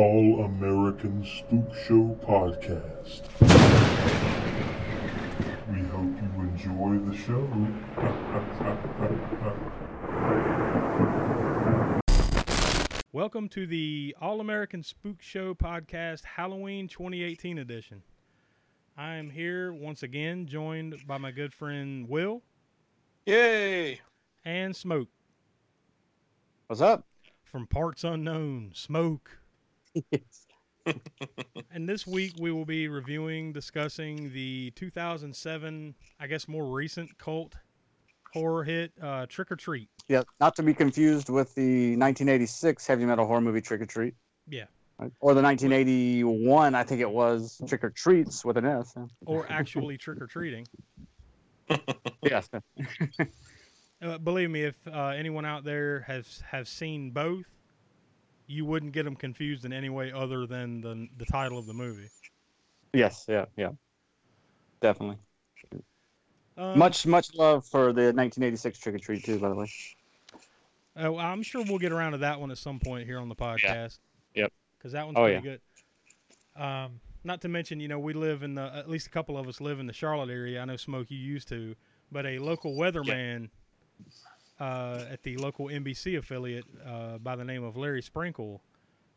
Welcome 0.00 0.16
to 0.16 0.36
the 0.40 0.40
All 0.40 0.46
American 0.46 1.26
Spook 1.26 1.74
Show 1.74 2.16
podcast. 2.24 3.20
We 5.70 5.82
hope 5.88 6.16
you 6.22 6.30
enjoy 6.40 6.96
the 7.04 7.14
show. 7.14 7.44
Welcome 13.12 13.50
to 13.50 13.66
the 13.66 14.16
All 14.22 14.40
American 14.40 14.82
Spook 14.82 15.20
Show 15.20 15.54
podcast, 15.54 16.24
Halloween 16.24 16.88
2018 16.88 17.58
edition. 17.58 18.02
I 18.96 19.16
am 19.16 19.28
here 19.28 19.70
once 19.74 20.02
again, 20.02 20.46
joined 20.46 21.06
by 21.06 21.18
my 21.18 21.30
good 21.30 21.52
friend 21.52 22.08
Will 22.08 22.40
Yay! 23.26 24.00
and 24.46 24.74
Smoke 24.74 25.10
What's 26.68 26.80
up? 26.80 27.04
from 27.44 27.66
Parts 27.66 28.02
Unknown. 28.02 28.70
Smoke. 28.72 29.39
And 31.72 31.88
this 31.88 32.06
week 32.06 32.32
we 32.40 32.50
will 32.52 32.64
be 32.64 32.88
reviewing, 32.88 33.52
discussing 33.52 34.32
the 34.32 34.72
2007, 34.72 35.94
I 36.18 36.26
guess 36.26 36.48
more 36.48 36.64
recent 36.66 37.16
cult 37.18 37.54
horror 38.32 38.64
hit, 38.64 38.92
uh, 39.02 39.26
Trick 39.26 39.50
or 39.52 39.56
Treat. 39.56 39.88
yeah, 40.08 40.22
not 40.40 40.54
to 40.56 40.62
be 40.62 40.72
confused 40.72 41.28
with 41.28 41.54
the 41.54 41.96
1986 41.96 42.86
heavy 42.86 43.04
metal 43.04 43.26
horror 43.26 43.40
movie 43.40 43.60
Trick 43.60 43.80
or 43.82 43.86
Treat. 43.86 44.14
Yeah. 44.48 44.64
Or 45.20 45.34
the 45.34 45.42
1981, 45.42 46.74
I 46.74 46.82
think 46.82 47.00
it 47.00 47.10
was 47.10 47.60
Trick 47.66 47.84
or 47.84 47.90
Treats 47.90 48.44
with 48.44 48.56
an 48.56 48.66
S. 48.66 48.94
Or 49.26 49.46
actually 49.48 49.96
trick 49.96 50.20
or 50.20 50.26
treating. 50.26 50.66
Yes. 52.22 52.48
Uh, 54.02 54.18
believe 54.18 54.50
me, 54.50 54.64
if 54.64 54.74
uh, 54.88 55.08
anyone 55.08 55.44
out 55.44 55.62
there 55.62 56.00
has 56.00 56.42
have 56.50 56.66
seen 56.66 57.10
both, 57.10 57.44
you 58.50 58.64
wouldn't 58.64 58.92
get 58.92 59.04
them 59.04 59.14
confused 59.14 59.64
in 59.64 59.72
any 59.72 59.88
way 59.88 60.10
other 60.12 60.44
than 60.44 60.80
the 60.80 61.08
the 61.18 61.24
title 61.24 61.56
of 61.58 61.66
the 61.66 61.72
movie. 61.72 62.08
Yes. 62.92 63.24
Yeah. 63.28 63.44
Yeah. 63.56 63.70
Definitely. 64.80 65.18
Um, 66.56 66.78
Much, 66.78 67.06
much 67.06 67.32
love 67.34 67.64
for 67.64 67.92
the 67.92 68.12
1986 68.12 68.78
Trick 68.80 68.94
or 68.96 68.98
Treat 68.98 69.24
too. 69.24 69.38
By 69.38 69.48
the 69.48 69.54
way. 69.54 69.70
Oh, 70.96 71.16
I'm 71.16 71.42
sure 71.42 71.64
we'll 71.64 71.78
get 71.78 71.92
around 71.92 72.12
to 72.12 72.18
that 72.18 72.40
one 72.40 72.50
at 72.50 72.58
some 72.58 72.80
point 72.80 73.06
here 73.06 73.18
on 73.18 73.28
the 73.28 73.36
podcast. 73.36 73.98
Yeah. 74.34 74.42
Yep. 74.42 74.52
Because 74.76 74.92
that 74.92 75.06
one's 75.06 75.16
Oh, 75.18 75.24
pretty 75.24 75.40
good. 75.40 75.60
Um, 76.56 77.00
not 77.22 77.40
to 77.42 77.48
mention, 77.48 77.78
you 77.80 77.86
know, 77.88 77.98
we 77.98 78.12
live 78.12 78.42
in 78.42 78.56
the 78.56 78.74
at 78.74 78.90
least 78.90 79.06
a 79.06 79.10
couple 79.10 79.38
of 79.38 79.46
us 79.46 79.60
live 79.60 79.78
in 79.78 79.86
the 79.86 79.92
Charlotte 79.92 80.30
area. 80.30 80.60
I 80.60 80.64
know 80.64 80.76
Smoke 80.76 81.10
you 81.10 81.18
used 81.18 81.48
to, 81.48 81.76
but 82.10 82.26
a 82.26 82.38
local 82.38 82.74
weatherman 82.74 83.48
uh, 84.60 85.04
at 85.10 85.22
the 85.22 85.36
local 85.38 85.66
NBC 85.66 86.18
affiliate 86.18 86.66
uh, 86.86 87.18
by 87.18 87.34
the 87.34 87.44
name 87.44 87.64
of 87.64 87.76
Larry 87.76 88.02
Sprinkle 88.02 88.60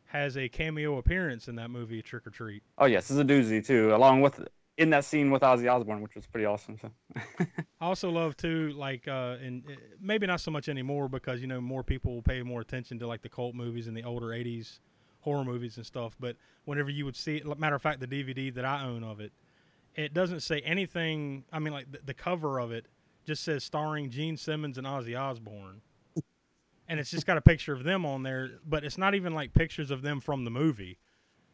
has 0.06 0.38
a 0.38 0.48
cameo 0.48 0.98
appearance 0.98 1.48
in 1.48 1.56
that 1.56 1.70
movie 1.70 2.02
Trick 2.02 2.26
or 2.26 2.30
Treat. 2.30 2.64
Oh 2.78 2.86
yes, 2.86 3.12
is 3.12 3.18
a 3.18 3.24
doozy 3.24 3.66
too. 3.66 3.94
Along 3.94 4.22
with 4.22 4.48
in 4.78 4.90
that 4.90 5.06
scene 5.06 5.30
with 5.30 5.42
Ozzy 5.42 5.72
Osbourne, 5.72 6.02
which 6.02 6.16
was 6.16 6.26
pretty 6.26 6.46
awesome. 6.46 6.78
So. 6.80 6.92
I 7.40 7.86
also 7.86 8.10
love 8.10 8.36
too, 8.36 8.74
like, 8.76 9.08
uh, 9.08 9.38
and 9.44 9.64
uh, 9.68 9.74
maybe 10.00 10.26
not 10.26 10.42
so 10.42 10.50
much 10.50 10.70
anymore 10.70 11.08
because 11.10 11.42
you 11.42 11.48
know 11.48 11.62
more 11.62 11.84
people 11.84 12.16
will 12.16 12.22
pay 12.22 12.42
more 12.42 12.62
attention 12.62 12.98
to 13.00 13.08
like 13.08 13.22
the 13.22 13.30
cult 13.30 13.56
movies 13.56 13.88
and 13.88 13.98
the 13.98 14.04
older 14.04 14.28
'80s 14.28 14.80
horror 15.20 15.44
movies 15.44 15.78
and 15.78 15.86
stuff. 15.86 16.16
But 16.20 16.38
whenever 16.66 16.90
you 16.90 17.06
would 17.06 17.16
see 17.16 17.38
it, 17.38 17.60
matter 17.60 17.76
of 17.76 17.82
fact, 17.82 18.00
the 18.00 18.08
DVD 18.08 18.54
that 18.54 18.66
I 18.66 18.84
own 18.84 19.04
of 19.04 19.20
it, 19.20 19.32
it 19.96 20.14
doesn't 20.14 20.42
say 20.42 20.60
anything. 20.62 21.44
I 21.52 21.60
mean, 21.60 21.74
like 21.74 21.92
the, 21.92 22.00
the 22.06 22.14
cover 22.14 22.60
of 22.60 22.72
it 22.72 22.86
just 23.26 23.44
says 23.44 23.64
starring 23.64 24.10
Gene 24.10 24.38
Simmons 24.38 24.78
and 24.78 24.86
Ozzy 24.88 25.20
Osbourne, 25.20 25.82
and 26.88 27.00
it's 27.00 27.10
just 27.12 27.26
got 27.26 27.38
a 27.38 27.42
picture 27.42 27.74
of 27.74 27.84
them 27.84 28.06
on 28.06 28.24
there. 28.24 28.52
But 28.68 28.84
it's 28.84 28.98
not 28.98 29.16
even 29.16 29.34
like 29.34 29.54
pictures 29.54 29.92
of 29.92 30.02
them 30.02 30.20
from 30.20 30.44
the 30.46 30.52
movie. 30.52 30.98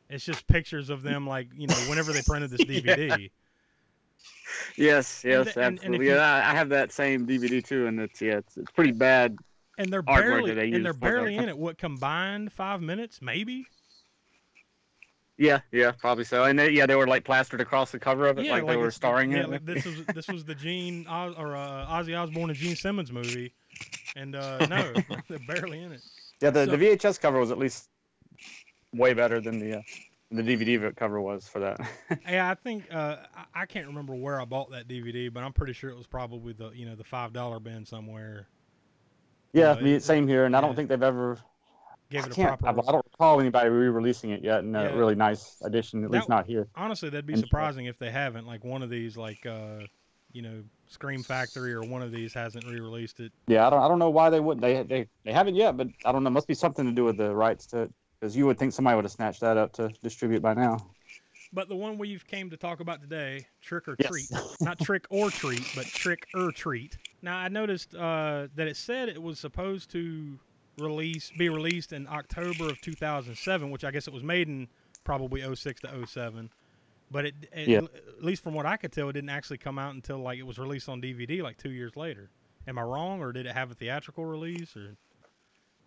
It's 0.09 0.25
just 0.25 0.47
pictures 0.47 0.89
of 0.89 1.03
them, 1.03 1.27
like 1.27 1.47
you 1.55 1.67
know, 1.67 1.75
whenever 1.87 2.11
they 2.11 2.21
printed 2.23 2.49
this 2.51 2.61
DVD. 2.65 3.29
Yes, 4.75 5.23
And 5.23 5.31
yes, 5.45 5.53
the- 5.53 5.61
and- 5.61 5.67
and 5.67 5.77
absolutely. 5.79 6.05
you- 6.07 6.13
yeah, 6.15 6.35
I 6.35 6.51
I 6.51 6.55
have 6.55 6.69
that 6.69 6.91
same 6.91 7.25
DVD 7.27 7.63
too, 7.65 7.87
and 7.87 7.99
it's 7.99 8.21
yeah, 8.21 8.37
it's, 8.37 8.57
it's 8.57 8.71
pretty 8.71 8.91
bad. 8.91 9.37
and 9.77 9.91
they're 9.93 10.01
barely 10.01 10.53
they 10.53 10.71
and 10.71 10.85
they're 10.85 10.93
barely 10.93 11.35
in 11.37 11.47
it. 11.47 11.57
What 11.57 11.77
combined 11.77 12.51
five 12.51 12.81
minutes, 12.81 13.21
maybe? 13.21 13.67
Yeah, 15.39 15.61
yeah, 15.71 15.91
probably 15.91 16.25
so. 16.25 16.43
And 16.43 16.59
they, 16.59 16.71
yeah, 16.71 16.85
they 16.85 16.95
were 16.95 17.07
like 17.07 17.23
plastered 17.23 17.61
across 17.61 17.91
the 17.91 17.99
cover 17.99 18.27
of 18.27 18.37
it, 18.37 18.51
like, 18.51 18.67
they 18.67 18.75
were 18.75 18.91
starring 18.91 19.31
yeah, 19.31 19.45
in 19.45 19.53
it. 19.53 19.65
this 19.65 19.85
was 19.85 20.05
this 20.13 20.27
was 20.27 20.43
the 20.43 20.53
Gene 20.53 21.07
Oz, 21.07 21.33
or 21.37 21.55
uh, 21.55 21.87
Ozzy 21.87 22.13
Osbourne 22.21 22.49
and 22.49 22.55
Gene 22.55 22.75
Simmons 22.75 23.09
movie, 23.09 23.53
and 24.17 24.35
uh, 24.35 24.65
no, 24.67 24.93
they're 25.29 25.39
barely 25.47 25.81
in 25.81 25.93
it. 25.93 26.01
Yeah, 26.41 26.49
the, 26.49 26.65
So- 26.65 26.75
the 26.75 26.77
VHS 26.77 27.21
cover 27.21 27.39
was 27.39 27.51
at 27.51 27.57
least 27.57 27.87
way 28.93 29.13
better 29.13 29.39
than 29.39 29.59
the 29.59 29.77
uh, 29.77 29.81
the 30.29 30.41
DVD 30.41 30.93
cover 30.97 31.21
was 31.21 31.47
for 31.47 31.59
that. 31.59 31.79
Yeah, 32.29 32.49
I 32.49 32.55
think 32.55 32.93
uh, 32.93 33.17
I, 33.55 33.65
can't 33.65 33.87
remember 33.87 34.15
where 34.15 34.41
I 34.41 34.45
bought 34.45 34.71
that 34.71 34.89
DVD, 34.89 35.31
but 35.33 35.43
I'm 35.43 35.53
pretty 35.53 35.73
sure 35.73 35.89
it 35.89 35.97
was 35.97 36.05
probably 36.05 36.51
the 36.51 36.71
you 36.71 36.85
know 36.85 36.95
the 36.95 37.05
five 37.05 37.31
dollar 37.31 37.61
bin 37.61 37.85
somewhere. 37.85 38.47
yeah, 39.53 39.75
Yeah, 39.75 39.81
me, 39.81 39.99
same 39.99 40.27
here, 40.27 40.43
and 40.43 40.53
I 40.53 40.59
don't 40.59 40.75
think 40.75 40.89
they've 40.89 41.01
ever. 41.01 41.37
Gave 42.09 42.23
I, 42.23 42.27
it 42.27 42.37
a 42.37 42.41
I, 42.41 42.55
proper. 42.55 42.81
I 42.87 42.91
don't 42.91 43.05
recall 43.11 43.39
anybody 43.39 43.69
re-releasing 43.69 44.31
it 44.31 44.43
yet 44.43 44.63
in 44.63 44.75
a 44.75 44.83
Yeah. 44.85 44.95
really 44.95 45.15
nice 45.15 45.61
edition, 45.61 46.03
at 46.03 46.09
That- 46.11 46.17
least 46.17 46.29
not 46.29 46.45
here. 46.47 46.67
Honestly, 46.75 47.09
that'd 47.09 47.25
be 47.27 47.33
And- 47.33 47.41
surprising 47.43 47.85
if 47.85 47.99
they 47.99 48.09
haven't. 48.09 48.47
Like 48.47 48.63
one 48.63 48.81
of 48.81 48.89
these, 48.89 49.15
like 49.15 49.45
uh, 49.45 49.81
you 50.31 50.41
know, 50.41 50.63
Scream 50.87 51.21
Factory 51.23 51.73
or 51.73 51.81
one 51.83 52.01
of 52.01 52.11
these 52.11 52.33
hasn't 52.33 52.65
re-released 52.65 53.19
it. 53.19 53.31
Yeah, 53.47 53.67
I 53.67 53.69
don't, 53.69 53.81
I 53.81 53.87
don't 53.87 53.99
know 53.99 54.09
why 54.09 54.29
they 54.31 54.39
wouldn't. 54.39 54.61
They, 54.61 54.81
they 54.83 55.07
they 55.23 55.31
haven't 55.33 55.55
yet, 55.55 55.77
but 55.77 55.87
I 56.03 56.11
don't 56.11 56.23
know. 56.23 56.29
Must 56.31 56.47
be 56.47 56.53
something 56.55 56.85
to 56.85 56.91
do 56.91 57.03
with 57.03 57.17
the 57.17 57.33
rights 57.33 57.67
to 57.67 57.83
it, 57.83 57.93
because 58.19 58.35
you 58.35 58.45
would 58.47 58.57
think 58.57 58.73
somebody 58.73 58.95
would 58.95 59.05
have 59.05 59.11
snatched 59.11 59.41
that 59.41 59.57
up 59.57 59.71
to 59.73 59.89
distribute 60.01 60.41
by 60.41 60.55
now. 60.55 60.77
But 61.51 61.67
the 61.67 61.75
one 61.75 61.97
we've 61.97 62.25
came 62.27 62.49
to 62.51 62.57
talk 62.57 62.79
about 62.79 63.01
today, 63.01 63.47
Trick 63.61 63.87
or 63.87 63.95
Yes. 63.99 64.09
Treat, 64.09 64.31
not 64.61 64.79
Trick 64.79 65.05
or 65.09 65.31
Treat, 65.31 65.63
but 65.75 65.85
Trick 65.85 66.27
or 66.35 66.51
Treat. 66.51 66.97
Now 67.23 67.37
I 67.37 67.47
noticed 67.47 67.95
uh, 67.95 68.47
that 68.55 68.67
it 68.67 68.77
said 68.77 69.09
it 69.09 69.21
was 69.21 69.39
supposed 69.39 69.89
to 69.91 70.37
release, 70.79 71.31
be 71.37 71.49
released 71.49 71.93
in 71.93 72.07
October 72.07 72.69
of 72.69 72.79
2007, 72.81 73.69
which 73.69 73.83
I 73.83 73.91
guess 73.91 74.07
it 74.07 74.13
was 74.13 74.23
made 74.23 74.47
in 74.47 74.67
probably 75.03 75.41
06 75.55 75.81
to 75.81 76.07
07. 76.07 76.49
But 77.11 77.25
it, 77.25 77.35
it 77.51 77.67
Yeah. 77.67 77.79
at 77.79 78.23
least 78.23 78.43
from 78.43 78.53
what 78.53 78.65
I 78.65 78.77
could 78.77 78.91
tell, 78.91 79.09
it 79.09 79.13
didn't 79.13 79.29
actually 79.29 79.57
come 79.57 79.79
out 79.79 79.95
until 79.95 80.19
like 80.19 80.37
it 80.37 80.43
was 80.43 80.59
released 80.59 80.89
on 80.89 81.01
DVD 81.01 81.41
like 81.41 81.57
two 81.57 81.71
years 81.71 81.95
later. 81.95 82.29
Am 82.67 82.77
I 82.77 82.83
wrong, 82.83 83.21
or 83.21 83.31
did 83.31 83.45
it 83.45 83.53
have 83.53 83.71
a 83.71 83.73
theatrical 83.73 84.25
release? 84.25 84.75
Or 84.77 84.95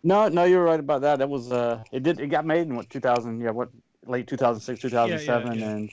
No, 0.02 0.28
no, 0.28 0.44
you're 0.44 0.64
right 0.64 0.80
about 0.80 1.02
that. 1.02 1.18
That 1.18 1.28
was 1.28 1.52
uh, 1.52 1.82
it 1.92 2.02
did 2.02 2.18
it 2.18 2.28
got 2.28 2.44
made 2.44 2.66
in 2.66 2.74
what 2.74 2.90
2000? 2.90 3.40
Yeah, 3.40 3.50
what 3.50 3.68
late 4.06 4.26
2006, 4.26 4.80
2007, 4.80 5.58
yeah. 5.58 5.70
and 5.70 5.90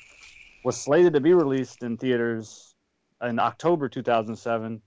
was 0.64 0.78
slated 0.78 1.14
to 1.14 1.20
be 1.20 1.34
released 1.34 1.84
in 1.84 1.98
theaters 1.98 2.74
in 3.22 3.38
October 3.40 3.88
2007. 3.88 4.82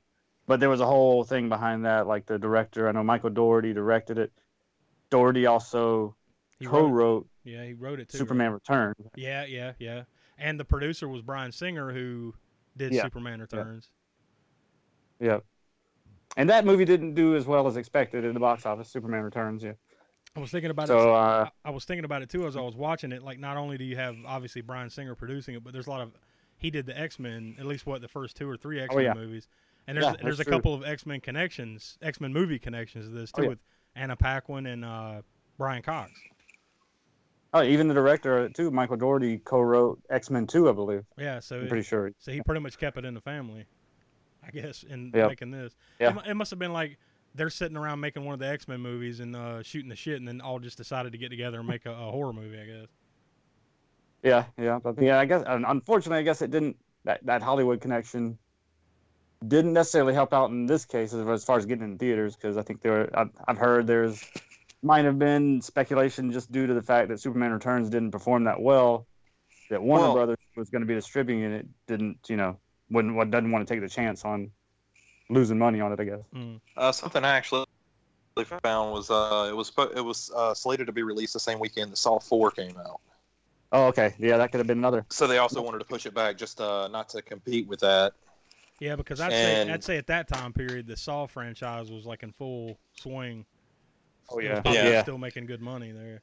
But 0.53 0.61
there 0.61 0.69
was 0.69 0.83
a 0.83 0.87
whole 0.87 1.25
thing 1.25 1.49
behind 1.49 1.87
that, 1.87 2.07
like 2.07 2.27
the 2.27 2.39
director. 2.39 2.87
I 2.87 2.93
know 2.93 3.03
Michael 3.03 3.31
Dougherty 3.31 3.73
directed 3.73 4.19
it. 4.19 4.31
Dougherty 5.09 5.47
also 5.47 6.15
he 6.59 6.67
co-wrote 6.67 7.27
yeah, 7.43 7.65
he 7.65 7.73
wrote 7.73 8.01
it 8.01 8.11
too. 8.11 8.19
right? 8.19 8.19
Superman 8.19 8.53
Returns. 8.53 8.97
Yeah, 9.17 9.47
yeah, 9.47 9.73
yeah. 9.79 10.03
And 10.37 10.61
the 10.61 10.65
producer 10.67 11.09
was 11.09 11.23
Bryan 11.23 11.53
Singer, 11.53 11.91
who 11.91 12.35
did 12.77 12.93
Yeah, 12.93 13.01
Superman 13.01 13.41
Returns. 13.41 13.89
Yeah. 15.19 15.39
And 16.37 16.51
that 16.51 16.67
movie 16.67 16.85
didn't 16.85 17.15
do 17.15 17.35
as 17.35 17.47
well 17.47 17.67
as 17.67 17.79
expected 17.79 18.23
in 18.23 18.35
the 18.35 18.41
box 18.41 18.67
office. 18.67 18.91
Superman 18.91 19.23
Returns, 19.23 19.63
yeah. 19.63 19.73
I 20.37 20.41
was 20.41 20.51
thinking 20.51 20.71
about 20.71 20.85
it. 20.85 20.89
So 20.89 21.15
uh, 21.15 21.49
I, 21.65 21.69
I 21.69 21.71
was 21.71 21.87
thinking 21.87 22.05
about 22.05 22.21
it 22.21 22.29
too 22.29 22.47
as 22.47 22.57
I 22.57 22.61
was 22.61 22.77
watching 22.77 23.13
it. 23.13 23.23
Like, 23.23 23.39
not 23.39 23.57
only 23.57 23.79
do 23.79 23.85
you 23.85 23.97
have 23.97 24.17
obviously 24.27 24.61
Bryan 24.61 24.91
Singer 24.91 25.15
producing 25.15 25.55
it, 25.55 25.65
but 25.65 25.73
there's 25.73 25.87
a 25.87 25.91
lot 25.91 26.03
of 26.03 26.13
he 26.59 26.71
did 26.71 26.85
the 26.85 27.01
X 27.01 27.19
Men, 27.19 27.57
at 27.59 27.65
least 27.65 27.87
what 27.87 28.03
the 28.03 28.09
first 28.09 28.37
two 28.37 28.47
or 28.47 28.59
three 28.59 28.83
X 28.83 28.95
Men 28.95 28.99
Oh, 28.99 29.09
yeah. 29.09 29.15
movies. 29.15 29.49
And 29.87 29.97
there's 29.97 30.07
Yeah, 30.07 30.15
there's 30.23 30.41
a 30.41 30.45
true. 30.45 30.53
couple 30.53 30.75
of 30.75 30.85
X 30.85 31.07
Men 31.07 31.21
connections, 31.21 31.99
X 32.03 32.21
Men 32.21 32.33
movie 32.33 32.59
connections 32.59 33.07
to 33.07 33.13
this 33.13 33.31
Oh, 33.35 33.39
too, 33.39 33.43
yeah. 33.45 33.49
with 33.51 33.59
Anna 33.97 34.17
Paquin 34.17 34.67
and 34.67 34.85
uh, 34.85 35.23
Brian 35.59 35.83
Cox. 35.83 36.13
oh, 37.55 37.63
even 37.63 37.89
the 37.89 37.95
director 37.95 38.49
too, 38.51 38.71
Michael 38.71 38.97
Dougherty, 38.97 39.39
co-wrote 39.39 40.01
X 40.11 40.31
Men 40.31 40.47
Two, 40.47 40.69
I 40.69 40.73
believe. 40.73 41.05
Yeah, 41.19 41.41
so 41.41 41.61
I'm 41.61 41.69
pretty 41.69 41.83
sure. 41.83 42.13
So 42.19 42.33
he 42.33 42.41
pretty 42.43 42.61
much 42.61 42.79
kept 42.79 42.97
it 42.97 43.05
in 43.05 43.15
the 43.15 43.21
family, 43.21 43.67
I 44.47 44.51
guess, 44.51 44.83
in 44.85 45.11
Yep. 45.15 45.29
making 45.29 45.51
this. 45.51 45.75
Yeah. 46.01 46.17
It, 46.19 46.31
it 46.31 46.35
must 46.35 46.51
have 46.51 46.59
been 46.59 46.73
like 46.73 46.99
they're 47.35 47.51
sitting 47.51 47.77
around 47.77 47.99
making 48.01 48.25
one 48.25 48.35
of 48.35 48.41
the 48.41 48.47
X 48.49 48.69
Men 48.69 48.81
movies 48.81 49.21
and 49.21 49.35
uh, 49.35 49.63
shooting 49.63 49.89
the 49.89 49.97
shit, 49.97 50.17
and 50.17 50.29
then 50.29 50.41
all 50.41 50.59
just 50.61 50.77
decided 50.77 51.13
to 51.13 51.19
get 51.19 51.31
together 51.31 51.59
and 51.59 51.67
make 51.69 51.87
a, 51.87 51.93
a 51.93 52.11
horror 52.11 52.33
movie. 52.33 52.59
I 52.61 52.67
guess. 52.67 52.89
Yeah, 54.23 54.45
yeah, 54.57 54.79
but 54.83 55.01
yeah. 55.03 55.19
I 55.19 55.25
guess 55.25 55.43
unfortunately, 55.47 56.19
I 56.19 56.23
guess 56.23 56.41
it 56.43 56.51
didn't. 56.53 56.77
That 57.05 57.25
that 57.27 57.43
Hollywood 57.43 57.81
connection 57.81 58.39
didn't 59.47 59.73
necessarily 59.73 60.15
help 60.15 60.33
out 60.33 60.51
in 60.51 60.67
this 60.67 60.85
case 60.85 61.13
as, 61.13 61.27
as 61.27 61.45
far 61.45 61.59
as 61.59 61.67
getting 61.67 61.85
in 61.85 61.99
theaters 61.99 62.37
because 62.37 62.57
I 62.57 62.63
think 62.63 62.83
there. 62.83 63.11
I've, 63.19 63.31
I've 63.47 63.59
heard 63.59 63.87
there's 63.87 64.25
might 64.83 65.05
have 65.05 65.19
been 65.19 65.63
speculation 65.63 66.33
just 66.33 66.51
due 66.51 66.67
to 66.67 66.75
the 66.75 66.83
fact 66.83 67.09
that 67.09 67.21
Superman 67.21 67.53
Returns 67.53 67.89
didn't 67.89 68.11
perform 68.11 68.45
that 68.45 68.61
well. 68.61 69.07
That 69.71 69.83
Warner 69.83 70.05
Well- 70.05 70.15
Brothers 70.15 70.39
was 70.57 70.71
going 70.71 70.83
to 70.83 70.87
be 70.87 70.95
distributing 70.95 71.53
it, 71.53 71.67
didn't 71.87 72.19
you 72.29 72.37
know? 72.37 72.59
Wouldn't 72.91 73.15
what 73.15 73.31
doesn't 73.31 73.51
want 73.51 73.67
to 73.67 73.73
take 73.73 73.81
the 73.81 73.89
chance 73.89 74.25
on 74.25 74.51
losing 75.31 75.59
money 75.59 75.81
on 75.81 75.93
it. 75.93 76.01
I 76.01 76.05
guess. 76.05 76.21
Mm. 76.35 76.61
Uh, 76.77 76.93
something 76.93 77.25
I 77.25 77.37
actually 77.37 77.65
found 78.63 78.93
was 78.93 79.11
uh, 79.11 79.47
it 79.51 79.57
was 79.57 79.73
it 79.97 80.05
was 80.05 80.31
uh, 80.35 80.53
slated 80.53 80.87
to 80.87 80.93
be 80.93 81.03
released 81.03 81.33
the 81.33 81.41
same 81.41 81.59
weekend 81.59 81.93
that 81.93 81.97
Saw 81.97 82.19
Four 82.19 82.51
came 82.51 82.77
out. 82.77 83.01
Oh, 83.73 83.87
okay. 83.87 84.15
Yeah, 84.19 84.37
that 84.37 84.53
could 84.53 84.59
have 84.59 84.67
been 84.67 84.79
another. 84.79 85.07
So 85.09 85.27
they 85.27 85.39
also 85.39 85.63
wanted 85.63 85.79
to 85.79 85.87
push 85.87 86.05
it 86.05 86.13
back, 86.13 86.37
just 86.37 86.61
uh, 86.61 86.89
not 86.89 87.09
to 87.11 87.23
compete 87.23 87.67
with 87.67 87.81
that. 87.81 88.13
Yeah, 88.83 88.97
because 88.97 89.21
I'd 89.21 89.31
say 89.31 89.71
I'd 89.71 89.85
say 89.85 89.97
at 89.97 90.09
that 90.09 90.27
time 90.27 90.53
period 90.53 90.89
the 90.89 90.97
Saw 90.97 91.27
franchise 91.29 91.89
was 91.89 92.05
like 92.05 92.25
in 92.25 92.33
full 92.33 92.81
swing. 92.99 93.47
Oh, 94.29 94.39
It 94.39 94.47
yeah. 94.47 94.61
Yeah. 94.65 95.03
still 95.03 95.19
making 95.19 95.47
good 95.47 95.61
money 95.61 95.93
there. 95.93 96.21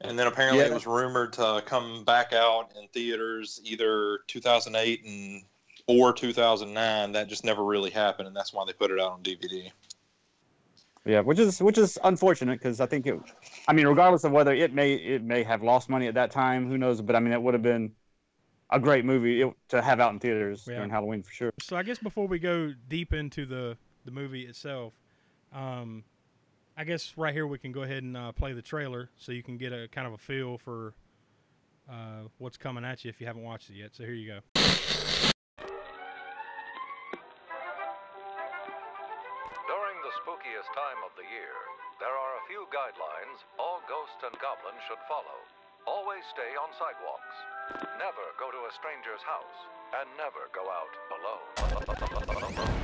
And 0.00 0.16
then 0.16 0.28
apparently 0.28 0.60
Yeah. 0.60 0.70
it 0.70 0.74
was 0.74 0.86
rumored 0.86 1.32
to 1.32 1.64
come 1.66 2.04
back 2.04 2.32
out 2.32 2.70
in 2.80 2.86
theaters 2.88 3.60
either 3.64 4.20
2008 4.28 5.04
and 5.04 5.42
or 5.88 6.12
2009. 6.12 7.10
That 7.10 7.26
just 7.26 7.44
never 7.44 7.64
really 7.64 7.90
happened, 7.90 8.28
and 8.28 8.36
that's 8.36 8.52
why 8.52 8.64
they 8.64 8.72
put 8.72 8.92
it 8.92 9.00
out 9.00 9.10
on 9.10 9.22
DVD. 9.24 9.72
Yeah, 11.04 11.20
which 11.20 11.40
is 11.40 11.60
which 11.60 11.76
is 11.76 11.98
unfortunate 12.04 12.60
because 12.60 12.80
I 12.80 12.86
think 12.86 13.08
it. 13.08 13.18
I 13.66 13.72
mean, 13.72 13.88
regardless 13.88 14.22
of 14.22 14.30
whether 14.30 14.54
it 14.54 14.72
may 14.72 14.94
it 14.94 15.24
may 15.24 15.42
have 15.42 15.60
lost 15.64 15.88
money 15.88 16.06
at 16.06 16.14
that 16.14 16.30
time, 16.30 16.68
who 16.68 16.78
knows? 16.78 17.00
But 17.00 17.16
I 17.16 17.18
mean, 17.20 17.32
it 17.32 17.42
would 17.42 17.54
have 17.54 17.64
been 17.64 17.96
a 18.72 18.78
great 18.80 19.04
movie 19.04 19.44
to 19.68 19.82
have 19.82 20.00
out 20.00 20.12
in 20.12 20.18
theaters 20.18 20.64
Yeah. 20.68 20.76
during 20.76 20.90
Halloween 20.90 21.22
for 21.22 21.30
sure. 21.32 21.52
So 21.60 21.76
I 21.76 21.82
guess 21.82 21.98
before 21.98 22.26
we 22.26 22.38
go 22.38 22.72
deep 22.88 23.12
into 23.12 23.46
the 23.46 23.76
the 24.04 24.10
movie 24.10 24.46
itself, 24.46 24.94
um, 25.52 26.04
I 26.76 26.84
guess 26.84 27.12
right 27.18 27.34
here 27.34 27.46
we 27.46 27.58
can 27.58 27.72
go 27.72 27.82
ahead 27.82 28.02
and 28.02 28.16
uh, 28.16 28.32
play 28.32 28.52
the 28.54 28.62
trailer 28.62 29.10
so 29.18 29.32
you 29.32 29.42
can 29.42 29.58
get 29.58 29.72
a 29.72 29.88
kind 29.88 30.06
of 30.06 30.14
a 30.14 30.18
feel 30.18 30.56
for 30.56 30.94
uh, 31.90 32.22
what's 32.38 32.56
coming 32.56 32.84
at 32.84 33.04
you 33.04 33.10
if 33.10 33.20
you 33.20 33.26
haven't 33.26 33.42
watched 33.42 33.68
it 33.68 33.74
yet. 33.74 33.90
So 33.94 34.04
here 34.04 34.14
you 34.14 34.40
go. 34.54 34.62
Stay 46.30 46.54
on 46.62 46.70
sidewalks. 46.78 47.34
Never 47.98 48.22
go 48.38 48.50
to 48.50 48.58
a 48.68 48.72
stranger's 48.78 49.22
house. 49.26 49.58
And 49.90 50.06
never 50.16 50.46
go 50.54 50.62
out 50.70 50.94
alone. 51.18 52.79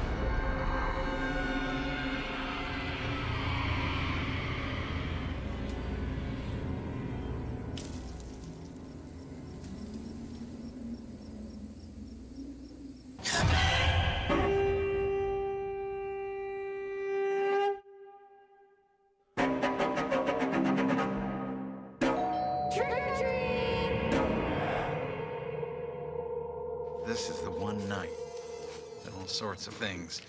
Sorts 29.37 29.67
of 29.67 29.75
things 29.75 30.23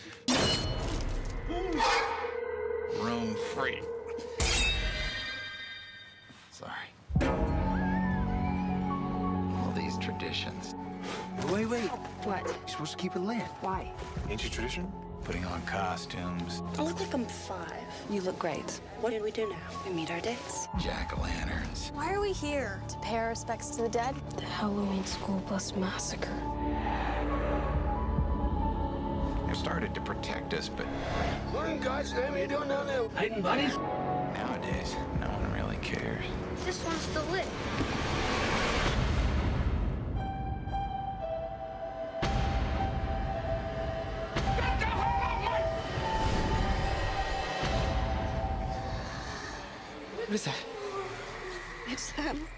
roam 3.00 3.34
free. 3.54 3.80
Sorry. 6.52 6.74
All 9.62 9.72
these 9.74 9.98
traditions. 10.00 10.76
Wait, 11.50 11.68
wait. 11.68 11.88
What? 12.26 12.46
You're 12.46 12.68
supposed 12.68 12.92
to 12.92 12.98
keep 12.98 13.16
it 13.16 13.20
lit. 13.20 13.44
Why? 13.62 13.90
Ain't 14.30 14.44
you 14.44 14.50
tradition? 14.50 14.92
Putting 15.24 15.46
on 15.46 15.62
costumes, 15.62 16.62
I 16.78 16.84
look 16.84 17.00
like 17.00 17.14
I'm 17.14 17.26
five. 17.26 17.72
You 18.10 18.22
look 18.22 18.38
great. 18.40 18.82
What 19.00 19.12
did 19.12 19.22
we 19.22 19.32
do 19.32 19.50
now? 19.50 19.56
We 19.86 19.94
meet 19.94 20.12
our 20.12 20.20
dates. 20.20 20.68
jack 20.80 21.18
o' 21.18 21.22
lanterns. 21.22 21.92
Why 21.94 22.14
are 22.14 22.20
we 22.20 22.34
here? 22.34 22.82
To 22.90 22.98
pay 23.00 23.18
our 23.18 23.30
respects 23.30 23.70
to 23.72 23.84
the 23.84 23.90
dead? 23.90 24.16
The 24.36 24.44
Halloween 24.44 25.06
school 25.06 25.40
bus 25.50 25.74
massacre. 25.76 26.42
Started 29.58 29.94
to 29.96 30.02
protect 30.02 30.54
us, 30.54 30.70
but 30.70 30.86
What 31.52 31.68
in 31.70 31.80
God's 31.80 32.14
name 32.14 32.34
are 32.34 32.38
you 32.38 32.48
doing 32.48 32.70
down 32.70 32.86
there? 32.86 33.08
Hiding 33.16 33.42
bodies? 33.42 33.76
nowadays, 34.34 34.96
no 35.20 35.28
one 35.28 35.52
really 35.54 35.78
cares. 35.78 36.24
This 36.64 36.84
one's 36.86 37.02
still 37.02 37.24
lit. 37.32 37.46
What 50.16 50.36
is 50.36 50.44
that? 50.44 50.56
It's 51.90 52.12
them. 52.12 52.57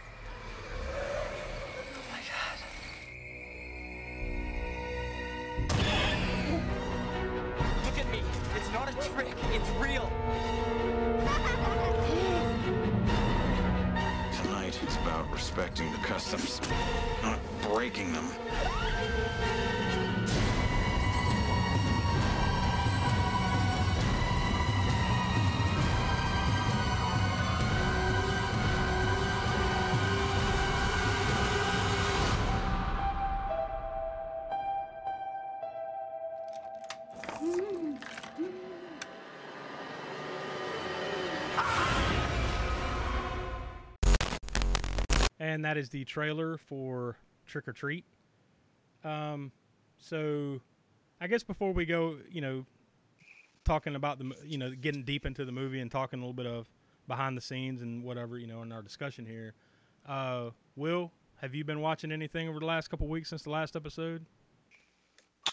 And 45.60 45.66
that 45.66 45.76
is 45.76 45.90
the 45.90 46.06
trailer 46.06 46.58
for 46.58 47.18
Trick 47.46 47.68
or 47.68 47.74
Treat. 47.74 48.06
Um, 49.04 49.52
so 49.98 50.62
I 51.20 51.28
guess 51.28 51.44
before 51.44 51.74
we 51.74 51.86
go, 51.86 52.16
you 52.32 52.40
know, 52.40 52.66
talking 53.66 53.96
about 53.96 54.20
the, 54.20 54.32
you 54.46 54.58
know, 54.58 54.72
getting 54.72 55.04
deep 55.04 55.26
into 55.26 55.44
the 55.44 55.52
movie 55.52 55.82
and 55.82 55.92
talking 55.92 56.20
a 56.20 56.22
little 56.22 56.32
bit 56.32 56.46
of 56.46 56.70
behind 57.10 57.36
the 57.36 57.42
scenes 57.42 57.82
and 57.82 58.06
whatever, 58.06 58.38
you 58.38 58.48
know, 58.48 58.62
in 58.62 58.72
our 58.72 58.82
discussion 58.82 59.26
here. 59.26 59.54
Uh, 60.08 60.52
Will, 60.78 61.12
have 61.42 61.54
you 61.54 61.66
been 61.66 61.82
watching 61.82 62.14
anything 62.14 62.48
over 62.48 62.62
the 62.62 62.66
last 62.66 62.88
couple 62.88 63.10
weeks 63.10 63.28
since 63.28 63.44
the 63.44 63.50
last 63.50 63.76
episode? 63.76 64.26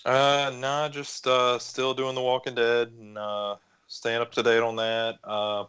Uh, 0.04 0.52
nah, 0.54 0.88
just 0.88 1.26
uh, 1.26 1.58
still 1.58 1.94
doing 1.94 2.14
The 2.14 2.22
Walking 2.22 2.54
Dead 2.54 2.92
and 2.96 3.18
uh, 3.18 3.56
staying 3.88 4.20
up 4.20 4.30
to 4.34 4.44
date 4.44 4.62
on 4.62 4.76
that. 4.76 5.16
Uh, 5.24 5.64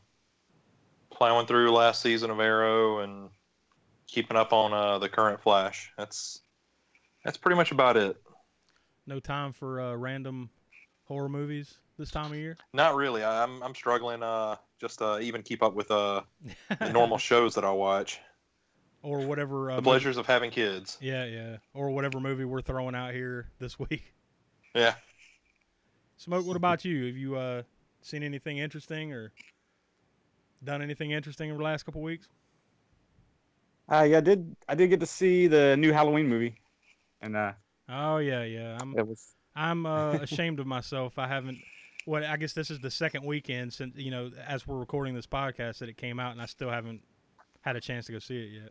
plowing 1.09 1.47
through 1.47 1.71
last 1.71 2.03
season 2.03 2.29
of 2.29 2.39
Arrow 2.39 2.99
and 2.99 3.31
keeping 4.07 4.37
up 4.37 4.53
on 4.53 4.73
uh, 4.73 4.97
the 4.99 5.09
current 5.09 5.41
Flash. 5.41 5.91
That's 5.97 6.41
that's 7.23 7.37
pretty 7.37 7.55
much 7.57 7.71
about 7.71 7.97
it. 7.97 8.17
No 9.05 9.19
time 9.19 9.53
for 9.53 9.79
uh, 9.81 9.95
random 9.95 10.49
horror 11.05 11.29
movies 11.29 11.75
this 11.97 12.11
time 12.11 12.31
of 12.31 12.37
year. 12.37 12.57
Not 12.73 12.95
really. 12.95 13.23
I- 13.23 13.43
I'm 13.43 13.61
I'm 13.63 13.73
struggling 13.75 14.21
uh 14.23 14.55
just 14.79 15.01
uh 15.01 15.17
even 15.21 15.41
keep 15.41 15.63
up 15.63 15.73
with 15.73 15.89
uh 15.91 16.21
the 16.79 16.91
normal 16.91 17.17
shows 17.29 17.55
that 17.55 17.63
I 17.65 17.71
watch. 17.71 18.19
or 19.01 19.21
whatever. 19.21 19.71
Uh, 19.71 19.75
The 19.75 19.81
movie- 19.81 19.89
pleasures 19.91 20.17
of 20.17 20.25
having 20.25 20.51
kids. 20.51 20.97
Yeah, 21.01 21.25
yeah. 21.25 21.57
Or 21.73 21.89
whatever 21.91 22.19
movie 22.19 22.45
we're 22.45 22.61
throwing 22.61 22.95
out 22.95 23.13
here 23.13 23.49
this 23.59 23.77
week. 23.89 24.13
Yeah. 24.75 24.95
Smoke, 26.17 26.45
what 26.45 26.57
about 26.57 26.83
you? 26.83 27.05
Have 27.05 27.15
you 27.17 27.35
uh, 27.35 27.61
seen 28.01 28.23
anything 28.23 28.57
interesting 28.57 29.13
or 29.13 29.31
done 30.63 30.81
anything 30.81 31.11
interesting 31.11 31.51
over 31.51 31.59
the 31.59 31.63
last 31.63 31.83
couple 31.83 32.01
weeks? 32.01 32.27
Uh, 33.89 34.03
yeah, 34.03 34.17
I 34.17 34.21
did 34.21 34.55
I 34.67 34.75
did 34.75 34.89
get 34.89 34.99
to 34.99 35.05
see 35.05 35.47
the 35.47 35.77
new 35.77 35.91
Halloween 35.91 36.27
movie, 36.27 36.55
and 37.21 37.35
uh, 37.35 37.53
Oh 37.89 38.17
yeah, 38.17 38.43
yeah. 38.43 38.77
I'm 38.81 38.93
was 38.93 39.35
I'm 39.55 39.85
uh, 39.85 40.13
ashamed 40.21 40.59
of 40.59 40.67
myself. 40.67 41.17
I 41.17 41.27
haven't. 41.27 41.59
What 42.05 42.23
I 42.23 42.37
guess 42.37 42.53
this 42.53 42.69
is 42.69 42.79
the 42.79 42.91
second 42.91 43.25
weekend 43.25 43.73
since 43.73 43.95
you 43.95 44.11
know 44.11 44.31
as 44.45 44.67
we're 44.67 44.77
recording 44.77 45.13
this 45.13 45.27
podcast 45.27 45.79
that 45.79 45.89
it 45.89 45.97
came 45.97 46.19
out, 46.19 46.33
and 46.33 46.41
I 46.41 46.45
still 46.45 46.69
haven't 46.69 47.01
had 47.61 47.75
a 47.75 47.81
chance 47.81 48.05
to 48.05 48.11
go 48.11 48.19
see 48.19 48.37
it 48.37 48.61
yet. 48.61 48.69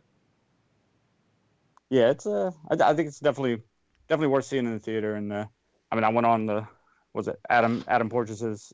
yeah, 1.89 2.09
it's 2.09 2.25
uh, 2.25 2.51
I, 2.69 2.91
I 2.91 2.93
think 2.93 3.07
it's 3.07 3.19
definitely 3.19 3.61
definitely 4.07 4.33
worth 4.33 4.45
seeing 4.45 4.65
in 4.65 4.73
the 4.73 4.79
theater. 4.79 5.15
And 5.15 5.33
uh, 5.33 5.45
I 5.91 5.95
mean, 5.95 6.03
I 6.03 6.09
went 6.09 6.27
on 6.27 6.45
the 6.45 6.67
was 7.13 7.27
it 7.27 7.39
Adam 7.49 7.83
Adam 7.87 8.09
Porteous's 8.09 8.73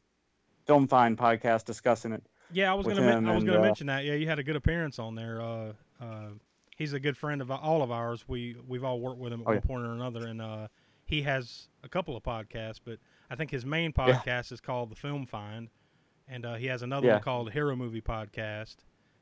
Film 0.67 0.87
Find 0.87 1.17
podcast 1.17 1.65
discussing 1.65 2.11
it. 2.11 2.23
Yeah, 2.51 2.71
I 2.71 2.75
was 2.75 2.85
gonna 2.85 3.01
men- 3.01 3.27
I 3.27 3.33
was 3.33 3.43
and, 3.43 3.47
gonna 3.47 3.59
uh, 3.59 3.63
mention 3.63 3.87
that. 3.87 4.03
Yeah, 4.03 4.13
you 4.13 4.27
had 4.27 4.39
a 4.39 4.43
good 4.43 4.57
appearance 4.57 4.99
on 4.99 5.15
there. 5.15 5.41
Uh, 5.41 5.73
uh, 6.03 6.29
he's 6.77 6.93
a 6.93 6.99
good 6.99 7.15
friend 7.17 7.41
of 7.41 7.49
all 7.51 7.81
of 7.81 7.91
ours. 7.91 8.25
We 8.27 8.55
we've 8.67 8.83
all 8.83 8.99
worked 8.99 9.19
with 9.19 9.31
him 9.33 9.41
at 9.41 9.47
Oh, 9.47 9.51
one 9.51 9.55
yeah. 9.55 9.61
point 9.61 9.85
or 9.85 9.93
another, 9.93 10.27
and 10.27 10.41
uh, 10.41 10.67
he 11.05 11.21
has 11.23 11.67
a 11.83 11.89
couple 11.89 12.15
of 12.17 12.23
podcasts, 12.23 12.79
but 12.83 12.99
I 13.29 13.35
think 13.35 13.51
his 13.51 13.65
main 13.65 13.93
Yeah. 13.97 14.19
podcast 14.21 14.51
is 14.51 14.59
called 14.61 14.89
The 14.91 14.95
Film 14.95 15.25
Find. 15.25 15.69
and 16.29 16.45
uh, 16.45 16.53
he 16.55 16.67
has 16.67 16.81
another 16.83 17.07
Yeah. 17.07 17.13
one 17.15 17.21
called 17.21 17.51
Hero 17.51 17.75
Movie 17.75 17.99
Podcast. 18.01 18.77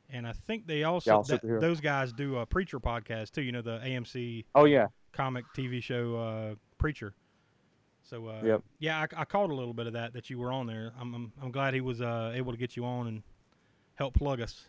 And 0.07 0.27
I 0.27 0.33
think 0.33 0.67
they 0.67 0.83
also 0.83 1.23
Yeah, 1.27 1.37
that- 1.39 1.59
those 1.61 1.81
guys 1.81 2.13
do 2.13 2.37
a 2.37 2.45
Preacher 2.45 2.79
podcast 2.79 3.31
too. 3.31 3.41
You 3.41 3.51
know 3.51 3.61
the 3.63 3.79
AMC 3.79 4.45
Oh 4.53 4.65
yeah, 4.65 4.87
comic 5.11 5.45
TV 5.55 5.81
show 5.81 6.15
uh, 6.17 6.55
Preacher. 6.77 7.13
So 8.03 8.27
uh, 8.27 8.41
Yep. 8.43 8.63
yeah, 8.79 8.99
I, 8.99 9.21
I 9.21 9.25
caught 9.25 9.49
a 9.49 9.55
little 9.55 9.73
bit 9.73 9.87
of 9.87 9.93
that 9.93 10.13
that 10.13 10.29
you 10.29 10.37
were 10.37 10.51
on 10.51 10.67
there. 10.67 10.91
I'm 10.99 11.13
I'm, 11.15 11.33
I'm 11.41 11.51
glad 11.51 11.73
he 11.73 11.81
was 11.81 12.01
uh, 12.01 12.31
able 12.35 12.51
to 12.51 12.57
get 12.57 12.75
you 12.77 12.85
on 12.85 13.07
and 13.07 13.23
help 13.95 14.13
plug 14.13 14.39
us. 14.41 14.67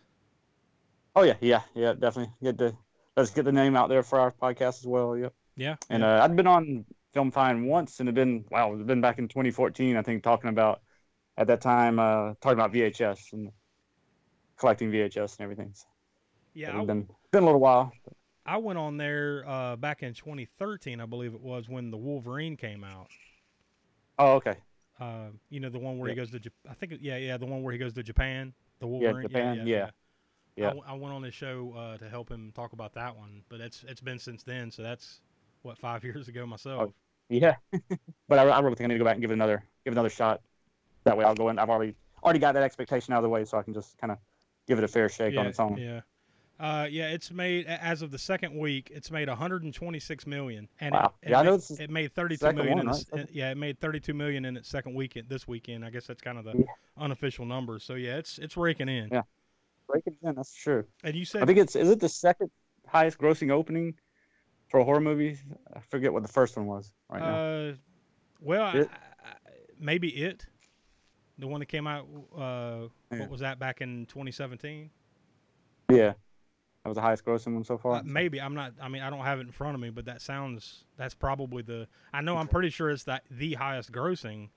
Oh 1.17 1.23
yeah, 1.23 1.37
yeah, 1.41 1.63
yeah, 1.75 1.93
definitely. 1.95 2.33
Get 2.43 2.59
the 2.59 2.77
let's 3.17 3.31
get 3.31 3.45
the 3.45 3.53
name 3.53 3.77
out 3.77 3.89
there 3.89 4.03
for 4.03 4.19
our 4.21 4.33
podcast 4.33 4.81
as 4.81 4.87
well. 4.87 5.17
Yep. 5.17 5.35
Yeah, 5.57 5.77
And 5.91 6.03
yeah. 6.03 6.21
uh, 6.21 6.25
I'd 6.25 6.35
been 6.35 6.47
on 6.47 6.85
Film 7.13 7.31
Fine 7.31 7.67
once, 7.67 8.01
and 8.01 8.09
it'd 8.09 8.15
been 8.15 8.45
wow, 8.51 8.73
it'd 8.75 8.87
been 8.87 9.01
back 9.03 9.19
in 9.19 9.29
2014, 9.29 9.97
I 9.97 10.03
think, 10.03 10.23
talking 10.23 10.49
about 10.51 10.81
at 11.37 11.47
that 11.47 11.61
time 11.61 11.99
uh, 11.99 12.35
talking 12.41 12.59
about 12.59 12.73
VHS 12.73 13.33
and 13.33 13.51
collecting 14.57 14.91
VHS 14.91 15.39
and 15.39 15.41
everything. 15.45 15.71
So 15.75 15.87
yeah. 16.55 16.69
it 16.71 16.75
I, 16.75 16.79
had 16.79 16.87
been 16.87 17.09
been 17.33 17.43
a 17.43 17.47
little 17.47 17.61
while. 17.61 17.93
I 18.45 18.57
went 18.57 18.79
on 18.79 18.97
there 18.97 19.45
uh, 19.47 19.77
back 19.77 20.03
in 20.03 20.15
2013, 20.15 21.01
I 21.01 21.07
believe 21.07 21.35
it 21.35 21.41
was, 21.41 21.69
when 21.69 21.91
the 21.91 21.97
Wolverine 21.97 22.57
came 22.57 22.83
out. 22.83 23.09
Oh 24.19 24.33
okay. 24.35 24.57
Uh, 25.01 25.29
you 25.51 25.61
know 25.61 25.69
the 25.69 25.79
one 25.79 25.99
where 25.99 26.09
he 26.09 26.15
goes 26.15 26.31
to 26.31 26.39
Jap- 26.39 26.51
I 26.69 26.75
think 26.75 26.95
yeah 27.01 27.17
yeah 27.17 27.37
the 27.37 27.47
one 27.47 27.63
where 27.63 27.73
he 27.73 27.79
goes 27.79 27.93
to 27.95 28.03
Japan. 28.03 28.53
The 28.81 28.87
Yeah, 28.87 28.91
Wolverine. 28.91 29.29
Japan, 29.29 29.57
yeah. 29.57 29.63
I 29.63 29.67
Yeah. 29.67 29.91
W- 30.59 30.83
I, 30.87 30.93
went 30.95 31.15
on 31.15 31.23
this 31.23 31.35
show 31.35 31.73
uh, 31.77 31.99
to 31.99 32.09
help 32.09 32.29
him 32.31 32.53
talk 32.55 32.73
about 32.73 32.93
that 32.95 33.17
one, 33.17 33.43
but 33.49 33.61
it's 33.61 33.85
it's 33.89 34.01
been 34.01 34.19
since 34.19 34.43
then. 34.43 34.71
So 34.71 34.83
that's 34.83 35.21
what 35.63 35.79
five 35.79 36.05
years 36.05 36.29
ago 36.29 36.47
myself. 36.47 36.91
Yeah, 37.29 37.55
but 38.29 38.39
I, 38.39 38.43
I 38.49 38.61
really 38.61 38.75
think 38.75 38.87
I 38.87 38.89
need 38.89 38.95
to 38.95 38.99
go 38.99 39.05
back 39.05 39.15
and 39.15 39.23
give 39.23 39.31
it 39.31 39.35
another 39.35 39.65
give 39.85 39.93
it 39.93 39.95
another 39.95 40.11
shot. 40.11 40.41
That 41.05 41.17
way 41.17 41.25
I'll 41.25 41.35
go 41.35 41.49
in. 41.49 41.59
I've 41.59 41.71
already 41.71 41.95
already 42.23 42.39
got 42.39 42.55
that 42.55 42.63
expectation 42.63 43.15
out 43.15 43.19
of 43.19 43.23
the 43.23 43.29
way, 43.29 43.45
so 43.45 43.59
I 43.59 43.63
can 43.63 43.73
just 43.75 43.97
kind 43.99 44.11
of 44.13 44.19
give 44.69 44.79
it 44.79 44.85
a 44.85 44.89
fair 44.89 45.09
shake 45.09 45.35
yeah, 45.35 45.41
on 45.41 45.47
its 45.47 45.59
own. 45.59 45.77
Yeah. 45.77 46.01
Uh, 46.61 46.87
yeah, 46.89 47.09
it's 47.09 47.33
made 47.33 47.67
as 47.67 48.03
of 48.03 48.13
the 48.13 48.19
second 48.19 48.57
week. 48.57 48.93
It's 48.95 49.11
made 49.11 49.29
126 49.29 50.27
million, 50.29 50.69
and 50.81 50.93
Wow. 50.93 51.13
it, 51.21 51.27
it, 51.27 51.31
Yeah, 51.33 51.41
I 51.41 51.43
know 51.43 51.57
ma- 51.71 51.77
it 51.81 51.91
made 51.91 52.13
32 52.13 52.39
second 52.39 52.57
million. 52.57 52.77
one, 52.77 52.87
in 52.87 52.93
right? 52.93 53.01
its, 53.01 53.13
uh, 53.13 53.25
yeah, 53.33 53.51
it 53.51 53.57
made 53.57 53.81
32 53.81 54.15
million 54.15 54.45
in 54.45 54.57
its 54.57 54.69
second 54.69 54.95
weekend 54.95 55.29
this 55.29 55.49
weekend. 55.49 55.85
I 55.85 55.91
guess 55.91 56.07
that's 56.07 56.21
kind 56.21 56.39
of 56.39 56.45
the 56.45 56.53
Yeah. 56.59 56.65
unofficial 56.99 57.47
number. 57.47 57.81
So 57.81 57.95
yeah, 57.95 58.17
it's 58.19 58.39
it's 58.39 58.57
raking 58.57 58.89
in. 58.89 59.09
Yeah. 59.11 59.23
That's 60.23 60.55
true. 60.55 60.85
And 61.05 61.15
you 61.15 61.25
said 61.25 61.43
I 61.43 61.47
think 61.47 61.59
it's 61.59 61.77
is 61.77 61.91
it 61.91 62.01
the 62.01 62.09
second 62.09 62.51
highest 62.87 63.19
grossing 63.19 63.51
opening 63.51 63.95
for 64.69 64.81
a 64.81 64.85
horror 64.85 65.01
movie? 65.01 65.39
I 65.75 65.81
forget 65.81 66.13
what 66.13 66.23
the 66.23 66.29
first 66.29 66.57
one 66.57 66.67
was 66.67 66.93
right 67.11 67.21
now. 67.21 67.35
Uh, 67.35 67.75
well, 68.41 68.77
It- 68.77 68.91
I, 69.25 69.29
I- 69.29 69.53
maybe 69.79 70.09
it, 70.09 70.47
the 71.39 71.47
one 71.47 71.61
that 71.61 71.67
came 71.67 71.87
out. 71.87 72.07
Uh, 72.35 72.89
Yeah. 73.13 73.21
what 73.21 73.31
was 73.31 73.41
that 73.41 73.59
back 73.59 73.81
in 73.81 74.07
2017? 74.07 74.91
Yeah, 75.91 76.13
that 76.85 76.89
was 76.89 76.95
the 76.97 77.03
highest 77.03 77.25
grossing 77.25 77.53
one 77.55 77.65
so 77.65 77.77
far. 77.77 77.97
Uh, 77.97 78.03
maybe 78.05 78.41
I'm 78.41 78.55
not. 78.55 78.73
I 78.81 78.89
mean, 78.89 79.03
I 79.03 79.11
don't 79.11 79.21
have 79.25 79.39
it 79.39 79.43
in 79.43 79.53
front 79.53 79.75
of 79.75 79.81
me, 79.81 79.91
but 79.91 80.07
that 80.07 80.23
sounds. 80.23 80.85
That's 80.97 81.15
probably 81.15 81.63
the. 81.63 81.87
I 82.15 82.23
know. 82.23 82.37
I'm 82.39 82.49
pretty 82.49 82.71
sure 82.71 82.91
it's 82.91 83.05
that 83.05 83.25
the 83.31 83.55
highest 83.55 83.93
grossing. 83.93 84.49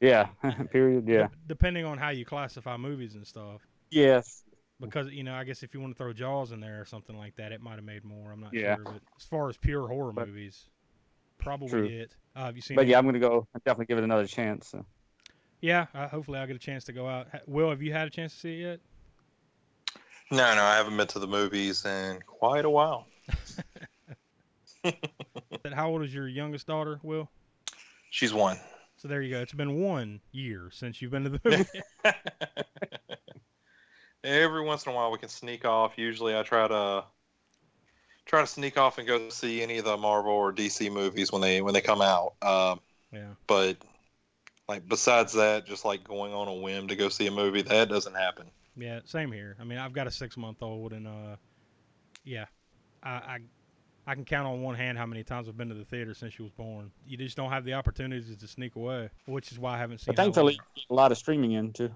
yeah, 0.00 0.26
period. 0.70 1.06
Yeah, 1.06 1.28
depending 1.46 1.84
on 1.84 1.98
how 1.98 2.08
you 2.10 2.24
classify 2.24 2.76
movies 2.78 3.14
and 3.14 3.26
stuff. 3.26 3.66
Yes, 3.90 4.44
Because 4.80 5.08
you 5.10 5.24
know, 5.24 5.34
I 5.34 5.44
guess 5.44 5.62
if 5.62 5.74
you 5.74 5.80
want 5.80 5.94
to 5.94 5.98
throw 5.98 6.12
Jaws 6.12 6.52
in 6.52 6.60
there 6.60 6.80
or 6.80 6.84
something 6.84 7.16
like 7.16 7.34
that, 7.36 7.50
it 7.52 7.60
might 7.60 7.74
have 7.76 7.84
made 7.84 8.04
more. 8.04 8.30
I'm 8.32 8.40
not 8.40 8.54
Yeah. 8.54 8.76
sure. 8.76 8.84
But 8.84 9.00
as 9.18 9.24
far 9.24 9.48
as 9.48 9.56
pure 9.56 9.88
horror 9.88 10.12
But- 10.12 10.28
movies, 10.28 10.68
probably 11.38 11.68
True. 11.68 11.86
it. 11.86 12.16
Uh, 12.36 12.46
have 12.46 12.56
you 12.56 12.62
seen? 12.62 12.74
but 12.76 12.82
any- 12.82 12.92
yeah, 12.92 12.98
I'm 12.98 13.04
gonna 13.06 13.18
go 13.18 13.46
definitely 13.64 13.86
give 13.86 13.98
it 13.98 14.04
another 14.04 14.26
chance. 14.26 14.68
So. 14.68 14.84
Yeah. 15.60 15.86
Uh, 15.94 16.06
hopefully, 16.08 16.38
I'll 16.38 16.46
get 16.46 16.54
a 16.56 16.60
chance 16.60 16.84
to 16.84 16.92
go 16.92 17.08
out. 17.08 17.26
Will, 17.48 17.70
have 17.70 17.82
you 17.82 17.92
had 17.92 18.06
a 18.06 18.10
chance 18.10 18.32
to 18.34 18.38
see 18.40 18.60
it 18.60 18.62
yet? 18.62 18.80
No, 20.30 20.54
no, 20.54 20.62
I 20.62 20.76
haven't 20.76 20.96
been 20.96 21.06
to 21.08 21.18
the 21.18 21.26
movies 21.26 21.84
in 21.84 22.20
quite 22.26 22.64
a 22.64 22.70
while. 22.70 23.06
But 25.62 25.72
how 25.72 25.88
old 25.90 26.02
is 26.04 26.14
your 26.14 26.28
youngest 26.28 26.66
daughter, 26.68 27.00
Will? 27.02 27.28
She's 28.10 28.32
one. 28.32 28.58
So 28.96 29.08
there 29.08 29.22
you 29.22 29.30
go. 29.34 29.40
It's 29.40 29.52
been 29.52 29.80
one 29.80 30.20
year 30.32 30.70
since 30.72 31.02
you've 31.02 31.10
been 31.10 31.24
to 31.24 31.30
the 31.30 31.40
movie. 31.44 31.82
Every 34.24 34.64
once 34.64 34.84
in 34.84 34.92
a 34.92 34.94
while, 34.94 35.10
we 35.10 35.18
can 35.18 35.28
sneak 35.28 35.64
off. 35.64 35.92
Usually, 35.96 36.36
I 36.36 36.42
try 36.42 36.66
to 36.66 37.04
try 38.26 38.40
to 38.40 38.46
sneak 38.46 38.76
off 38.76 38.98
and 38.98 39.06
go 39.06 39.28
see 39.30 39.62
any 39.62 39.78
of 39.78 39.84
the 39.84 39.96
Marvel 39.96 40.32
or 40.32 40.52
DC 40.52 40.92
movies 40.92 41.32
when 41.32 41.40
they 41.40 41.60
when 41.62 41.74
they 41.74 41.80
come 41.80 42.02
out. 42.02 42.34
Um, 42.42 42.80
yeah. 43.12 43.30
but 43.46 43.76
like 44.68 44.88
besides 44.88 45.32
that, 45.34 45.66
just 45.66 45.84
like 45.84 46.04
going 46.04 46.32
on 46.32 46.48
a 46.48 46.54
whim 46.54 46.88
to 46.88 46.96
go 46.96 47.08
see 47.08 47.26
a 47.26 47.30
movie, 47.30 47.62
that 47.62 47.88
doesn't 47.88 48.14
happen. 48.14 48.46
Yeah, 48.76 49.00
same 49.04 49.32
here. 49.32 49.56
I 49.60 49.64
mean, 49.64 49.78
I've 49.78 49.92
got 49.92 50.06
a 50.06 50.10
six 50.10 50.36
month 50.36 50.62
old, 50.62 50.92
and 50.92 51.08
uh, 51.08 51.36
yeah, 52.24 52.44
I, 53.02 53.10
I 53.10 53.38
I 54.06 54.14
can 54.14 54.24
count 54.24 54.46
on 54.46 54.62
one 54.62 54.74
hand 54.74 54.98
how 54.98 55.06
many 55.06 55.24
times 55.24 55.48
I've 55.48 55.56
been 55.56 55.68
to 55.68 55.74
the 55.74 55.84
theater 55.84 56.14
since 56.14 56.34
she 56.34 56.42
was 56.42 56.52
born. 56.52 56.90
You 57.06 57.16
just 57.16 57.36
don't 57.36 57.50
have 57.50 57.64
the 57.64 57.74
opportunities 57.74 58.36
to 58.36 58.46
sneak 58.48 58.76
away, 58.76 59.10
which 59.26 59.52
is 59.52 59.58
why 59.58 59.74
I 59.74 59.78
haven't 59.78 59.98
seen. 59.98 60.06
But 60.14 60.16
thankfully, 60.16 60.54
Halloween. 60.54 60.86
a 60.90 60.94
lot 60.94 61.12
of 61.12 61.18
streaming 61.18 61.52
in 61.52 61.72
too 61.72 61.90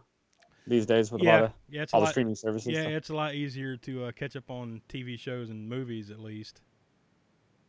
these 0.66 0.86
days 0.86 1.10
with 1.10 1.22
a 1.22 1.24
yeah, 1.24 1.34
lot 1.34 1.44
of 1.44 1.52
yeah, 1.68 1.82
it's 1.82 1.92
a 1.92 1.96
all 1.96 2.02
the 2.02 2.08
streaming 2.08 2.34
services. 2.34 2.72
Yeah, 2.72 2.84
so. 2.84 2.88
it's 2.90 3.10
a 3.10 3.14
lot 3.14 3.34
easier 3.34 3.76
to 3.78 4.04
uh, 4.04 4.12
catch 4.12 4.36
up 4.36 4.50
on 4.50 4.80
TV 4.88 5.18
shows 5.18 5.50
and 5.50 5.68
movies 5.68 6.10
at 6.10 6.20
least, 6.20 6.60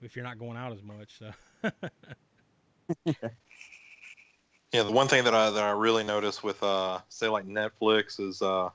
if 0.01 0.15
you're 0.15 0.25
not 0.25 0.39
going 0.39 0.57
out 0.57 0.71
as 0.71 0.83
much. 0.83 1.19
So. 1.19 1.71
Yeah, 4.73 4.81
the 4.81 4.91
one 4.91 5.07
thing 5.07 5.23
that 5.25 5.35
I 5.35 5.51
that 5.51 5.63
I 5.63 5.69
really 5.71 6.03
notice 6.03 6.41
with 6.41 6.61
uh 6.63 6.99
say 7.07 7.29
like 7.29 7.45
Netflix 7.45 8.19
is 8.19 8.41
uh 8.41 8.69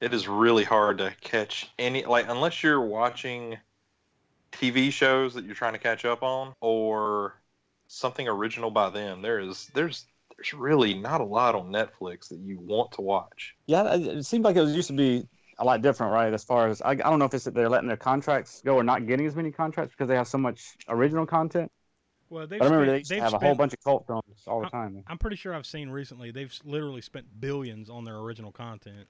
it 0.00 0.14
is 0.14 0.26
really 0.26 0.64
hard 0.64 0.98
to 0.98 1.14
catch 1.20 1.70
any 1.78 2.06
like 2.06 2.26
unless 2.28 2.62
you're 2.62 2.80
watching 2.80 3.58
TV 4.52 4.90
shows 4.90 5.34
that 5.34 5.44
you're 5.44 5.54
trying 5.54 5.74
to 5.74 5.78
catch 5.78 6.06
up 6.06 6.22
on 6.22 6.54
or 6.62 7.34
something 7.88 8.26
original 8.26 8.70
by 8.70 8.88
them. 8.88 9.20
There 9.20 9.38
is 9.38 9.70
there's 9.74 10.06
there's 10.38 10.54
really 10.54 10.94
not 10.94 11.20
a 11.20 11.24
lot 11.24 11.54
on 11.56 11.70
Netflix 11.70 12.28
that 12.28 12.38
you 12.38 12.58
want 12.60 12.92
to 12.92 13.02
watch. 13.02 13.56
Yeah, 13.66 13.94
it 13.94 14.06
it 14.06 14.26
seemed 14.26 14.44
like 14.44 14.56
it 14.56 14.60
was 14.60 14.74
used 14.74 14.86
to 14.88 14.94
be 14.94 15.26
a 15.58 15.64
lot 15.64 15.82
different, 15.82 16.12
right? 16.12 16.32
As 16.32 16.44
far 16.44 16.68
as 16.68 16.80
I, 16.80 16.90
I 16.90 16.94
don't 16.94 17.18
know 17.18 17.24
if 17.24 17.34
it's 17.34 17.44
that 17.44 17.54
they're 17.54 17.68
letting 17.68 17.88
their 17.88 17.96
contracts 17.96 18.62
go 18.64 18.76
or 18.76 18.84
not 18.84 19.06
getting 19.06 19.26
as 19.26 19.34
many 19.34 19.50
contracts 19.50 19.92
because 19.94 20.08
they 20.08 20.14
have 20.14 20.28
so 20.28 20.38
much 20.38 20.76
original 20.88 21.26
content. 21.26 21.72
Well, 22.30 22.46
they've 22.46 22.62
I 22.62 22.66
remember 22.66 22.84
spent- 22.84 22.92
they 22.92 22.98
used 22.98 23.08
to 23.10 23.14
they've 23.16 23.22
have 23.24 23.34
a 23.34 23.38
whole 23.38 23.54
bunch 23.56 23.72
of 23.72 23.82
cult 23.82 24.06
films 24.06 24.42
all 24.46 24.60
the 24.60 24.66
I- 24.66 24.70
time. 24.70 25.02
I'm 25.08 25.18
pretty 25.18 25.36
sure 25.36 25.54
I've 25.54 25.66
seen 25.66 25.90
recently 25.90 26.30
they've 26.30 26.56
literally 26.64 27.00
spent 27.02 27.26
billions 27.40 27.90
on 27.90 28.04
their 28.04 28.18
original 28.18 28.52
content. 28.52 29.08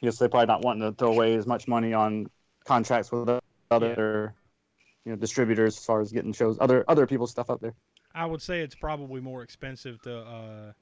Yes, 0.00 0.18
they're 0.18 0.28
probably 0.28 0.46
not 0.46 0.62
wanting 0.62 0.82
to 0.82 0.92
throw 0.96 1.12
away 1.12 1.34
as 1.34 1.46
much 1.46 1.66
money 1.66 1.92
on 1.92 2.28
contracts 2.64 3.10
with 3.10 3.40
other, 3.70 4.34
you 5.04 5.12
know, 5.12 5.16
distributors 5.16 5.76
as 5.78 5.84
far 5.84 6.00
as 6.00 6.12
getting 6.12 6.32
shows, 6.32 6.56
other 6.60 6.84
other 6.86 7.06
people's 7.06 7.30
stuff 7.32 7.50
up 7.50 7.60
there. 7.60 7.74
I 8.14 8.26
would 8.26 8.42
say 8.42 8.60
it's 8.60 8.74
probably 8.74 9.20
more 9.20 9.42
expensive 9.42 10.00
to, 10.02 10.18
uh, 10.18 10.72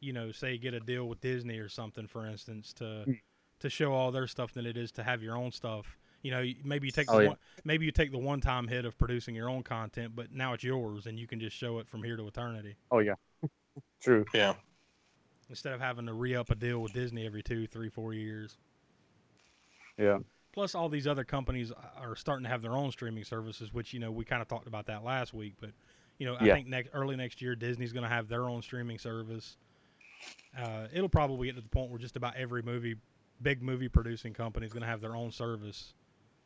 you 0.00 0.12
know, 0.12 0.32
say 0.32 0.58
get 0.58 0.74
a 0.74 0.80
deal 0.80 1.08
with 1.08 1.20
Disney 1.20 1.58
or 1.58 1.68
something, 1.68 2.06
for 2.06 2.26
instance, 2.26 2.72
to 2.74 3.04
Hmm. 3.04 3.12
to 3.60 3.68
show 3.68 3.92
all 3.92 4.10
their 4.10 4.26
stuff 4.26 4.52
than 4.54 4.64
it 4.64 4.76
is 4.78 4.90
to 4.92 5.02
have 5.02 5.22
your 5.22 5.36
own 5.36 5.52
stuff. 5.52 5.98
You 6.22 6.30
know, 6.30 6.44
maybe 6.64 6.86
you 6.88 6.92
take 6.92 7.08
the 7.08 7.12
Oh, 7.14 7.18
yeah. 7.20 7.28
one, 7.28 7.36
maybe 7.64 7.84
you 7.84 7.92
take 7.92 8.10
the 8.10 8.18
one 8.18 8.40
time 8.40 8.68
hit 8.68 8.86
of 8.86 8.96
producing 8.98 9.34
your 9.34 9.50
own 9.50 9.62
content, 9.62 10.16
but 10.16 10.32
now 10.32 10.54
it's 10.54 10.64
yours 10.64 11.06
and 11.06 11.18
you 11.18 11.26
can 11.26 11.40
just 11.40 11.56
show 11.56 11.78
it 11.78 11.86
from 11.88 12.02
here 12.02 12.16
to 12.16 12.26
eternity 12.26 12.76
Oh 12.90 13.00
yeah, 13.00 13.14
true. 14.00 14.24
Yeah. 14.34 14.54
instead 15.50 15.72
of 15.74 15.80
having 15.80 16.06
to 16.06 16.14
re 16.14 16.34
up 16.34 16.50
a 16.50 16.54
deal 16.54 16.80
with 16.80 16.92
Disney 16.94 17.26
every 17.26 17.42
two, 17.42 17.66
three, 17.66 17.90
four 17.90 18.14
years. 18.14 18.56
Yeah, 19.98 20.18
Plus, 20.52 20.74
all 20.74 20.88
these 20.88 21.06
other 21.06 21.24
companies 21.24 21.70
are 21.96 22.16
starting 22.16 22.44
to 22.44 22.48
have 22.50 22.62
their 22.62 22.72
own 22.72 22.90
streaming 22.90 23.24
services, 23.24 23.72
which 23.72 23.92
you 23.92 24.00
know 24.00 24.10
we 24.10 24.24
kind 24.24 24.42
of 24.42 24.48
talked 24.48 24.66
about 24.66 24.86
that 24.86 25.04
last 25.04 25.32
week. 25.34 25.54
But 25.60 25.70
you 26.20 26.26
know, 26.26 26.36
I 26.38 26.46
Yeah. 26.46 26.54
think 26.54 26.68
next 26.68 26.90
early 26.94 27.16
next 27.16 27.42
year, 27.42 27.56
Disney's 27.56 27.92
going 27.92 28.04
to 28.04 28.08
have 28.08 28.28
their 28.28 28.44
own 28.48 28.62
streaming 28.62 28.98
service. 28.98 29.56
Uh, 30.56 30.86
it'll 30.92 31.08
probably 31.08 31.48
get 31.48 31.56
to 31.56 31.62
the 31.62 31.68
point 31.68 31.90
where 31.90 31.98
just 31.98 32.16
about 32.16 32.36
every 32.36 32.62
movie, 32.62 32.96
big 33.42 33.62
movie 33.62 33.88
producing 33.88 34.34
company 34.34 34.66
is 34.66 34.72
going 34.72 34.82
to 34.82 34.88
have 34.88 35.00
their 35.00 35.16
own 35.16 35.32
service. 35.32 35.94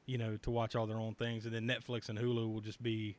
You 0.06 0.18
know, 0.18 0.36
to 0.42 0.50
watch 0.50 0.76
all 0.76 0.86
their 0.86 0.98
own 0.98 1.14
things, 1.14 1.46
and 1.46 1.54
then 1.54 1.66
Netflix 1.66 2.10
and 2.10 2.18
Hulu 2.18 2.52
will 2.52 2.60
just 2.60 2.82
be, 2.82 3.16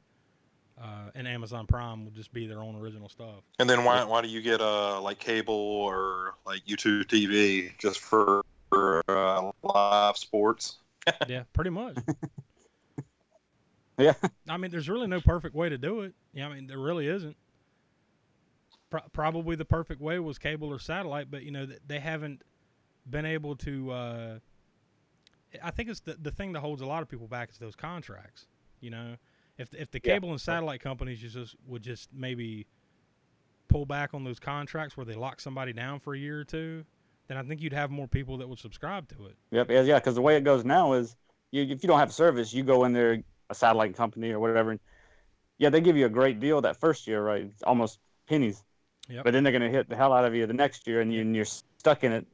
uh, 0.79 1.09
and 1.15 1.27
Amazon 1.27 1.65
Prime 1.67 2.05
will 2.05 2.11
just 2.11 2.31
be 2.31 2.47
their 2.47 2.61
own 2.61 2.75
original 2.75 3.09
stuff. 3.09 3.43
And 3.59 3.69
then 3.69 3.83
why 3.83 4.03
why 4.03 4.21
do 4.21 4.27
you 4.27 4.41
get 4.41 4.61
uh 4.61 5.01
like 5.01 5.19
cable 5.19 5.55
or 5.55 6.35
like 6.45 6.65
YouTube 6.65 7.05
TV 7.05 7.75
just 7.79 7.99
for, 7.99 8.43
for 8.69 9.01
uh, 9.09 9.51
live 9.63 10.17
sports? 10.17 10.77
yeah, 11.27 11.43
pretty 11.53 11.71
much. 11.71 11.97
Yeah. 13.99 14.13
I 14.49 14.57
mean, 14.57 14.71
there's 14.71 14.89
really 14.89 15.07
no 15.07 15.21
perfect 15.21 15.55
way 15.55 15.69
to 15.69 15.77
do 15.77 16.01
it. 16.01 16.13
Yeah, 16.33 16.47
I 16.47 16.53
mean, 16.53 16.67
there 16.67 16.79
really 16.79 17.07
isn't. 17.07 17.37
Pro- 18.89 19.01
probably 19.13 19.55
the 19.55 19.65
perfect 19.65 20.01
way 20.01 20.19
was 20.19 20.37
cable 20.37 20.67
or 20.69 20.79
satellite, 20.79 21.31
but 21.31 21.43
you 21.43 21.51
know 21.51 21.65
they 21.87 21.99
haven't 21.99 22.41
been 23.09 23.25
able 23.25 23.55
to. 23.57 23.91
Uh, 23.91 24.39
I 25.63 25.71
think 25.71 25.89
it's 25.89 26.01
the 26.01 26.15
the 26.21 26.31
thing 26.31 26.51
that 26.53 26.59
holds 26.59 26.81
a 26.81 26.85
lot 26.85 27.01
of 27.01 27.09
people 27.09 27.27
back 27.27 27.49
is 27.51 27.57
those 27.57 27.75
contracts. 27.75 28.47
You 28.81 28.91
know, 28.91 29.15
if 29.57 29.73
if 29.73 29.91
the 29.91 30.01
Yeah. 30.03 30.13
cable 30.13 30.31
and 30.31 30.39
satellite 30.41 30.81
companies 30.81 31.19
just 31.19 31.55
would 31.65 31.81
just 31.81 32.09
maybe 32.13 32.67
pull 33.69 33.85
back 33.85 34.13
on 34.13 34.23
those 34.23 34.39
contracts 34.39 34.95
where 34.95 35.05
they 35.05 35.15
lock 35.15 35.39
somebody 35.41 35.73
down 35.73 35.99
for 35.99 36.13
a 36.13 36.17
year 36.19 36.39
or 36.39 36.43
two, 36.43 36.85
then 37.27 37.37
I 37.37 37.43
think 37.43 37.61
you'd 37.61 37.73
have 37.73 37.89
more 37.89 38.07
people 38.07 38.37
that 38.37 38.47
would 38.47 38.59
subscribe 38.59 39.07
to 39.09 39.25
it. 39.25 39.35
Yep. 39.51 39.71
Yeah. 39.71 39.81
Yeah. 39.81 39.99
Because 39.99 40.15
the 40.15 40.21
way 40.21 40.35
it 40.37 40.43
goes 40.43 40.63
now 40.63 40.93
is, 40.93 41.15
you, 41.51 41.63
if 41.63 41.81
you 41.81 41.87
don't 41.87 41.99
have 41.99 42.13
service, 42.13 42.53
you 42.53 42.63
go 42.63 42.83
in 42.85 42.93
there, 42.93 43.23
a 43.49 43.55
satellite 43.55 43.95
company 43.95 44.31
or 44.31 44.39
whatever. 44.39 44.71
And 44.71 44.79
yeah, 45.57 45.69
they 45.69 45.81
give 45.81 45.97
you 45.97 46.05
a 46.05 46.09
great 46.09 46.39
deal 46.39 46.61
that 46.61 46.79
first 46.79 47.07
year, 47.07 47.23
right? 47.23 47.43
It's 47.43 47.63
almost 47.63 47.99
pennies. 48.27 48.63
Yep. 49.09 49.23
But 49.23 49.33
then 49.33 49.43
they're 49.43 49.53
gonna 49.53 49.69
hit 49.69 49.89
the 49.89 49.95
hell 49.95 50.13
out 50.13 50.25
of 50.25 50.33
you 50.33 50.47
the 50.47 50.53
next 50.53 50.87
year, 50.87 51.01
and, 51.01 51.13
you, 51.13 51.23
you're 51.23 51.45
stuck 51.45 52.03
in 52.03 52.11
it 52.11 52.25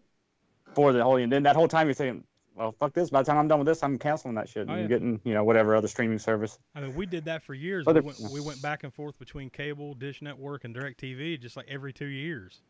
for 0.74 0.94
the 0.94 1.04
whole. 1.04 1.18
And 1.18 1.32
then 1.32 1.44
that 1.44 1.56
whole 1.56 1.68
time 1.68 1.88
you're 1.88 1.94
thinking, 1.94 2.24
well, 2.56 2.74
fuck 2.80 2.94
this. 2.94 3.10
By 3.10 3.22
the 3.22 3.28
time 3.28 3.38
I'm 3.38 3.48
done 3.48 3.60
with 3.60 3.68
this, 3.68 3.84
I'm 3.84 3.98
canceling 3.98 4.36
that 4.36 4.50
shit 4.50 4.68
Oh, 4.70 4.74
and 4.74 4.82
yeah. 4.82 4.88
getting 4.88 5.20
you 5.24 5.34
know 5.34 5.44
whatever 5.44 5.76
other 5.76 5.88
streaming 5.88 6.20
service. 6.20 6.60
I 6.76 6.82
mean, 6.82 6.96
we 6.96 7.06
did 7.06 7.26
that 7.26 7.44
for 7.44 7.54
years. 7.54 7.86
But 7.86 7.96
We 7.96 8.02
went, 8.02 8.20
we 8.32 8.42
went 8.42 8.62
back 8.62 8.84
and 8.84 8.94
forth 8.94 9.18
between 9.20 9.50
cable, 9.50 9.94
Dish 9.94 10.22
Network, 10.22 10.64
and 10.64 10.76
DirecTV 10.76 11.42
just 11.42 11.58
like 11.58 11.68
every 11.70 11.94
two 11.94 12.08
years. 12.08 12.62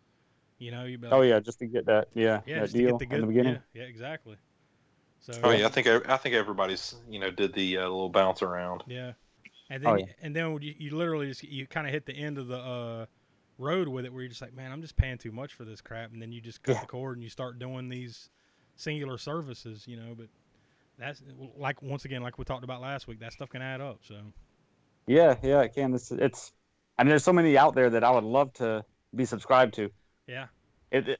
You 0.60 0.72
know, 0.72 0.86
you 0.86 0.98
be 0.98 1.08
oh, 1.08 1.10
like, 1.10 1.20
Oh 1.20 1.22
yeah, 1.22 1.40
just 1.40 1.60
to 1.60 1.66
get 1.66 1.86
that 1.88 2.10
yeah, 2.14 2.42
yeah, 2.46 2.56
that 2.56 2.62
just 2.66 2.76
to 2.76 2.80
deal 2.80 2.98
the 2.98 3.16
in 3.16 3.22
the 3.22 3.28
beginning. 3.28 3.58
Yeah, 3.74 3.82
yeah, 3.82 3.88
exactly. 3.88 4.38
So 5.22 5.34
Oh 5.44 5.52
yeah, 5.52 5.66
I 5.68 5.70
think 5.70 5.88
I 5.88 6.18
think 6.18 6.36
everybody's 6.36 6.96
you 7.10 7.20
know 7.20 7.32
did 7.32 7.54
the 7.54 7.78
uh, 7.78 7.82
little 7.84 8.10
bounce 8.10 8.42
around. 8.42 8.84
Yeah, 8.88 9.14
and 9.70 9.84
then 9.84 9.92
Oh, 9.92 9.96
you- 9.98 10.08
and 10.22 10.36
then 10.36 10.60
you, 10.62 10.76
you 10.78 10.96
literally 10.96 11.28
just 11.28 11.44
you 11.44 11.68
kind 11.68 11.88
of 11.88 11.94
hit 11.94 12.06
the 12.06 12.14
end 12.16 12.38
of 12.38 12.48
the 12.48 12.58
uh, 12.58 13.06
road 13.58 13.88
with 13.88 14.06
it, 14.06 14.14
where 14.14 14.22
you're 14.24 14.30
just 14.30 14.42
like, 14.42 14.56
man, 14.56 14.72
I'm 14.72 14.82
just 14.82 14.96
paying 14.96 15.18
too 15.18 15.32
much 15.32 15.54
for 15.54 15.66
this 15.66 15.82
crap, 15.82 16.14
and 16.14 16.22
then 16.22 16.32
you 16.32 16.42
just 16.42 16.64
cut 16.64 16.74
Yeah. 16.74 16.82
the 16.82 16.88
cord 16.88 17.18
and 17.18 17.24
you 17.24 17.30
start 17.30 17.60
doing 17.60 17.90
these 17.90 18.30
singular 18.76 19.18
services, 19.18 19.88
you 19.88 19.98
know. 19.98 20.16
But 20.16 20.28
that's 20.98 21.24
like 21.58 21.82
once 21.82 22.06
again, 22.06 22.22
like 22.24 22.38
we 22.40 22.46
talked 22.46 22.64
about 22.64 22.82
last 22.82 23.08
week, 23.08 23.20
that 23.22 23.34
stuff 23.34 23.50
can 23.50 23.62
add 23.62 23.82
up. 23.82 24.00
So 24.04 24.16
Yeah, 25.08 25.36
yeah, 25.44 25.62
it 25.62 25.74
can. 25.74 25.94
It's, 25.94 26.12
it's 26.12 26.54
I 26.98 27.04
mean, 27.04 27.10
there's 27.10 27.24
so 27.24 27.34
many 27.34 27.58
out 27.58 27.76
there 27.76 27.90
that 27.92 28.04
I 28.04 28.12
would 28.12 28.24
love 28.24 28.54
to 28.54 28.86
be 29.16 29.26
subscribed 29.26 29.74
to. 29.76 29.92
yeah, 30.28 30.48
It, 30.92 31.10
it 31.10 31.20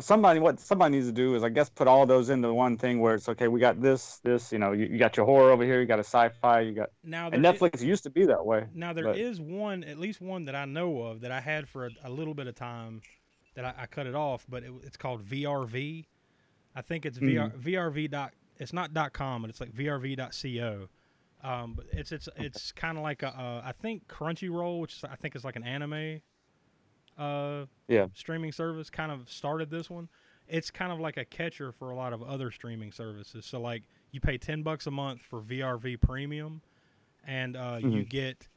somebody 0.00 0.40
what 0.40 0.60
somebody 0.60 0.96
needs 0.96 1.06
to 1.06 1.12
do 1.12 1.34
is 1.34 1.42
I 1.42 1.48
guess 1.48 1.68
put 1.68 1.88
all 1.88 2.06
those 2.06 2.30
into 2.30 2.52
one 2.54 2.76
thing 2.76 3.00
where 3.00 3.14
it's 3.14 3.28
okay. 3.28 3.48
We 3.48 3.60
got 3.60 3.80
this, 3.80 4.18
this. 4.22 4.52
You 4.52 4.58
know, 4.58 4.72
you, 4.72 4.86
you 4.86 4.98
got 4.98 5.16
your 5.16 5.26
horror 5.26 5.50
over 5.50 5.64
here. 5.64 5.80
You 5.80 5.86
got 5.86 5.98
a 5.98 6.04
sci-fi. 6.04 6.60
You 6.60 6.72
got 6.72 6.90
now 7.02 7.28
and 7.30 7.44
i- 7.46 7.52
Netflix 7.52 7.82
used 7.82 8.04
to 8.04 8.10
be 8.10 8.26
that 8.26 8.44
way. 8.44 8.66
Now 8.74 8.92
there 8.92 9.04
but- 9.04 9.18
is 9.18 9.40
one, 9.40 9.84
at 9.84 9.98
least 9.98 10.20
one 10.20 10.44
that 10.44 10.54
I 10.54 10.64
know 10.64 11.02
of 11.02 11.20
that 11.22 11.32
I 11.32 11.40
had 11.40 11.68
for 11.68 11.86
a, 11.86 11.90
a 12.04 12.10
little 12.10 12.34
bit 12.34 12.46
of 12.46 12.54
time, 12.54 13.02
that 13.54 13.64
I, 13.64 13.74
I 13.82 13.86
cut 13.86 14.06
it 14.06 14.14
off, 14.14 14.46
but 14.48 14.62
it, 14.62 14.72
it's 14.82 14.96
called 14.96 15.24
VRV. 15.24 16.06
I 16.76 16.82
think 16.82 17.06
it's 17.06 17.18
VR, 17.18 17.52
VRV 17.56 18.10
dot. 18.10 18.32
It's 18.58 18.72
not 18.72 18.94
dot 18.94 19.12
com, 19.12 19.42
but 19.42 19.50
it's 19.50 19.60
like 19.60 19.72
VRV.co. 19.72 20.88
Um, 21.42 21.74
but 21.74 21.86
it's 21.92 22.10
it's 22.10 22.28
it's 22.36 22.72
kind 22.72 22.96
of 22.96 23.02
like 23.04 23.22
a 23.22 23.28
uh, 23.28 23.72
think 23.80 24.08
Crunchyroll, 24.08 24.80
which 24.80 24.94
is, 24.94 25.04
I 25.04 25.16
think 25.16 25.36
is 25.36 25.44
like 25.44 25.56
an 25.56 25.62
anime, 25.64 26.20
uh, 27.18 27.66
Yeah. 27.88 28.06
streaming 28.14 28.52
service, 28.52 28.90
kind 28.90 29.10
of 29.12 29.28
started 29.30 29.70
this 29.70 29.88
one. 29.90 30.08
It's 30.48 30.70
kind 30.70 30.92
of 30.92 31.00
like 31.00 31.16
a 31.16 31.24
catcher 31.24 31.72
for 31.72 31.90
a 31.90 31.96
lot 31.96 32.12
of 32.12 32.22
other 32.22 32.50
streaming 32.50 32.92
services. 32.92 33.46
So 33.46 33.60
like 33.60 33.82
you 34.10 34.20
pay 34.20 34.36
ten 34.38 34.62
bucks 34.62 34.86
a 34.86 34.90
month 34.90 35.22
for 35.22 35.40
VRV 35.40 35.96
Premium, 36.00 36.60
and 37.26 37.56
uh, 37.56 37.78
you 37.80 37.88
Mhm. 38.04 38.08
get 38.08 38.48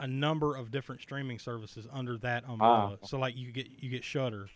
a 0.00 0.06
number 0.06 0.56
of 0.56 0.70
different 0.70 1.00
streaming 1.00 1.38
services 1.38 1.86
under 1.92 2.16
that 2.18 2.44
umbrella. 2.48 2.98
Ah. 3.02 3.06
So 3.06 3.18
like 3.18 3.36
you 3.36 3.50
get 3.52 3.68
you 3.80 3.88
get 3.90 4.04
Shudder, 4.04 4.48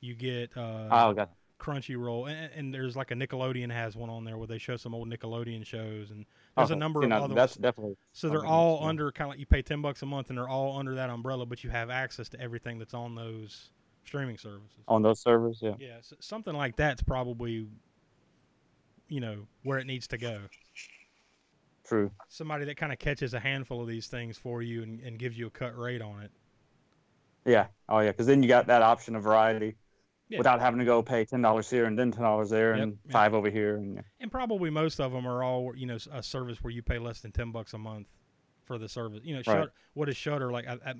you 0.00 0.14
get 0.14 0.56
uh, 0.56 0.88
Oh, 0.90 1.12
God. 1.14 1.28
Crunchyroll, 1.60 2.28
and, 2.30 2.50
and 2.54 2.74
there's 2.74 2.96
like 2.96 3.10
a 3.10 3.14
Nickelodeon 3.14 3.70
has 3.70 3.94
one 3.94 4.10
on 4.10 4.24
there 4.24 4.38
where 4.38 4.46
they 4.46 4.58
show 4.58 4.76
some 4.76 4.94
old 4.94 5.08
Nickelodeon 5.08 5.64
shows, 5.64 6.10
and 6.10 6.24
Oh, 6.56 6.62
there's 6.62 6.70
a 6.70 6.74
uh-huh. 6.74 6.78
number 6.80 7.02
of 7.02 7.08
know, 7.10 7.24
other. 7.24 7.34
That's 7.34 7.54
definitely. 7.54 7.96
so 8.12 8.28
they're 8.28 8.44
all 8.44 8.84
under 8.84 9.12
kind 9.12 9.26
of 9.26 9.30
like 9.30 9.38
you 9.38 9.46
pay 9.46 9.62
ten 9.62 9.80
bucks 9.82 10.02
a 10.02 10.06
month, 10.06 10.30
and 10.30 10.38
they're 10.38 10.48
all 10.48 10.76
under 10.78 10.94
that 10.96 11.10
umbrella, 11.10 11.46
but 11.46 11.62
you 11.62 11.70
have 11.70 11.90
access 11.90 12.28
to 12.30 12.40
everything 12.40 12.78
that's 12.78 12.94
on 12.94 13.14
those 13.14 13.70
streaming 14.04 14.38
services. 14.38 14.78
on 14.88 15.02
those 15.02 15.20
servers. 15.20 15.58
Yeah. 15.62 15.74
Yeah, 15.78 15.98
s 15.98 16.12
something 16.20 16.54
like 16.54 16.74
that's 16.76 17.02
probably, 17.02 17.68
you 19.08 19.20
know, 19.20 19.46
where 19.62 19.78
it 19.78 19.86
needs 19.86 20.08
to 20.08 20.18
go. 20.18 20.40
True. 21.84 22.10
Somebody 22.28 22.64
that 22.66 22.76
kind 22.76 22.92
of 22.92 22.98
catches 22.98 23.34
a 23.34 23.40
handful 23.40 23.80
of 23.80 23.88
these 23.88 24.06
things 24.06 24.38
for 24.38 24.62
you 24.62 24.82
and, 24.82 25.00
and 25.00 25.18
gives 25.18 25.38
you 25.38 25.46
a 25.46 25.50
cut 25.50 25.76
rate 25.78 26.02
on 26.02 26.22
it. 26.22 26.30
Yeah. 27.44 27.66
Oh 27.88 28.00
yeah, 28.00 28.10
because 28.10 28.26
then 28.26 28.42
you 28.42 28.48
got 28.48 28.66
that 28.66 28.82
option 28.82 29.14
of 29.16 29.22
variety. 29.22 29.76
Yeah. 30.30 30.38
Without 30.38 30.60
having 30.60 30.78
to 30.78 30.84
go 30.86 31.02
pay 31.02 31.24
ten 31.24 31.42
dollars 31.42 31.68
here 31.68 31.86
and 31.86 31.98
then 31.98 32.12
ten 32.12 32.22
dollars 32.22 32.50
there 32.50 32.72
and 32.74 32.92
yep. 33.04 33.12
five 33.12 33.34
over 33.34 33.50
here 33.50 33.76
and 33.76 34.02
And 34.20 34.30
probably 34.30 34.70
most 34.70 35.00
of 35.00 35.10
them 35.12 35.26
are 35.26 35.42
all, 35.42 35.72
you 35.76 35.86
know, 35.86 35.98
a 36.12 36.22
service 36.22 36.62
where 36.62 36.72
you 36.72 36.82
pay 36.82 36.98
less 36.98 37.20
than 37.20 37.32
ten 37.32 37.50
bucks 37.50 37.74
a 37.74 37.78
month 37.78 38.06
for 38.64 38.78
the 38.78 38.88
service. 38.88 39.20
You 39.24 39.34
know, 39.34 39.42
Right. 39.46 39.62
Shut, 39.62 39.72
what 39.94 40.08
is 40.08 40.16
Shudder 40.16 40.52
like? 40.52 40.66
At, 40.68 40.78
at 40.86 40.96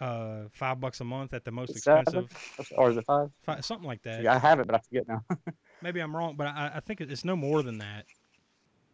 uh, 0.00 0.44
five 0.52 0.80
bucks 0.80 1.00
a 1.00 1.04
month 1.04 1.34
at 1.34 1.44
the 1.44 1.50
most 1.50 1.70
Is 1.76 1.82
that- 1.84 2.02
expensive, 2.02 2.72
or 2.76 2.90
is 2.90 2.96
it 2.96 3.04
five? 3.04 3.30
fi- 3.42 3.60
something 3.60 3.86
like 3.86 4.02
that. 4.02 4.22
Yeah, 4.22 4.34
I 4.34 4.38
have 4.38 4.60
it, 4.60 4.66
but 4.66 4.76
I 4.76 4.78
forget 4.78 5.08
now. 5.08 5.24
Maybe 5.82 6.00
I'm 6.00 6.14
wrong, 6.14 6.36
but 6.36 6.46
I, 6.46 6.72
I 6.76 6.80
think 6.80 7.00
it's 7.00 7.24
no 7.24 7.34
more 7.34 7.62
than 7.62 7.78
that. 7.78 8.06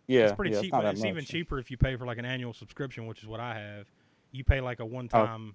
yeah, 0.07 0.21
it's 0.29 0.33
pretty 0.35 0.55
yeah, 0.55 0.63
cheap. 0.63 0.71
but 0.73 0.87
it's 0.87 1.05
even 1.05 1.25
cheaper 1.25 1.59
if 1.59 1.71
you 1.71 1.77
pay 1.77 1.97
for 1.97 2.07
like 2.07 2.17
an 2.19 2.25
annual 2.25 2.55
subscription, 2.55 3.07
which 3.07 3.21
is 3.23 3.29
what 3.29 3.41
I 3.41 3.59
have. 3.59 3.87
You 4.33 4.45
pay 4.45 4.61
like 4.63 4.81
a 4.81 4.87
one-time 4.87 5.55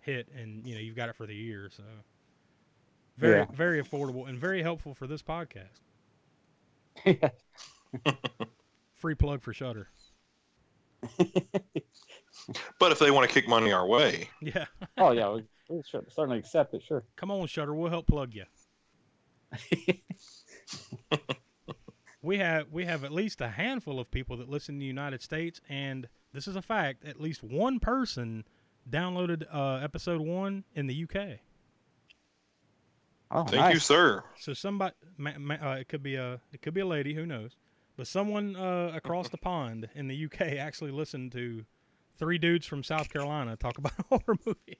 hit, 0.00 0.28
and 0.34 0.66
you 0.66 0.74
know 0.74 0.80
you've 0.80 0.96
got 0.96 1.08
it 1.10 1.16
for 1.16 1.26
the 1.26 1.34
year. 1.34 1.70
So 1.74 1.82
very, 3.18 3.38
Yeah. 3.40 3.46
very 3.52 3.82
affordable 3.82 4.28
and 4.28 4.38
very 4.38 4.62
helpful 4.62 4.94
for 4.94 5.06
this 5.06 5.22
podcast. 5.22 5.80
Yeah. 7.04 7.30
Free 8.94 9.14
plug 9.14 9.42
for 9.42 9.52
Shudder. 9.52 9.88
But 12.78 12.92
if 12.92 12.98
they 12.98 13.10
want 13.10 13.28
to 13.28 13.34
kick 13.34 13.46
money 13.48 13.72
our 13.72 13.86
way, 13.86 14.30
Yeah, 14.40 14.64
oh 14.98 15.10
yeah, 15.10 15.30
we, 15.30 15.44
we 15.68 15.82
should 15.82 16.10
certainly 16.10 16.38
accept 16.38 16.72
it. 16.72 16.82
Sure. 16.82 17.02
come 17.16 17.30
on, 17.30 17.46
Shudder. 17.46 17.74
We'll 17.74 17.90
help 17.90 18.06
plug 18.06 18.32
you. 18.34 18.44
we 22.22 22.38
have 22.38 22.68
we 22.70 22.84
have 22.86 23.04
at 23.04 23.12
least 23.12 23.40
a 23.42 23.48
handful 23.48 24.00
of 24.00 24.10
people 24.10 24.36
that 24.38 24.48
listen 24.48 24.76
in 24.76 24.78
the 24.78 24.86
United 24.86 25.20
States, 25.22 25.60
and 25.68 26.08
this 26.32 26.48
is 26.48 26.56
a 26.56 26.62
fact. 26.62 27.04
At 27.04 27.20
least 27.20 27.42
one 27.42 27.80
person 27.80 28.44
downloaded 28.88 29.44
uh, 29.52 29.80
episode 29.82 30.20
one 30.22 30.64
in 30.74 30.86
the 30.86 31.04
UK. 31.04 31.40
Oh, 33.30 33.44
thank 33.44 33.56
nice. 33.56 33.74
you, 33.74 33.80
sir. 33.80 34.22
So 34.38 34.54
somebody, 34.54 34.94
ma- 35.16 35.38
ma- 35.38 35.54
uh, 35.54 35.74
it 35.74 35.88
could 35.88 36.02
be 36.02 36.14
a, 36.14 36.40
it 36.52 36.62
could 36.62 36.74
be 36.74 36.80
a 36.80 36.86
lady, 36.86 37.14
who 37.14 37.26
knows? 37.26 37.56
But 37.96 38.06
someone 38.06 38.56
uh, 38.56 38.92
across 38.94 39.28
the 39.28 39.36
pond 39.38 39.88
in 39.94 40.08
the 40.08 40.24
UK 40.26 40.40
actually 40.58 40.92
listened 40.92 41.32
to 41.32 41.64
three 42.18 42.38
dudes 42.38 42.64
from 42.66 42.82
South 42.82 43.10
Carolina 43.12 43.56
talk 43.56 43.78
about 43.78 43.92
a 43.98 44.02
horror 44.08 44.38
movie. 44.46 44.78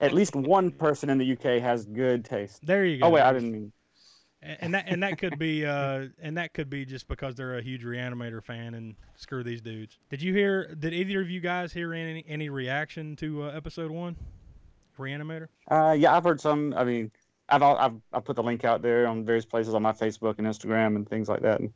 At 0.00 0.12
least 0.12 0.34
one 0.34 0.70
person 0.72 1.10
in 1.10 1.18
the 1.18 1.32
UK 1.32 1.62
has 1.62 1.84
good 1.84 2.24
taste. 2.24 2.66
There 2.66 2.84
you 2.84 2.98
go. 2.98 3.06
Oh 3.06 3.10
wait, 3.10 3.22
I 3.22 3.32
didn't 3.32 3.52
mean. 3.52 3.72
and, 4.42 4.58
and 4.60 4.74
that 4.74 4.84
and 4.88 5.02
that 5.04 5.18
could 5.18 5.38
be 5.38 5.64
uh, 5.64 6.06
and 6.20 6.36
that 6.38 6.54
could 6.54 6.68
be 6.68 6.84
just 6.84 7.06
because 7.06 7.36
they're 7.36 7.56
a 7.56 7.62
huge 7.62 7.84
Reanimator 7.84 8.42
fan 8.42 8.74
and 8.74 8.96
screw 9.14 9.44
these 9.44 9.60
dudes. 9.60 9.98
Did 10.10 10.20
you 10.20 10.34
hear? 10.34 10.74
Did 10.74 10.92
either 10.92 11.20
of 11.20 11.30
you 11.30 11.38
guys 11.40 11.72
hear 11.72 11.94
any 11.94 12.24
any 12.26 12.48
reaction 12.48 13.14
to 13.16 13.44
uh, 13.44 13.50
episode 13.50 13.92
one, 13.92 14.16
Reanimator? 15.02 15.48
Uh, 15.70 15.96
yeah, 15.98 16.16
I've 16.16 16.24
heard 16.24 16.40
some. 16.40 16.74
I 16.76 16.84
mean, 16.84 17.10
I've 17.48 17.62
I've 17.62 17.94
I 18.12 18.20
put 18.20 18.36
the 18.36 18.42
link 18.42 18.64
out 18.64 18.82
there 18.82 19.06
on 19.06 19.24
various 19.24 19.44
places 19.44 19.74
on 19.74 19.82
my 19.82 19.92
Facebook 19.92 20.38
and 20.38 20.46
Instagram 20.46 20.96
and 20.96 21.08
things 21.08 21.28
like 21.28 21.42
that, 21.42 21.60
and 21.60 21.72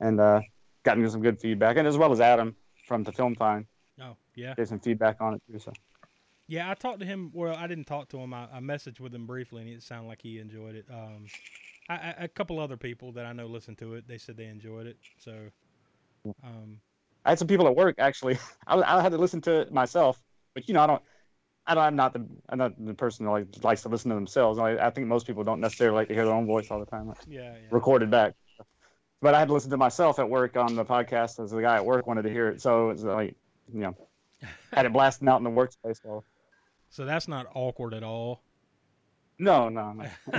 and 0.00 0.20
uh, 0.20 0.40
gotten 0.84 1.08
some 1.10 1.22
good 1.22 1.40
feedback, 1.40 1.76
and 1.76 1.86
as 1.86 1.96
well 1.96 2.12
as 2.12 2.20
Adam 2.20 2.56
from 2.86 3.02
the 3.02 3.12
Film 3.12 3.34
Fine 3.34 3.66
Oh 4.00 4.16
yeah. 4.34 4.54
gave 4.54 4.68
some 4.68 4.80
feedback 4.80 5.20
on 5.20 5.34
it 5.34 5.42
too. 5.50 5.58
So 5.58 5.72
Yeah, 6.48 6.70
I 6.70 6.74
talked 6.74 7.00
to 7.00 7.06
him. 7.06 7.30
Well, 7.32 7.56
I 7.56 7.66
didn't 7.66 7.84
talk 7.84 8.08
to 8.10 8.18
him. 8.18 8.34
I, 8.34 8.48
I 8.52 8.60
messaged 8.60 9.00
with 9.00 9.14
him 9.14 9.26
briefly, 9.26 9.62
and 9.62 9.70
it 9.70 9.82
sounded 9.82 10.08
like 10.08 10.22
he 10.22 10.38
enjoyed 10.38 10.74
it. 10.74 10.86
Um, 10.90 11.26
I, 11.88 11.94
I, 11.94 12.14
a 12.20 12.28
couple 12.28 12.58
other 12.58 12.76
people 12.76 13.12
that 13.12 13.26
I 13.26 13.32
know 13.32 13.46
listened 13.46 13.78
to 13.78 13.94
it. 13.94 14.08
They 14.08 14.18
said 14.18 14.36
they 14.36 14.46
enjoyed 14.46 14.86
it. 14.86 14.96
So, 15.18 15.32
um, 16.42 16.80
I 17.24 17.30
had 17.30 17.38
some 17.38 17.48
people 17.48 17.66
at 17.66 17.76
work 17.76 17.96
actually. 17.98 18.38
I, 18.66 18.80
I 18.80 19.02
had 19.02 19.12
to 19.12 19.18
listen 19.18 19.40
to 19.42 19.60
it 19.60 19.72
myself, 19.72 20.22
but 20.54 20.68
you 20.68 20.74
know 20.74 20.82
I 20.82 20.86
don't. 20.86 21.02
I 21.66 21.74
don't, 21.74 21.84
I'm 21.84 21.96
not 21.96 22.12
the 22.12 22.26
I'm 22.48 22.58
not 22.58 22.72
the 22.84 22.94
person 22.94 23.24
that 23.26 23.32
like, 23.32 23.46
likes 23.62 23.82
to 23.82 23.88
listen 23.88 24.10
to 24.10 24.14
themselves. 24.14 24.58
I, 24.58 24.72
I 24.76 24.90
think 24.90 25.06
most 25.06 25.26
people 25.26 25.44
don't 25.44 25.60
necessarily 25.60 25.96
like 25.96 26.08
to 26.08 26.14
hear 26.14 26.24
their 26.26 26.34
own 26.34 26.46
voice 26.46 26.70
all 26.70 26.78
the 26.78 26.86
time, 26.86 27.08
like, 27.08 27.16
yeah, 27.26 27.54
yeah. 27.54 27.58
recorded 27.70 28.10
back. 28.10 28.34
But 29.22 29.34
I 29.34 29.38
had 29.38 29.48
to 29.48 29.54
listen 29.54 29.70
to 29.70 29.78
myself 29.78 30.18
at 30.18 30.28
work 30.28 30.56
on 30.56 30.74
the 30.76 30.84
podcast 30.84 31.42
as 31.42 31.50
the 31.50 31.62
guy 31.62 31.76
at 31.76 31.86
work 31.86 32.06
wanted 32.06 32.22
to 32.22 32.30
hear 32.30 32.48
it. 32.48 32.60
So 32.60 32.90
it's 32.90 33.02
like, 33.02 33.34
you 33.72 33.80
know, 33.80 33.96
had 34.74 34.84
it 34.84 34.92
blasting 34.92 35.28
out 35.28 35.38
in 35.38 35.44
the 35.44 35.50
workspace. 35.50 36.02
So 36.02 36.24
So 36.90 37.06
that's 37.06 37.26
not 37.28 37.46
awkward 37.54 37.94
at 37.94 38.02
all. 38.02 38.42
no, 39.38 39.70
no, 39.70 39.92
no. 39.94 40.04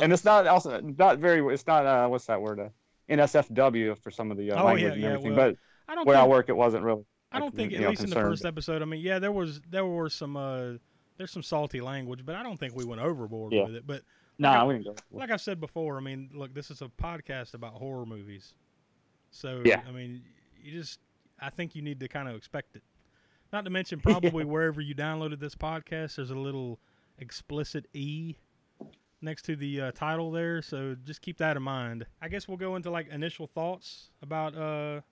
and 0.00 0.12
it's 0.12 0.24
not 0.24 0.46
also 0.48 0.80
not 0.80 1.18
very. 1.18 1.40
It's 1.54 1.66
not 1.66 1.86
uh, 1.86 2.08
what's 2.08 2.26
that 2.26 2.40
word? 2.42 2.58
Uh, 2.60 2.68
NSFW 3.08 3.96
for 3.98 4.10
some 4.10 4.30
of 4.30 4.36
the 4.36 4.52
uh, 4.52 4.60
Oh, 4.60 4.66
language 4.66 4.82
yeah, 4.84 4.92
and 4.92 5.02
yeah, 5.02 5.08
everything. 5.10 5.36
well, 5.36 5.50
but 5.50 5.56
I 5.88 5.94
don't 5.94 6.06
where 6.06 6.16
I 6.16 6.24
work, 6.24 6.48
it 6.48 6.56
wasn't 6.56 6.84
really. 6.84 7.04
I 7.32 7.38
don't 7.38 7.54
think 7.54 7.72
at 7.72 7.80
know, 7.80 7.90
least 7.90 8.04
in 8.04 8.10
the 8.10 8.16
first 8.16 8.44
episode. 8.44 8.82
I 8.82 8.84
mean, 8.84 9.00
yeah, 9.00 9.18
there 9.18 9.32
was 9.32 9.60
there 9.70 9.86
were 9.86 10.08
some 10.10 10.36
uh, 10.36 10.72
there's 11.18 11.30
some 11.30 11.42
salty 11.42 11.80
language, 11.80 12.24
but 12.24 12.34
I 12.34 12.42
don't 12.42 12.58
think 12.58 12.74
we 12.76 12.84
went 12.84 13.00
overboard 13.00 13.52
Yeah. 13.52 13.64
with 13.64 13.74
it. 13.76 13.86
But 13.86 14.02
Nah, 14.38 14.62
I- 14.62 14.64
we 14.64 14.74
didn't 14.74 14.86
go. 14.86 14.94
like 15.10 15.30
I 15.30 15.36
said 15.36 15.60
before, 15.60 15.96
I 15.96 16.00
mean, 16.00 16.30
look, 16.34 16.54
this 16.54 16.70
is 16.70 16.82
a 16.82 16.86
podcast 16.88 17.54
about 17.54 17.74
horror 17.74 18.06
movies. 18.06 18.54
So, 19.30 19.62
Yeah. 19.64 19.82
I 19.86 19.92
mean, 19.92 20.22
you 20.60 20.72
just, 20.72 20.98
I 21.40 21.50
think 21.50 21.74
you 21.74 21.82
need 21.82 22.00
to 22.00 22.08
kind 22.08 22.28
of 22.28 22.34
expect 22.34 22.76
it. 22.76 22.82
Not 23.52 23.64
to 23.64 23.70
mention, 23.70 24.00
probably 24.40 24.44
wherever 24.44 24.80
you 24.80 24.94
downloaded 24.94 25.38
this 25.38 25.54
podcast, 25.54 26.16
there's 26.16 26.30
a 26.30 26.34
little 26.34 26.80
explicit 27.18 27.86
E 27.92 28.36
next 29.20 29.42
to 29.42 29.54
the 29.54 29.80
uh, 29.80 29.92
title 29.92 30.30
there. 30.32 30.62
So 30.62 30.96
just 31.04 31.20
keep 31.22 31.36
that 31.38 31.56
in 31.56 31.62
mind. 31.62 32.06
I 32.20 32.28
guess 32.28 32.48
we'll 32.48 32.56
go 32.56 32.74
into 32.76 32.90
like 32.90 33.08
initial 33.08 33.46
thoughts 33.46 34.10
about 34.22 34.56
uh, 34.56 35.02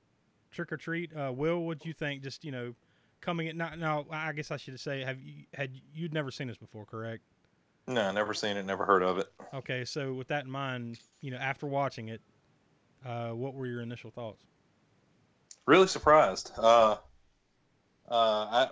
Trick 0.51 0.73
or 0.73 0.77
Treat. 0.77 1.15
Uh, 1.17 1.33
Will, 1.35 1.61
what'd 1.61 1.85
you 1.85 1.93
think? 1.93 2.23
Just 2.23 2.45
you 2.45 2.53
know, 2.53 2.75
coming 3.21 3.49
in. 3.49 3.57
Not 3.57 3.79
now. 3.79 4.07
I 4.11 4.33
guess 4.33 4.51
I 4.51 4.57
should 4.57 4.79
say, 4.79 5.03
have 5.03 5.21
you 5.21 5.45
had 5.55 5.71
you'd 5.95 6.15
never 6.15 6.31
seen 6.31 6.49
this 6.49 6.57
before, 6.57 6.85
correct? 6.85 7.23
No, 7.87 8.13
never 8.13 8.35
seen 8.35 8.57
it, 8.57 8.65
never 8.65 8.85
heard 8.85 9.03
of 9.03 9.19
it. 9.19 9.33
Okay, 9.53 9.85
so 9.85 10.13
with 10.13 10.29
that 10.29 10.45
in 10.45 10.51
mind, 10.51 11.01
you 11.23 11.31
know, 11.31 11.39
after 11.39 11.67
watching 11.67 12.09
it, 12.09 12.21
uh, 13.05 13.31
what 13.31 13.55
were 13.55 13.67
your 13.67 13.81
initial 13.81 14.11
thoughts? 14.11 14.45
Really 15.67 15.89
surprised. 15.89 16.53
Uh, 16.57 16.93
uh, 16.93 16.97
I 18.11 18.69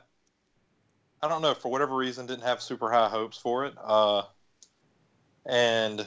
I 1.23 1.29
don't 1.29 1.43
know 1.43 1.55
for 1.55 1.71
whatever 1.71 1.97
reason 1.97 2.27
didn't 2.27 2.45
have 2.45 2.63
super 2.63 2.91
high 2.91 3.09
hopes 3.09 3.39
for 3.39 3.67
it. 3.67 3.75
Uh, 3.83 4.23
and 5.47 6.07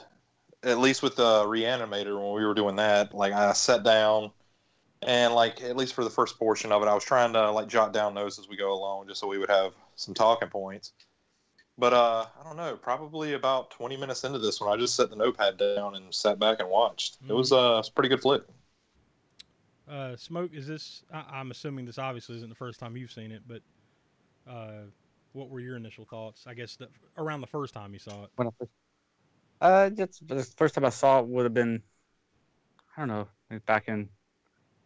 at 0.63 0.79
least 0.79 1.01
with 1.01 1.15
the 1.15 1.43
reanimator 1.45 2.15
when 2.17 2.33
we 2.33 2.45
were 2.45 2.53
doing 2.53 2.75
that, 2.77 3.13
like 3.13 3.33
I 3.33 3.51
sat 3.53 3.83
down 3.83 4.31
and 5.01 5.33
like 5.33 5.61
at 5.61 5.75
least 5.75 5.93
for 5.93 6.03
the 6.03 6.09
first 6.09 6.37
portion 6.37 6.71
of 6.71 6.81
it, 6.81 6.87
I 6.87 6.93
was 6.93 7.03
trying 7.03 7.33
to 7.33 7.51
like 7.51 7.67
jot 7.67 7.93
down 7.93 8.13
notes 8.13 8.39
as 8.39 8.47
we 8.47 8.57
go 8.57 8.73
along, 8.73 9.07
just 9.07 9.19
so 9.19 9.27
we 9.27 9.37
would 9.37 9.49
have 9.49 9.73
some 9.95 10.13
talking 10.13 10.49
points. 10.49 10.93
But 11.77 11.93
uh, 11.93 12.25
I 12.39 12.43
don't 12.43 12.57
know. 12.57 12.75
Probably 12.75 13.33
about 13.33 13.71
20 13.71 13.97
minutes 13.97 14.23
into 14.23 14.39
this 14.39 14.61
one, 14.61 14.71
I 14.71 14.79
just 14.79 14.95
set 14.95 15.09
the 15.09 15.15
notepad 15.15 15.57
down 15.57 15.95
and 15.95 16.13
sat 16.13 16.37
back 16.37 16.59
and 16.59 16.69
watched. 16.69 17.17
It 17.27 17.33
was 17.33 17.51
uh, 17.51 17.77
it's 17.79 17.89
a 17.89 17.91
pretty 17.91 18.09
good 18.09 18.21
flick. 18.21 18.43
Uh, 19.89 20.15
Smoke, 20.15 20.53
is 20.53 20.67
this? 20.67 21.03
I, 21.11 21.23
I'm 21.31 21.51
assuming 21.51 21.85
this 21.85 21.97
obviously 21.97 22.37
isn't 22.37 22.49
the 22.49 22.55
first 22.55 22.79
time 22.79 22.95
you've 22.95 23.11
seen 23.11 23.31
it, 23.31 23.41
but 23.47 23.61
uh, 24.49 24.83
what 25.33 25.49
were 25.49 25.59
your 25.59 25.75
initial 25.75 26.05
thoughts? 26.05 26.45
I 26.45 26.53
guess 26.53 26.75
the, 26.75 26.87
around 27.17 27.41
the 27.41 27.47
first 27.47 27.73
time 27.73 27.93
you 27.93 27.99
saw 27.99 28.23
it. 28.23 28.29
When 28.35 28.47
I 28.47 28.51
first, 28.59 28.71
uh, 29.61 29.89
just 29.89 30.27
the 30.27 30.43
first 30.57 30.75
time 30.75 30.85
I 30.85 30.89
saw 30.89 31.19
it 31.19 31.27
would 31.27 31.45
have 31.45 31.53
been, 31.53 31.81
I 32.95 33.01
don't 33.01 33.07
know, 33.07 33.27
back 33.65 33.87
in, 33.87 34.01
I 34.03 34.20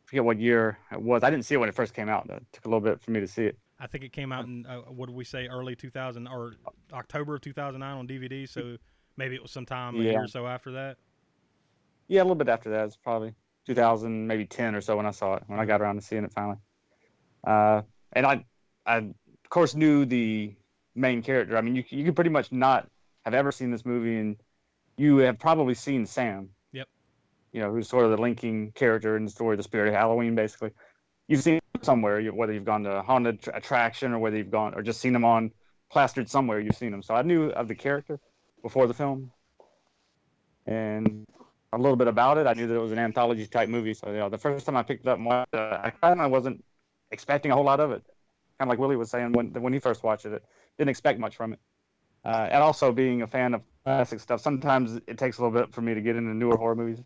forget 0.06 0.24
what 0.24 0.40
year 0.40 0.78
it 0.92 1.02
was. 1.02 1.24
I 1.24 1.30
didn't 1.30 1.46
see 1.46 1.56
it 1.56 1.58
when 1.58 1.70
it 1.70 1.76
first 1.76 1.94
came 1.94 2.10
out. 2.10 2.30
It 2.30 2.44
took 2.52 2.66
a 2.66 2.68
little 2.68 2.82
bit 2.82 3.02
for 3.02 3.12
me 3.12 3.20
to 3.20 3.28
see 3.28 3.46
it. 3.46 3.58
I 3.80 3.88
think 3.88 4.04
it 4.04 4.14
came 4.14 4.32
out 4.32 4.46
in 4.46 4.66
uh, 4.66 4.78
what 4.82 5.08
did 5.08 5.16
we 5.16 5.26
say, 5.26 5.48
early 5.48 5.76
2000 5.76 6.28
or 6.28 6.56
October 6.94 7.36
of 7.36 7.42
2009 7.42 7.98
on 7.98 8.08
DVD. 8.08 8.48
So 8.48 8.78
maybe 9.18 9.36
it 9.36 9.42
was 9.42 9.52
sometime 9.52 9.96
a 9.96 10.04
year 10.04 10.24
or 10.24 10.28
so 10.28 10.48
after 10.48 10.72
that. 10.72 10.98
Yeah, 12.08 12.22
a 12.22 12.24
little 12.24 12.36
bit 12.36 12.50
after 12.50 12.70
that. 12.70 12.86
It's 12.86 12.96
probably 12.96 13.34
2000, 13.66 14.28
maybe 14.28 14.46
10 14.46 14.76
or 14.76 14.82
so 14.82 14.96
when 14.96 15.06
I 15.06 15.12
saw 15.12 15.36
it, 15.36 15.44
when 15.48 15.60
I 15.60 15.66
got 15.66 15.82
around 15.82 15.96
to 15.96 16.02
seeing 16.02 16.24
it 16.24 16.32
finally. 16.32 16.58
Uh, 17.46 17.82
and 18.14 18.26
I, 18.26 18.46
I 18.86 18.98
of 18.98 19.14
course 19.50 19.76
knew 19.76 20.06
the 20.06 20.56
main 20.96 21.22
character. 21.22 21.58
I 21.58 21.62
mean, 21.62 21.76
you 21.76 21.84
you 21.90 22.06
could 22.06 22.16
pretty 22.16 22.30
much 22.30 22.52
not 22.52 22.88
have 23.24 23.34
ever 23.34 23.52
seen 23.52 23.72
this 23.72 23.86
movie, 23.86 24.18
and 24.18 24.38
you 24.98 25.18
have 25.18 25.38
probably 25.38 25.74
seen 25.74 26.06
Sam. 26.06 26.50
You 27.56 27.62
know, 27.62 27.72
who's 27.72 27.88
sort 27.88 28.04
of 28.04 28.12
the 28.12 28.18
linking 28.18 28.74
character 28.74 29.16
in 29.16 29.24
the 29.24 29.32
story, 29.32 29.54
of 29.54 29.60
the 29.60 29.64
spirit 29.64 29.88
of 29.88 29.94
Halloween, 29.94 30.36
basically. 30.36 30.72
You've 31.30 31.42
seen 31.42 31.62
somewhere, 31.82 32.22
whether 32.34 32.52
you've 32.52 32.66
gone 32.66 32.84
to 32.84 32.98
a 32.98 33.02
haunted 33.02 33.42
tr- 33.42 33.52
attraction 33.52 34.12
or 34.12 34.20
whether 34.20 34.36
you've 34.36 34.52
gone 34.52 34.74
or 34.76 34.82
just 34.82 35.00
seen 35.00 35.16
him 35.16 35.24
on 35.24 35.52
plastered 35.90 36.30
somewhere. 36.30 36.60
You've 36.60 36.76
seen 36.76 36.94
him. 36.94 37.02
So 37.02 37.16
I 37.16 37.22
knew 37.22 37.52
of 37.52 37.70
the 37.70 37.76
character 37.76 38.20
before 38.62 38.88
the 38.88 38.94
film, 38.94 39.32
and 40.66 41.26
a 41.72 41.78
little 41.78 41.96
bit 41.96 42.10
about 42.10 42.38
it. 42.38 42.46
I 42.46 42.54
knew 42.56 42.68
that 42.68 42.76
it 42.76 42.80
was 42.80 42.92
an 42.92 43.00
anthology 43.00 43.48
type 43.48 43.70
movie. 43.70 43.94
So 43.94 44.12
you 44.12 44.18
know, 44.18 44.28
the 44.28 44.38
first 44.38 44.66
time 44.66 44.76
I 44.76 44.84
picked 44.84 45.06
it 45.06 45.10
up, 45.10 45.20
it, 45.54 45.58
I 45.58 45.92
kind 46.02 46.20
of 46.20 46.32
wasn't 46.32 46.62
expecting 47.12 47.52
a 47.52 47.56
whole 47.56 47.64
lot 47.64 47.80
of 47.80 47.92
it. 47.92 48.04
Kind 48.60 48.68
of 48.68 48.70
like 48.70 48.80
Willie 48.80 48.98
was 48.98 49.10
saying 49.10 49.32
when 49.32 49.54
when 49.54 49.72
he 49.72 49.80
first 49.80 50.04
watched 50.04 50.26
it, 50.26 50.44
didn't 50.78 50.90
expect 50.90 51.20
much 51.20 51.38
from 51.38 51.54
it. 51.54 51.60
Uh, 52.26 52.50
and 52.52 52.62
also 52.62 52.92
being 52.92 53.22
a 53.22 53.28
fan 53.28 53.54
of 53.54 53.62
classic 53.86 54.20
stuff, 54.20 54.42
sometimes 54.42 55.00
it 55.08 55.18
takes 55.18 55.38
a 55.38 55.44
little 55.44 55.58
bit 55.58 55.74
for 55.74 55.82
me 55.82 55.94
to 55.94 56.02
get 56.02 56.18
into 56.18 56.34
newer 56.34 56.58
horror 56.58 56.76
movies. 56.76 57.02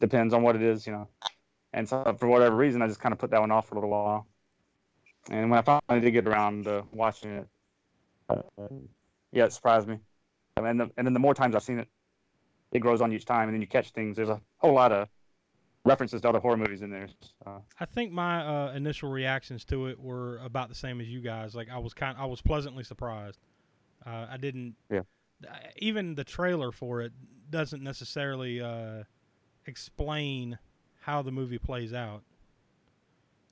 Depends 0.00 0.34
on 0.34 0.42
what 0.42 0.56
it 0.56 0.62
is, 0.62 0.86
you 0.86 0.92
know. 0.92 1.08
And 1.72 1.88
so 1.88 2.16
for 2.18 2.28
whatever 2.28 2.56
reason, 2.56 2.82
I 2.82 2.86
just 2.86 3.00
kind 3.00 3.12
of 3.12 3.18
put 3.18 3.30
that 3.30 3.40
one 3.40 3.50
off 3.50 3.68
for 3.68 3.74
a 3.74 3.78
little 3.78 3.90
while. 3.90 4.26
And 5.30 5.50
when 5.50 5.58
I 5.58 5.62
finally 5.62 6.04
did 6.04 6.12
get 6.12 6.28
around 6.28 6.64
to 6.64 6.84
watching 6.92 7.30
it, 7.30 7.48
uh, 8.28 8.42
yeah, 9.32 9.44
it 9.46 9.52
surprised 9.52 9.88
me. 9.88 9.98
And, 10.56 10.80
the, 10.80 10.90
and 10.96 11.06
then 11.06 11.14
the 11.14 11.20
more 11.20 11.34
times 11.34 11.54
I've 11.54 11.62
seen 11.62 11.78
it, 11.78 11.88
it 12.72 12.78
grows 12.80 13.00
on 13.00 13.12
each 13.12 13.24
time, 13.24 13.48
and 13.48 13.54
then 13.54 13.60
you 13.60 13.66
catch 13.66 13.90
things. 13.90 14.16
There's 14.16 14.28
a 14.28 14.40
whole 14.58 14.74
lot 14.74 14.92
of 14.92 15.08
references 15.84 16.20
to 16.22 16.28
other 16.28 16.40
horror 16.40 16.56
movies 16.56 16.82
in 16.82 16.90
there. 16.90 17.08
Uh, 17.46 17.58
I 17.78 17.84
think 17.84 18.12
my 18.12 18.44
uh, 18.44 18.72
initial 18.72 19.10
reactions 19.10 19.64
to 19.66 19.86
it 19.86 19.98
were 19.98 20.38
about 20.38 20.68
the 20.68 20.74
same 20.74 21.00
as 21.00 21.08
you 21.08 21.20
guys. 21.20 21.54
Like 21.54 21.68
I 21.70 21.78
was 21.78 21.94
kind, 21.94 22.16
I 22.18 22.26
was 22.26 22.40
pleasantly 22.40 22.84
surprised. 22.84 23.38
Uh, 24.06 24.26
I 24.30 24.36
didn't. 24.36 24.74
Yeah. 24.90 25.00
Even 25.76 26.14
the 26.14 26.24
trailer 26.24 26.72
for 26.72 27.02
it 27.02 27.12
doesn't 27.50 27.82
necessarily 27.82 28.60
uh, 28.60 29.04
explain 29.66 30.58
how 31.00 31.22
the 31.22 31.32
movie 31.32 31.58
plays 31.58 31.92
out. 31.92 32.22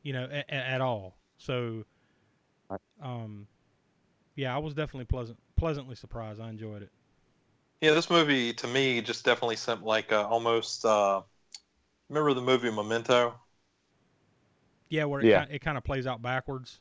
You 0.03 0.13
know, 0.13 0.25
a- 0.31 0.45
a- 0.49 0.55
at 0.55 0.81
all. 0.81 1.17
So, 1.39 1.85
um, 3.01 3.47
yeah, 4.37 4.55
I 4.55 4.59
was 4.59 4.75
definitely 4.75 5.05
pleasant, 5.05 5.39
pleasantly 5.57 5.95
surprised. 5.95 6.41
I 6.41 6.51
enjoyed 6.51 6.83
it. 6.83 6.91
Yeah, 7.81 7.93
this 7.95 8.11
movie 8.11 8.53
to 8.55 8.67
me 8.69 9.01
just 9.01 9.25
definitely 9.25 9.57
sent 9.57 9.83
like 9.83 10.13
uh, 10.13 10.27
almost. 10.29 10.85
Uh, 10.85 11.23
remember 12.09 12.35
the 12.35 12.43
movie 12.43 12.71
Memento? 12.71 13.35
Yeah, 14.89 15.05
where 15.05 15.21
it 15.21 15.27
Yeah. 15.27 15.47
ki- 15.47 15.55
it 15.55 15.59
kind 15.61 15.79
of 15.79 15.85
plays 15.85 16.07
out 16.07 16.23
backwards. 16.23 16.81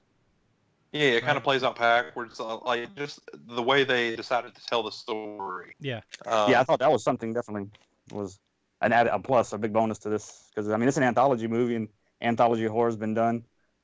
Yeah, 0.92 1.12
it 1.12 1.24
kind 1.24 1.38
of 1.38 1.44
plays 1.44 1.64
out 1.64 1.78
backwards, 1.78 2.40
uh, 2.40 2.58
like 2.60 2.94
just 2.96 3.22
the 3.34 3.64
way 3.64 3.86
they 3.86 4.16
decided 4.16 4.54
to 4.56 4.66
tell 4.66 4.84
the 4.84 4.92
story. 4.92 5.74
Yeah. 5.80 6.02
Uh, 6.26 6.48
yeah, 6.50 6.60
I 6.60 6.64
thought 6.66 6.80
that 6.80 6.92
was 6.92 7.04
something 7.04 7.34
definitely 7.34 7.70
was 8.12 8.40
an 8.82 8.94
add 8.94 9.08
a 9.08 9.20
plus, 9.20 9.54
a 9.54 9.58
big 9.58 9.74
bonus 9.74 10.00
to 10.00 10.10
this 10.10 10.50
because 10.50 10.70
I 10.70 10.78
mean 10.78 10.88
it's 10.88 10.98
an 10.98 11.04
anthology 11.04 11.48
movie 11.48 11.76
and 11.76 11.88
anthology 12.22 12.66
horror's 12.66 12.98
been 12.98 13.14
done 13.14 13.44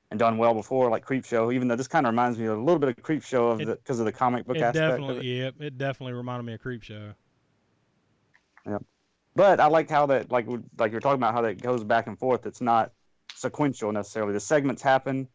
and 0.10 0.20
done 0.20 0.38
well 0.38 0.54
before, 0.54 0.90
like 0.90 1.04
Creep 1.04 1.26
Show. 1.26 1.52
Even 1.52 1.68
though 1.68 1.76
this 1.76 1.88
kind 1.88 2.06
of 2.06 2.12
reminds 2.12 2.38
me 2.38 2.46
a 2.46 2.56
little 2.56 2.80
bit 2.80 2.90
of 2.90 3.04
Creep 3.04 3.24
Show 3.24 3.48
of 3.50 3.60
the 3.60 3.76
because 3.76 4.00
of 4.00 4.06
the 4.06 4.12
comic 4.12 4.46
book 4.46 4.58
aspect. 4.58 4.76
definitely, 4.76 5.40
it. 5.40 5.56
yeah, 5.60 5.66
it 5.68 5.78
definitely 5.78 6.14
reminded 6.14 6.44
me 6.44 6.54
of 6.54 6.62
Creep 6.62 6.84
Show. 6.84 7.14
Yeah, 8.66 8.80
but 9.36 9.60
I 9.60 9.68
like 9.68 9.90
how 9.90 10.08
that, 10.08 10.32
like, 10.32 10.48
like 10.78 10.92
you're 10.92 11.00
talking 11.00 11.20
about, 11.20 11.34
how 11.34 11.42
that 11.42 11.62
goes 11.62 11.84
back 11.84 12.08
and 12.08 12.18
forth. 12.18 12.46
It's 12.46 12.60
not 12.60 12.92
sequential 13.36 13.92
necessarily. 13.92 14.34
The 14.34 14.40
segments 14.40 14.82
happen, 14.82 15.28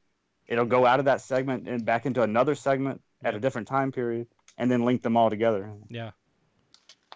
it'll 0.48 0.66
go 0.66 0.86
out 0.86 0.98
of 0.98 1.04
that 1.04 1.20
segment 1.20 1.68
and 1.68 1.84
back 1.84 2.04
into 2.04 2.22
another 2.22 2.54
segment 2.54 3.00
at 3.22 3.34
a 3.34 3.40
different 3.40 3.68
time 3.68 3.92
period, 3.92 4.26
and 4.58 4.70
then 4.70 4.84
link 4.84 5.02
them 5.02 5.16
all 5.16 5.30
together. 5.30 5.70
Yeah. 5.88 6.10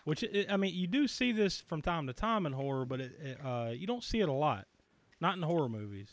Which 0.06 0.22
i 0.22 0.46
I 0.48 0.56
mean, 0.56 0.72
you 0.72 0.86
do 0.86 1.08
see 1.08 1.32
this 1.32 1.60
from 1.60 1.82
time 1.82 2.06
to 2.06 2.12
time 2.12 2.46
in 2.46 2.52
horror, 2.52 2.84
but 2.84 3.00
it, 3.00 3.18
it, 3.20 3.38
uh, 3.44 3.70
you 3.72 3.88
don't 3.88 4.04
see 4.04 4.20
it 4.20 4.28
a 4.28 4.32
lot. 4.32 4.68
Not 5.20 5.34
in 5.34 5.42
horror 5.42 5.68
movies. 5.68 6.08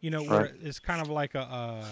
You 0.00 0.08
know, 0.10 0.22
where 0.22 0.44
Right. 0.44 0.54
it's 0.62 0.78
kind 0.78 1.02
of 1.02 1.10
like 1.10 1.34
a. 1.34 1.40
Uh, 1.42 1.84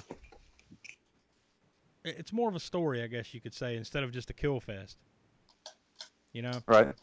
it's 2.06 2.32
more 2.32 2.48
of 2.48 2.56
a 2.56 2.60
story, 2.60 3.02
I 3.02 3.06
guess 3.06 3.34
you 3.34 3.40
could 3.40 3.52
say, 3.52 3.76
instead 3.76 4.02
of 4.02 4.12
just 4.12 4.30
a 4.30 4.32
kill 4.32 4.60
fest. 4.60 4.96
You 6.32 6.40
know. 6.40 6.62
Right. 6.66 6.94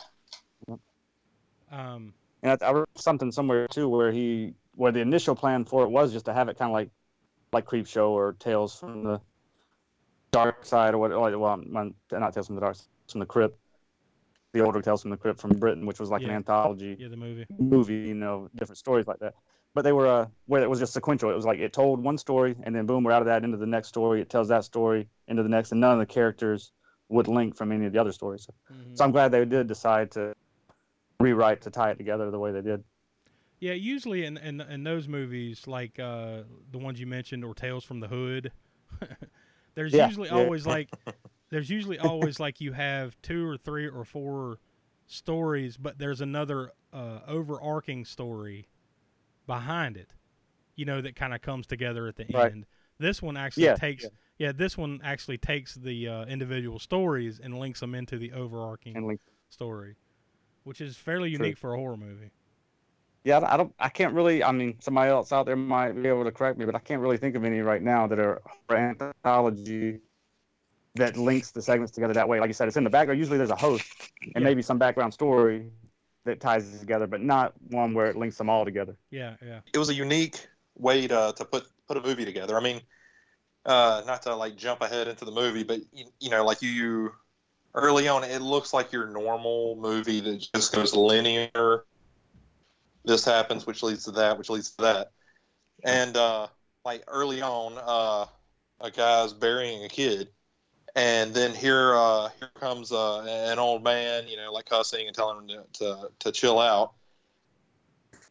Um. 1.71 2.15
And 2.41 2.57
I, 2.59 2.65
I 2.65 2.71
read 2.71 2.85
something 2.95 3.31
somewhere 3.31 3.67
too 3.67 3.87
where 3.87 4.11
he, 4.11 4.55
where 4.73 4.91
the 4.91 5.01
initial 5.01 5.35
plan 5.35 5.63
for 5.63 5.83
it 5.83 5.89
was 5.89 6.11
just 6.11 6.25
to 6.25 6.33
have 6.33 6.49
it 6.49 6.57
kind 6.57 6.71
of 6.71 6.73
like, 6.73 6.89
like 7.53 7.65
Creep 7.65 7.85
Show 7.85 8.13
or 8.13 8.33
Tales 8.39 8.73
from 8.73 9.03
the 9.03 9.21
Dark 10.31 10.65
Side 10.65 10.95
or 10.95 10.97
what? 10.97 11.11
Well, 11.39 11.61
not 11.67 11.93
not 12.11 12.33
Tales 12.33 12.47
from 12.47 12.55
the 12.55 12.61
Dark, 12.61 12.75
Side, 12.77 12.87
from 13.11 13.19
the 13.19 13.25
Crypt. 13.25 13.57
The 14.53 14.61
older 14.61 14.81
Tales 14.81 15.03
from 15.03 15.11
the 15.11 15.17
Crypt 15.17 15.39
from 15.39 15.51
Britain, 15.59 15.85
which 15.85 15.99
was 15.99 16.09
like 16.09 16.23
an 16.23 16.31
anthology. 16.31 16.97
Yeah, 16.99 17.07
the 17.09 17.17
movie. 17.17 17.45
movie, 17.59 17.95
you 17.95 18.15
know, 18.15 18.49
different 18.55 18.77
stories 18.77 19.05
like 19.07 19.19
that. 19.19 19.33
But 19.75 19.83
they 19.83 19.91
were 19.91 20.07
uh, 20.07 20.25
where 20.47 20.63
it 20.63 20.69
was 20.69 20.79
just 20.79 20.93
sequential. 20.93 21.29
It 21.29 21.35
was 21.35 21.45
like 21.45 21.59
it 21.59 21.71
told 21.73 22.03
one 22.03 22.17
story, 22.17 22.55
and 22.63 22.75
then 22.75 22.85
boom, 22.87 23.03
we're 23.03 23.11
out 23.11 23.21
of 23.21 23.27
that 23.27 23.43
into 23.43 23.57
the 23.57 23.67
next 23.67 23.89
story. 23.89 24.21
It 24.21 24.29
tells 24.29 24.47
that 24.47 24.63
story 24.63 25.07
into 25.27 25.43
the 25.43 25.49
next, 25.49 25.71
and 25.71 25.79
none 25.79 25.93
of 25.93 25.99
the 25.99 26.05
characters 26.11 26.71
would 27.09 27.27
link 27.27 27.55
from 27.55 27.71
any 27.71 27.85
of 27.85 27.93
the 27.93 27.99
other 27.99 28.11
stories. 28.11 28.45
So, 28.45 28.53
Mm-hmm. 28.71 28.95
so 28.95 29.05
I'm 29.05 29.11
glad 29.11 29.31
they 29.31 29.45
did 29.45 29.67
decide 29.67 30.11
to 30.11 30.33
rewrite 31.19 31.61
to 31.61 31.69
tie 31.69 31.91
it 31.91 31.97
together 31.97 32.31
the 32.31 32.39
way 32.39 32.51
they 32.51 32.61
did. 32.61 32.83
Yeah, 33.59 33.73
usually 33.73 34.25
in 34.25 34.37
in, 34.37 34.61
in 34.61 34.83
those 34.83 35.07
movies, 35.07 35.67
like 35.67 35.99
uh, 35.99 36.43
the 36.71 36.77
ones 36.77 36.99
you 36.99 37.07
mentioned, 37.07 37.43
or 37.43 37.53
Tales 37.53 37.83
from 37.83 37.99
the 37.99 38.07
Hood, 38.07 38.51
there's 39.75 39.93
Yeah, 39.93 40.05
usually 40.05 40.29
yeah. 40.29 40.35
always 40.35 40.65
like 40.65 40.89
there's 41.49 41.69
usually 41.69 41.99
always 41.99 42.39
like 42.39 42.61
you 42.61 42.73
have 42.73 43.19
two 43.21 43.47
or 43.47 43.57
three 43.57 43.87
or 43.87 44.03
four 44.05 44.59
stories, 45.07 45.77
but 45.77 45.97
there's 45.97 46.21
another 46.21 46.71
uh, 46.93 47.19
overarching 47.27 48.05
story 48.05 48.67
behind 49.47 49.97
it. 49.97 50.13
You 50.75 50.85
know 50.85 51.01
that 51.01 51.15
kind 51.15 51.33
of 51.33 51.41
comes 51.41 51.67
together 51.67 52.07
at 52.07 52.15
the 52.15 52.25
Right. 52.33 52.51
end. 52.51 52.65
This 52.99 53.21
one 53.21 53.37
actually 53.37 53.63
Yeah, 53.65 53.75
takes 53.75 54.05
yeah. 54.37 54.51
this 54.51 54.77
one 54.77 54.99
actually 55.03 55.37
takes 55.37 55.75
the 55.75 56.07
uh, 56.07 56.25
individual 56.25 56.79
stories 56.79 57.39
and 57.39 57.57
links 57.59 57.79
them 57.79 57.95
into 57.95 58.17
the 58.17 58.31
overarching 58.33 59.19
story, 59.49 59.95
which 60.63 60.81
is 60.81 60.95
fairly 60.95 61.29
True. 61.35 61.45
unique 61.45 61.57
for 61.57 61.73
a 61.73 61.77
horror 61.77 61.97
movie. 61.97 62.31
Yeah, 63.25 63.41
I 63.45 63.57
don't- 63.57 63.75
I 63.79 63.89
can't 63.89 64.13
really. 64.13 64.43
I 64.43 64.51
mean, 64.53 64.79
somebody 64.79 65.09
else 65.09 65.33
out 65.33 65.45
there 65.45 65.57
might 65.57 65.91
be 65.91 66.07
able 66.07 66.23
to 66.23 66.31
correct 66.31 66.57
me, 66.57 66.65
but 66.65 66.75
I 66.75 66.79
can't 66.79 67.01
really 67.01 67.17
think 67.17 67.35
of 67.35 67.43
any 67.43 67.59
right 67.59 67.81
now 67.81 68.07
that 68.07 68.19
are 68.19 68.41
anthology 68.69 69.99
that 70.99 71.17
links 71.17 71.51
the 71.51 71.61
segments 71.61 71.91
together 71.91 72.13
that 72.13 72.27
way. 72.27 72.39
Like 72.39 72.47
you 72.47 72.53
said, 72.53 72.67
it's 72.67 72.77
in 72.77 72.83
the 72.83 72.89
background. 72.89 73.19
Usually, 73.19 73.37
there's 73.37 73.49
a 73.49 73.55
host 73.55 73.85
and 74.35 74.43
Yeah. 74.43 74.49
maybe 74.49 74.61
some 74.61 74.77
background 74.77 75.13
story 75.13 75.71
that 76.25 76.39
ties 76.39 76.73
it 76.73 76.79
together, 76.79 77.07
but 77.07 77.21
not 77.21 77.53
one 77.69 77.93
where 77.93 78.07
it 78.07 78.15
links 78.15 78.37
them 78.37 78.49
all 78.49 78.65
together. 78.65 78.95
Yeah, 79.11 79.35
yeah. 79.41 79.61
it 79.73 79.77
was 79.77 79.89
a 79.89 79.93
unique 79.93 80.47
way 80.75 81.07
to 81.07 81.33
to 81.35 81.45
put 81.45 81.65
put 81.87 81.97
a 81.97 82.01
movie 82.01 82.25
together. 82.25 82.57
I 82.57 82.61
mean, 82.61 82.81
uh, 83.65 84.03
not 84.05 84.21
to 84.23 84.35
like 84.35 84.55
jump 84.55 84.81
ahead 84.81 85.07
into 85.07 85.25
the 85.25 85.31
movie, 85.31 85.63
but 85.63 85.81
you, 85.91 86.05
you 86.19 86.29
know, 86.29 86.45
like 86.45 86.61
you 86.61 87.11
early 87.73 88.07
on, 88.07 88.23
it 88.23 88.41
looks 88.41 88.73
like 88.73 88.91
your 88.91 89.07
normal 89.07 89.75
movie 89.77 90.19
that 90.21 90.47
just 90.53 90.73
goes 90.73 90.95
linear. 90.95 91.85
This 93.05 93.25
happens, 93.25 93.65
which 93.65 93.81
leads 93.81 94.03
to 94.05 94.11
that, 94.11 94.37
which 94.37 94.49
leads 94.49 94.71
to 94.71 94.83
that, 94.83 95.11
and 95.83 96.15
uh, 96.17 96.47
like 96.85 97.03
early 97.07 97.41
on, 97.41 97.73
uh, 97.77 98.25
a 98.81 98.91
guy's 98.91 99.33
burying 99.33 99.83
a 99.83 99.89
kid, 99.89 100.29
and 100.95 101.33
then 101.33 101.53
here 101.53 101.95
uh, 101.95 102.29
here 102.39 102.49
comes 102.59 102.91
uh, 102.91 103.21
an 103.51 103.59
old 103.59 103.83
man, 103.83 104.27
you 104.27 104.37
know, 104.37 104.51
like 104.51 104.65
cussing 104.65 105.07
and 105.07 105.15
telling 105.15 105.47
him 105.49 105.63
to, 105.73 105.79
to, 105.79 106.11
to 106.19 106.31
chill 106.31 106.59
out 106.59 106.93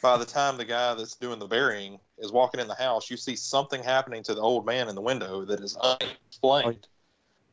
by 0.02 0.16
the 0.16 0.24
time 0.24 0.56
the 0.56 0.64
guy 0.64 0.94
that's 0.94 1.16
doing 1.16 1.38
the 1.38 1.46
burying 1.46 1.98
is 2.18 2.30
walking 2.30 2.60
in 2.60 2.68
the 2.68 2.74
house, 2.74 3.10
you 3.10 3.16
see 3.16 3.34
something 3.34 3.82
happening 3.82 4.22
to 4.22 4.34
the 4.34 4.40
old 4.40 4.64
man 4.64 4.88
in 4.88 4.94
the 4.94 5.00
window 5.00 5.44
that 5.44 5.60
is 5.60 5.76
unexplained. 5.76 6.86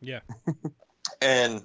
Yeah. 0.01 0.19
And 1.21 1.63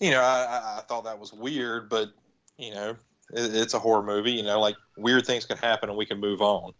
you 0.00 0.10
know, 0.10 0.20
I, 0.20 0.44
I- 0.44 0.78
I 0.78 0.82
thought 0.82 1.04
that 1.04 1.18
was 1.18 1.32
weird, 1.32 1.88
but 1.88 2.10
you 2.58 2.70
know, 2.72 2.90
it, 3.32 3.54
it's 3.54 3.74
a 3.74 3.78
horror 3.78 4.02
movie. 4.02 4.32
You 4.32 4.42
know, 4.42 4.60
like 4.60 4.76
weird 4.96 5.26
things 5.26 5.46
can 5.46 5.56
happen 5.56 5.88
and 5.88 5.96
we 5.98 6.06
can 6.06 6.20
move 6.20 6.40
on. 6.42 6.72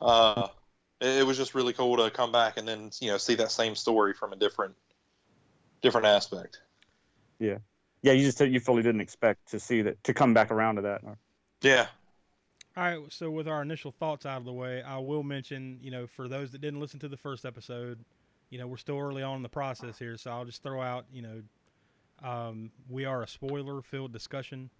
Uh, 0.00 0.48
it, 0.48 0.50
it 1.00 1.26
was 1.26 1.36
just 1.36 1.54
really 1.54 1.72
cool 1.72 1.96
to 1.96 2.10
come 2.10 2.32
back 2.32 2.56
and 2.56 2.66
then 2.66 2.90
you 3.00 3.10
know 3.10 3.18
see 3.18 3.34
that 3.34 3.50
same 3.50 3.74
story 3.74 4.14
from 4.14 4.32
a 4.32 4.36
different 4.36 4.74
different 5.82 6.06
aspect. 6.06 6.60
Yeah, 7.38 7.58
yeah. 8.02 8.12
You 8.12 8.24
just 8.24 8.40
you 8.40 8.60
fully 8.60 8.82
didn't 8.82 9.00
expect 9.00 9.50
to 9.50 9.60
see 9.60 9.82
that 9.82 10.02
to 10.04 10.14
come 10.14 10.34
back 10.34 10.50
around 10.50 10.76
to 10.76 10.82
that. 10.82 11.02
Yeah. 11.62 11.86
All 12.76 12.82
right, 12.82 12.98
so 13.08 13.30
with 13.30 13.46
our 13.46 13.62
initial 13.62 13.92
thoughts 13.92 14.26
out 14.26 14.38
of 14.38 14.44
the 14.44 14.52
way, 14.52 14.82
I 14.82 14.98
will 14.98 15.22
mention, 15.22 15.78
you 15.80 15.92
know, 15.92 16.08
for 16.08 16.26
those 16.26 16.50
that 16.50 16.60
didn't 16.60 16.80
listen 16.80 16.98
to 17.00 17.08
the 17.08 17.16
first 17.16 17.44
episode, 17.44 18.00
you 18.50 18.58
know, 18.58 18.66
we're 18.66 18.78
still 18.78 18.98
early 18.98 19.22
on 19.22 19.36
in 19.36 19.42
the 19.44 19.48
process 19.48 19.96
here, 19.96 20.16
so 20.16 20.32
I'll 20.32 20.44
just 20.44 20.60
throw 20.60 20.82
out, 20.82 21.04
you 21.12 21.22
know, 21.22 21.42
um, 22.28 22.72
we 22.90 23.04
are 23.04 23.22
a 23.22 23.28
spoiler-filled 23.28 24.12
discussion, 24.12 24.70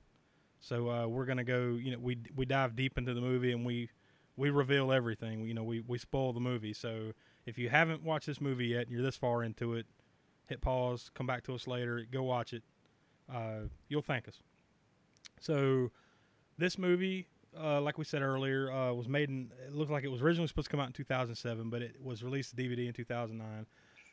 so 0.61 0.91
uh, 0.91 1.07
we're 1.07 1.25
gonna 1.25 1.45
go, 1.45 1.79
you 1.81 1.93
know, 1.93 1.99
we 2.01 2.19
we 2.35 2.45
dive 2.45 2.75
deep 2.75 2.99
into 2.99 3.15
the 3.15 3.21
movie 3.21 3.53
and 3.53 3.65
we 3.65 3.89
we 4.37 4.51
reveal 4.51 4.93
everything. 4.93 5.47
You 5.47 5.55
know, 5.55 5.65
we 5.65 5.81
we 5.81 5.99
spoil 5.99 6.33
the 6.33 6.41
movie. 6.41 6.73
So 6.73 7.13
if 7.47 7.59
you 7.59 7.69
haven't 7.69 8.03
watched 8.03 8.27
this 8.27 8.41
movie 8.41 8.67
yet 8.67 8.83
and 8.83 8.91
you're 8.91 9.03
this 9.03 9.17
far 9.17 9.43
into 9.43 9.75
it, 9.75 9.87
hit 10.47 10.61
pause, 10.61 11.11
come 11.15 11.27
back 11.27 11.45
to 11.45 11.55
us 11.55 11.67
later, 11.67 12.05
go 12.11 12.23
watch 12.23 12.53
it. 12.53 12.63
Uh, 13.33 13.69
you'll 13.89 14.03
thank 14.03 14.29
us. 14.29 14.41
So 15.41 15.91
this 16.59 16.79
movie, 16.79 17.27
uh, 17.59 17.81
like 17.81 17.99
we 17.99 18.05
said 18.05 18.23
earlier, 18.23 18.71
uh, 18.71 18.93
was 18.93 19.09
made 19.09 19.29
in. 19.29 19.51
It 19.67 19.75
looked 19.75 19.91
like 19.91 20.05
it 20.05 20.11
was 20.11 20.23
originally 20.23 20.49
supposed 20.49 20.67
to 20.67 20.71
come 20.71 20.81
out 20.81 20.89
in 20.89 20.93
2007, 20.93 21.71
but 21.71 21.83
it 21.83 21.97
was 22.03 22.23
released 22.23 22.57
to 22.57 22.63
DVD 22.63 22.87
in 22.87 22.93
2009. 22.93 23.67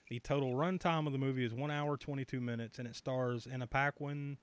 The 0.10 0.20
total 0.20 0.54
runtime 0.54 1.08
of 1.08 1.14
the 1.14 1.20
movie 1.20 1.46
is 1.46 1.54
one 1.54 1.72
hour 1.72 1.96
22 1.96 2.42
minutes, 2.42 2.80
and 2.80 2.88
it 2.88 2.96
stars 2.96 3.48
Anna 3.48 3.66
Paquin, 3.66 4.38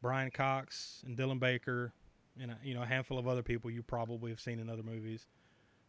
Brian 0.00 0.30
Cox, 0.30 1.02
and 1.06 1.18
Dylan 1.18 1.38
Baker, 1.38 1.92
and 2.40 2.50
a, 2.50 2.58
you 2.62 2.74
know 2.74 2.82
a 2.82 2.86
handful 2.86 3.18
of 3.18 3.26
other 3.28 3.42
people 3.42 3.70
you 3.70 3.82
probably 3.82 4.30
have 4.30 4.40
seen 4.40 4.58
in 4.58 4.68
other 4.68 4.82
movies. 4.82 5.26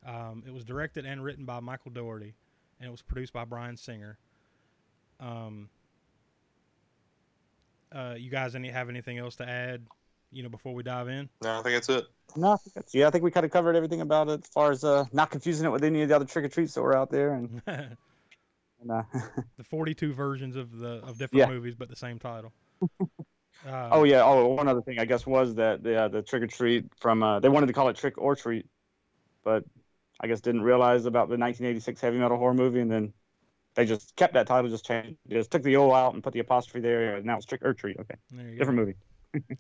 Um, 0.06 0.44
it 0.46 0.54
was 0.54 0.64
directed 0.64 1.06
and 1.06 1.24
written 1.24 1.46
by 1.46 1.60
Michael 1.60 1.92
Dougherty, 1.92 2.36
and 2.80 2.88
it 2.88 2.92
was 2.92 3.02
produced 3.02 3.34
by 3.34 3.46
Bryan 3.46 3.78
Singer. 3.78 4.18
Um, 5.20 5.70
uh, 7.92 8.16
you 8.18 8.30
guys 8.30 8.56
any 8.56 8.70
have 8.70 8.90
anything 8.90 9.18
else 9.18 9.36
to 9.38 9.48
add? 9.50 9.86
You 10.32 10.44
know, 10.44 10.50
before 10.50 10.74
we 10.76 10.84
dive 10.84 11.08
in. 11.08 11.30
No, 11.42 11.60
I 11.60 11.64
think 11.64 11.76
that's 11.76 11.90
it. 11.90 12.06
No, 12.36 12.52
I 12.52 12.58
think 12.58 12.74
that's, 12.76 12.94
yeah, 12.94 13.08
I 13.08 13.10
think 13.10 13.24
we 13.24 13.32
kind 13.32 13.46
of 13.46 13.52
covered 13.52 13.76
everything 13.78 14.02
about 14.02 14.28
it 14.28 14.42
as 14.44 14.50
far 14.50 14.72
as 14.72 14.84
uh, 14.84 15.06
not 15.14 15.32
confusing 15.32 15.66
it 15.66 15.70
with 15.70 15.84
any 15.86 16.02
of 16.02 16.10
the 16.10 16.16
other 16.16 16.26
trick 16.26 16.44
or 16.44 16.50
treats 16.50 16.74
that 16.74 16.82
were 16.82 16.96
out 16.96 17.10
there, 17.10 17.34
and, 17.34 17.62
and 17.68 18.92
uh, 18.92 19.04
the 19.58 19.64
42 19.64 20.14
versions 20.14 20.58
of 20.58 20.78
the 20.78 21.02
of 21.06 21.18
different 21.18 21.48
Yeah. 21.48 21.54
movies, 21.54 21.76
but 21.76 21.90
the 21.90 21.96
same 21.96 22.20
title. 22.20 22.52
oh 23.66 24.04
yeah, 24.04 24.24
oh 24.24 24.48
one 24.48 24.68
other 24.68 24.82
thing 24.82 25.00
I 25.00 25.06
guess 25.06 25.26
was 25.26 25.56
that 25.56 25.84
the 25.84 26.04
uh, 26.04 26.08
the 26.08 26.22
trick 26.22 26.44
or 26.44 26.48
treat 26.48 26.86
from 27.00 27.24
uh, 27.24 27.40
they 27.40 27.50
wanted 27.50 27.68
to 27.68 27.74
call 27.74 27.90
it 27.90 27.96
trick 27.96 28.16
or 28.18 28.36
treat, 28.36 28.66
but 29.44 29.64
I 30.20 30.28
guess 30.28 30.42
didn't 30.42 30.62
realize 30.64 31.06
about 31.06 31.30
the 31.30 31.38
1986 31.38 32.02
heavy 32.02 32.18
metal 32.18 32.38
horror 32.38 32.54
movie, 32.54 32.80
and 32.80 32.92
then 32.92 33.14
they 33.76 33.86
just 33.86 34.16
kept 34.16 34.34
that 34.34 34.48
title, 34.48 34.70
just 34.70 34.86
changed, 34.86 35.18
just 35.30 35.52
took 35.52 35.64
the 35.64 35.78
O 35.78 35.94
out 35.94 36.14
and 36.14 36.24
put 36.24 36.34
the 36.34 36.40
apostrophe 36.40 36.82
there, 36.82 37.16
and 37.16 37.26
now 37.26 37.38
it's 37.38 37.46
trick 37.46 37.64
or 37.64 37.74
treat. 37.74 37.98
Okay, 38.00 38.16
There 38.32 38.46
go. 38.46 38.58
different 38.58 38.80
movie. 38.80 38.96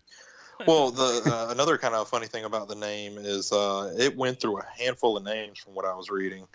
well, 0.67 0.91
the 0.91 1.21
uh, 1.25 1.51
another 1.51 1.77
kind 1.77 1.93
of 1.93 2.07
funny 2.07 2.27
thing 2.27 2.43
about 2.43 2.67
the 2.67 2.75
name 2.75 3.17
is 3.17 3.51
uh, 3.51 3.93
it 3.97 4.17
went 4.17 4.39
through 4.41 4.59
a 4.59 4.65
handful 4.77 5.17
of 5.17 5.23
names 5.23 5.59
from 5.59 5.75
what 5.75 5.85
I 5.85 5.93
was 5.93 6.09
reading. 6.09 6.47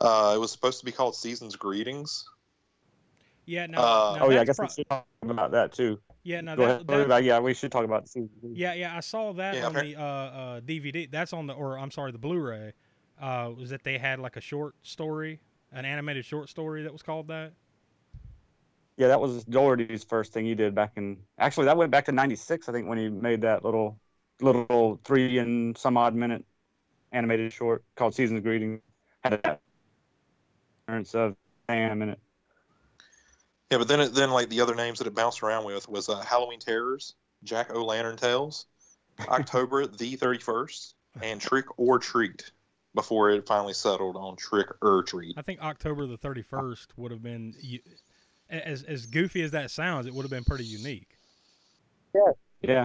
Uh, 0.00 0.32
it 0.34 0.38
was 0.38 0.50
supposed 0.50 0.78
to 0.80 0.86
be 0.86 0.92
called 0.92 1.14
Season's 1.14 1.56
Greetings. 1.56 2.24
Yeah, 3.44 3.66
no. 3.66 3.78
Uh, 3.78 4.16
no, 4.18 4.26
oh 4.26 4.30
yeah, 4.30 4.40
I 4.40 4.44
guess 4.44 4.56
pro- 4.56 4.66
we 4.66 4.72
should 4.72 4.88
talk 4.88 5.06
about 5.22 5.50
that 5.50 5.72
too. 5.72 6.00
Yeah, 6.22 6.42
no, 6.42 6.54
Go 6.56 7.04
that- 7.04 7.24
yeah, 7.24 7.38
we 7.38 7.54
should 7.54 7.72
talk 7.72 7.84
about 7.84 8.02
the 8.02 8.08
season. 8.08 8.30
Yeah, 8.42 8.74
yeah, 8.74 8.96
I 8.96 9.00
saw 9.00 9.32
that 9.34 9.54
Yeah, 9.54 9.66
on 9.66 9.74
appar- 9.74 9.82
the 9.82 9.96
uh, 9.96 10.02
uh, 10.04 10.60
DVD. 10.60 11.10
That's 11.10 11.32
on 11.32 11.46
the, 11.46 11.54
or 11.54 11.78
I'm 11.78 11.90
sorry, 11.90 12.12
the 12.12 12.18
Blu-ray. 12.18 12.72
Uh, 13.20 13.50
was 13.56 13.70
that 13.70 13.84
they 13.84 13.98
had 13.98 14.18
like 14.18 14.36
a 14.36 14.40
short 14.40 14.74
story, 14.82 15.40
an 15.72 15.84
animated 15.84 16.24
short 16.24 16.48
story 16.48 16.82
that 16.82 16.92
was 16.92 17.02
called 17.02 17.28
that? 17.28 17.52
Yeah, 18.96 19.08
that 19.08 19.20
was 19.20 19.44
Dougherty's 19.44 20.04
first 20.04 20.32
thing 20.32 20.44
he 20.44 20.54
did 20.54 20.74
back 20.74 20.92
in. 20.96 21.16
Actually, 21.38 21.66
that 21.66 21.76
went 21.76 21.90
back 21.90 22.04
to 22.06 22.12
'96, 22.12 22.68
I 22.68 22.72
think, 22.72 22.86
when 22.86 22.98
he 22.98 23.08
made 23.08 23.40
that 23.42 23.64
little, 23.64 23.98
little 24.40 25.00
three 25.04 25.38
and 25.38 25.76
some 25.76 25.96
odd 25.96 26.14
minute 26.14 26.44
animated 27.12 27.52
short 27.52 27.82
called 27.94 28.14
"Season's 28.14 28.40
Greeting." 28.40 28.80
Had 29.22 29.42
that 29.42 29.60
appearance 30.86 31.14
of 31.14 31.36
Sam 31.68 32.02
in 32.02 32.10
it. 32.10 32.18
Yeah, 33.70 33.78
but 33.78 33.88
then 33.88 34.00
it, 34.00 34.14
then 34.14 34.30
like 34.30 34.48
the 34.48 34.60
other 34.60 34.74
names 34.74 34.98
that 34.98 35.06
it 35.06 35.14
bounced 35.14 35.42
around 35.42 35.64
with 35.64 35.88
was 35.88 36.08
uh, 36.08 36.20
Halloween 36.20 36.58
Terrors, 36.58 37.14
Jack 37.44 37.74
O' 37.74 37.84
Lantern 37.84 38.16
Tales, 38.16 38.66
October 39.28 39.86
the 39.86 40.16
thirty 40.16 40.40
first, 40.40 40.94
and 41.22 41.40
Trick 41.40 41.66
or 41.76 41.98
Treat. 41.98 42.50
Before 42.92 43.30
it 43.30 43.46
finally 43.46 43.72
settled 43.72 44.16
on 44.16 44.34
Trick 44.34 44.66
or 44.82 45.04
Treat. 45.04 45.34
I 45.38 45.42
think 45.42 45.62
October 45.62 46.06
the 46.06 46.18
31st 46.18 46.86
would 46.96 47.12
have 47.12 47.22
been 47.22 47.54
as 48.50 48.82
as 48.82 49.06
goofy 49.06 49.42
as 49.42 49.52
that 49.52 49.70
sounds. 49.70 50.08
It 50.08 50.12
would 50.12 50.22
have 50.22 50.30
been 50.30 50.42
pretty 50.42 50.64
unique. 50.64 51.16
Yeah. 52.12 52.32
Yeah. 52.62 52.84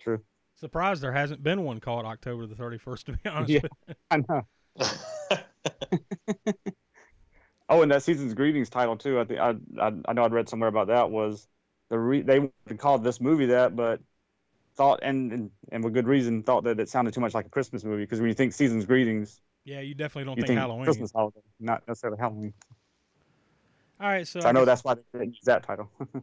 True. 0.00 0.20
Surprised 0.56 1.02
there 1.02 1.12
hasn't 1.12 1.42
been 1.42 1.62
one 1.64 1.80
called 1.80 2.04
October 2.04 2.46
the 2.46 2.56
31st. 2.56 3.04
To 3.04 3.12
be 3.12 3.30
honest, 3.30 3.50
Yeah. 3.50 3.94
I 4.10 4.18
know. 4.28 4.46
oh, 7.68 7.82
and 7.82 7.90
that 7.92 8.02
season's 8.02 8.34
greetings 8.34 8.70
title 8.70 8.96
too. 8.96 9.20
I 9.20 9.24
think 9.24 9.40
I, 9.40 9.54
I 9.80 9.92
I 10.06 10.12
know 10.12 10.24
I'd 10.24 10.32
read 10.32 10.48
somewhere 10.48 10.68
about 10.68 10.88
that 10.88 11.10
was 11.10 11.46
the 11.90 11.98
re- 11.98 12.22
they 12.22 12.50
called 12.76 13.04
this 13.04 13.20
movie 13.20 13.46
that, 13.46 13.76
but 13.76 14.00
thought 14.76 15.00
and, 15.02 15.32
and 15.32 15.50
and 15.72 15.84
with 15.84 15.94
good 15.94 16.06
reason 16.06 16.42
thought 16.42 16.64
that 16.64 16.78
it 16.80 16.88
sounded 16.88 17.14
too 17.14 17.20
much 17.20 17.34
like 17.34 17.46
a 17.46 17.50
Christmas 17.50 17.84
movie 17.84 18.02
because 18.04 18.20
when 18.20 18.28
you 18.28 18.34
think 18.34 18.52
season's 18.52 18.86
greetings, 18.86 19.40
yeah, 19.64 19.80
you 19.80 19.94
definitely 19.94 20.24
don't 20.26 20.36
you 20.36 20.42
think, 20.42 20.48
think 20.48 20.60
Halloween. 20.60 20.84
Christmas 20.84 21.12
holiday, 21.12 21.40
not 21.60 21.82
necessarily 21.88 22.18
Halloween. 22.18 22.54
All 24.00 24.08
right, 24.08 24.26
so, 24.26 24.40
So 24.40 24.48
I 24.48 24.52
know 24.52 24.60
guess- 24.60 24.66
that's 24.66 24.84
why 24.84 24.96
they 25.12 25.24
use 25.26 25.40
that 25.44 25.64
title. 25.64 25.90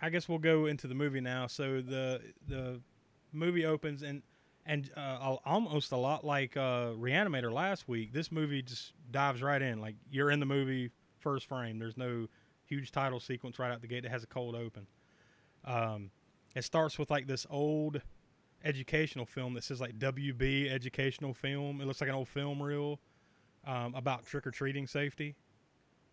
I 0.00 0.08
guess 0.10 0.28
we'll 0.28 0.38
go 0.38 0.66
into 0.66 0.86
the 0.86 0.94
movie 0.94 1.20
now. 1.20 1.46
So 1.46 1.80
the 1.82 2.22
the 2.48 2.80
movie 3.32 3.66
opens 3.66 4.02
and 4.02 4.22
and 4.70 4.88
uh, 4.96 5.34
almost 5.44 5.90
a 5.90 5.96
lot 5.96 6.24
like 6.24 6.56
uh, 6.56 6.92
Reanimator 6.96 7.52
last 7.52 7.88
week. 7.88 8.12
This 8.12 8.30
movie 8.30 8.62
just 8.62 8.92
dives 9.10 9.42
right 9.42 9.60
in. 9.60 9.80
Like 9.80 9.96
you're 10.12 10.30
in 10.30 10.38
the 10.38 10.46
movie 10.46 10.90
first 11.18 11.48
frame. 11.48 11.80
There's 11.80 11.96
no 11.96 12.28
huge 12.66 12.92
title 12.92 13.18
sequence 13.18 13.58
right 13.58 13.72
out 13.72 13.80
the 13.80 13.88
gate. 13.88 14.04
It 14.04 14.12
has 14.12 14.22
a 14.22 14.28
cold 14.28 14.54
open. 14.54 14.86
Um, 15.64 16.12
it 16.54 16.62
starts 16.62 17.00
with 17.00 17.10
like 17.10 17.26
this 17.26 17.48
old 17.50 18.00
educational 18.64 19.26
film 19.26 19.54
that 19.54 19.64
says 19.64 19.80
like 19.80 19.98
WB 19.98 20.70
educational 20.70 21.34
film. 21.34 21.80
It 21.80 21.88
looks 21.88 22.00
like 22.00 22.08
an 22.08 22.14
old 22.14 22.28
film 22.28 22.62
reel 22.62 23.00
um, 23.66 23.96
about 23.96 24.24
trick 24.24 24.46
or 24.46 24.52
treating 24.52 24.86
safety. 24.86 25.34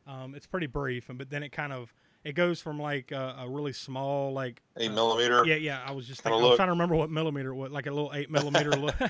Um, 0.08 0.34
it's 0.34 0.48
pretty 0.48 0.67
brief, 0.67 1.12
but 1.13 1.30
then 1.30 1.43
it 1.43 1.52
kind 1.52 1.74
of 1.74 1.93
it 2.28 2.34
goes 2.34 2.60
from 2.60 2.78
like 2.78 3.13
a, 3.13 3.38
a 3.40 3.50
really 3.50 3.72
small 3.72 4.34
like 4.34 4.62
Eight 4.76 4.92
uh, 4.92 4.94
millimeter 4.94 5.46
Yeah, 5.46 5.56
yeah. 5.56 5.80
I 5.86 5.94
was 5.94 6.06
just 6.06 6.22
thinking, 6.22 6.42
I 6.42 6.46
was 6.46 6.58
trying 6.58 6.68
to 6.68 6.74
remember 6.74 6.96
what 6.96 7.10
millimeter 7.10 7.56
what 7.56 7.72
like 7.72 7.88
a 7.88 7.92
little 7.92 8.12
eight 8.13 8.30
millimeter 8.30 8.72
look. 8.72 8.96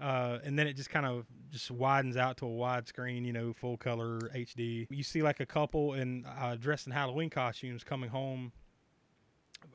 Uh, 0.00 0.38
and 0.44 0.56
then 0.56 0.68
it 0.68 0.74
just 0.74 0.90
kind 0.90 1.04
of 1.04 1.26
just 1.50 1.72
widens 1.72 2.16
out 2.16 2.36
to 2.36 2.46
a 2.46 2.48
widescreen, 2.48 3.26
you 3.26 3.32
know, 3.32 3.52
full 3.52 3.76
color 3.76 4.20
HD. 4.32 4.86
You 4.90 5.02
see 5.02 5.24
like 5.24 5.40
a 5.40 5.46
couple 5.46 5.94
in 5.94 6.24
uh, 6.24 6.54
dressed 6.54 6.86
in 6.86 6.92
Halloween 6.92 7.30
costumes 7.30 7.82
coming 7.82 8.08
home. 8.08 8.52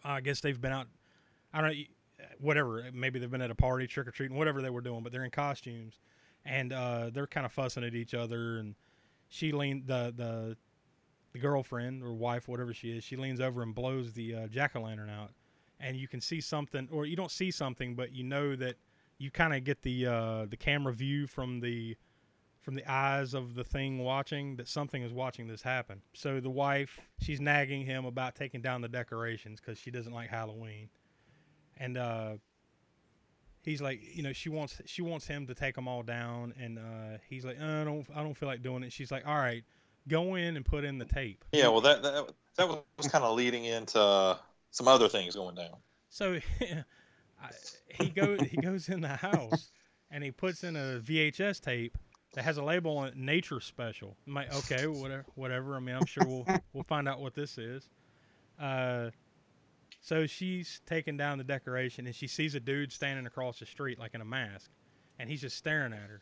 I 0.01 0.21
guess 0.21 0.39
they've 0.39 0.61
been 0.61 0.71
out. 0.71 0.87
I 1.53 1.59
don't 1.59 1.71
know. 1.71 1.83
whatever. 2.39 2.85
Maybe 2.93 3.19
they've 3.19 3.29
been 3.29 3.41
at 3.41 3.51
a 3.51 3.55
party, 3.55 3.85
trick 3.85 4.07
or 4.07 4.11
treating, 4.11 4.37
whatever 4.37 4.61
they 4.61 4.69
were 4.69 4.79
doing, 4.79 5.03
but 5.03 5.11
they're 5.11 5.25
in 5.25 5.29
costumes, 5.29 5.99
and 6.45 6.71
uh, 6.71 7.09
they're 7.13 7.27
kind 7.27 7.45
of 7.45 7.51
fussing 7.51 7.83
at 7.83 7.93
each 7.93 8.13
other. 8.13 8.59
And 8.59 8.75
she 9.27 9.51
leaned 9.51 9.87
the 9.87 10.13
the 10.15 10.55
the 11.33 11.39
girlfriend 11.39 12.03
or 12.03 12.13
wife, 12.13 12.47
whatever 12.47 12.73
she 12.73 12.95
is, 12.95 13.03
she 13.03 13.15
leans 13.15 13.41
over 13.41 13.61
and 13.61 13.75
blows 13.75 14.13
the 14.13 14.35
uh, 14.35 14.47
jack 14.47 14.75
o' 14.75 14.81
lantern 14.81 15.09
out, 15.09 15.31
and 15.79 15.97
you 15.97 16.07
can 16.07 16.21
see 16.21 16.39
something, 16.39 16.87
or 16.91 17.05
you 17.05 17.15
don't 17.15 17.31
see 17.31 17.51
something, 17.51 17.95
but 17.95 18.13
you 18.13 18.23
know 18.23 18.55
that 18.55 18.75
you 19.17 19.31
kind 19.31 19.53
of 19.53 19.63
get 19.63 19.81
the 19.81 20.05
uh, 20.05 20.45
the 20.45 20.57
camera 20.57 20.93
view 20.93 21.27
from 21.27 21.59
the 21.59 21.97
from 22.61 22.75
the 22.75 22.89
eyes 22.89 23.33
of 23.33 23.55
the 23.55 23.63
thing 23.63 23.99
watching 23.99 24.55
that 24.55 24.69
something 24.69 25.03
is 25.03 25.11
watching 25.11 25.47
this 25.47 25.61
happen. 25.61 26.01
So 26.13 26.39
the 26.39 26.49
wife, 26.49 26.97
she's 27.19 27.41
nagging 27.41 27.85
him 27.85 28.05
about 28.05 28.35
taking 28.35 28.61
down 28.61 28.79
the 28.81 28.87
decorations 28.87 29.59
because 29.59 29.77
she 29.77 29.91
doesn't 29.91 30.13
like 30.13 30.29
Halloween, 30.29 30.89
and 31.77 31.97
uh, 31.97 32.33
he's 33.63 33.81
like, 33.81 34.01
you 34.15 34.23
know, 34.23 34.33
she 34.33 34.49
wants 34.49 34.81
she 34.85 35.01
wants 35.01 35.25
him 35.25 35.47
to 35.47 35.55
take 35.55 35.75
them 35.75 35.87
all 35.87 36.03
down, 36.03 36.53
and 36.59 36.77
uh, 36.77 37.17
he's 37.27 37.43
like, 37.43 37.57
uh, 37.59 37.81
I 37.81 37.83
don't 37.83 38.05
I 38.15 38.21
don't 38.23 38.35
feel 38.35 38.47
like 38.47 38.61
doing 38.61 38.83
it. 38.83 38.91
She's 38.91 39.11
like, 39.11 39.27
all 39.27 39.37
right, 39.37 39.63
go 40.07 40.35
in 40.35 40.55
and 40.55 40.65
put 40.65 40.83
in 40.83 40.97
the 40.97 41.05
tape. 41.05 41.43
Yeah, 41.51 41.67
well, 41.67 41.81
that 41.81 42.03
that, 42.03 42.31
that 42.57 42.67
was, 42.67 43.07
kind 43.07 43.23
of 43.23 43.35
leading 43.35 43.65
into 43.65 43.99
uh, 43.99 44.37
some 44.71 44.87
other 44.87 45.07
things 45.09 45.35
going 45.35 45.55
down. 45.55 45.75
So 46.09 46.39
he 47.89 48.09
goes 48.09 48.41
he 48.41 48.57
goes 48.57 48.89
in 48.89 49.01
the 49.01 49.07
house 49.07 49.71
and 50.11 50.23
he 50.23 50.31
puts 50.31 50.63
in 50.63 50.75
a 50.75 50.99
VHS 50.99 51.61
tape 51.61 51.97
that 52.33 52.43
has 52.43 52.57
a 52.57 52.63
label 52.63 52.97
on 52.97 53.09
it, 53.09 53.15
"Nature 53.15 53.59
Special." 53.59 54.15
I'm 54.27 54.33
like, 54.33 54.53
okay, 54.53 54.87
whatever, 54.87 55.25
whatever. 55.35 55.75
I 55.75 55.79
mean, 55.79 55.95
I'm 55.95 56.05
sure 56.05 56.23
we'll 56.25 56.45
we'll 56.73 56.83
find 56.83 57.07
out 57.07 57.19
what 57.19 57.33
this 57.35 57.57
is. 57.57 57.87
Uh, 58.59 59.09
so 60.01 60.27
she's 60.27 60.81
taking 60.85 61.15
down 61.15 61.37
the 61.37 61.43
decoration 61.43 62.05
and 62.05 62.15
she 62.15 62.27
sees 62.27 62.55
a 62.55 62.59
dude 62.59 62.91
standing 62.91 63.25
across 63.25 63.59
the 63.59 63.65
street 63.65 63.99
like 63.99 64.13
in 64.13 64.21
a 64.21 64.25
mask, 64.25 64.69
and 65.19 65.29
he's 65.29 65.41
just 65.41 65.57
staring 65.57 65.93
at 65.93 66.09
her. 66.09 66.21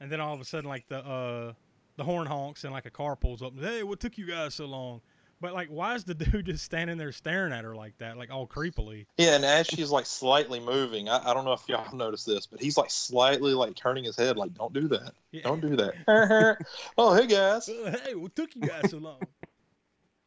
And 0.00 0.10
then 0.10 0.20
all 0.20 0.34
of 0.34 0.40
a 0.40 0.44
sudden, 0.44 0.68
like 0.68 0.88
the 0.88 0.98
uh, 0.98 1.52
the 1.96 2.04
horn 2.04 2.26
honks 2.26 2.64
and 2.64 2.72
like 2.72 2.86
a 2.86 2.90
car 2.90 3.16
pulls 3.16 3.42
up. 3.42 3.52
And, 3.54 3.64
hey, 3.64 3.82
what 3.82 4.00
took 4.00 4.16
you 4.18 4.26
guys 4.26 4.54
so 4.54 4.66
long? 4.66 5.00
But 5.40 5.54
like, 5.54 5.68
why 5.68 5.94
is 5.96 6.04
the 6.04 6.14
dude 6.14 6.46
just 6.46 6.64
standing 6.64 6.98
there 6.98 7.10
staring 7.12 7.52
at 7.52 7.64
her 7.64 7.74
like 7.74 7.98
that, 7.98 8.16
like 8.16 8.30
all 8.30 8.46
creepily? 8.46 9.06
Yeah, 9.18 9.34
and 9.34 9.44
as 9.44 9.66
she's 9.66 9.90
like 9.90 10.06
slightly 10.06 10.60
moving, 10.60 11.08
I, 11.08 11.30
I 11.30 11.34
don't 11.34 11.44
know 11.44 11.52
if 11.52 11.68
y'all 11.68 11.94
noticed 11.94 12.26
this, 12.26 12.46
but 12.46 12.60
he's 12.60 12.76
like 12.78 12.90
slightly 12.90 13.52
like 13.52 13.74
turning 13.74 14.04
his 14.04 14.16
head, 14.16 14.36
like, 14.36 14.54
"Don't 14.54 14.72
do 14.72 14.86
that, 14.88 15.14
Yeah. 15.32 15.42
don't 15.42 15.60
do 15.60 15.74
that." 15.76 16.58
oh, 16.96 17.14
hey 17.14 17.26
guys, 17.26 17.68
Uh, 17.68 17.96
hey, 18.04 18.14
what 18.14 18.36
took 18.36 18.54
you 18.54 18.62
guys 18.62 18.90
so 18.90 18.98
long? 18.98 19.18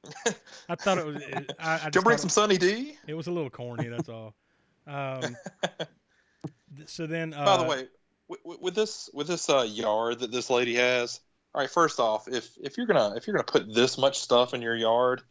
I 0.69 0.75
thought 0.75 0.97
it 0.97 1.06
was. 1.06 1.15
It, 1.15 1.51
I, 1.60 1.75
I 1.75 1.84
did 1.86 1.93
just 1.93 2.04
bring 2.04 2.17
thought 2.17 2.21
some 2.21 2.30
Sunny 2.30 2.58
D? 2.58 2.67
It, 3.08 3.12
it 3.12 3.13
was 3.13 3.28
a 3.28 3.32
little 3.32 3.49
corny. 3.49 3.88
That's 3.88 4.10
all. 4.10 4.36
Um, 4.86 5.36
th- 6.78 6.89
so 6.89 7.08
then, 7.08 7.34
uh, 7.34 7.45
By 7.45 7.58
the 7.58 7.63
way, 7.63 7.88
with, 8.28 8.60
with 8.62 8.75
this 8.75 9.10
with 9.13 9.28
this 9.28 9.49
uh, 9.49 9.62
yard 9.62 10.19
that 10.19 10.32
this 10.32 10.49
lady 10.49 10.75
has, 10.75 11.21
all 11.55 11.61
right. 11.61 11.69
First 11.69 12.01
off, 12.01 12.27
if 12.27 12.57
if 12.61 12.77
you're 12.77 12.85
gonna 12.85 13.15
if 13.15 13.25
you're 13.25 13.33
gonna 13.33 13.45
put 13.45 13.73
this 13.73 13.97
much 13.97 14.19
stuff 14.19 14.53
in 14.53 14.61
your 14.61 14.75
yard, 14.75 15.21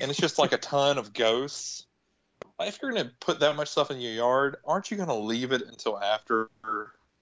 and 0.00 0.10
it's 0.10 0.18
just 0.18 0.38
like 0.38 0.52
a 0.52 0.56
ton 0.56 0.96
of 0.96 1.12
ghosts, 1.12 1.84
if 2.60 2.78
you're 2.80 2.92
gonna 2.92 3.12
put 3.20 3.40
that 3.40 3.56
much 3.56 3.68
stuff 3.68 3.90
in 3.90 4.00
your 4.00 4.12
yard, 4.12 4.56
aren't 4.64 4.90
you 4.90 4.96
gonna 4.96 5.18
leave 5.18 5.52
it 5.52 5.60
until 5.60 6.00
after 6.00 6.48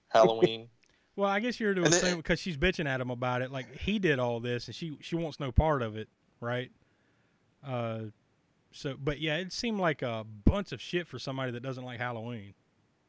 Halloween? 0.07 0.69
well, 1.17 1.29
I 1.29 1.41
guess 1.41 1.59
you're 1.59 1.73
to 1.73 1.83
and 1.83 1.91
then- 1.91 2.05
assume 2.05 2.17
because 2.17 2.39
she's 2.39 2.55
bitching 2.55 2.87
at 2.87 3.01
him 3.01 3.09
about 3.09 3.41
it. 3.41 3.51
Like 3.51 3.77
he 3.77 3.99
did 3.99 4.19
all 4.19 4.39
this, 4.39 4.67
and 4.67 4.75
she 4.75 4.97
she 5.01 5.17
wants 5.17 5.37
no 5.37 5.51
part 5.51 5.81
of 5.81 5.97
it, 5.97 6.07
right? 6.39 6.71
Uh, 7.61 8.03
so 8.71 8.95
but 8.97 9.19
yeah, 9.19 9.35
it 9.35 9.51
seemed 9.51 9.81
like 9.81 10.01
a 10.01 10.25
bunch 10.45 10.71
of 10.71 10.81
shit 10.81 11.09
for 11.09 11.19
somebody 11.19 11.51
that 11.51 11.61
doesn't 11.61 11.83
like 11.83 11.99
Halloween. 11.99 12.53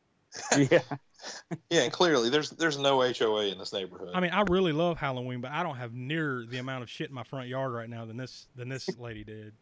yeah. 0.59 0.81
yeah, 1.71 1.83
and 1.83 1.93
clearly 1.93 2.31
there's 2.31 2.51
there's 2.51 2.79
no 2.79 3.01
HOA 3.01 3.47
in 3.47 3.59
this 3.59 3.73
neighborhood. 3.73 4.11
I 4.15 4.21
mean, 4.21 4.31
I 4.33 4.43
really 4.43 4.73
love 4.73 4.99
Halloween, 4.99 5.41
but 5.41 5.51
I 5.51 5.63
don't 5.63 5.77
have 5.77 5.93
near 5.95 6.45
the 6.49 6.59
amount 6.59 6.83
of 6.83 6.91
shit 6.91 7.09
in 7.09 7.15
my 7.15 7.25
front 7.25 7.49
yard 7.49 7.73
right 7.73 7.89
now 7.89 8.05
than 8.05 8.17
this 8.17 8.49
than 8.55 8.69
this 8.69 8.89
lady 8.99 9.25
did. 9.25 9.53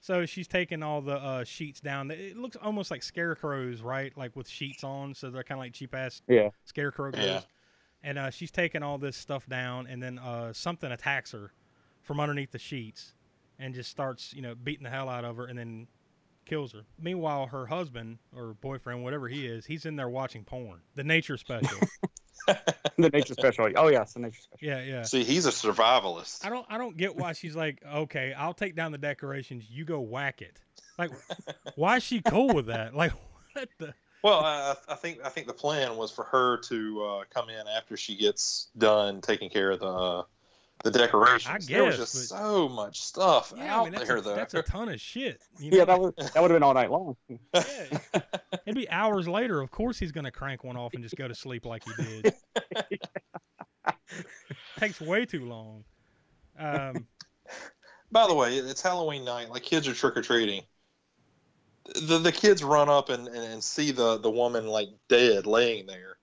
so 0.00 0.26
she's 0.26 0.48
taking 0.48 0.82
all 0.82 1.00
the 1.00 1.14
uh, 1.16 1.44
sheets 1.44 1.80
down. 1.80 2.10
It 2.10 2.36
looks 2.36 2.56
almost 2.56 2.90
like 2.90 3.02
scarecrows, 3.02 3.82
right? 3.82 4.16
Like 4.16 4.34
with 4.34 4.48
sheets 4.48 4.82
on, 4.84 5.14
so 5.14 5.30
they're 5.30 5.44
kind 5.44 5.58
of 5.58 5.64
like 5.64 5.72
cheap 5.74 5.94
ass 5.94 6.22
Yeah. 6.28 6.50
scarecrow 6.64 7.12
clothes. 7.12 7.24
Yeah. 7.26 7.40
And 8.04 8.18
uh, 8.18 8.30
she's 8.30 8.50
taking 8.50 8.82
all 8.82 8.98
this 8.98 9.16
stuff 9.16 9.46
down, 9.48 9.86
and 9.86 10.02
then 10.02 10.18
uh, 10.18 10.52
something 10.52 10.90
attacks 10.90 11.30
her 11.32 11.52
from 12.02 12.18
underneath 12.18 12.50
the 12.50 12.58
sheets, 12.58 13.14
and 13.60 13.72
just 13.74 13.90
starts, 13.90 14.34
you 14.34 14.42
know, 14.42 14.56
beating 14.56 14.82
the 14.82 14.90
hell 14.90 15.08
out 15.08 15.24
of 15.24 15.36
her, 15.36 15.46
and 15.46 15.56
then 15.56 15.86
kills 16.44 16.72
her. 16.72 16.82
Meanwhile, 17.00 17.46
her 17.46 17.66
husband 17.66 18.18
or 18.34 18.54
boyfriend, 18.54 19.02
whatever 19.02 19.28
he 19.28 19.46
is, 19.46 19.66
he's 19.66 19.86
in 19.86 19.96
there 19.96 20.08
watching 20.08 20.44
porn. 20.44 20.80
The 20.94 21.04
nature 21.04 21.36
special. 21.36 21.78
the 22.46 23.10
nature 23.12 23.34
special. 23.34 23.68
Oh 23.76 23.88
yes, 23.88 24.14
the 24.14 24.20
nature 24.20 24.40
special. 24.40 24.68
yeah, 24.68 24.82
yeah. 24.82 25.02
See, 25.02 25.24
he's 25.24 25.46
a 25.46 25.50
survivalist. 25.50 26.44
I 26.44 26.50
don't, 26.50 26.66
I 26.68 26.78
don't 26.78 26.96
get 26.96 27.16
why 27.16 27.32
she's 27.32 27.56
like, 27.56 27.82
okay, 27.86 28.34
I'll 28.36 28.54
take 28.54 28.74
down 28.74 28.92
the 28.92 28.98
decorations. 28.98 29.64
You 29.68 29.84
go 29.84 30.00
whack 30.00 30.42
it. 30.42 30.60
Like, 30.98 31.10
why 31.76 31.96
is 31.96 32.02
she 32.02 32.20
cool 32.20 32.48
with 32.54 32.66
that? 32.66 32.94
Like, 33.02 33.12
what 33.54 33.68
the? 33.78 33.94
Well, 34.22 34.40
I, 34.40 34.76
I 34.88 34.94
think 34.94 35.18
I 35.24 35.28
think 35.28 35.46
the 35.46 35.52
plan 35.52 35.96
was 35.96 36.12
for 36.12 36.24
her 36.24 36.58
to 36.58 37.02
uh, 37.02 37.24
come 37.34 37.48
in 37.48 37.66
after 37.66 37.96
she 37.96 38.16
gets 38.16 38.68
done 38.78 39.20
taking 39.20 39.50
care 39.50 39.72
of 39.72 39.80
the 39.80 39.86
uh, 39.86 40.22
the 40.82 40.90
decorations. 40.90 41.66
there 41.66 41.84
was 41.84 41.96
just 41.96 42.14
but- 42.30 42.38
so 42.38 42.68
much 42.68 43.00
stuff 43.00 43.52
Yeah, 43.56 43.76
out 43.76 43.80
I 43.80 43.84
mean, 43.84 43.92
that's, 43.94 44.06
there, 44.08 44.16
a, 44.16 44.20
though. 44.20 44.34
that's 44.34 44.54
a 44.54 44.62
ton 44.62 44.88
of 44.88 45.00
shit. 45.00 45.40
You 45.58 45.70
know? 45.70 45.76
Yeah, 45.78 45.84
that 45.84 46.00
would 46.00 46.16
that 46.16 46.34
would 46.42 46.50
have 46.50 46.56
been 46.56 46.62
all 46.62 46.74
night 46.74 46.90
long. 46.90 47.16
Yeah. 47.54 47.98
It'd 48.66 48.74
be 48.76 48.88
hours 48.90 49.26
later. 49.26 49.60
Of 49.60 49.70
course, 49.70 49.98
he's 49.98 50.12
gonna 50.12 50.30
crank 50.30 50.62
one 50.64 50.76
off 50.76 50.94
and 50.94 51.02
just 51.02 51.16
go 51.16 51.26
to 51.28 51.34
sleep 51.34 51.64
like 51.66 51.82
he 51.84 52.20
did. 52.22 52.34
Takes 54.78 55.00
way 55.00 55.24
too 55.24 55.46
long. 55.46 55.84
Um, 56.58 57.06
By 58.10 58.26
the 58.26 58.34
way, 58.34 58.56
it's 58.58 58.82
Halloween 58.82 59.24
night. 59.24 59.48
Like 59.50 59.62
kids 59.62 59.88
are 59.88 59.94
trick 59.94 60.16
or 60.16 60.22
treating. 60.22 60.62
The 61.94 62.18
the 62.18 62.32
kids 62.32 62.62
run 62.62 62.88
up 62.88 63.08
and, 63.08 63.26
and, 63.26 63.36
and 63.36 63.64
see 63.64 63.90
the, 63.90 64.18
the 64.18 64.30
woman 64.30 64.66
like 64.66 64.88
dead 65.08 65.46
laying 65.46 65.86
there, 65.86 66.18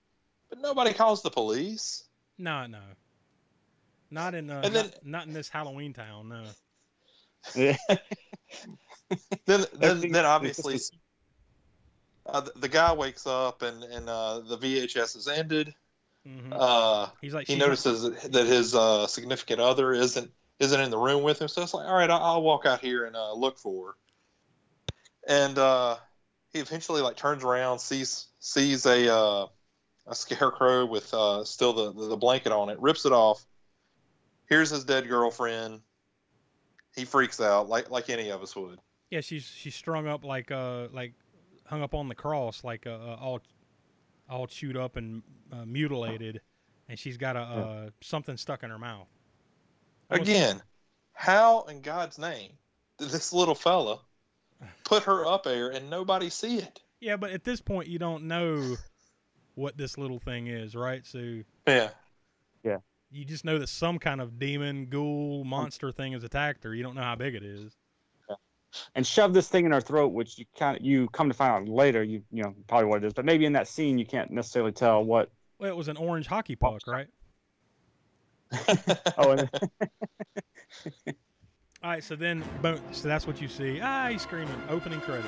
but 0.48 0.60
nobody 0.60 0.92
calls 0.94 1.22
the 1.22 1.30
police. 1.30 2.04
no, 2.38 2.66
no, 2.66 2.78
not 4.10 4.34
in 4.34 4.50
uh, 4.50 4.60
And 4.64 4.74
then- 4.74 4.84
not, 4.86 5.06
not 5.06 5.26
in 5.26 5.32
this 5.32 5.48
Halloween 5.48 5.92
town. 5.92 6.28
No. 6.28 6.44
Yeah. 7.54 7.76
Then 9.46 9.64
then, 9.74 10.12
then 10.12 10.24
obviously 10.24 10.78
uh, 12.26 12.40
the, 12.42 12.52
the 12.56 12.68
guy 12.68 12.92
wakes 12.92 13.26
up 13.26 13.62
and 13.62 13.82
and 13.82 14.08
uh, 14.08 14.40
the 14.40 14.56
VHS 14.56 15.16
is 15.16 15.26
ended. 15.26 15.74
Mhm. 16.28 16.52
Uh, 16.52 17.08
He's 17.20 17.34
like, 17.34 17.46
he 17.48 17.54
she's 17.54 17.60
not- 17.60 17.66
notices 17.68 18.02
that 18.30 18.46
his 18.46 18.74
uh, 18.74 19.06
significant 19.08 19.60
other 19.60 19.92
isn't 19.92 20.30
isn't 20.60 20.80
in 20.80 20.90
the 20.90 20.98
room 20.98 21.22
with 21.24 21.40
him. 21.40 21.48
So 21.48 21.62
it's 21.62 21.74
like, 21.74 21.88
all 21.88 21.94
right, 21.94 22.08
I'll, 22.10 22.22
I'll 22.22 22.42
walk 22.42 22.66
out 22.66 22.80
here 22.80 23.04
and 23.06 23.16
uh, 23.16 23.32
look 23.32 23.58
for 23.58 23.86
her. 23.88 23.94
And 25.26 25.58
uh, 25.58 25.96
he 26.52 26.60
eventually 26.60 27.00
like 27.02 27.16
turns 27.16 27.42
around, 27.42 27.80
sees 27.80 28.26
sees 28.38 28.86
a 28.86 29.12
uh, 29.12 29.46
a 30.06 30.14
scarecrow 30.14 30.86
with 30.86 31.12
uh, 31.12 31.42
still 31.44 31.72
the, 31.72 32.08
the 32.10 32.16
blanket 32.16 32.52
on 32.52 32.68
it, 32.68 32.78
rips 32.80 33.06
it 33.06 33.12
off. 33.12 33.44
Here's 34.50 34.70
his 34.70 34.84
dead 34.84 35.08
girlfriend. 35.08 35.80
He 36.96 37.04
freaks 37.04 37.40
out 37.40 37.68
like 37.68 37.88
like 37.90 38.10
any 38.10 38.30
of 38.30 38.42
us 38.42 38.54
would. 38.56 38.78
Yeah, 39.10 39.20
she's 39.20 39.44
she's 39.46 39.74
strung 39.74 40.06
up 40.08 40.24
like 40.24 40.50
uh 40.50 40.88
like 40.92 41.14
hung 41.66 41.82
up 41.82 41.94
on 41.94 42.08
the 42.08 42.14
cross 42.16 42.64
like 42.64 42.86
uh, 42.86 42.90
uh 42.90 43.16
all 43.20 43.40
all 44.28 44.46
chewed 44.46 44.76
up 44.76 44.96
and 44.96 45.22
uh, 45.52 45.64
mutilated, 45.64 46.40
and 46.88 46.98
she's 46.98 47.16
got 47.16 47.36
a 47.36 47.40
uh, 47.40 47.90
something 48.00 48.36
stuck 48.36 48.62
in 48.62 48.70
her 48.70 48.78
mouth. 48.78 49.08
Almost- 50.10 50.30
Again, 50.30 50.62
how 51.12 51.62
in 51.62 51.80
God's 51.80 52.18
name 52.18 52.52
did 52.98 53.08
this 53.10 53.32
little 53.32 53.54
fella 53.54 54.00
put 54.84 55.04
her 55.04 55.26
up 55.26 55.44
there 55.44 55.70
and 55.70 55.88
nobody 55.90 56.28
see 56.28 56.58
it? 56.58 56.80
Yeah, 57.00 57.16
but 57.16 57.30
at 57.30 57.44
this 57.44 57.60
point 57.60 57.88
you 57.88 57.98
don't 57.98 58.24
know 58.24 58.76
what 59.54 59.76
this 59.76 59.96
little 59.98 60.18
thing 60.20 60.48
is, 60.48 60.74
right? 60.74 61.04
So 61.06 61.42
yeah, 61.66 61.90
Yeah. 62.64 62.78
You 63.10 63.24
just 63.24 63.44
know 63.44 63.58
that 63.58 63.68
some 63.68 63.98
kind 63.98 64.20
of 64.20 64.38
demon, 64.38 64.86
ghoul, 64.86 65.44
mm. 65.44 65.46
monster 65.46 65.92
thing 65.92 66.12
has 66.12 66.24
attacked 66.24 66.64
her. 66.64 66.74
You 66.74 66.82
don't 66.82 66.94
know 66.94 67.02
how 67.02 67.16
big 67.16 67.34
it 67.34 67.42
is. 67.42 67.76
and 68.94 69.06
shove 69.06 69.34
this 69.34 69.48
thing 69.48 69.66
in 69.66 69.72
her 69.72 69.80
throat, 69.80 70.08
which 70.08 70.38
you 70.38 70.44
kind 70.58 70.76
of 70.76 70.84
you 70.84 71.08
come 71.08 71.28
to 71.28 71.34
find 71.34 71.68
out 71.68 71.68
later, 71.68 72.02
you 72.02 72.22
you 72.30 72.42
know 72.42 72.54
probably 72.68 72.88
what 72.88 73.02
it 73.02 73.06
is, 73.06 73.12
but 73.12 73.24
maybe 73.24 73.44
in 73.44 73.52
that 73.52 73.68
scene 73.68 73.98
you 73.98 74.06
can't 74.06 74.30
necessarily 74.30 74.72
tell 74.72 75.04
what. 75.04 75.30
Well, 75.58 75.70
it 75.70 75.76
was 75.76 75.88
an 75.88 75.96
orange 75.96 76.26
hockey 76.26 76.56
puck, 76.56 76.82
right? 76.86 77.08
Oh, 79.18 79.30
and, 79.32 79.50
All 81.82 81.88
right, 81.90 82.04
so 82.04 82.14
then, 82.14 82.44
boom, 82.60 82.78
so 82.92 83.08
that's 83.08 83.26
what 83.26 83.40
you 83.40 83.48
see. 83.48 83.80
Ah, 83.82 84.08
he's 84.10 84.20
screaming. 84.20 84.54
Opening 84.68 85.00
credits, 85.00 85.26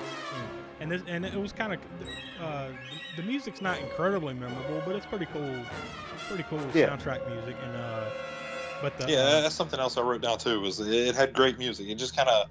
and 0.80 0.90
this, 0.90 1.02
and 1.08 1.24
it 1.24 1.34
was 1.34 1.50
kind 1.50 1.72
of, 1.72 1.80
uh, 2.38 2.68
the, 3.16 3.22
the 3.22 3.26
music's 3.26 3.62
not 3.62 3.78
incredibly 3.80 4.34
memorable, 4.34 4.82
but 4.84 4.94
it's 4.94 5.06
pretty 5.06 5.24
cool, 5.32 5.64
pretty 6.28 6.44
cool 6.50 6.60
Yeah. 6.74 6.88
soundtrack 6.90 7.26
music. 7.34 7.56
And 7.64 7.74
uh, 7.74 8.04
but 8.82 8.98
the 8.98 9.10
Yeah, 9.10 9.18
uh, 9.20 9.40
that's 9.40 9.54
something 9.54 9.80
else 9.80 9.96
I 9.96 10.02
wrote 10.02 10.20
down 10.20 10.36
too. 10.36 10.60
Was 10.60 10.78
it 10.78 11.14
had 11.14 11.32
great 11.32 11.58
music. 11.58 11.88
It 11.88 11.94
just 11.94 12.14
kind 12.14 12.28
of 12.28 12.46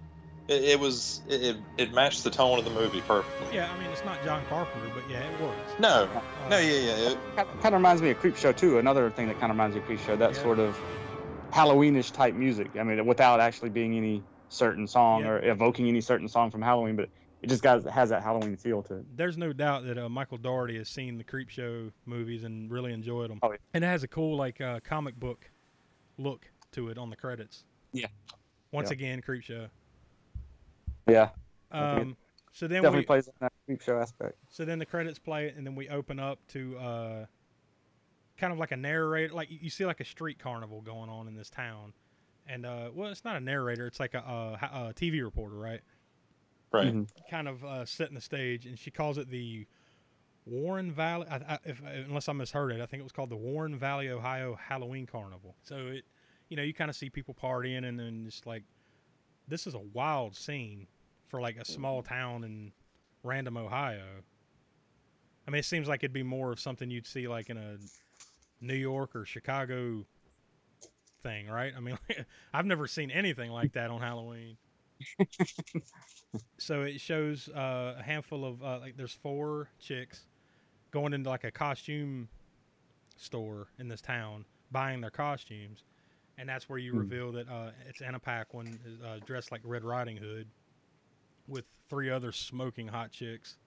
it, 0.48 0.64
it 0.64 0.80
was 0.80 1.22
it, 1.30 1.42
it 1.44 1.58
it 1.78 1.94
matched 1.94 2.24
the 2.24 2.32
tone 2.32 2.58
of 2.58 2.66
the 2.66 2.72
movie 2.72 3.02
perfectly. 3.02 3.56
Yeah, 3.56 3.72
I 3.72 3.80
mean 3.80 3.92
it's 3.92 4.04
not 4.04 4.24
John 4.24 4.44
Carpenter, 4.50 4.90
but 4.96 5.08
yeah, 5.12 5.20
it 5.20 5.42
works. 5.42 5.56
No, 5.78 6.10
Uh, 6.12 6.50
no, 6.50 6.58
yeah, 6.58 6.72
yeah. 6.72 7.10
It, 7.12 7.18
Kind 7.36 7.48
of 7.66 7.74
reminds 7.74 8.02
me 8.02 8.10
of 8.10 8.20
Creepshow 8.20 8.58
too. 8.58 8.80
Another 8.80 9.12
thing 9.12 9.28
that 9.28 9.40
kind 9.40 9.52
of 9.52 9.58
reminds 9.58 9.76
me 9.76 9.82
of 9.84 9.88
Creepshow. 9.88 10.18
That 10.18 10.34
Yeah. 10.34 10.42
sort 10.42 10.58
of 10.58 10.76
Halloweenish 11.52 12.12
type 12.14 12.34
music. 12.36 12.72
I 12.80 12.84
mean, 12.84 13.06
without 13.06 13.40
actually 13.40 13.70
being 13.70 13.96
any 13.98 14.24
certain 14.50 14.88
song 14.88 15.22
Yeah. 15.22 15.30
or 15.30 15.46
evoking 15.50 15.88
any 15.88 16.02
certain 16.02 16.28
song 16.28 16.52
from 16.52 16.62
Halloween, 16.62 16.96
but 16.96 17.10
it 17.42 17.48
just 17.50 17.64
got, 17.64 17.84
has 17.86 18.10
that 18.10 18.22
Halloween 18.24 18.56
feel 18.56 18.84
to 18.84 18.98
it. 19.00 19.18
There's 19.18 19.38
no 19.38 19.52
doubt 19.54 19.86
that 19.86 19.98
uh, 19.98 20.10
Michael 20.10 20.38
Dougherty 20.38 20.78
has 20.78 20.90
seen 20.90 21.18
the 21.18 21.24
Creepshow 21.24 21.92
movies 22.06 22.44
and 22.44 22.70
really 22.72 22.94
enjoyed 22.94 23.30
them. 23.32 23.40
Oh, 23.42 23.52
yeah. 23.52 23.58
And 23.74 23.84
it 23.84 23.88
has 23.88 24.04
a 24.04 24.08
cool 24.08 24.38
like 24.38 24.62
uh, 24.62 24.80
comic 24.84 25.20
book 25.20 25.50
look 26.18 26.50
to 26.74 26.90
it 26.90 26.98
on 26.98 27.10
the 27.10 27.16
credits. 27.16 27.64
Yeah. 27.94 28.08
Once 28.72 28.90
Yeah. 28.90 28.94
again, 28.94 29.22
Creepshow. 29.22 29.70
Yeah, 31.08 31.30
Um, 31.72 32.16
so 32.52 32.68
then 32.68 32.84
definitely 32.84 33.00
we, 33.00 33.06
plays 33.06 33.28
on 33.28 33.34
that 33.40 33.52
Creepshow 33.68 34.02
aspect. 34.02 34.36
so 34.50 34.64
then 34.64 34.78
the 34.80 34.86
credits 34.86 35.18
play 35.18 35.50
and 35.50 35.66
then 35.66 35.74
we 35.76 35.90
open 35.90 36.20
up 36.20 36.40
to 36.50 36.78
uh, 36.78 37.26
kind 38.42 38.52
of 38.52 38.60
like 38.60 38.72
a 38.72 38.78
narrator, 38.78 39.34
like 39.34 39.50
you- 39.50 39.60
you 39.62 39.70
see 39.70 39.86
like 39.86 40.02
a 40.02 40.06
street 40.06 40.40
carnival 40.40 40.82
going 40.82 41.10
on 41.10 41.28
in 41.30 41.36
this 41.36 41.50
town, 41.50 41.94
and 42.48 42.66
uh, 42.66 42.90
well, 42.94 43.10
it's 43.10 43.24
not 43.24 43.36
a 43.38 43.40
narrator, 43.40 43.86
it's 43.88 44.00
like 44.00 44.14
a, 44.16 44.18
a, 44.20 44.66
a 44.90 44.94
TV 44.94 45.24
reporter, 45.24 45.56
right? 45.56 45.82
right. 46.72 46.94
Mhm. 46.94 47.08
Kind 47.30 47.48
of 47.48 47.64
uh, 47.64 47.86
setting 47.86 48.16
the 48.16 48.22
stage, 48.22 48.66
and 48.66 48.78
she 48.78 48.92
calls 48.92 49.18
it 49.18 49.30
the 49.30 49.68
Warren 50.46 50.92
Valley. 50.92 51.28
I, 51.30 51.36
I, 51.36 51.60
if, 51.66 51.82
unless 52.08 52.28
I 52.28 52.34
misheard 52.34 52.72
it, 52.72 52.82
I 52.82 52.86
think 52.88 53.00
it 53.00 53.04
was 53.04 53.12
called 53.12 53.30
the 53.30 53.38
Warren 53.38 53.78
Valley, 53.78 54.10
Ohio 54.10 54.56
Halloween 54.56 55.06
Carnival. 55.06 55.56
So 55.62 55.76
it, 55.88 56.04
you 56.50 56.58
know, 56.58 56.64
you 56.64 56.74
kind 56.74 56.90
of 56.90 56.96
see 56.96 57.10
people 57.10 57.34
partying, 57.36 57.86
and 57.88 58.00
then 58.00 58.26
just 58.26 58.46
like, 58.48 58.64
this 59.48 59.68
is 59.68 59.76
a 59.76 59.80
wild 59.94 60.36
scene 60.36 60.88
for 61.28 61.40
like 61.42 61.58
a 61.58 61.66
small 61.66 62.02
town 62.02 62.44
in 62.44 62.72
random 63.24 63.56
Ohio. 63.58 64.24
I 65.48 65.52
mean, 65.52 65.60
it 65.60 65.66
seems 65.66 65.88
like 65.88 66.04
it'd 66.04 66.12
be 66.14 66.24
more 66.24 66.52
of 66.52 66.60
something 66.60 66.90
you'd 66.90 67.08
see 67.08 67.28
like 67.28 67.50
in 67.50 67.58
a 67.58 67.78
New 68.62 68.76
York 68.76 69.16
or 69.16 69.26
Chicago 69.26 70.06
thing, 71.24 71.48
right? 71.48 71.74
I 71.76 71.80
mean, 71.80 71.98
I've 72.54 72.66
never 72.66 72.88
seen 72.88 73.12
anything 73.12 73.52
like 73.52 73.74
that 73.74 73.90
on 73.90 74.02
Halloween. 74.02 74.58
so 76.58 76.82
it 76.82 77.00
shows 77.02 77.50
uh, 77.50 77.96
a 78.00 78.04
handful 78.04 78.46
of 78.46 78.62
uh, 78.64 78.80
like 78.80 78.98
there's 78.98 79.14
four 79.14 79.70
chicks 79.80 80.26
going 80.92 81.14
into 81.14 81.30
like 81.30 81.44
a 81.44 81.52
costume 81.52 82.30
store 83.18 83.68
in 83.80 83.88
this 83.88 84.02
town 84.02 84.46
buying 84.72 85.02
their 85.02 85.12
costumes, 85.12 85.84
and 86.38 86.50
that's 86.50 86.70
where 86.70 86.80
you 86.80 86.94
Hmm. 86.94 87.10
reveal 87.10 87.32
that 87.34 87.48
uh, 87.50 87.72
it's 87.88 88.02
Anna 88.02 88.20
Paquin 88.20 88.80
uh, 89.06 89.20
dressed 89.26 89.52
like 89.52 89.62
Red 89.64 89.84
Riding 89.84 90.18
Hood 90.18 90.48
with 91.48 91.66
three 91.90 92.10
other 92.10 92.32
smoking 92.32 92.88
hot 92.88 93.12
chicks. 93.12 93.58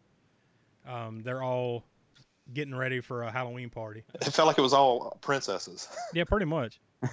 Um, 0.86 1.22
they're 1.22 1.42
all 1.42 1.84
getting 2.52 2.74
ready 2.74 3.00
for 3.00 3.22
a 3.22 3.30
Halloween 3.30 3.70
party. 3.70 4.04
It 4.14 4.32
felt 4.32 4.46
like 4.46 4.58
it 4.58 4.62
was 4.62 4.72
all 4.72 5.18
princesses. 5.20 5.88
Yeah, 6.12 6.24
pretty 6.24 6.46
much. 6.46 6.80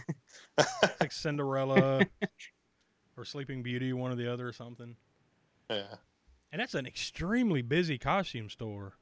Like 1.00 1.12
Cinderella 1.12 2.06
or 3.18 3.26
Sleeping 3.26 3.64
Beauty, 3.64 3.94
one 3.94 4.12
or 4.12 4.16
the 4.16 4.32
other 4.32 4.48
or 4.48 4.54
something. 4.54 4.96
yeah, 5.70 5.84
And 6.52 6.62
that's 6.62 6.76
an 6.76 6.86
extremely 6.86 7.62
busy 7.62 7.98
costume 7.98 8.50
store. 8.50 8.94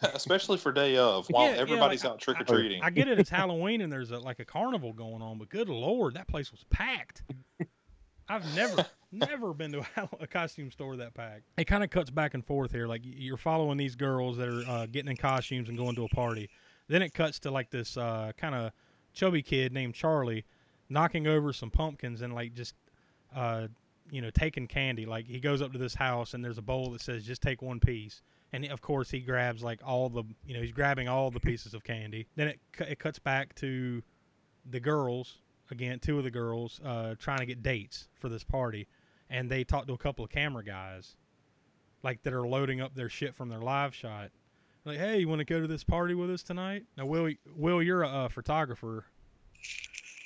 especially 0.14 0.56
for 0.58 0.72
day 0.72 0.96
of 0.96 1.26
while 1.28 1.44
Yeah, 1.44 1.54
yeah, 1.54 1.60
everybody's 1.60 2.02
like, 2.04 2.14
out 2.14 2.18
trick 2.18 2.40
or 2.40 2.44
treating. 2.44 2.82
I 2.82 2.90
get 2.90 3.08
it, 3.08 3.18
it's 3.18 3.30
Halloween 3.30 3.82
and 3.82 3.92
there's 3.92 4.10
a, 4.10 4.18
like 4.18 4.40
a 4.40 4.44
carnival 4.44 4.92
going 4.92 5.22
on, 5.22 5.38
but 5.38 5.48
good 5.50 5.68
lord, 5.68 6.14
that 6.14 6.26
place 6.26 6.50
was 6.50 6.64
packed. 6.70 7.22
I've 8.28 8.56
never, 8.56 8.84
never 9.12 9.54
been 9.54 9.72
to 9.72 9.84
a, 10.20 10.26
costume 10.26 10.70
store 10.70 10.96
that 10.96 11.14
packed. 11.14 11.42
It 11.56 11.66
kind 11.66 11.84
of 11.84 11.90
cuts 11.90 12.10
back 12.10 12.34
and 12.34 12.44
forth 12.44 12.72
here. 12.72 12.86
Like 12.86 13.02
you're 13.04 13.36
following 13.36 13.76
these 13.78 13.94
girls 13.94 14.36
that 14.38 14.48
are 14.48 14.64
uh, 14.68 14.86
getting 14.86 15.10
in 15.10 15.16
costumes 15.16 15.68
and 15.68 15.78
going 15.78 15.94
to 15.96 16.04
a 16.04 16.08
party. 16.08 16.48
Then 16.88 17.02
it 17.02 17.14
cuts 17.14 17.38
to 17.40 17.50
like 17.50 17.70
this 17.70 17.96
uh, 17.96 18.32
kind 18.36 18.54
of 18.54 18.72
chubby 19.12 19.42
kid 19.42 19.72
named 19.72 19.94
Charlie 19.94 20.44
knocking 20.88 21.26
over 21.26 21.52
some 21.52 21.70
pumpkins 21.70 22.22
and 22.22 22.34
like 22.34 22.54
just, 22.54 22.74
uh, 23.34 23.68
you 24.10 24.20
know, 24.20 24.30
taking 24.30 24.66
candy. 24.66 25.06
Like 25.06 25.26
he 25.26 25.40
goes 25.40 25.62
up 25.62 25.72
to 25.72 25.78
this 25.78 25.94
house 25.94 26.34
and 26.34 26.44
there's 26.44 26.58
a 26.58 26.62
bowl 26.62 26.90
that 26.90 27.00
says 27.00 27.24
just 27.24 27.42
take 27.42 27.62
one 27.62 27.80
piece 27.80 28.22
and 28.52 28.66
of 28.66 28.80
course 28.80 29.10
he 29.10 29.20
grabs 29.20 29.62
like 29.62 29.80
all 29.84 30.08
the 30.08 30.22
you 30.46 30.54
know 30.54 30.60
he's 30.60 30.72
grabbing 30.72 31.08
all 31.08 31.30
the 31.30 31.40
pieces 31.40 31.74
of 31.74 31.82
candy 31.82 32.26
then 32.36 32.48
it, 32.48 32.60
it 32.80 32.98
cuts 32.98 33.18
back 33.18 33.54
to 33.54 34.02
the 34.70 34.80
girls 34.80 35.38
again 35.70 35.98
two 35.98 36.18
of 36.18 36.24
the 36.24 36.30
girls 36.30 36.80
uh, 36.84 37.14
trying 37.18 37.38
to 37.38 37.46
get 37.46 37.62
dates 37.62 38.08
for 38.14 38.28
this 38.28 38.44
party 38.44 38.86
and 39.32 39.50
they 39.50 39.64
talk 39.64 39.86
to 39.88 39.92
a 39.94 39.98
couple 39.98 40.24
of 40.24 40.30
camera 40.30 40.62
guys 40.62 41.16
like 42.04 42.22
that 42.22 42.32
are 42.32 42.46
loading 42.46 42.80
up 42.80 42.94
their 42.94 43.08
shit 43.08 43.34
from 43.34 43.48
their 43.48 43.60
live 43.60 43.94
shot 43.94 44.30
like 44.84 44.98
hey 44.98 45.18
you 45.18 45.26
want 45.28 45.38
to 45.40 45.44
go 45.44 45.60
to 45.60 45.66
this 45.66 45.82
party 45.84 46.14
with 46.14 46.30
us 46.30 46.42
tonight 46.42 46.84
now 46.96 47.06
will 47.06 47.32
will 47.56 47.82
you're 47.82 48.02
a, 48.02 48.08
uh 48.08 48.28
photographer 48.28 49.04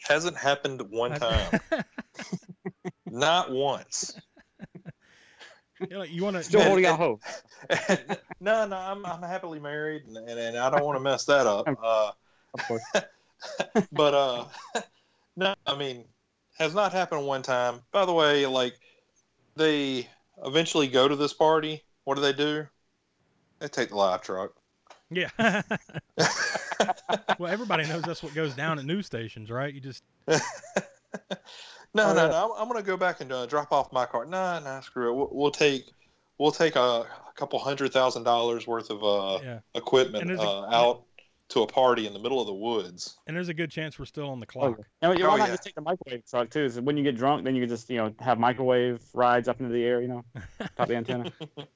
Hasn't 0.08 0.36
happened 0.36 0.80
one 0.90 1.18
time. 1.18 1.60
Not 3.06 3.50
once. 3.50 4.14
you're 5.90 5.98
like 5.98 6.12
you 6.12 6.22
want 6.22 6.36
to 6.36 6.44
Still 6.44 6.60
And- 6.60 6.68
holding 6.68 6.86
out 6.86 7.00
and- 7.00 7.02
hope. 7.02 8.18
no, 8.40 8.66
no, 8.66 8.76
I'm, 8.76 9.04
I'm 9.04 9.20
happily 9.22 9.58
married, 9.58 10.04
and, 10.06 10.16
and, 10.16 10.38
and 10.38 10.56
I 10.56 10.70
don't 10.70 10.84
want 10.84 10.96
to 10.96 11.02
mess 11.02 11.24
that 11.24 11.46
up. 11.48 11.66
Uh, 11.82 12.12
Of 12.54 12.68
course. 12.68 12.82
but 13.92 14.14
uh, 14.14 14.44
no, 15.36 15.54
I 15.66 15.76
mean, 15.76 16.04
has 16.58 16.72
not 16.72 16.92
happened 16.92 17.26
one 17.26 17.42
time. 17.42 17.80
By 17.90 18.04
the 18.06 18.12
way, 18.14 18.46
like 18.46 18.74
they 19.56 20.08
eventually 20.44 20.86
go 20.88 21.08
to 21.08 21.16
this 21.16 21.32
party. 21.32 21.82
What 22.04 22.14
do 22.16 22.20
they 22.20 22.32
do? 22.32 22.66
They 23.58 23.68
take 23.68 23.88
the 23.88 23.96
live 23.96 24.22
truck. 24.22 24.52
yeah 25.10 25.30
well 27.38 27.50
everybody 27.52 27.84
knows 27.86 28.02
that's 28.02 28.22
what 28.24 28.34
goes 28.34 28.54
down 28.54 28.76
at 28.78 28.84
news 28.84 29.06
stations 29.06 29.50
right 29.52 29.72
you 29.72 29.80
just 29.80 30.02
No, 31.94 32.12
no, 32.12 32.28
no. 32.28 32.54
I'm, 32.54 32.62
I'm 32.62 32.68
gonna 32.68 32.82
go 32.82 32.96
back 32.98 33.20
and 33.22 33.32
uh, 33.32 33.46
drop 33.46 33.72
off 33.72 33.90
my 33.90 34.04
car. 34.04 34.26
Nah, 34.26 34.58
nah, 34.58 34.80
screw 34.80 35.10
it. 35.10 35.14
We'll, 35.16 35.28
we'll 35.32 35.50
take 35.50 35.86
we'll 36.38 36.50
take 36.52 36.76
a, 36.76 36.78
a 36.80 37.06
couple 37.36 37.58
hundred 37.58 37.90
thousand 37.92 38.24
dollars 38.24 38.66
worth 38.66 38.90
of 38.90 39.02
uh, 39.02 39.38
yeah 39.42 39.60
equipment 39.74 40.22
And 40.22 40.30
there's 40.30 40.40
a- 40.40 40.42
uh, 40.42 40.68
out 40.70 41.04
to 41.48 41.62
a 41.62 41.66
party 41.66 42.06
in 42.06 42.12
the 42.12 42.18
middle 42.18 42.40
of 42.40 42.46
the 42.46 42.54
woods. 42.54 43.18
and 43.26 43.36
there's 43.36 43.48
a 43.48 43.54
good 43.54 43.70
chance 43.70 43.98
we're 43.98 44.04
still 44.04 44.28
on 44.30 44.40
the 44.40 44.46
Oh, 44.56 44.74
clock 44.74 44.78
yeah. 45.02 45.10
And 45.10 45.18
you 45.18 45.26
Oh, 45.26 45.36
yeah. 45.36 45.46
just 45.48 45.62
take 45.62 45.74
the 45.74 45.80
microwave 45.80 46.26
truck 46.28 46.50
too? 46.50 46.68
So 46.68 46.82
when 46.82 46.96
you 46.96 47.04
get 47.04 47.16
drunk, 47.16 47.44
then 47.44 47.54
you 47.54 47.62
can 47.62 47.68
just 47.68 47.88
you 47.88 47.98
know 47.98 48.12
have 48.20 48.38
microwave 48.38 49.00
rides 49.14 49.48
up 49.48 49.60
into 49.60 49.72
the 49.72 49.84
air, 49.84 50.00
you 50.00 50.08
know, 50.08 50.24
top 50.76 50.88
the 50.88 50.96
antenna. 50.96 51.30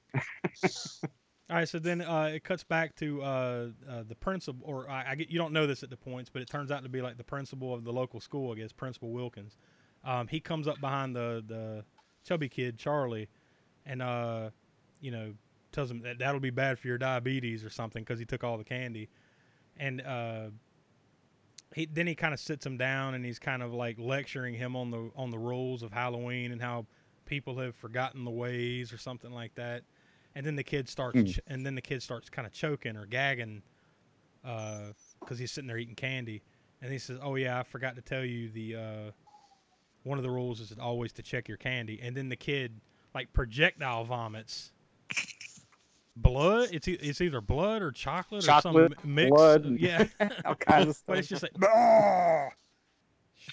All 1.50 1.56
right, 1.56 1.68
so 1.68 1.80
then 1.80 2.00
uh, 2.00 2.30
it 2.32 2.44
cuts 2.44 2.62
back 2.62 2.94
to 2.96 3.22
uh, 3.22 3.66
uh, 3.88 4.02
the 4.08 4.14
principal, 4.14 4.62
or 4.64 4.88
I, 4.88 5.10
I 5.10 5.14
get 5.16 5.30
you 5.30 5.38
don't 5.38 5.52
know 5.52 5.66
this 5.66 5.82
at 5.82 5.90
the 5.90 5.96
points, 5.96 6.30
but 6.32 6.42
it 6.42 6.48
turns 6.48 6.70
out 6.70 6.84
to 6.84 6.88
be 6.88 7.02
like 7.02 7.16
the 7.16 7.24
principal 7.24 7.74
of 7.74 7.82
the 7.82 7.92
local 7.92 8.20
school, 8.20 8.52
I 8.52 8.56
guess, 8.56 8.70
Principal 8.70 9.10
Wilkins. 9.10 9.56
Um, 10.04 10.28
he 10.28 10.38
comes 10.38 10.68
up 10.68 10.80
behind 10.80 11.16
the 11.16 11.42
the 11.46 11.84
chubby 12.24 12.48
kid 12.48 12.78
Charlie, 12.78 13.28
and 13.84 14.00
uh, 14.00 14.50
you 15.00 15.10
know 15.10 15.34
tells 15.72 15.90
him 15.90 16.02
that 16.02 16.18
that'll 16.20 16.40
be 16.40 16.50
bad 16.50 16.78
for 16.78 16.86
your 16.86 16.98
diabetes 16.98 17.64
or 17.64 17.70
something 17.70 18.02
because 18.04 18.20
he 18.20 18.24
took 18.24 18.44
all 18.44 18.56
the 18.56 18.62
candy, 18.64 19.08
and 19.80 20.02
uh, 20.02 20.50
he 21.74 21.86
then 21.86 22.06
he 22.06 22.14
kind 22.14 22.34
of 22.34 22.38
sits 22.38 22.64
him 22.64 22.76
down 22.76 23.14
and 23.14 23.24
he's 23.24 23.38
kind 23.38 23.62
of 23.62 23.72
like 23.72 23.98
lecturing 23.98 24.54
him 24.54 24.76
on 24.76 24.90
the 24.90 25.10
on 25.16 25.30
the 25.30 25.38
rules 25.38 25.82
of 25.82 25.92
Halloween 25.92 26.52
and 26.52 26.60
how 26.60 26.86
people 27.24 27.56
have 27.58 27.74
forgotten 27.74 28.24
the 28.24 28.30
ways 28.30 28.92
or 28.92 28.98
something 28.98 29.32
like 29.32 29.54
that. 29.54 29.82
And 30.34 30.46
then 30.46 30.54
the 30.54 30.62
kid 30.62 30.88
starts 30.88 31.18
ch- 31.24 31.40
and 31.46 31.64
then 31.64 31.74
the 31.74 31.80
kid 31.82 32.02
starts 32.02 32.28
kind 32.28 32.46
of 32.46 32.52
choking 32.52 32.96
or 32.96 33.06
gagging 33.06 33.62
because 34.42 35.38
he's 35.38 35.50
sitting 35.50 35.66
there 35.66 35.78
eating 35.78 35.94
candy. 35.94 36.42
And 36.82 36.92
he 36.92 36.98
says 36.98 37.18
oh 37.22 37.34
yeah 37.36 37.58
i 37.58 37.62
forgot 37.62 37.96
to 37.96 38.02
tell 38.02 38.24
you 38.24 38.50
the 38.50 38.76
uh, 38.76 39.10
one 40.04 40.18
of 40.18 40.24
the 40.24 40.30
rules 40.30 40.60
is 40.60 40.72
always 40.78 41.12
to 41.12 41.22
check 41.22 41.48
your 41.48 41.58
candy. 41.58 42.00
And 42.02 42.16
then 42.16 42.28
the 42.28 42.36
kid 42.36 42.80
like 43.14 43.32
projectile 43.32 44.04
vomits 44.04 44.72
blood 46.16 46.68
it's, 46.72 46.88
e- 46.88 46.98
it's 47.00 47.20
either 47.20 47.40
blood 47.40 47.82
or 47.82 47.92
chocolate, 47.92 48.42
Chocolate, 48.44 48.92
or 48.92 48.94
some 48.96 49.12
mi- 49.14 49.24
mix 49.24 49.30
blood, 49.30 49.64
yeah 49.78 50.04
All 50.44 50.54
kinds 50.54 50.88
of 50.88 50.96
stuff. 50.96 51.04
but 51.06 51.18
it's 51.18 51.28
just 51.28 51.42
like 51.42 51.52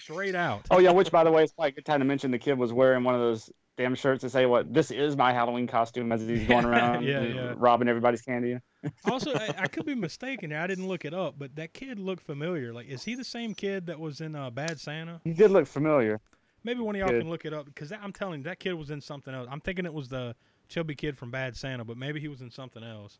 straight 0.00 0.34
out 0.34 0.66
Oh 0.70 0.78
yeah, 0.78 0.90
which 0.90 1.10
by 1.10 1.24
the 1.24 1.30
way, 1.32 1.44
it's 1.44 1.52
probably 1.52 1.70
a 1.70 1.72
good 1.72 1.84
time 1.86 2.00
to 2.00 2.04
mention 2.04 2.30
the 2.30 2.38
kid 2.38 2.58
was 2.58 2.72
wearing 2.72 3.04
one 3.04 3.14
of 3.14 3.20
those 3.20 3.50
damn 3.76 3.94
shirts 3.94 4.22
that 4.22 4.30
say 4.30 4.44
what 4.44 4.72
this 4.74 4.90
is 4.90 5.16
my 5.16 5.32
Halloween 5.32 5.66
costume 5.66 6.10
as 6.12 6.26
he's 6.26 6.46
going 6.46 6.64
around 6.64 7.04
Yeah, 7.04 7.22
yeah. 7.22 7.54
robbing 7.56 7.88
everybody's 7.88 8.22
candy. 8.22 8.58
also, 9.04 9.32
I, 9.34 9.54
I 9.58 9.66
could 9.68 9.86
be 9.86 9.94
mistaken. 9.94 10.52
I 10.52 10.66
didn't 10.66 10.88
look 10.88 11.04
it 11.04 11.14
up, 11.14 11.34
but 11.38 11.54
that 11.56 11.72
kid 11.74 11.98
looked 11.98 12.22
familiar. 12.24 12.72
Like, 12.72 12.86
is 12.88 13.04
he 13.04 13.14
the 13.14 13.24
same 13.24 13.54
kid 13.54 13.86
that 13.86 13.98
was 13.98 14.20
in 14.20 14.34
uh, 14.34 14.50
Bad 14.50 14.78
Santa? 14.80 15.20
He 15.24 15.32
did 15.32 15.50
look 15.50 15.66
familiar. 15.66 16.20
Maybe 16.64 16.80
one 16.80 16.96
of 16.96 17.00
y'all 17.00 17.08
Kid. 17.08 17.20
can 17.22 17.30
look 17.30 17.44
it 17.44 17.54
up 17.54 17.66
because 17.66 17.92
I'm 17.92 18.12
telling 18.12 18.40
you, 18.40 18.44
that 18.44 18.58
kid 18.58 18.72
was 18.74 18.90
in 18.90 19.00
something 19.00 19.32
else. 19.32 19.48
I'm 19.50 19.60
thinking 19.60 19.86
it 19.86 19.94
was 19.94 20.08
the 20.08 20.34
chubby 20.68 20.94
kid 20.94 21.16
from 21.16 21.30
Bad 21.30 21.56
Santa, 21.56 21.84
but 21.84 21.96
maybe 21.96 22.20
he 22.20 22.28
was 22.28 22.40
in 22.40 22.50
something 22.50 22.84
else. 22.84 23.18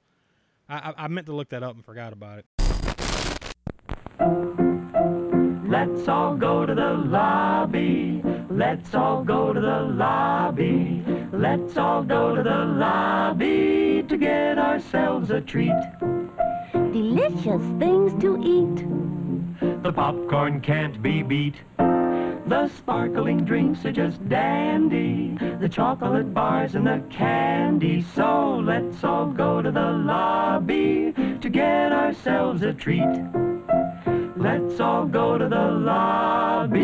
I, 0.68 0.90
I, 0.90 1.04
I 1.04 1.08
meant 1.08 1.26
to 1.26 1.32
look 1.32 1.48
that 1.50 1.62
up 1.62 1.74
and 1.74 1.84
forgot 1.84 2.12
about 2.12 2.40
it. 2.40 2.46
Let's 5.68 6.08
all 6.08 6.36
go 6.36 6.66
to 6.66 6.74
the 6.74 6.94
lobby. 6.94 8.22
let's 8.50 8.94
all 8.94 9.22
go 9.22 9.52
to 9.52 9.60
the 9.60 9.80
lobby. 9.80 11.04
Let's 11.32 11.76
all 11.76 12.02
go 12.02 12.34
to 12.34 12.42
the 12.42 12.64
lobby 12.64 14.02
to 14.08 14.16
get 14.16 14.58
ourselves 14.58 15.30
a 15.30 15.40
treat. 15.40 15.72
Delicious 16.72 17.62
things 17.78 18.20
to 18.22 18.38
eat. 18.42 19.82
The 19.82 19.92
popcorn 19.92 20.60
can't 20.60 21.00
be 21.02 21.22
beat. 21.22 21.56
The 22.48 22.68
sparkling 22.68 23.44
drinks 23.44 23.84
are 23.84 23.92
just 23.92 24.26
dandy. 24.26 25.36
The 25.60 25.68
chocolate 25.68 26.32
bars 26.32 26.74
and 26.74 26.86
the 26.86 27.04
candy. 27.10 28.00
So 28.00 28.56
let's 28.64 29.04
all 29.04 29.26
go 29.26 29.60
to 29.60 29.70
the 29.70 29.92
lobby 29.92 31.12
to 31.42 31.50
get 31.50 31.92
ourselves 31.92 32.62
a 32.62 32.72
treat. 32.72 33.04
Let's 34.34 34.80
all 34.80 35.04
go 35.04 35.36
to 35.36 35.46
the 35.46 35.70
lobby 35.72 36.78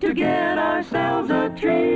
to 0.00 0.14
get 0.14 0.56
ourselves 0.56 1.28
a 1.28 1.50
treat. 1.50 1.92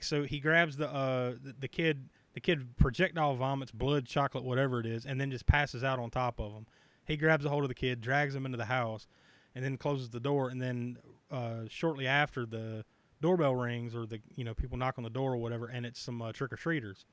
So 0.00 0.22
he 0.22 0.40
grabs 0.40 0.78
the 0.78 0.90
uh 0.90 1.34
the, 1.60 1.68
kid 1.68 2.08
the 2.32 2.40
kid 2.40 2.78
projectile 2.78 3.36
vomits 3.36 3.72
blood, 3.72 4.06
chocolate, 4.06 4.44
whatever 4.44 4.80
it 4.80 4.86
is, 4.86 5.04
and 5.04 5.20
then 5.20 5.30
just 5.30 5.44
passes 5.44 5.84
out 5.84 5.98
on 5.98 6.08
top 6.08 6.40
of 6.40 6.52
him. 6.52 6.64
He 7.06 7.16
grabs 7.16 7.44
a 7.44 7.48
hold 7.48 7.64
of 7.64 7.68
the 7.68 7.74
kid, 7.74 8.00
drags 8.00 8.34
him 8.34 8.46
into 8.46 8.58
the 8.58 8.66
house, 8.66 9.06
and 9.54 9.64
then 9.64 9.76
closes 9.76 10.10
the 10.10 10.20
door. 10.20 10.48
And 10.48 10.60
then 10.60 10.98
uh, 11.30 11.62
shortly 11.68 12.06
after, 12.06 12.46
the 12.46 12.84
doorbell 13.20 13.54
rings, 13.54 13.94
or 13.94 14.06
the 14.06 14.20
you 14.36 14.44
know 14.44 14.54
people 14.54 14.78
knock 14.78 14.94
on 14.98 15.04
the 15.04 15.10
door 15.10 15.34
or 15.34 15.36
whatever, 15.36 15.66
and 15.66 15.84
it's 15.84 16.00
some 16.00 16.22
uh, 16.22 16.32
trick 16.32 16.52
or 16.52 16.56
treaters. 16.56 17.04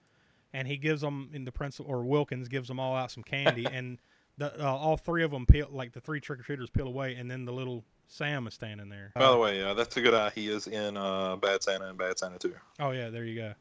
And 0.54 0.68
he 0.68 0.78
gives 0.78 1.02
them 1.02 1.30
in 1.34 1.46
the 1.46 1.52
principal 1.52 1.92
or 1.92 2.04
Wilkins 2.04 2.48
gives 2.48 2.68
them 2.68 2.80
all 2.80 2.96
out 2.96 3.12
some 3.12 3.24
candy, 3.24 3.66
and 3.72 4.00
the 4.38 4.64
uh, 4.64 4.72
all 4.72 4.98
three 4.98 5.24
of 5.24 5.32
them 5.32 5.46
peel 5.46 5.68
like 5.72 5.94
the 5.94 6.02
three 6.02 6.20
trick 6.20 6.40
or 6.40 6.44
treaters 6.44 6.70
peel 6.70 6.88
away, 6.88 7.16
and 7.16 7.30
then 7.30 7.46
the 7.46 7.54
little 7.54 7.84
Sam 8.08 8.48
is 8.48 8.54
standing 8.54 8.90
there. 8.90 9.12
By 9.16 9.30
the 9.30 9.38
way, 9.38 9.62
uh, 9.64 9.74
that's 9.74 9.98
a 9.98 10.02
good 10.02 10.14
eye. 10.14 10.32
He 10.34 10.48
is 10.48 10.68
in 10.68 10.96
uh, 10.96 11.36
Bad 11.36 11.64
Santa 11.64 11.90
and 11.90 11.98
Bad 11.98 12.18
Santa 12.18 12.40
2. 12.40 12.54
Oh 12.80 12.92
yeah, 12.92 13.10
there 13.10 13.26
you 13.26 13.36
go. 13.36 13.54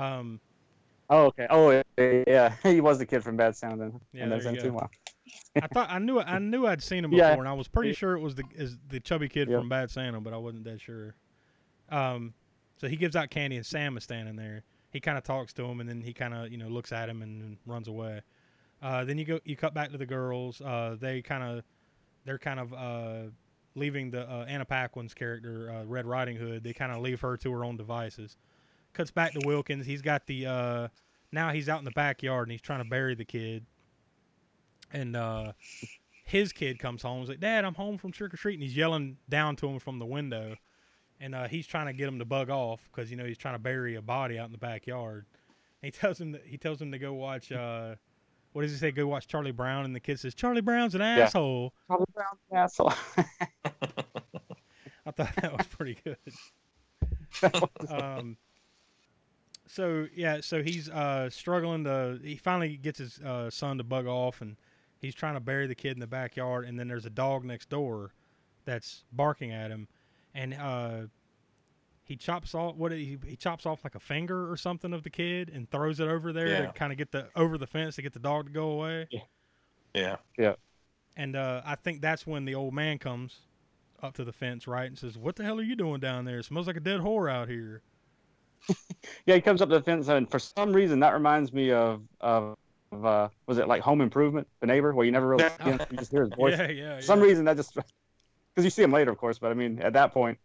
Um, 0.00 0.40
Oh, 1.08 1.26
okay. 1.26 1.46
Oh, 1.50 1.70
yeah, 1.70 2.22
yeah. 2.26 2.54
He 2.62 2.80
was 2.80 2.98
the 2.98 3.06
kid 3.06 3.22
from 3.22 3.36
Bad 3.36 3.56
Sound 3.56 3.80
and, 3.80 4.00
Yeah, 4.12 4.24
and 4.24 4.32
there 4.32 4.40
that's 4.40 4.56
you 4.56 4.70
too. 4.70 4.72
Wow. 4.72 4.90
I 5.60 5.66
thought 5.68 5.88
I 5.90 5.98
knew 5.98 6.20
I 6.20 6.38
knew 6.38 6.66
I'd 6.66 6.82
seen 6.82 7.04
him 7.04 7.10
before, 7.10 7.26
Yeah. 7.26 7.32
and 7.38 7.48
I 7.48 7.52
was 7.52 7.68
pretty 7.68 7.92
sure 7.92 8.14
it 8.16 8.20
was 8.20 8.34
the 8.34 8.44
is 8.54 8.76
the 8.88 9.00
chubby 9.00 9.28
kid 9.28 9.48
from 9.58 9.68
Bad 9.68 9.90
Santa, 9.90 10.20
but 10.20 10.32
I 10.32 10.36
wasn't 10.36 10.64
that 10.64 10.80
sure. 10.80 11.14
Um, 11.88 12.34
so 12.78 12.88
he 12.88 12.96
gives 12.96 13.16
out 13.16 13.30
candy, 13.30 13.56
and 13.56 13.64
Sam 13.64 13.96
is 13.96 14.04
standing 14.04 14.36
there. 14.36 14.62
He 14.90 15.00
kind 15.00 15.18
of 15.18 15.24
talks 15.24 15.52
to 15.54 15.64
him, 15.64 15.80
and 15.80 15.88
then 15.88 16.00
he 16.00 16.12
kind 16.12 16.34
of 16.34 16.50
you 16.50 16.58
know 16.58 16.68
looks 16.68 16.92
at 16.92 17.08
him 17.08 17.22
and, 17.22 17.42
and 17.42 17.56
runs 17.66 17.88
away. 17.88 18.22
Uh, 18.82 19.04
then 19.04 19.18
you 19.18 19.24
go 19.24 19.40
you 19.44 19.56
cut 19.56 19.74
back 19.74 19.90
to 19.92 19.98
the 19.98 20.06
girls. 20.06 20.60
Uh, 20.60 20.96
they 20.98 21.22
kind 21.22 21.42
of 21.42 21.64
they're 22.24 22.38
kind 22.38 22.60
of 22.60 22.72
uh, 22.74 23.30
leaving 23.74 24.10
the 24.10 24.28
uh, 24.30 24.44
Anna 24.48 24.64
Paquin's 24.64 25.14
character 25.14 25.70
uh, 25.70 25.84
Red 25.84 26.06
Riding 26.06 26.36
Hood. 26.36 26.62
They 26.64 26.72
kind 26.72 26.92
of 26.92 26.98
leave 27.00 27.20
her 27.20 27.36
to 27.38 27.52
her 27.52 27.64
own 27.64 27.76
devices. 27.76 28.36
Cuts 28.92 29.10
back 29.10 29.32
to 29.32 29.40
Wilkins. 29.46 29.86
He's 29.86 30.02
got 30.02 30.26
the 30.26 30.46
uh, 30.46 30.88
now 31.32 31.50
he's 31.52 31.68
out 31.68 31.78
in 31.78 31.84
the 31.84 31.90
backyard 31.92 32.48
and 32.48 32.52
he's 32.52 32.60
trying 32.62 32.82
to 32.82 32.88
bury 32.88 33.14
the 33.14 33.24
kid. 33.24 33.64
And 34.92 35.16
uh, 35.16 35.52
his 36.24 36.52
kid 36.52 36.78
comes 36.78 37.02
home. 37.02 37.20
He's 37.20 37.28
like, 37.28 37.40
"Dad, 37.40 37.64
I'm 37.64 37.74
home 37.74 37.98
from 37.98 38.12
trick 38.12 38.34
or 38.34 38.36
treat," 38.36 38.54
and 38.54 38.62
he's 38.62 38.76
yelling 38.76 39.16
down 39.28 39.56
to 39.56 39.68
him 39.68 39.78
from 39.78 39.98
the 39.98 40.06
window. 40.06 40.56
And 41.20 41.34
uh, 41.34 41.48
he's 41.48 41.66
trying 41.66 41.86
to 41.86 41.92
get 41.92 42.08
him 42.08 42.18
to 42.18 42.24
bug 42.24 42.50
off 42.50 42.80
because 42.90 43.10
you 43.10 43.16
know 43.16 43.24
he's 43.24 43.38
trying 43.38 43.54
to 43.54 43.58
bury 43.58 43.94
a 43.94 44.02
body 44.02 44.38
out 44.38 44.46
in 44.46 44.52
the 44.52 44.58
backyard. 44.58 45.24
And 45.82 45.92
he 45.94 45.98
tells 45.98 46.20
him 46.20 46.32
that 46.32 46.42
he 46.44 46.58
tells 46.58 46.80
him 46.80 46.92
to 46.92 46.98
go 46.98 47.14
watch. 47.14 47.50
Uh, 47.50 47.94
what 48.52 48.62
does 48.62 48.72
he 48.72 48.78
say? 48.78 48.90
Go 48.90 49.06
watch 49.06 49.26
Charlie 49.26 49.52
Brown. 49.52 49.84
And 49.84 49.94
the 49.94 50.00
kid 50.00 50.20
says, 50.20 50.34
"Charlie 50.34 50.60
Brown's 50.60 50.94
an 50.94 51.00
asshole." 51.00 51.72
Charlie 51.88 52.06
Brown's 52.14 52.38
an 52.50 52.56
asshole. 52.56 52.92
I 55.06 55.10
thought 55.12 55.36
that 55.36 55.56
was 55.56 55.66
pretty 55.66 55.98
good. 56.02 56.18
um, 57.88 58.36
so 59.68 60.06
yeah, 60.14 60.40
so 60.40 60.62
he's 60.62 60.88
uh, 60.88 61.30
struggling 61.30 61.84
to. 61.84 62.18
He 62.22 62.36
finally 62.36 62.76
gets 62.76 62.98
his 62.98 63.18
uh, 63.20 63.50
son 63.50 63.78
to 63.78 63.84
bug 63.84 64.06
off, 64.06 64.40
and 64.40 64.56
he's 65.06 65.14
trying 65.14 65.34
to 65.34 65.40
bury 65.40 65.66
the 65.66 65.74
kid 65.74 65.92
in 65.92 66.00
the 66.00 66.06
backyard. 66.06 66.66
And 66.66 66.78
then 66.78 66.88
there's 66.88 67.06
a 67.06 67.10
dog 67.10 67.44
next 67.44 67.68
door 67.70 68.12
that's 68.64 69.04
barking 69.12 69.52
at 69.52 69.70
him, 69.70 69.88
and 70.34 70.52
uh, 70.54 71.02
he 72.04 72.16
chops 72.16 72.54
off 72.54 72.76
what 72.76 72.92
he, 72.92 73.16
he 73.26 73.36
chops 73.36 73.64
off 73.66 73.82
like 73.84 73.94
a 73.94 74.00
finger 74.00 74.50
or 74.50 74.56
something 74.56 74.92
of 74.92 75.02
the 75.02 75.10
kid 75.10 75.50
and 75.54 75.70
throws 75.70 75.98
it 76.00 76.08
over 76.08 76.32
there 76.32 76.48
Yeah. 76.48 76.66
to 76.66 76.72
kind 76.72 76.92
of 76.92 76.98
get 76.98 77.10
the 77.12 77.28
over 77.34 77.56
the 77.58 77.66
fence 77.66 77.96
to 77.96 78.02
get 78.02 78.12
the 78.12 78.18
dog 78.18 78.46
to 78.46 78.52
go 78.52 78.70
away. 78.70 79.08
Yeah. 79.94 80.16
Yeah. 80.36 80.54
And 81.16 81.34
uh, 81.34 81.62
I 81.64 81.76
think 81.76 82.02
that's 82.02 82.26
when 82.26 82.44
the 82.44 82.54
old 82.54 82.74
man 82.74 82.98
comes 82.98 83.38
up 84.02 84.14
to 84.16 84.24
the 84.24 84.32
fence, 84.32 84.66
right, 84.68 84.84
and 84.86 84.98
says, 84.98 85.16
"What 85.16 85.36
the 85.36 85.44
hell 85.44 85.58
are 85.58 85.62
you 85.62 85.74
doing 85.74 86.00
down 86.00 86.26
there? 86.26 86.40
It 86.40 86.44
smells 86.44 86.66
like 86.66 86.76
a 86.76 86.80
dead 86.80 87.00
whore 87.00 87.30
out 87.30 87.48
here." 87.48 87.82
Yeah, 89.26 89.34
he 89.36 89.40
comes 89.40 89.62
up 89.62 89.68
to 89.70 89.76
the 89.76 89.82
fence, 89.82 90.08
and 90.08 90.30
for 90.30 90.38
some 90.38 90.72
reason, 90.72 91.00
that 91.00 91.12
reminds 91.14 91.52
me 91.52 91.70
of 91.72 92.02
of, 92.20 92.42
of 92.44 92.58
uh, 92.92 93.28
was 93.46 93.58
it 93.58 93.68
like 93.68 93.82
Home 93.82 94.00
Improvement, 94.00 94.46
the 94.60 94.66
neighbor, 94.66 94.94
where 94.94 95.04
you 95.04 95.12
never 95.12 95.28
really 95.28 95.48
see 95.48 95.64
him, 95.64 95.80
you 95.90 95.96
just 95.96 96.10
hear 96.10 96.22
his 96.22 96.32
voice. 96.34 96.56
Yeah, 96.58 96.70
yeah, 96.70 96.96
For 96.96 97.02
some 97.02 97.20
yeah. 97.20 97.26
reason, 97.26 97.44
that 97.46 97.56
just 97.56 97.74
because 97.74 98.64
you 98.64 98.70
see 98.70 98.82
him 98.82 98.92
later, 98.92 99.10
of 99.10 99.18
course, 99.18 99.38
but 99.38 99.50
I 99.50 99.54
mean, 99.54 99.80
at 99.80 99.92
that 99.94 100.12
point, 100.12 100.38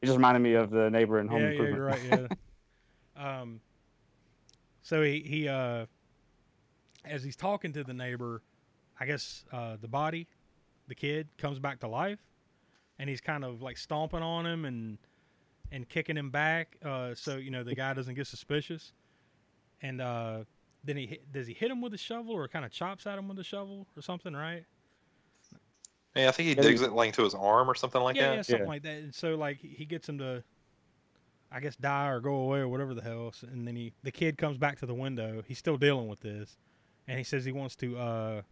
it 0.00 0.06
just 0.06 0.16
reminded 0.16 0.40
me 0.40 0.54
of 0.54 0.70
the 0.70 0.90
neighbor 0.90 1.18
in 1.18 1.28
Home 1.28 1.40
yeah, 1.40 1.50
yeah, 1.50 1.52
Improvement. 1.52 1.76
you're 2.10 2.18
right. 2.20 2.30
Yeah. 3.16 3.40
um, 3.40 3.60
so 4.82 5.02
he 5.02 5.20
he 5.20 5.48
uh, 5.48 5.86
as 7.04 7.22
he's 7.22 7.36
talking 7.36 7.72
to 7.72 7.84
the 7.84 7.94
neighbor, 7.94 8.42
I 8.98 9.06
guess 9.06 9.44
uh, 9.52 9.76
the 9.80 9.88
body, 9.88 10.26
the 10.86 10.94
kid 10.94 11.28
comes 11.36 11.58
back 11.58 11.80
to 11.80 11.88
life, 11.88 12.20
and 12.98 13.08
he's 13.08 13.20
kind 13.20 13.44
of 13.44 13.60
like 13.60 13.76
stomping 13.76 14.22
on 14.22 14.46
him 14.46 14.64
and 14.64 14.98
and 15.70 15.88
kicking 15.88 16.16
him 16.16 16.30
back, 16.30 16.76
uh, 16.84 17.14
so 17.14 17.36
you 17.36 17.50
know 17.50 17.62
the 17.62 17.74
guy 17.74 17.92
doesn't 17.92 18.14
get 18.14 18.26
suspicious. 18.26 18.92
And 19.82 20.00
uh, 20.00 20.44
then 20.88 20.96
he 20.96 21.06
hit, 21.06 21.32
does 21.32 21.46
he 21.46 21.52
hit 21.54 21.70
him 21.70 21.80
with 21.80 21.92
a 21.94 21.98
shovel 21.98 22.34
or 22.34 22.48
kind 22.48 22.64
of 22.64 22.70
chops 22.72 23.06
at 23.06 23.18
him 23.18 23.28
with 23.28 23.38
a 23.38 23.44
shovel 23.44 23.86
or 23.96 24.02
something, 24.02 24.34
right? 24.34 24.64
Yeah, 26.16 26.28
I 26.28 26.30
think 26.32 26.48
he 26.48 26.54
Yeah, 26.54 26.62
digs 26.62 26.80
he- 26.80 26.86
it 26.86 26.92
like 26.92 27.14
to 27.14 27.22
his 27.24 27.34
arm 27.34 27.70
or 27.70 27.74
something 27.74 28.00
like 28.02 28.16
yeah, 28.16 28.28
that. 28.30 28.36
yeah, 28.36 28.42
something 28.42 28.66
like 28.66 28.82
that. 28.82 28.96
And 28.98 29.14
so 29.14 29.34
like 29.36 29.58
he 29.60 29.84
gets 29.84 30.08
him 30.08 30.18
to, 30.18 30.42
I 31.52 31.60
guess, 31.60 31.76
die 31.76 32.08
or 32.08 32.20
go 32.20 32.34
away 32.34 32.58
or 32.60 32.68
whatever 32.68 32.94
the 32.94 33.02
hell. 33.02 33.28
S- 33.28 33.42
And 33.42 33.66
then 33.66 33.76
he, 33.76 33.92
the 34.02 34.10
kid 34.10 34.36
comes 34.38 34.58
back 34.58 34.78
to 34.80 34.86
the 34.86 34.94
window. 34.94 35.42
He's 35.46 35.58
still 35.58 35.76
dealing 35.76 36.08
with 36.08 36.20
this, 36.20 36.56
and 37.06 37.18
he 37.18 37.24
says 37.24 37.44
he 37.44 37.52
wants 37.52 37.76
to 37.76 37.98
uh, 37.98 38.42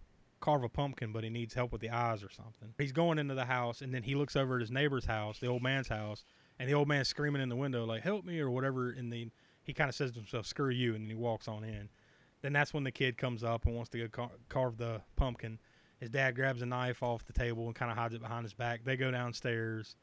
carve 0.40 0.62
a 0.62 0.68
pumpkin, 0.68 1.12
but 1.12 1.24
he 1.24 1.30
needs 1.30 1.54
help 1.54 1.72
with 1.72 1.80
the 1.80 1.90
eyes 1.90 2.22
or 2.22 2.30
something. 2.30 2.72
He's 2.78 2.92
going 2.92 3.18
into 3.18 3.34
the 3.34 3.46
house, 3.46 3.80
and 3.80 3.92
then 3.92 4.02
he 4.02 4.14
looks 4.14 4.36
over 4.36 4.56
at 4.56 4.60
his 4.60 4.70
neighbor's 4.70 5.06
house, 5.06 5.38
the 5.40 5.46
old 5.48 5.62
man's 5.62 5.88
house, 5.88 6.24
and 6.58 6.68
the 6.68 6.74
old 6.74 6.88
man's 6.88 7.08
screaming 7.08 7.42
in 7.42 7.48
the 7.48 7.56
window 7.56 7.84
like 7.84 8.02
"Help 8.02 8.24
me" 8.24 8.38
or 8.38 8.50
whatever. 8.50 8.90
And 8.90 9.12
then 9.12 9.32
he 9.64 9.72
kind 9.72 9.88
of 9.88 9.94
says 9.96 10.12
to 10.12 10.18
himself, 10.20 10.46
"Screw 10.46 10.70
you," 10.70 10.94
and 10.94 11.02
then 11.04 11.08
he 11.10 11.16
walks 11.16 11.48
on 11.48 11.64
in. 11.64 11.88
Then 12.42 12.52
that's 12.52 12.74
when 12.74 12.84
the 12.84 12.92
kid 12.92 13.16
comes 13.16 13.42
up 13.42 13.66
and 13.66 13.74
wants 13.74 13.90
to 13.90 13.98
go 13.98 14.08
car- 14.08 14.30
carve 14.48 14.76
the 14.76 15.00
pumpkin. 15.16 15.58
His 15.98 16.10
dad 16.10 16.36
grabs 16.36 16.62
a 16.62 16.66
knife 16.66 17.02
off 17.02 17.24
the 17.24 17.32
table 17.32 17.66
and 17.66 17.74
kind 17.74 17.90
of 17.90 17.96
hides 17.96 18.14
it 18.14 18.20
behind 18.20 18.44
his 18.44 18.52
back. 18.52 18.84
They 18.84 18.96
go 18.96 19.10
downstairs, 19.10 19.96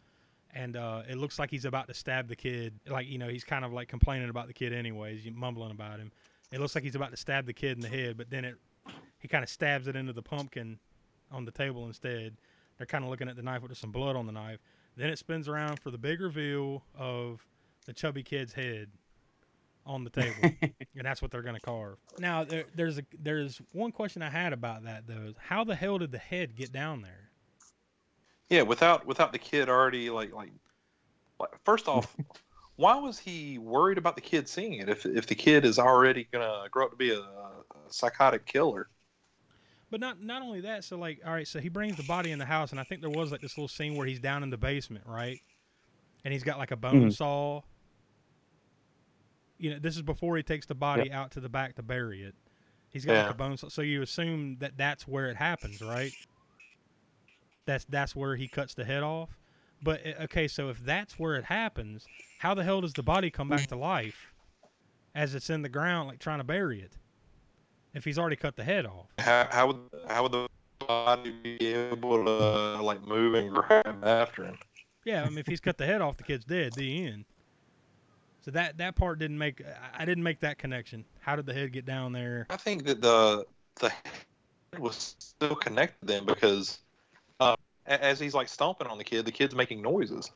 and 0.53 0.75
uh, 0.75 1.03
it 1.07 1.17
looks 1.17 1.37
like 1.37 1.51
he's 1.51 1.65
about 1.65 1.87
to 1.87 1.93
stab 1.93 2.27
the 2.27 2.35
kid. 2.35 2.79
Like 2.87 3.07
you 3.07 3.17
know, 3.17 3.27
he's 3.27 3.43
kind 3.43 3.63
of 3.63 3.71
like 3.71 3.87
complaining 3.87 4.29
about 4.29 4.47
the 4.47 4.53
kid 4.53 4.73
anyways, 4.73 5.25
mumbling 5.31 5.71
about 5.71 5.99
him. 5.99 6.11
It 6.51 6.59
looks 6.59 6.75
like 6.75 6.83
he's 6.83 6.95
about 6.95 7.11
to 7.11 7.17
stab 7.17 7.45
the 7.45 7.53
kid 7.53 7.77
in 7.77 7.81
the 7.81 7.89
head, 7.89 8.17
but 8.17 8.29
then 8.29 8.45
it 8.45 8.55
he 9.19 9.27
kind 9.27 9.43
of 9.43 9.49
stabs 9.49 9.87
it 9.87 9.95
into 9.95 10.13
the 10.13 10.21
pumpkin 10.21 10.79
on 11.31 11.45
the 11.45 11.51
table 11.51 11.87
instead. 11.87 12.37
They're 12.77 12.87
kind 12.87 13.03
of 13.03 13.09
looking 13.09 13.29
at 13.29 13.35
the 13.35 13.43
knife 13.43 13.61
with 13.61 13.77
some 13.77 13.91
blood 13.91 14.15
on 14.15 14.25
the 14.25 14.31
knife. 14.31 14.59
Then 14.97 15.09
it 15.09 15.17
spins 15.17 15.47
around 15.47 15.79
for 15.79 15.91
the 15.91 15.97
big 15.97 16.21
reveal 16.21 16.83
of 16.95 17.45
the 17.85 17.93
chubby 17.93 18.23
kid's 18.23 18.53
head 18.53 18.89
on 19.85 20.03
the 20.03 20.09
table, 20.09 20.55
and 20.61 21.03
that's 21.03 21.21
what 21.21 21.31
they're 21.31 21.41
going 21.41 21.55
to 21.55 21.61
carve. 21.61 21.97
Now, 22.19 22.43
there, 22.43 22.65
there's 22.75 22.97
a 22.97 23.03
there's 23.21 23.61
one 23.71 23.91
question 23.91 24.21
I 24.21 24.29
had 24.29 24.53
about 24.53 24.83
that 24.85 25.07
though: 25.07 25.23
is 25.27 25.35
how 25.37 25.63
the 25.63 25.75
hell 25.75 25.97
did 25.97 26.11
the 26.11 26.17
head 26.17 26.55
get 26.55 26.71
down 26.71 27.01
there? 27.01 27.29
Yeah, 28.49 28.61
without 28.61 29.05
without 29.05 29.31
the 29.31 29.39
kid 29.39 29.69
already 29.69 30.09
like 30.09 30.31
like, 30.33 30.51
like 31.39 31.49
first 31.63 31.87
off, 31.87 32.15
why 32.75 32.95
was 32.95 33.17
he 33.19 33.57
worried 33.57 33.97
about 33.97 34.15
the 34.15 34.21
kid 34.21 34.47
seeing 34.47 34.73
it 34.73 34.89
if 34.89 35.05
if 35.05 35.27
the 35.27 35.35
kid 35.35 35.65
is 35.65 35.79
already 35.79 36.27
gonna 36.31 36.67
grow 36.69 36.85
up 36.85 36.91
to 36.91 36.97
be 36.97 37.11
a, 37.11 37.19
a 37.19 37.63
psychotic 37.89 38.45
killer? 38.45 38.89
But 39.89 39.99
not 39.99 40.21
not 40.21 40.41
only 40.41 40.61
that, 40.61 40.83
so 40.83 40.97
like, 40.97 41.21
all 41.25 41.33
right, 41.33 41.47
so 41.47 41.59
he 41.59 41.69
brings 41.69 41.95
the 41.97 42.03
body 42.03 42.31
in 42.31 42.39
the 42.39 42.45
house, 42.45 42.71
and 42.71 42.79
I 42.79 42.83
think 42.83 43.01
there 43.01 43.09
was 43.09 43.31
like 43.31 43.41
this 43.41 43.57
little 43.57 43.67
scene 43.67 43.95
where 43.95 44.07
he's 44.07 44.19
down 44.19 44.41
in 44.43 44.49
the 44.49 44.57
basement, 44.57 45.05
right? 45.07 45.39
And 46.25 46.33
he's 46.33 46.43
got 46.43 46.57
like 46.57 46.71
a 46.71 46.75
bone 46.77 47.09
Mhm. 47.09 47.13
saw. 47.13 47.61
You 49.63 49.71
know, 49.71 49.79
this 49.79 49.95
is 49.95 50.01
before 50.01 50.35
he 50.35 50.43
takes 50.43 50.65
the 50.65 50.75
body 50.75 51.11
out 51.11 51.31
to 51.31 51.39
the 51.39 51.47
back 51.47 51.75
to 51.75 51.81
bury 51.81 52.23
it. 52.23 52.35
He's 52.89 53.05
got 53.05 53.25
like 53.25 53.33
a 53.33 53.37
bone 53.37 53.57
so 53.57 53.81
you 53.81 54.01
assume 54.01 54.57
that 54.59 54.77
that's 54.77 55.07
where 55.07 55.29
it 55.29 55.37
happens, 55.37 55.81
right? 55.81 56.11
That's 57.65 57.85
that's 57.85 58.15
where 58.15 58.35
he 58.35 58.47
cuts 58.47 58.73
the 58.73 58.83
head 58.83 59.03
off. 59.03 59.29
But 59.81 60.01
uh, 60.05 60.23
okay, 60.23 60.47
so 60.47 60.69
if 60.69 60.79
that's 60.79 61.17
where 61.17 61.35
it 61.35 61.45
happens, 61.45 62.05
how 62.39 62.53
the 62.53 62.63
hell 62.63 62.81
does 62.81 62.93
the 62.93 63.03
body 63.03 63.29
come 63.29 63.47
back 63.47 63.67
to 63.67 63.77
life 63.77 64.33
as 65.15 65.33
it's 65.33 65.49
in 65.49 65.61
the 65.61 65.69
ground, 65.69 66.09
like 66.09 66.19
trying 66.19 66.39
to 66.39 66.43
bury 66.43 66.81
it? 66.81 66.97
If 67.93 68.03
he's 68.03 68.19
already 68.19 68.35
cut 68.35 68.55
the 68.55 68.63
head 68.63 68.85
off. 68.85 69.07
How, 69.19 69.47
how 69.49 69.67
would 69.67 69.77
how 70.07 70.23
would 70.23 70.31
the 70.33 70.47
body 70.87 71.31
be 71.31 71.67
able 71.67 72.23
to 72.23 72.81
like 72.81 73.05
move 73.07 73.33
and 73.33 73.51
grab 73.51 74.03
after 74.03 74.45
him. 74.45 74.57
Yeah, 75.05 75.23
I 75.23 75.29
mean, 75.29 75.39
if 75.39 75.47
he's 75.47 75.59
cut 75.59 75.77
the 75.77 75.85
head 75.85 76.01
off, 76.01 76.17
the 76.17 76.23
kid's 76.23 76.45
dead. 76.45 76.73
The 76.73 77.05
end. 77.05 77.25
So 78.43 78.51
that 78.51 78.77
that 78.77 78.95
part 78.95 79.19
didn't 79.19 79.37
make. 79.37 79.61
I- 79.61 80.01
I 80.01 80.05
didn't 80.05 80.23
make 80.23 80.39
that 80.41 80.57
connection. 80.57 81.05
How 81.21 81.35
did 81.35 81.45
the 81.45 81.53
head 81.53 81.71
get 81.71 81.85
down 81.85 82.11
there? 82.11 82.45
I 82.49 82.57
think 82.57 82.83
that 82.85 83.01
the 83.01 83.45
the 83.79 83.89
head 83.89 84.79
was 84.79 85.15
still 85.19 85.55
connected 85.55 86.05
then 86.07 86.25
because 86.25 86.79
uh, 87.39 87.55
as 87.85 88.19
he's 88.19 88.33
like 88.33 88.47
stomping 88.49 88.87
on 88.87 88.97
the 88.97 89.03
kid, 89.03 89.25
the 89.25 89.31
kid's 89.31 89.55
making 89.55 89.81
noises. 89.81 90.29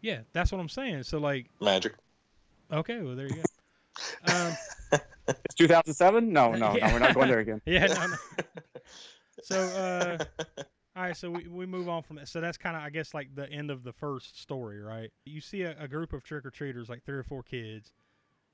Yeah, 0.00 0.20
that's 0.32 0.52
what 0.52 0.60
I'm 0.60 0.68
saying. 0.68 1.02
So 1.04 1.18
like, 1.18 1.46
Magic. 1.60 1.94
okay, 2.72 3.00
well 3.00 3.14
there 3.16 3.26
you 3.28 3.36
go. 3.36 3.42
Um, 4.26 4.56
It's 5.28 5.54
2007? 5.54 6.32
No, 6.32 6.52
no, 6.52 6.74
Yeah. 6.76 6.88
no. 6.88 6.92
We're 6.94 6.98
not 6.98 7.14
going 7.14 7.28
there 7.30 7.38
again. 7.38 7.62
yeah, 7.64 7.86
no, 7.86 8.06
no. 8.08 8.16
So, 9.42 9.60
uh, 9.60 10.24
all 10.96 11.02
right, 11.02 11.16
so 11.16 11.30
we, 11.30 11.48
we 11.48 11.66
move 11.66 11.88
on 11.88 12.02
from 12.02 12.16
that. 12.16 12.28
So 12.28 12.40
that's 12.40 12.56
kind 12.56 12.76
of, 12.76 12.82
I 12.82 12.90
guess, 12.90 13.14
like 13.14 13.34
the 13.34 13.50
end 13.50 13.70
of 13.70 13.82
the 13.82 13.92
first 13.92 14.40
story, 14.40 14.80
right? 14.80 15.10
You 15.24 15.40
see 15.40 15.62
a, 15.62 15.74
a 15.78 15.88
group 15.88 16.12
of 16.12 16.22
trick 16.22 16.46
or 16.46 16.50
treaters, 16.50 16.88
like 16.88 17.04
three 17.04 17.18
or 17.18 17.24
four 17.24 17.42
kids. 17.42 17.92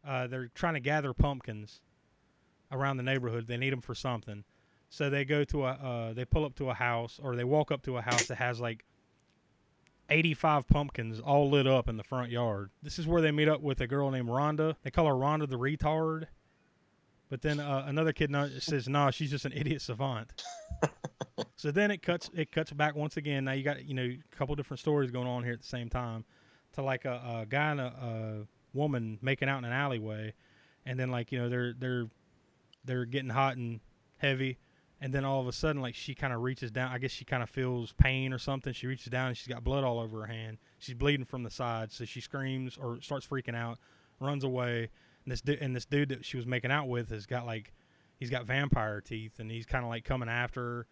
Uh, 0.07 0.27
they're 0.27 0.51
trying 0.55 0.75
to 0.75 0.81
gather 0.81 1.13
pumpkins 1.13 1.83
around 2.73 2.97
the 2.97 3.03
neighborhood. 3.03 3.47
They 3.47 3.59
need 3.59 3.73
them 3.73 3.83
for 3.83 3.95
something. 3.95 4.45
So 4.89 5.11
they 5.11 5.25
go 5.27 5.45
to 5.45 5.67
a, 5.67 5.71
uh, 5.71 6.13
they 6.15 6.25
pull 6.25 6.45
up 6.47 6.55
to 6.57 6.71
a 6.71 6.75
house 6.75 7.21
or 7.23 7.37
they 7.37 7.45
walk 7.45 7.71
up 7.71 7.83
to 7.83 7.99
a 7.99 8.03
house 8.03 8.27
that 8.27 8.37
has 8.37 8.59
like 8.59 8.85
85 10.09 10.67
pumpkins 10.67 11.21
all 11.21 11.51
lit 11.51 11.67
up 11.67 11.89
in 11.89 11.97
the 11.97 12.03
front 12.03 12.31
yard. 12.31 12.71
This 12.83 12.99
is 12.99 13.07
where 13.07 13.21
they 13.21 13.31
meet 13.31 13.49
up 13.49 13.61
with 13.61 13.81
a 13.81 13.87
girl 13.87 14.11
named 14.11 14.29
Rhonda. 14.29 14.77
They 14.83 14.91
call 14.91 15.07
her 15.07 15.15
Rhonda 15.15 15.49
the 15.49 15.59
retard. 15.59 16.27
But 17.31 17.43
then 17.43 17.61
uh, 17.61 17.85
another 17.87 18.13
kid 18.13 18.35
says, 18.59 18.89
"No, 18.89 19.11
she's 19.13 19.31
just 19.31 19.45
an 19.45 19.53
idiot 19.53 19.81
savant." 19.81 20.43
so 21.57 21.71
then 21.71 21.93
it 21.93 22.03
cuts 22.03 22.29
it 22.35 22.51
cuts 22.51 22.73
back 22.73 22.97
once 22.97 23.17
again. 23.17 23.45
Now 23.45 23.53
you 23.53 23.63
got 23.63 23.85
you 23.85 23.95
know 23.95 24.03
a 24.03 24.37
couple 24.37 24.55
different 24.57 24.81
stories 24.81 25.13
going 25.13 25.29
on 25.29 25.45
here 25.45 25.53
at 25.53 25.61
the 25.61 25.67
same 25.67 25.89
time, 25.89 26.25
to 26.73 26.83
like 26.83 27.05
a, 27.05 27.43
a 27.43 27.47
guy 27.49 27.71
and 27.71 27.81
a, 27.81 27.85
a 27.85 28.77
woman 28.77 29.19
making 29.23 29.49
out 29.49 29.59
in 29.59 29.65
an 29.65 29.73
alleyway, 29.73 30.35
and 30.85 30.99
then 30.99 31.13
like 31.13 31.31
you 31.31 31.39
know 31.39 31.49
they're 31.49 31.73
they're 31.73 32.07
they're 32.85 33.05
getting 33.05 33.31
hot 33.31 33.57
and 33.57 33.79
heavy, 34.17 34.59
and 35.01 35.15
then 35.15 35.25
all 35.25 35.41
of 35.41 35.47
a 35.47 35.53
sudden 35.53 35.81
like 35.81 35.95
she 35.95 36.17
kind 36.17 36.33
of 36.33 36.41
reaches 36.41 36.73
down. 36.73 36.91
I 36.91 36.99
guess 36.99 37.13
she 37.13 37.25
kind 37.25 37.45
of 37.45 37.49
feels 37.49 37.93
pain 37.93 38.33
or 38.33 38.39
something. 38.39 38.73
She 38.73 38.89
reaches 38.89 39.07
down 39.07 39.29
and 39.29 39.37
she's 39.37 39.47
got 39.47 39.63
blood 39.63 39.85
all 39.85 40.01
over 40.01 40.23
her 40.23 40.27
hand. 40.27 40.59
She's 40.79 40.97
bleeding 40.97 41.27
from 41.27 41.45
the 41.45 41.51
side, 41.51 41.93
so 41.93 42.05
she 42.05 42.21
screams 42.21 42.77
or 42.77 43.01
starts 43.01 43.25
freaking 43.25 43.55
out, 43.55 43.79
runs 44.19 44.43
away. 44.43 44.91
And 45.25 45.33
this 45.33 45.41
du- 45.41 45.59
and 45.61 45.75
this 45.77 45.85
dude 45.85 46.09
that 46.11 46.25
she 46.25 46.37
was 46.37 46.47
making 46.47 46.71
out 46.71 46.89
with 46.89 47.11
has 47.11 47.27
got 47.27 47.47
like 47.47 47.73
he's 48.17 48.31
got 48.31 48.47
vampire 48.47 49.01
teeth 49.01 49.39
and 49.39 49.51
he's 49.51 49.67
kind 49.67 49.85
of 49.85 49.91
like 49.91 50.05
coming 50.05 50.29
after 50.29 50.61
her. 50.61 50.87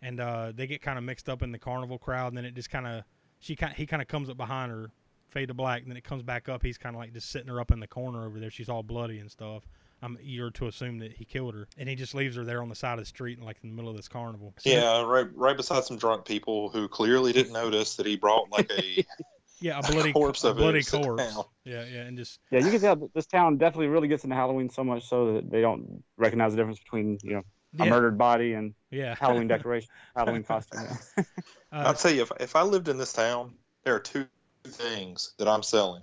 And 0.00 0.20
uh, 0.20 0.52
they 0.54 0.66
get 0.66 0.80
kind 0.82 0.96
of 0.98 1.02
mixed 1.04 1.28
up 1.28 1.42
in 1.42 1.50
the 1.52 1.58
carnival 1.58 1.98
crowd 1.98 2.28
and 2.28 2.36
then 2.36 2.44
it 2.44 2.54
just 2.54 2.70
kind 2.70 2.86
of 2.86 3.02
she 3.40 3.56
kind 3.56 3.74
he 3.74 3.86
kind 3.86 4.02
of 4.02 4.08
comes 4.08 4.28
up 4.30 4.36
behind 4.36 4.70
her 4.72 4.90
fade 5.30 5.48
to 5.48 5.54
black 5.54 5.82
and 5.82 5.90
then 5.90 5.96
it 5.96 6.04
comes 6.04 6.22
back 6.22 6.48
up. 6.48 6.62
He's 6.62 6.78
kind 6.78 6.94
of 6.96 7.00
like 7.00 7.12
just 7.12 7.30
sitting 7.30 7.48
her 7.48 7.60
up 7.60 7.70
in 7.70 7.80
the 7.80 7.86
corner 7.88 8.24
over 8.24 8.38
there. 8.40 8.50
She's 8.50 8.68
all 8.68 8.82
bloody 8.82 9.18
and 9.18 9.30
stuff. 9.30 9.64
I'm 10.00 10.16
eager 10.22 10.48
to 10.52 10.68
assume 10.68 10.98
that 11.00 11.12
he 11.12 11.24
killed 11.24 11.54
her. 11.54 11.66
And 11.76 11.88
he 11.88 11.96
just 11.96 12.14
leaves 12.14 12.36
her 12.36 12.44
there 12.44 12.62
on 12.62 12.68
the 12.68 12.74
side 12.76 12.94
of 12.94 12.98
the 13.00 13.04
street 13.04 13.42
like 13.42 13.56
in 13.64 13.70
the 13.70 13.74
middle 13.74 13.90
of 13.90 13.96
this 13.96 14.06
carnival. 14.08 14.54
So- 14.58 14.70
Yeah, 14.70 15.02
right, 15.02 15.26
right 15.34 15.56
beside 15.56 15.82
some 15.84 15.96
drunk 15.98 16.24
people 16.24 16.68
who 16.68 16.86
clearly 16.86 17.32
didn't 17.32 17.52
notice 17.52 17.96
that 17.96 18.06
he 18.06 18.16
brought 18.16 18.48
like 18.52 18.70
a 18.70 19.04
yeah 19.60 19.78
a 19.78 19.92
bloody 19.92 20.12
corpse 20.18 20.44
a 20.44 20.48
of 20.50 20.58
it 20.58 20.60
bloody 20.60 20.82
corpse 20.82 21.22
yeah 21.64 21.84
yeah 21.84 22.02
and 22.02 22.16
just 22.16 22.40
Yeah, 22.50 22.60
you 22.60 22.70
can 22.70 22.80
tell 22.80 22.96
that 22.96 23.14
this 23.14 23.26
town 23.26 23.56
definitely 23.58 23.88
really 23.88 24.08
gets 24.08 24.24
into 24.24 24.36
Halloween 24.36 24.68
so 24.70 24.84
much 24.84 25.08
so 25.08 25.34
that 25.34 25.50
they 25.50 25.60
don't 25.60 26.02
recognize 26.16 26.52
the 26.52 26.56
difference 26.58 26.78
between 26.78 27.18
you 27.22 27.34
know 27.34 27.42
a 27.80 27.84
Yeah. 27.84 27.90
murdered 27.90 28.16
body 28.18 28.54
and 28.54 28.74
yeah 28.90 29.14
Halloween 29.20 29.48
decoration, 29.48 29.88
Halloween 30.16 30.42
costume. 30.44 30.82
yeah. 30.84 30.96
uh, 31.72 31.84
I'll 31.86 31.94
tell 31.94 32.12
you, 32.12 32.22
if, 32.22 32.32
if 32.40 32.56
I 32.56 32.62
lived 32.62 32.88
in 32.88 32.96
this 32.98 33.12
town, 33.12 33.54
there 33.84 33.94
are 33.94 34.00
two 34.00 34.26
things 34.66 35.34
that 35.38 35.48
I'm 35.48 35.62
selling. 35.62 36.02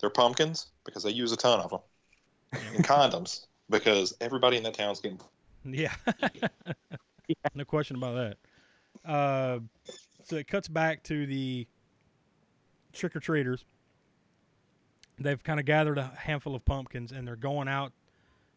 They're 0.00 0.10
pumpkins 0.10 0.66
because 0.84 1.02
they 1.02 1.10
use 1.10 1.32
a 1.32 1.36
ton 1.36 1.60
of 1.60 1.70
them, 1.70 1.80
and 2.74 2.84
condoms 2.84 3.46
because 3.70 4.14
everybody 4.20 4.56
in 4.56 4.62
that 4.64 4.74
town's 4.74 5.00
getting. 5.00 5.20
Yeah. 5.64 5.94
no 7.54 7.64
question 7.64 7.96
about 7.96 8.14
that. 8.14 9.10
Uh, 9.10 9.60
so 10.24 10.36
it 10.36 10.46
cuts 10.48 10.68
back 10.68 11.02
to 11.04 11.24
the 11.26 11.66
trick 12.92 13.16
or 13.16 13.20
treaters. 13.20 13.64
They've 15.18 15.42
kind 15.42 15.60
of 15.60 15.66
gathered 15.66 15.98
a 15.98 16.12
handful 16.16 16.54
of 16.54 16.64
pumpkins 16.64 17.12
and 17.12 17.26
they're 17.26 17.36
going 17.36 17.68
out 17.68 17.92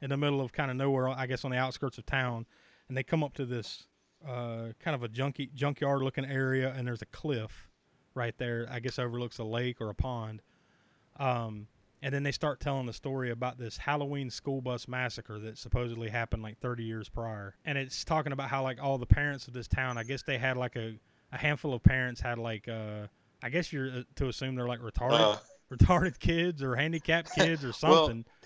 in 0.01 0.09
the 0.09 0.17
middle 0.17 0.41
of 0.41 0.53
kind 0.53 0.71
of 0.71 0.77
nowhere, 0.77 1.09
I 1.09 1.25
guess 1.27 1.45
on 1.45 1.51
the 1.51 1.57
outskirts 1.57 1.97
of 1.97 2.05
town. 2.05 2.45
And 2.87 2.97
they 2.97 3.03
come 3.03 3.23
up 3.23 3.33
to 3.35 3.45
this 3.45 3.87
uh, 4.27 4.69
kind 4.79 4.95
of 4.95 5.03
a 5.03 5.09
junky, 5.09 5.53
junkyard 5.53 6.01
looking 6.01 6.25
area 6.25 6.73
and 6.75 6.87
there's 6.87 7.01
a 7.01 7.07
cliff 7.07 7.67
right 8.13 8.35
there. 8.37 8.67
I 8.69 8.79
guess 8.79 8.97
overlooks 8.97 9.39
a 9.39 9.43
lake 9.43 9.81
or 9.81 9.89
a 9.89 9.95
pond. 9.95 10.41
Um, 11.17 11.67
and 12.01 12.13
then 12.13 12.23
they 12.23 12.31
start 12.31 12.59
telling 12.59 12.85
the 12.85 12.93
story 12.93 13.31
about 13.31 13.57
this 13.57 13.77
Halloween 13.77 14.29
school 14.29 14.61
bus 14.61 14.87
massacre 14.87 15.39
that 15.39 15.57
supposedly 15.57 16.09
happened 16.09 16.43
like 16.43 16.59
30 16.59 16.83
years 16.83 17.09
prior. 17.09 17.55
And 17.65 17.77
it's 17.77 18.03
talking 18.03 18.31
about 18.31 18.49
how 18.49 18.63
like 18.63 18.81
all 18.81 18.97
the 18.97 19.05
parents 19.05 19.47
of 19.47 19.53
this 19.53 19.67
town, 19.67 19.97
I 19.97 20.03
guess 20.03 20.21
they 20.21 20.37
had 20.37 20.55
like 20.55 20.75
a, 20.75 20.99
a 21.31 21.37
handful 21.37 21.73
of 21.73 21.81
parents 21.83 22.21
had 22.21 22.37
like 22.37 22.67
uh 22.67 23.07
I 23.45 23.49
guess 23.49 23.71
you're 23.71 23.89
uh, 23.89 24.03
to 24.15 24.27
assume 24.27 24.55
they're 24.55 24.67
like 24.67 24.79
retarded 24.79 25.21
Uh, 25.21 25.37
retarded 25.71 26.17
kids 26.17 26.63
or 26.63 26.75
handicapped 26.75 27.31
kids 27.35 27.63
or 27.63 27.71
something. 27.73 28.25
Well, 28.25 28.43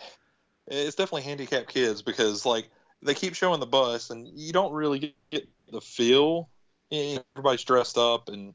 it's 0.67 0.95
definitely 0.95 1.21
handicapped 1.21 1.69
kids 1.69 2.01
because 2.01 2.45
like 2.45 2.69
they 3.01 3.13
keep 3.13 3.33
showing 3.33 3.61
the 3.61 3.65
bus 3.65 4.09
and 4.09 4.27
you 4.27 4.51
don't 4.51 4.73
really 4.73 5.15
get, 5.31 5.47
the 5.71 5.79
feel. 5.79 6.49
Everybody's 6.91 7.63
dressed 7.63 7.97
up 7.97 8.27
and 8.27 8.53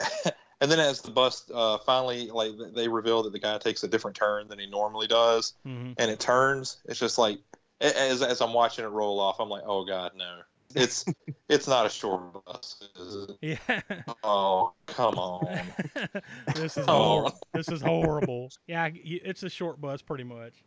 and 0.60 0.70
then 0.70 0.80
as 0.80 1.02
the 1.02 1.10
bus 1.12 1.48
uh, 1.54 1.78
finally 1.78 2.30
like 2.30 2.52
they 2.74 2.88
reveal 2.88 3.22
that 3.22 3.32
the 3.32 3.38
guy 3.38 3.58
takes 3.58 3.84
a 3.84 3.88
different 3.88 4.16
turn 4.16 4.48
than 4.48 4.58
he 4.58 4.66
normally 4.66 5.06
does 5.06 5.52
Mhm. 5.64 5.94
and 5.98 6.10
it 6.10 6.18
turns, 6.18 6.78
it's 6.86 6.98
just 6.98 7.16
like 7.16 7.38
as 7.80 8.22
as 8.22 8.40
I'm 8.40 8.54
watching 8.54 8.84
it 8.84 8.88
roll 8.88 9.20
off, 9.20 9.38
I'm 9.38 9.48
like, 9.48 9.62
oh 9.66 9.84
god, 9.84 10.12
no. 10.16 10.40
It's 10.74 11.04
it's 11.48 11.66
not 11.66 11.86
a 11.86 11.88
short 11.90 12.44
bus. 12.44 12.88
Is 12.98 13.28
it? 13.42 13.58
Yeah. 13.68 13.80
Oh 14.22 14.72
come 14.86 15.14
on. 15.18 15.60
this 16.54 16.76
is 16.76 16.84
Come 16.86 16.96
hor- 16.96 17.24
on. 17.26 17.32
this 17.52 17.68
is 17.68 17.82
horrible. 17.82 18.50
Yeah, 18.66 18.88
it's 18.94 19.42
a 19.42 19.50
short 19.50 19.80
bus 19.80 20.00
pretty 20.02 20.24
much, 20.24 20.62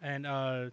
and 0.00 0.26
uh, 0.26 0.66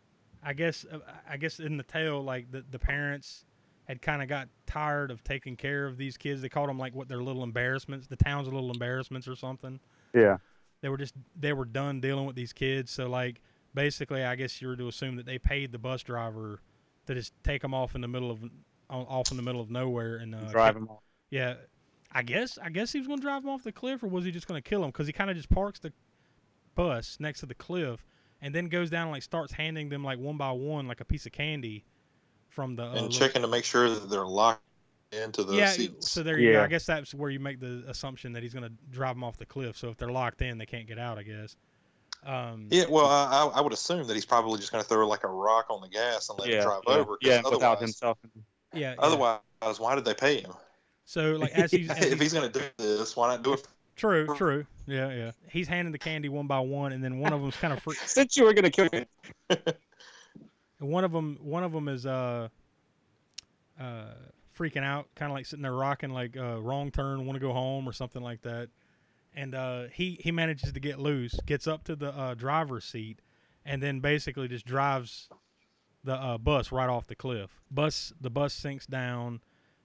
I 0.43 0.53
guess 0.53 0.85
uh, 0.91 0.99
I 1.27 1.37
guess 1.37 1.59
in 1.59 1.77
the 1.77 1.83
tale, 1.83 2.21
like 2.23 2.51
the 2.51 2.63
the 2.69 2.79
parents 2.79 3.45
had 3.85 4.01
kind 4.03 4.21
of 4.21 4.29
got 4.29 4.47
tired 4.67 5.09
of 5.09 5.23
taking 5.23 5.55
care 5.55 5.87
of 5.87 5.97
these 5.97 6.15
kids. 6.15 6.41
They 6.43 6.49
called 6.49 6.69
them 6.69 6.77
like 6.77 6.93
what 6.93 7.07
their 7.07 7.23
little 7.23 7.41
embarrassments, 7.43 8.05
the 8.05 8.15
town's 8.15 8.47
little 8.47 8.69
embarrassments 8.71 9.27
or 9.27 9.35
something. 9.35 9.79
Yeah. 10.13 10.37
They 10.81 10.89
were 10.89 10.97
just 10.97 11.15
they 11.35 11.53
were 11.53 11.65
done 11.65 11.99
dealing 12.01 12.25
with 12.27 12.35
these 12.35 12.53
kids. 12.53 12.91
So 12.91 13.09
like 13.09 13.41
basically, 13.73 14.23
I 14.23 14.35
guess 14.35 14.61
you 14.61 14.67
were 14.67 14.75
to 14.75 14.87
assume 14.87 15.15
that 15.15 15.25
they 15.25 15.39
paid 15.39 15.71
the 15.71 15.79
bus 15.79 16.03
driver 16.03 16.61
to 17.09 17.15
just 17.15 17.33
take 17.43 17.61
them 17.61 17.73
off 17.73 17.95
in 17.95 18.01
the 18.01 18.07
middle 18.07 18.31
of 18.31 18.39
off 18.89 19.31
in 19.31 19.37
the 19.37 19.43
middle 19.43 19.61
of 19.61 19.69
nowhere 19.69 20.17
and 20.17 20.33
uh, 20.33 20.39
Drive 20.51 20.75
them 20.75 20.87
off. 20.89 21.01
Yeah, 21.29 21.55
I 22.11 22.23
guess 22.23 22.57
I 22.61 22.69
guess 22.69 22.91
he 22.91 22.99
was 22.99 23.07
going 23.07 23.19
to 23.19 23.23
drive 23.23 23.43
him 23.43 23.49
off 23.49 23.63
the 23.63 23.71
cliff, 23.71 24.03
or 24.03 24.07
was 24.07 24.25
he 24.25 24.31
just 24.31 24.47
going 24.47 24.61
to 24.61 24.67
kill 24.67 24.83
him? 24.83 24.89
Because 24.89 25.07
he 25.07 25.13
kind 25.13 25.29
of 25.29 25.35
just 25.35 25.49
parks 25.49 25.79
the 25.79 25.91
bus 26.75 27.17
next 27.19 27.41
to 27.41 27.45
the 27.45 27.55
cliff, 27.55 28.05
and 28.41 28.53
then 28.53 28.67
goes 28.67 28.89
down 28.89 29.03
and 29.03 29.11
like 29.11 29.23
starts 29.23 29.51
handing 29.51 29.89
them 29.89 30.03
like 30.03 30.19
one 30.19 30.37
by 30.37 30.51
one 30.51 30.87
like 30.87 31.01
a 31.01 31.05
piece 31.05 31.25
of 31.25 31.31
candy 31.31 31.83
from 32.49 32.75
the 32.75 32.83
uh, 32.83 32.85
and 32.87 32.93
little- 32.95 33.09
checking 33.09 33.41
to 33.41 33.47
make 33.47 33.65
sure 33.65 33.89
that 33.89 34.09
they're 34.09 34.25
locked 34.25 34.61
into 35.11 35.43
the 35.43 35.55
yeah, 35.55 35.69
seats. 35.71 36.11
so 36.11 36.21
there 36.21 36.37
you 36.37 36.51
go. 36.51 36.59
Yeah. 36.59 36.63
I 36.63 36.67
guess 36.67 36.85
that's 36.85 37.15
where 37.15 37.31
you 37.31 37.39
make 37.39 37.59
the 37.59 37.83
assumption 37.87 38.31
that 38.33 38.43
he's 38.43 38.53
going 38.53 38.65
to 38.65 38.71
drive 38.91 39.15
them 39.15 39.23
off 39.23 39.37
the 39.37 39.45
cliff. 39.45 39.75
So 39.75 39.89
if 39.89 39.97
they're 39.97 40.11
locked 40.11 40.43
in, 40.43 40.59
they 40.59 40.67
can't 40.67 40.87
get 40.87 40.99
out. 40.99 41.17
I 41.17 41.23
guess. 41.23 41.55
Um, 42.25 42.67
Yeah, 42.69 42.85
well, 42.89 43.05
I, 43.05 43.45
I 43.45 43.45
I 43.57 43.61
would 43.61 43.73
assume 43.73 44.05
that 44.07 44.13
he's 44.13 44.25
probably 44.25 44.59
just 44.59 44.71
going 44.71 44.83
to 44.83 44.87
throw 44.87 45.07
like 45.07 45.23
a 45.23 45.27
rock 45.27 45.67
on 45.69 45.81
the 45.81 45.89
gas 45.89 46.29
and 46.29 46.39
let 46.39 46.49
Yeah, 46.49 46.57
it 46.57 46.61
drive 46.61 46.81
yeah, 46.87 46.95
over. 46.95 47.17
'cause 47.17 47.17
yeah, 47.21 47.37
without 47.37 47.53
otherwise, 47.53 47.79
himself. 47.81 48.17
yeah, 48.73 48.79
yeah. 48.81 48.95
otherwise, 48.99 49.39
why 49.79 49.95
did 49.95 50.05
they 50.05 50.13
pay 50.13 50.41
him? 50.41 50.51
So 51.05 51.31
like 51.33 51.51
as 51.53 51.71
he's, 51.71 51.89
as 51.89 52.03
if 52.05 52.11
he's 52.11 52.21
he's 52.21 52.33
going 52.33 52.51
to 52.51 52.59
do 52.59 52.65
this, 52.77 53.15
why 53.15 53.29
not 53.29 53.43
do 53.43 53.53
it? 53.53 53.67
true, 53.95 54.27
true, 54.35 54.65
yeah, 54.87 55.11
yeah. 55.11 55.31
He's 55.49 55.67
handing 55.67 55.91
the 55.91 55.97
candy 55.97 56.29
one 56.29 56.47
by 56.47 56.59
one, 56.59 56.93
and 56.93 57.03
then 57.03 57.19
one 57.19 57.33
of 57.33 57.41
them's 57.41 57.55
kind 57.55 57.73
of 57.73 57.81
free. 57.81 57.95
Since 58.05 58.37
you 58.37 58.43
were 58.45 58.53
gonna 58.53 58.69
kill 58.69 58.89
him, 58.91 59.05
one 60.79 61.03
of 61.03 61.11
them, 61.11 61.37
one 61.41 61.63
of 61.63 61.71
them 61.71 61.87
is 61.87 62.05
uh, 62.05 62.49
uh, 63.79 64.03
freaking 64.57 64.83
out, 64.83 65.07
kind 65.15 65.31
of 65.31 65.35
like 65.35 65.45
sitting 65.45 65.63
there 65.63 65.73
rocking, 65.73 66.11
like 66.11 66.37
uh, 66.37 66.61
wrong 66.61 66.91
turn, 66.91 67.25
want 67.25 67.35
to 67.35 67.39
go 67.39 67.53
home 67.53 67.87
or 67.87 67.93
something 67.93 68.21
like 68.21 68.41
that. 68.43 68.69
And 69.33 69.55
uh, 69.55 69.83
he 69.93 70.19
he 70.21 70.31
manages 70.31 70.71
to 70.71 70.79
get 70.79 70.99
loose, 70.99 71.39
gets 71.45 71.67
up 71.67 71.83
to 71.85 71.95
the 71.95 72.09
uh, 72.09 72.33
driver's 72.33 72.85
seat, 72.85 73.21
and 73.65 73.81
then 73.81 73.99
basically 73.99 74.47
just 74.47 74.65
drives 74.65 75.29
the 76.03 76.15
uh, 76.15 76.37
bus 76.37 76.71
right 76.71 76.89
off 76.89 77.07
the 77.07 77.15
cliff. 77.15 77.61
Bus 77.69 78.11
the 78.19 78.29
bus 78.29 78.53
sinks 78.53 78.85
down, 78.85 79.41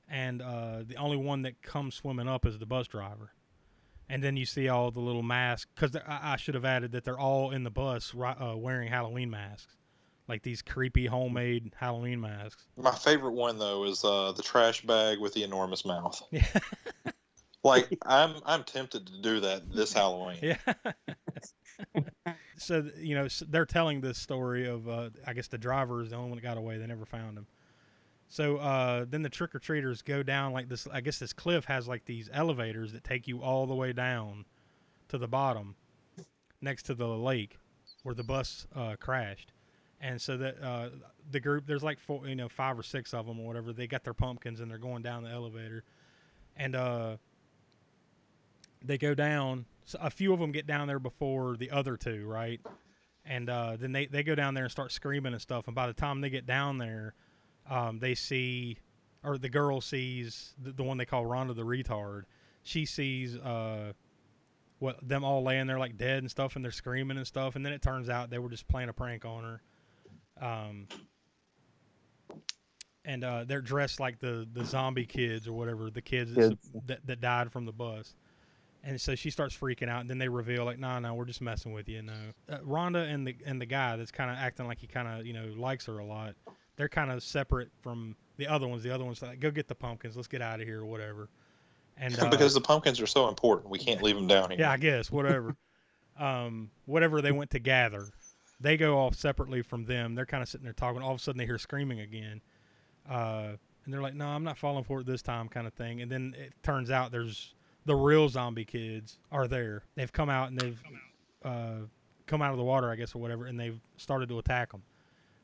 and 0.08 0.40
uh, 0.40 0.78
the 0.86 0.96
only 0.96 1.16
one 1.16 1.42
that 1.42 1.62
comes 1.62 1.94
swimming 1.94 2.28
up 2.28 2.46
is 2.46 2.58
the 2.58 2.66
bus 2.66 2.88
driver. 2.88 3.32
And 4.08 4.22
then 4.22 4.36
you 4.36 4.44
see 4.44 4.68
all 4.68 4.90
the 4.90 5.00
little 5.00 5.22
masks, 5.22 5.70
because 5.74 5.96
I, 5.96 6.32
I 6.32 6.36
should 6.36 6.54
have 6.54 6.64
added 6.64 6.92
that 6.92 7.04
they're 7.04 7.18
all 7.18 7.50
in 7.50 7.64
the 7.64 7.70
bus 7.70 8.14
uh, 8.14 8.54
wearing 8.56 8.88
Halloween 8.88 9.30
masks 9.30 9.76
like 10.28 10.42
these 10.42 10.62
creepy 10.62 11.06
homemade 11.06 11.72
Halloween 11.76 12.20
masks. 12.20 12.66
My 12.76 12.94
favorite 12.94 13.32
one 13.32 13.58
though 13.58 13.84
is 13.84 14.04
uh, 14.04 14.32
the 14.32 14.42
trash 14.42 14.82
bag 14.82 15.18
with 15.18 15.34
the 15.34 15.42
enormous 15.42 15.84
mouth. 15.84 16.20
Like 17.64 17.98
I'm 18.06 18.34
I'm 18.44 18.62
tempted 18.62 19.06
to 19.06 19.18
do 19.20 19.40
that 19.40 19.72
this 19.72 19.94
Halloween. 19.94 20.38
Yeah. 20.42 20.56
so 22.58 22.86
you 22.98 23.14
know 23.14 23.26
they're 23.48 23.64
telling 23.64 24.02
this 24.02 24.18
story 24.18 24.68
of 24.68 24.86
uh, 24.86 25.08
I 25.26 25.32
guess 25.32 25.48
the 25.48 25.58
driver 25.58 26.02
is 26.02 26.10
the 26.10 26.16
only 26.16 26.28
one 26.28 26.36
that 26.36 26.42
got 26.42 26.58
away. 26.58 26.76
They 26.76 26.86
never 26.86 27.06
found 27.06 27.38
him. 27.38 27.46
So 28.28 28.58
uh, 28.58 29.06
then 29.08 29.22
the 29.22 29.28
trick 29.28 29.54
or 29.54 29.58
treaters 29.58 30.02
go 30.02 30.22
down 30.22 30.52
like 30.52 30.68
this. 30.68 30.86
I 30.92 31.00
guess 31.00 31.18
this 31.18 31.32
cliff 31.32 31.64
has 31.64 31.88
like 31.88 32.04
these 32.04 32.28
elevators 32.32 32.92
that 32.92 33.02
take 33.02 33.26
you 33.26 33.42
all 33.42 33.66
the 33.66 33.74
way 33.74 33.92
down 33.92 34.44
to 35.08 35.18
the 35.18 35.28
bottom, 35.28 35.74
next 36.60 36.84
to 36.84 36.94
the 36.94 37.06
lake 37.06 37.56
where 38.02 38.14
the 38.14 38.24
bus 38.24 38.66
uh, 38.74 38.96
crashed. 39.00 39.52
And 40.00 40.20
so 40.20 40.36
that 40.36 40.62
uh, 40.62 40.90
the 41.30 41.40
group, 41.40 41.66
there's 41.66 41.82
like 41.82 41.98
four, 41.98 42.26
you 42.26 42.34
know, 42.34 42.48
five 42.48 42.78
or 42.78 42.82
six 42.82 43.14
of 43.14 43.26
them 43.26 43.40
or 43.40 43.46
whatever. 43.46 43.72
They 43.72 43.86
got 43.86 44.04
their 44.04 44.14
pumpkins 44.14 44.60
and 44.60 44.70
they're 44.70 44.78
going 44.78 45.02
down 45.02 45.22
the 45.22 45.30
elevator, 45.30 45.84
and 46.56 46.76
uh, 46.76 47.16
they 48.84 48.98
go 48.98 49.14
down. 49.14 49.66
So 49.84 49.98
a 50.00 50.10
few 50.10 50.32
of 50.32 50.40
them 50.40 50.52
get 50.52 50.66
down 50.66 50.86
there 50.86 50.98
before 50.98 51.56
the 51.56 51.70
other 51.70 51.96
two, 51.96 52.26
right? 52.26 52.60
And 53.24 53.48
uh, 53.48 53.76
then 53.78 53.92
they, 53.92 54.06
they 54.06 54.22
go 54.22 54.34
down 54.34 54.54
there 54.54 54.64
and 54.64 54.70
start 54.70 54.92
screaming 54.92 55.32
and 55.32 55.40
stuff. 55.40 55.66
And 55.66 55.74
by 55.74 55.86
the 55.86 55.92
time 55.92 56.20
they 56.20 56.30
get 56.30 56.46
down 56.46 56.78
there, 56.78 57.14
um, 57.68 57.98
they 57.98 58.14
see, 58.14 58.78
or 59.22 59.38
the 59.38 59.48
girl 59.48 59.80
sees 59.80 60.54
the, 60.62 60.72
the 60.72 60.82
one 60.82 60.98
they 60.98 61.06
call 61.06 61.24
Rhonda 61.24 61.54
the 61.56 61.62
retard. 61.62 62.24
She 62.62 62.84
sees 62.84 63.36
uh, 63.36 63.92
what 64.78 65.06
them 65.06 65.24
all 65.24 65.42
laying 65.42 65.66
there 65.66 65.78
like 65.78 65.96
dead 65.96 66.18
and 66.18 66.30
stuff, 66.30 66.56
and 66.56 66.64
they're 66.64 66.72
screaming 66.72 67.16
and 67.16 67.26
stuff. 67.26 67.56
And 67.56 67.64
then 67.64 67.72
it 67.72 67.82
turns 67.82 68.08
out 68.10 68.30
they 68.30 68.38
were 68.38 68.50
just 68.50 68.68
playing 68.68 68.88
a 68.88 68.92
prank 68.92 69.24
on 69.24 69.44
her. 69.44 69.62
Um, 70.46 70.88
and 73.04 73.22
uh, 73.22 73.44
they're 73.44 73.60
dressed 73.60 74.00
like 74.00 74.18
the, 74.18 74.46
the 74.52 74.64
zombie 74.64 75.06
kids 75.06 75.46
or 75.46 75.52
whatever, 75.52 75.90
the 75.90 76.02
kids, 76.02 76.34
Kids. 76.34 76.70
That, 76.86 77.06
that 77.06 77.20
died 77.20 77.52
from 77.52 77.66
the 77.66 77.72
bus. 77.72 78.14
And 78.86 79.00
so 79.00 79.14
she 79.14 79.30
starts 79.30 79.56
freaking 79.56 79.88
out, 79.88 80.02
and 80.02 80.10
then 80.10 80.18
they 80.18 80.28
reveal 80.28 80.66
like, 80.66 80.78
"No, 80.78 80.98
no, 80.98 81.14
we're 81.14 81.24
just 81.24 81.40
messing 81.40 81.72
with 81.72 81.88
you." 81.88 82.02
No, 82.02 82.12
uh, 82.50 82.58
Rhonda 82.58 83.10
and 83.12 83.26
the 83.26 83.34
and 83.46 83.58
the 83.58 83.66
guy 83.66 83.96
that's 83.96 84.10
kind 84.10 84.30
of 84.30 84.36
acting 84.36 84.66
like 84.66 84.78
he 84.78 84.86
kind 84.86 85.08
of 85.08 85.26
you 85.26 85.32
know 85.32 85.46
likes 85.56 85.86
her 85.86 85.98
a 85.98 86.04
lot. 86.04 86.34
They're 86.76 86.88
kind 86.88 87.10
of 87.10 87.22
separate 87.22 87.70
from 87.80 88.14
the 88.36 88.46
other 88.46 88.68
ones. 88.68 88.82
The 88.82 88.90
other 88.90 89.04
ones 89.04 89.22
like, 89.22 89.40
"Go 89.40 89.50
get 89.50 89.68
the 89.68 89.74
pumpkins. 89.74 90.16
Let's 90.16 90.28
get 90.28 90.42
out 90.42 90.60
of 90.60 90.66
here," 90.66 90.80
or 90.80 90.86
whatever. 90.86 91.30
And 91.96 92.18
uh, 92.18 92.28
because 92.28 92.52
the 92.52 92.60
pumpkins 92.60 93.00
are 93.00 93.06
so 93.06 93.28
important, 93.28 93.70
we 93.70 93.78
can't 93.78 94.02
leave 94.02 94.16
them 94.16 94.26
down 94.26 94.50
here. 94.50 94.60
yeah, 94.60 94.70
I 94.70 94.76
guess 94.76 95.10
whatever. 95.10 95.56
um, 96.18 96.70
whatever 96.84 97.22
they 97.22 97.32
went 97.32 97.50
to 97.52 97.58
gather, 97.58 98.08
they 98.60 98.76
go 98.76 98.98
off 98.98 99.14
separately 99.14 99.62
from 99.62 99.86
them. 99.86 100.14
They're 100.14 100.26
kind 100.26 100.42
of 100.42 100.48
sitting 100.48 100.64
there 100.64 100.74
talking. 100.74 101.00
All 101.00 101.12
of 101.12 101.20
a 101.20 101.22
sudden, 101.22 101.38
they 101.38 101.46
hear 101.46 101.58
screaming 101.58 102.00
again, 102.00 102.42
uh, 103.08 103.52
and 103.84 103.94
they're 103.94 104.02
like, 104.02 104.14
"No, 104.14 104.26
I'm 104.26 104.44
not 104.44 104.58
falling 104.58 104.84
for 104.84 105.00
it 105.00 105.06
this 105.06 105.22
time," 105.22 105.48
kind 105.48 105.66
of 105.66 105.72
thing. 105.72 106.02
And 106.02 106.10
then 106.10 106.34
it 106.36 106.52
turns 106.62 106.90
out 106.90 107.12
there's 107.12 107.54
the 107.84 107.94
real 107.94 108.28
zombie 108.28 108.64
kids 108.64 109.18
are 109.30 109.46
there. 109.46 109.82
They've 109.94 110.12
come 110.12 110.30
out 110.30 110.50
and 110.50 110.58
they've 110.58 110.82
uh, 111.44 111.86
come 112.26 112.42
out 112.42 112.52
of 112.52 112.58
the 112.58 112.64
water, 112.64 112.90
I 112.90 112.96
guess, 112.96 113.14
or 113.14 113.18
whatever, 113.18 113.46
and 113.46 113.58
they've 113.58 113.78
started 113.96 114.28
to 114.30 114.38
attack 114.38 114.72
them. 114.72 114.82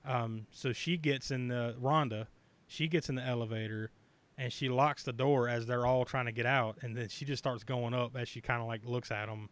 Um, 0.05 0.47
so 0.51 0.73
she 0.73 0.97
gets 0.97 1.31
in 1.31 1.49
the 1.49 1.77
Rhonda, 1.81 2.27
she 2.67 2.89
gets 2.89 3.09
in 3.09 3.15
the 3.15 3.23
elevator, 3.23 3.91
and 4.39 4.51
she 4.51 4.71
locks 4.71 5.03
the 5.03 5.13
door 5.13 5.49
as 5.49 5.67
they're 5.67 5.85
all 5.85 6.05
trying 6.05 6.25
to 6.27 6.33
get 6.33 6.47
out, 6.47 6.79
and 6.81 6.97
then 6.97 7.09
she 7.09 7.25
just 7.25 7.43
starts 7.43 7.65
going 7.65 7.93
up 7.93 8.17
as 8.17 8.29
she 8.29 8.41
kind 8.41 8.63
of 8.63 8.67
like 8.67 8.81
looks 8.85 9.11
at 9.11 9.27
them 9.27 9.51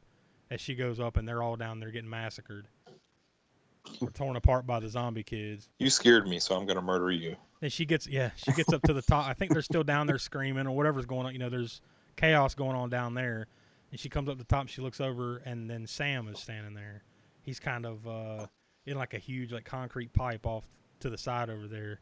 as 0.51 0.61
she 0.61 0.74
goes 0.74 0.99
up, 0.99 1.18
and 1.18 1.28
they're 1.28 1.43
all 1.43 1.57
down 1.57 1.78
there 1.80 1.91
getting 1.91 2.09
massacred, 2.09 2.66
or 4.01 4.09
torn 4.11 4.36
apart 4.36 4.66
by 4.66 4.80
the 4.80 4.89
zombie 4.89 5.22
kids. 5.22 5.68
You 5.78 5.91
scared 5.91 6.26
me, 6.26 6.39
so 6.39 6.57
I'm 6.57 6.64
gonna 6.64 6.80
murder 6.80 7.11
you. 7.11 7.36
And 7.61 7.70
she 7.70 7.84
gets 7.84 8.07
yeah, 8.07 8.30
she 8.36 8.53
gets 8.53 8.72
up 8.72 8.80
to 8.82 8.95
the 8.95 9.03
top. 9.03 9.26
I 9.26 9.34
think 9.34 9.53
they're 9.53 9.61
still 9.61 9.84
down 9.84 10.07
there 10.07 10.18
screaming 10.18 10.66
or 10.66 10.74
whatever's 10.74 11.05
going 11.05 11.26
on. 11.26 11.34
You 11.34 11.41
know, 11.41 11.51
there's 11.51 11.82
chaos 12.19 12.55
going 12.55 12.77
on 12.77 12.91
down 12.91 13.14
there. 13.14 13.47
And 13.91 13.99
she 13.99 14.11
comes 14.11 14.29
up 14.29 14.37
the 14.37 14.45
top, 14.45 14.69
she 14.69 14.83
looks 14.83 15.01
over, 15.01 15.39
and 15.47 15.71
then 15.71 15.87
Sam 15.87 16.29
is 16.29 16.39
standing 16.39 16.75
there. 16.75 17.03
He's 17.43 17.59
kind 17.59 17.87
of 17.87 18.07
uh, 18.07 18.47
in 18.85 18.99
like 18.99 19.14
a 19.14 19.19
huge 19.19 19.53
like 19.53 19.64
concrete 19.64 20.12
pipe 20.12 20.47
off 20.47 20.64
to 21.01 21.09
the 21.09 21.16
side 21.16 21.49
over 21.49 21.66
there. 21.66 22.01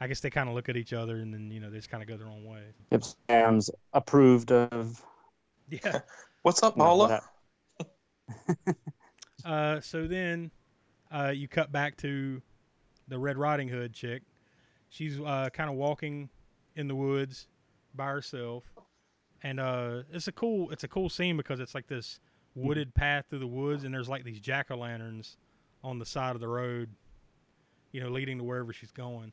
I 0.00 0.06
guess 0.06 0.20
they 0.20 0.30
kind 0.30 0.48
of 0.48 0.54
look 0.54 0.68
at 0.68 0.76
each 0.76 0.92
other, 0.92 1.16
and 1.16 1.34
then 1.34 1.50
you 1.50 1.58
know 1.58 1.70
they 1.70 1.78
just 1.78 1.90
kind 1.90 2.02
of 2.02 2.08
go 2.08 2.16
their 2.16 2.28
own 2.28 2.44
way. 2.44 2.62
If 2.92 3.02
Sam's 3.28 3.70
approved 3.92 4.52
of. 4.52 5.02
Yeah. 5.70 6.00
What's 6.42 6.62
up, 6.62 6.76
you 6.76 6.82
Paula? 6.82 7.22
Uh, 9.44 9.78
so 9.80 10.06
then 10.06 10.50
uh, 11.12 11.30
you 11.34 11.46
cut 11.48 11.70
back 11.70 11.96
to 11.98 12.40
the 13.08 13.18
Red 13.18 13.36
Riding 13.36 13.68
Hood 13.68 13.92
chick. 13.92 14.22
She's 14.88 15.20
uh, 15.20 15.50
kind 15.52 15.68
of 15.68 15.76
walking 15.76 16.30
in 16.76 16.88
the 16.88 16.94
woods 16.94 17.48
by 17.94 18.06
herself, 18.06 18.64
and 19.44 19.60
uh, 19.60 20.02
it's 20.12 20.26
a 20.26 20.32
cool 20.32 20.70
it's 20.70 20.82
a 20.82 20.88
cool 20.88 21.08
scene 21.08 21.36
because 21.36 21.60
it's 21.60 21.74
like 21.76 21.86
this 21.86 22.18
wooded 22.56 22.92
path 22.94 23.26
through 23.30 23.38
the 23.40 23.46
woods, 23.46 23.84
and 23.84 23.94
there's 23.94 24.08
like 24.08 24.24
these 24.24 24.40
jack 24.40 24.70
o' 24.72 24.76
lanterns 24.76 25.36
on 25.84 25.98
the 26.00 26.06
side 26.06 26.34
of 26.34 26.40
the 26.40 26.48
road, 26.48 26.88
you 27.92 28.00
know, 28.00 28.08
leading 28.08 28.38
to 28.38 28.44
wherever 28.44 28.72
she's 28.72 28.90
going. 28.90 29.32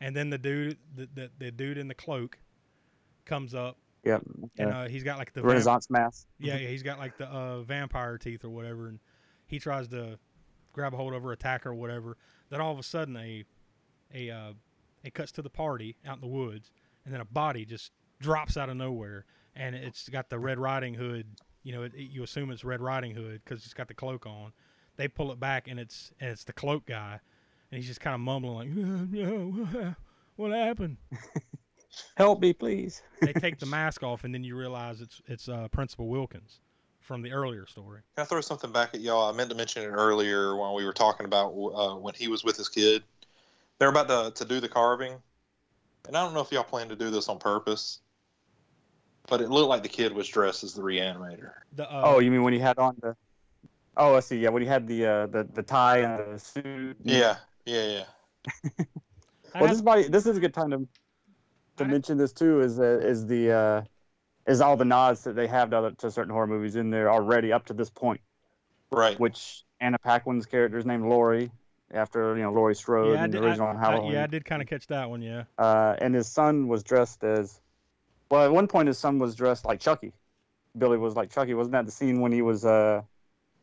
And 0.00 0.14
then 0.14 0.30
the 0.30 0.38
dude 0.38 0.76
the 0.94 1.08
the, 1.14 1.30
the 1.38 1.50
dude 1.50 1.78
in 1.78 1.88
the 1.88 1.94
cloak 1.94 2.38
comes 3.24 3.54
up, 3.54 3.76
Yep. 4.04 4.22
and 4.58 4.70
uh, 4.70 4.84
he's 4.88 5.02
got 5.02 5.18
like 5.18 5.32
the 5.32 5.40
vamp- 5.40 5.48
Renaissance 5.48 5.90
mask. 5.90 6.26
yeah, 6.38 6.56
yeah, 6.56 6.68
he's 6.68 6.82
got 6.84 6.98
like 6.98 7.16
the 7.18 7.26
uh, 7.26 7.62
vampire 7.62 8.18
teeth 8.18 8.44
or 8.44 8.50
whatever, 8.50 8.88
and 8.88 9.00
he 9.46 9.58
tries 9.58 9.88
to 9.88 10.18
grab 10.72 10.92
a 10.92 10.96
hold 10.96 11.14
of 11.14 11.22
her, 11.22 11.32
attack 11.32 11.64
her, 11.64 11.70
or 11.70 11.74
whatever. 11.74 12.16
Then 12.50 12.60
all 12.60 12.72
of 12.72 12.78
a 12.78 12.82
sudden, 12.84 13.16
a 13.16 13.44
a 14.14 14.30
uh, 14.30 14.52
it 15.02 15.14
cuts 15.14 15.32
to 15.32 15.42
the 15.42 15.50
party 15.50 15.96
out 16.06 16.16
in 16.16 16.20
the 16.20 16.26
woods, 16.26 16.70
and 17.04 17.14
then 17.14 17.20
a 17.20 17.24
body 17.24 17.64
just 17.64 17.90
drops 18.20 18.56
out 18.56 18.68
of 18.68 18.76
nowhere, 18.76 19.24
and 19.56 19.74
it's 19.74 20.08
got 20.08 20.28
the 20.28 20.38
Red 20.38 20.58
Riding 20.58 20.94
Hood. 20.94 21.26
You 21.62 21.72
know, 21.72 21.82
it, 21.82 21.94
it- 21.94 22.10
you 22.10 22.22
assume 22.22 22.50
it's 22.50 22.64
Red 22.64 22.80
Riding 22.80 23.14
Hood 23.14 23.40
because 23.44 23.64
it's 23.64 23.74
got 23.74 23.88
the 23.88 23.94
cloak 23.94 24.26
on. 24.26 24.52
They 24.96 25.08
pull 25.08 25.32
it 25.32 25.40
back, 25.40 25.68
and 25.68 25.78
it's 25.80 26.12
and 26.20 26.30
it's 26.30 26.44
the 26.44 26.52
cloak 26.52 26.86
guy, 26.86 27.20
and 27.70 27.78
he's 27.78 27.86
just 27.86 28.00
kind 28.00 28.14
of 28.14 28.20
mumbling 28.20 29.10
like, 29.12 29.94
what 30.36 30.52
happened?" 30.52 30.96
Help 32.16 32.40
me, 32.40 32.52
please. 32.52 33.02
they 33.20 33.32
take 33.32 33.58
the 33.58 33.66
mask 33.66 34.02
off, 34.02 34.24
and 34.24 34.34
then 34.34 34.44
you 34.44 34.56
realize 34.56 35.00
it's 35.00 35.20
it's 35.26 35.48
uh, 35.48 35.68
Principal 35.68 36.08
Wilkins 36.08 36.60
from 37.00 37.22
the 37.22 37.30
earlier 37.32 37.66
story. 37.66 38.00
Can 38.16 38.22
I 38.22 38.26
throw 38.26 38.40
something 38.40 38.72
back 38.72 38.94
at 38.94 39.00
y'all? 39.00 39.32
I 39.32 39.36
meant 39.36 39.50
to 39.50 39.56
mention 39.56 39.82
it 39.82 39.88
earlier 39.88 40.56
when 40.56 40.74
we 40.74 40.84
were 40.84 40.92
talking 40.92 41.24
about 41.26 41.50
uh, 41.50 41.94
when 41.96 42.14
he 42.14 42.28
was 42.28 42.42
with 42.44 42.56
his 42.56 42.68
kid. 42.68 43.02
They're 43.78 43.90
about 43.90 44.08
to, 44.08 44.32
to 44.42 44.48
do 44.48 44.60
the 44.60 44.68
carving, 44.68 45.12
and 46.06 46.16
I 46.16 46.24
don't 46.24 46.32
know 46.32 46.40
if 46.40 46.50
y'all 46.50 46.64
plan 46.64 46.88
to 46.88 46.96
do 46.96 47.10
this 47.10 47.28
on 47.28 47.38
purpose, 47.38 48.00
but 49.28 49.40
it 49.40 49.50
looked 49.50 49.68
like 49.68 49.82
the 49.82 49.88
kid 49.88 50.12
was 50.12 50.28
dressed 50.28 50.64
as 50.64 50.74
the 50.74 50.82
reanimator. 50.82 51.52
The, 51.74 51.90
uh, 51.90 52.02
oh, 52.04 52.18
you 52.18 52.30
mean 52.30 52.42
when 52.42 52.52
he 52.52 52.58
had 52.58 52.78
on 52.78 52.96
the? 53.00 53.16
Oh, 53.96 54.16
I 54.16 54.20
see. 54.20 54.38
Yeah, 54.38 54.50
when 54.50 54.62
he 54.62 54.68
had 54.68 54.86
the 54.86 55.06
uh, 55.06 55.26
the 55.26 55.44
the 55.54 55.62
tie 55.62 55.98
and 55.98 56.34
the 56.34 56.38
suit. 56.38 56.96
Yeah, 57.02 57.36
yeah, 57.64 58.04
yeah. 58.46 58.84
Well, 59.54 59.70
this 59.70 59.80
body. 59.80 60.08
This 60.08 60.26
is 60.26 60.36
a 60.36 60.40
good 60.40 60.52
time 60.52 60.70
to 60.70 60.86
to 61.78 61.84
mention 61.86 62.18
this 62.18 62.32
too. 62.32 62.60
Is 62.60 62.78
uh, 62.78 63.00
is 63.02 63.26
the 63.26 63.52
uh, 63.52 63.82
is 64.46 64.60
all 64.60 64.76
the 64.76 64.84
nods 64.84 65.24
that 65.24 65.34
they 65.34 65.46
have 65.46 65.70
to, 65.70 65.78
other, 65.78 65.90
to 65.92 66.10
certain 66.10 66.32
horror 66.32 66.46
movies 66.46 66.76
in 66.76 66.90
there 66.90 67.10
already 67.10 67.52
up 67.52 67.64
to 67.66 67.72
this 67.72 67.88
point. 67.88 68.20
Right. 68.90 69.18
Which 69.18 69.64
Anna 69.80 69.98
Paquin's 69.98 70.44
character 70.44 70.76
is 70.76 70.84
named 70.84 71.04
Laurie 71.06 71.50
after 71.90 72.36
you 72.36 72.42
know 72.42 72.52
Laurie 72.52 72.74
Strode 72.74 73.14
yeah, 73.14 73.22
I 73.22 73.24
in 73.24 73.30
did, 73.30 73.42
the 73.42 73.46
original 73.46 73.68
I, 73.68 73.72
I- 73.72 73.78
Halloween. 73.78 74.12
yeah, 74.12 74.24
I 74.24 74.26
did 74.26 74.44
kind 74.44 74.60
of 74.60 74.68
catch 74.68 74.86
that 74.88 75.08
one. 75.08 75.22
Yeah. 75.22 75.44
uh, 75.58 75.96
and 75.98 76.14
his 76.14 76.26
son 76.26 76.68
was 76.68 76.82
dressed 76.82 77.24
as 77.24 77.60
well 78.30 78.44
at 78.44 78.50
one 78.52 78.66
point 78.66 78.86
his 78.88 78.98
son 78.98 79.18
was 79.18 79.34
dressed 79.34 79.64
like 79.64 79.80
chucky 79.80 80.12
billy 80.78 80.98
was 80.98 81.14
like 81.16 81.30
chucky 81.30 81.54
wasn't 81.54 81.72
that 81.72 81.84
the 81.86 81.92
scene 81.92 82.20
when 82.20 82.32
he 82.32 82.42
was 82.42 82.64
uh, 82.64 83.00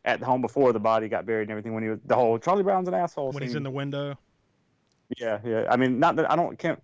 at 0.05 0.19
the 0.19 0.25
home 0.25 0.41
before 0.41 0.73
the 0.73 0.79
body 0.79 1.07
got 1.07 1.25
buried 1.25 1.43
and 1.43 1.51
everything 1.51 1.73
when 1.73 1.83
he 1.83 1.89
was 1.89 1.99
the 2.05 2.15
whole 2.15 2.37
charlie 2.39 2.63
brown's 2.63 2.87
an 2.87 2.93
asshole 2.93 3.31
When 3.31 3.43
he's 3.43 3.55
in 3.55 3.63
the 3.63 3.71
window. 3.71 4.17
yeah 5.17 5.39
yeah 5.45 5.65
i 5.69 5.75
mean 5.77 5.99
not 5.99 6.15
that 6.15 6.29
i 6.31 6.35
don't 6.35 6.57
can't 6.57 6.81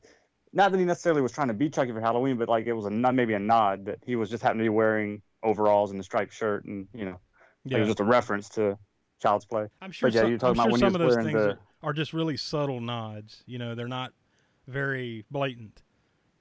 not 0.53 0.71
that 0.71 0.77
he 0.77 0.86
necessarily 0.86 1.21
was 1.21 1.32
trying 1.32 1.47
to 1.49 1.53
be 1.53 1.69
chucky 1.69 1.91
for 1.91 2.01
halloween 2.01 2.38
but 2.38 2.49
like 2.49 2.65
it 2.67 2.73
was 2.73 2.86
a 2.86 2.89
maybe 2.91 3.34
a 3.34 3.39
nod 3.39 3.86
that 3.86 3.99
he 4.05 4.15
was 4.15 4.30
just 4.30 4.43
happened 4.43 4.59
to 4.59 4.63
be 4.65 4.69
wearing 4.69 5.21
overalls 5.43 5.91
and 5.91 5.99
a 5.99 6.03
striped 6.03 6.34
shirt 6.34 6.65
and 6.65 6.88
you 6.93 7.05
know 7.05 7.19
like 7.65 7.75
it 7.75 7.80
was 7.80 7.88
just 7.89 7.99
a 7.99 8.03
reference 8.03 8.49
to 8.49 8.77
child's 9.21 9.45
play 9.45 9.67
I'm 9.82 9.91
sure. 9.91 10.09
but 10.09 10.13
yeah 10.15 10.21
some, 10.21 10.30
you're 10.30 10.39
talking 10.39 10.59
I'm 10.59 10.67
about 10.67 10.80
sure 10.80 10.86
when 10.88 10.93
some 10.93 11.01
of 11.01 11.07
those 11.07 11.15
things 11.15 11.34
the 11.34 11.57
are 11.82 11.93
just 11.93 12.11
really 12.13 12.36
subtle 12.36 12.82
nods. 12.82 13.41
You 13.45 13.57
know, 13.57 13.73
they're 13.73 13.88
not 13.88 14.11
very 14.67 15.23
blatant. 15.32 15.82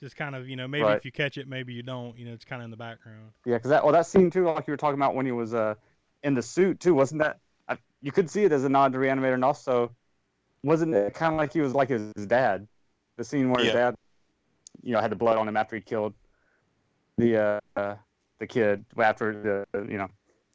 Just 0.01 0.17
kind 0.17 0.35
of, 0.37 0.49
you 0.49 0.55
know, 0.57 0.69
maybe 0.69 0.85
Right. 0.85 0.97
if 0.97 1.05
you 1.05 1.11
catch 1.13 1.39
it, 1.39 1.49
maybe 1.49 1.73
you 1.73 1.83
don't. 1.83 2.17
You 2.17 2.27
know, 2.27 2.33
it's 2.33 2.45
kind 2.45 2.63
of 2.63 2.65
in 2.67 2.71
the 2.71 2.77
background. 2.77 3.33
Yeah, 3.45 3.57
because 3.57 3.71
that 3.71 3.83
well, 3.83 3.93
that 3.93 4.07
scene 4.07 4.31
too, 4.31 4.45
like 4.45 4.67
you 4.67 4.73
were 4.73 4.77
talking 4.77 4.99
about 4.99 5.15
when 5.15 5.27
he 5.27 5.33
was 5.33 5.55
uh 5.55 5.75
in 6.23 6.35
the 6.35 6.43
suit 6.43 6.79
too, 6.81 6.95
wasn't 6.95 7.23
that? 7.23 7.39
I, 7.69 7.79
you 8.01 8.13
could 8.13 8.31
see 8.31 8.45
it 8.45 8.53
as 8.53 8.65
a 8.65 8.69
nod 8.69 8.93
to 8.93 8.99
Reanimator, 8.99 9.35
and 9.35 9.45
also 9.45 9.91
wasn't 10.63 10.95
it 10.95 11.15
kind 11.15 11.33
of 11.35 11.39
like 11.39 11.53
he 11.53 11.61
was 11.61 11.75
like 11.75 11.89
his, 11.89 12.13
his 12.17 12.27
dad? 12.27 12.67
The 13.17 13.25
scene 13.25 13.51
where 13.51 13.65
his 13.65 13.73
dad, 13.73 13.97
you 14.83 14.93
know, 14.93 15.01
had 15.01 15.11
the 15.11 15.17
blood 15.17 15.37
on 15.37 15.49
him 15.49 15.57
after 15.57 15.75
he 15.77 15.83
killed 15.83 16.15
the 17.17 17.37
uh, 17.37 17.61
uh 17.77 17.97
the 18.39 18.47
kid 18.47 18.85
after 18.97 19.67
the 19.73 19.83
you 19.91 19.99
know 19.99 20.09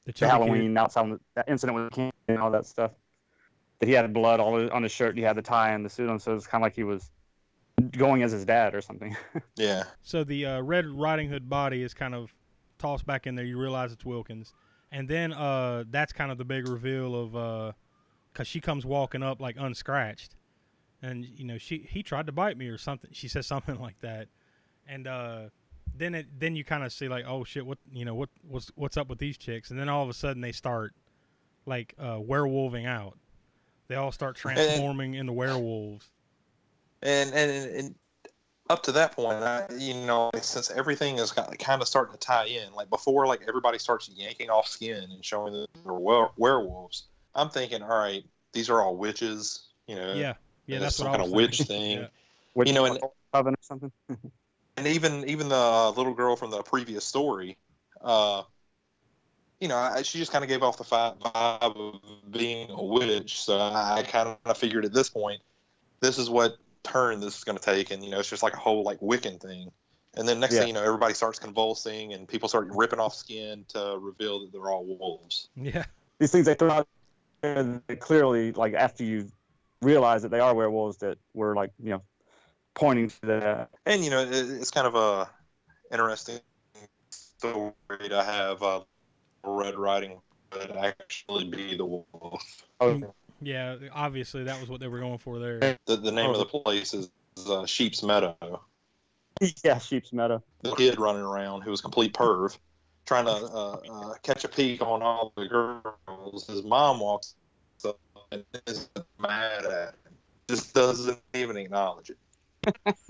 The 0.05 0.11
the 0.11 0.13
chubby 0.13 0.31
kid. 0.31 0.31
Halloween 0.31 0.77
outside 0.77 1.11
the, 1.11 1.19
that 1.35 1.49
incident 1.49 1.75
with 1.75 1.89
the 1.89 1.95
king 1.95 2.13
and 2.29 2.37
all 2.39 2.51
that 2.51 2.65
stuff. 2.65 2.91
that 3.79 3.87
he 3.87 3.93
had 3.93 4.13
blood 4.13 4.39
all 4.39 4.71
on 4.71 4.83
his 4.83 4.91
shirt. 4.93 5.09
And 5.09 5.17
he 5.17 5.23
had 5.25 5.35
the 5.35 5.41
tie 5.41 5.71
and 5.73 5.83
the 5.83 5.89
suit 5.89 6.09
on, 6.09 6.19
so 6.19 6.33
it's 6.33 6.47
kind 6.47 6.61
of 6.61 6.65
like 6.65 6.75
he 6.75 6.83
was 6.85 7.11
going 7.97 8.23
as 8.23 8.31
his 8.31 8.45
dad 8.45 8.75
or 8.75 8.81
something. 8.81 9.15
Yeah. 9.55 9.83
So 10.01 10.23
the 10.23 10.45
uh, 10.45 10.61
Red 10.61 10.87
Riding 10.87 11.29
Hood 11.29 11.49
body 11.49 11.83
is 11.83 11.93
kind 11.93 12.15
of 12.15 12.33
tossed 12.79 13.05
back 13.05 13.27
in 13.27 13.35
there. 13.35 13.45
You 13.45 13.59
realize 13.59 13.91
it's 13.91 14.03
Wilkins, 14.03 14.53
and 14.91 15.07
then 15.07 15.31
uh, 15.31 15.83
that's 15.89 16.11
kind 16.11 16.31
of 16.31 16.37
the 16.37 16.45
big 16.45 16.67
reveal 16.67 17.15
of 17.15 17.75
because 18.31 18.47
she 18.47 18.59
comes 18.59 18.85
walking 18.85 19.21
up 19.21 19.39
like 19.39 19.55
unscratched, 19.59 20.35
and 21.01 21.23
you 21.23 21.45
know 21.45 21.57
she 21.57 21.87
he 21.89 22.01
tried 22.01 22.25
to 22.25 22.31
bite 22.31 22.57
me 22.57 22.67
or 22.67 22.77
something. 22.77 23.11
She 23.13 23.27
says 23.27 23.45
something 23.53 23.79
like 23.79 23.99
that, 24.01 24.27
and 24.87 25.07
uh, 25.07 25.41
then 25.95 26.15
it 26.15 26.27
then 26.39 26.55
you 26.55 26.63
kind 26.63 26.83
of 26.83 26.91
see 26.91 27.07
like 27.07 27.25
oh 27.27 27.43
shit 27.43 27.65
what 27.65 27.77
you 27.91 28.05
know 28.05 28.15
what 28.15 28.29
what's 28.47 28.71
what's 28.75 28.97
up 28.97 29.09
with 29.09 29.19
these 29.19 29.37
chicks, 29.37 29.69
and 29.69 29.79
then 29.79 29.87
all 29.87 30.03
of 30.03 30.09
a 30.09 30.13
sudden 30.13 30.41
they 30.41 30.51
start 30.51 30.93
like 31.65 31.93
uh, 31.99 32.19
werewolving 32.19 32.85
out. 32.85 33.17
They 33.87 33.95
all 33.95 34.11
start 34.11 34.35
transforming 34.35 35.13
into 35.13 35.33
werewolves. 35.33 36.09
And 37.03 37.33
and, 37.33 37.75
and 37.75 37.95
up 38.69 38.81
to 38.83 38.91
that 38.93 39.11
point, 39.11 39.43
I, 39.43 39.65
you 39.77 39.93
know, 39.93 40.31
since 40.41 40.71
everything 40.71 41.19
is 41.19 41.31
kind 41.31 41.81
of 41.81 41.87
starting 41.87 42.13
to 42.13 42.19
tie 42.19 42.45
in, 42.45 42.73
like 42.73 42.89
before, 42.89 43.27
like 43.27 43.41
everybody 43.47 43.77
starts 43.77 44.09
yanking 44.15 44.49
off 44.49 44.67
skin 44.67 45.03
and 45.11 45.23
showing 45.23 45.53
that 45.53 45.67
they're 45.83 45.93
were- 45.93 46.31
werewolves. 46.37 47.03
I'm 47.35 47.49
thinking, 47.49 47.81
all 47.83 47.89
right, 47.89 48.23
these 48.53 48.69
are 48.69 48.81
all 48.81 48.95
witches, 48.95 49.67
you 49.87 49.95
know. 49.95 50.13
Yeah, 50.13 50.33
yeah, 50.65 50.79
that's 50.79 50.95
some 50.95 51.07
what 51.07 51.15
I 51.15 51.17
kind 51.17 51.23
was 51.23 51.31
of 51.31 51.35
witch 51.35 51.57
thinking. 51.57 51.67
thing. 51.77 51.97
Yeah. 51.99 52.07
Which 52.53 52.67
You 52.69 52.73
know, 52.73 52.85
and- 52.85 52.99
oven 53.33 53.53
or 53.53 53.57
something. 53.61 53.91
and 54.77 54.87
even 54.87 55.27
even 55.27 55.49
the 55.49 55.55
uh, 55.55 55.89
little 55.91 56.13
girl 56.13 56.35
from 56.35 56.51
the 56.51 56.61
previous 56.63 57.03
story, 57.03 57.57
uh, 58.01 58.43
you 59.59 59.67
know, 59.67 59.77
I, 59.77 60.03
she 60.03 60.19
just 60.19 60.31
kind 60.31 60.43
of 60.43 60.49
gave 60.49 60.63
off 60.63 60.77
the 60.77 60.83
vibe 60.83 61.21
of 61.61 62.01
being 62.31 62.69
a 62.69 62.83
witch. 62.83 63.41
So 63.41 63.59
I 63.59 64.03
kind 64.07 64.37
of 64.45 64.57
figured 64.57 64.85
at 64.85 64.93
this 64.93 65.09
point, 65.09 65.41
this 65.99 66.17
is 66.17 66.29
what 66.29 66.57
turn 66.83 67.19
this 67.19 67.37
is 67.37 67.43
going 67.43 67.57
to 67.57 67.63
take, 67.63 67.91
and 67.91 68.03
you 68.03 68.11
know, 68.11 68.19
it's 68.19 68.29
just 68.29 68.43
like 68.43 68.53
a 68.53 68.59
whole 68.59 68.83
like 68.83 68.99
Wiccan 68.99 69.39
thing. 69.39 69.71
And 70.15 70.27
then 70.27 70.39
next 70.39 70.53
Yeah. 70.53 70.59
thing 70.61 70.67
you 70.69 70.73
know, 70.75 70.83
everybody 70.83 71.13
starts 71.13 71.39
convulsing, 71.39 72.13
and 72.13 72.27
people 72.27 72.47
start 72.47 72.67
ripping 72.71 72.99
off 72.99 73.15
skin 73.15 73.65
to 73.69 73.97
reveal 73.99 74.41
that 74.41 74.51
they're 74.51 74.69
all 74.69 74.85
wolves. 74.85 75.49
Yeah, 75.55 75.85
These 76.19 76.31
things 76.31 76.45
they 76.45 76.53
throw 76.53 76.69
out 76.69 76.87
there 77.41 77.81
that 77.87 77.99
clearly, 77.99 78.51
like 78.51 78.73
after 78.73 79.03
you 79.03 79.31
realize 79.81 80.21
that 80.21 80.29
they 80.29 80.39
are 80.39 80.53
werewolves, 80.53 80.97
that 80.97 81.17
were 81.33 81.55
like 81.55 81.71
you 81.81 81.91
know 81.91 82.01
pointing 82.75 83.09
to 83.09 83.25
that. 83.25 83.69
And 83.85 84.03
you 84.03 84.11
know, 84.11 84.21
it, 84.21 84.29
it's 84.31 84.71
kind 84.71 84.87
of 84.87 84.95
a 84.95 85.29
interesting 85.91 86.39
story 87.09 87.73
to 88.09 88.23
have 88.23 88.61
uh, 88.63 88.81
Red 89.43 89.75
Riding 89.75 90.21
Hood 90.51 90.71
actually 90.71 91.45
be 91.45 91.75
the 91.75 91.85
wolf. 91.85 92.67
Oh, 92.79 93.13
yeah. 93.45 93.75
Obviously, 93.93 94.43
that 94.43 94.59
was 94.59 94.69
what 94.69 94.79
they 94.79 94.87
were 94.87 94.99
going 94.99 95.17
for 95.17 95.39
there. 95.39 95.77
The, 95.85 95.97
the 95.97 96.11
name 96.11 96.29
of 96.29 96.37
the 96.37 96.45
place 96.45 96.93
is 96.93 97.09
uh, 97.47 97.65
Sheep's 97.65 98.03
Meadow. 98.03 98.61
yeah, 99.63 99.77
sheep's 99.77 100.13
meadow. 100.13 100.43
The 100.61 100.75
kid 100.75 100.99
running 100.99 101.21
around 101.23 101.61
who 101.61 101.71
was 101.71 101.79
a 101.79 101.83
complete 101.83 102.13
perv, 102.13 102.57
trying 103.05 103.25
to 103.25 103.31
uh, 103.31 103.79
uh, 103.89 104.13
catch 104.23 104.43
a 104.43 104.47
peek 104.47 104.81
on 104.81 105.01
all 105.01 105.33
the 105.35 105.47
girls. 105.47 106.47
His 106.47 106.63
mom 106.63 106.99
walks 106.99 107.35
up 107.85 107.99
and 108.31 108.43
is 108.67 108.89
mad 109.19 109.65
at 109.65 109.95
him. 110.05 110.15
Just 110.49 110.73
doesn't 110.73 111.19
even 111.33 111.57
acknowledge 111.57 112.11
it. 112.11 112.95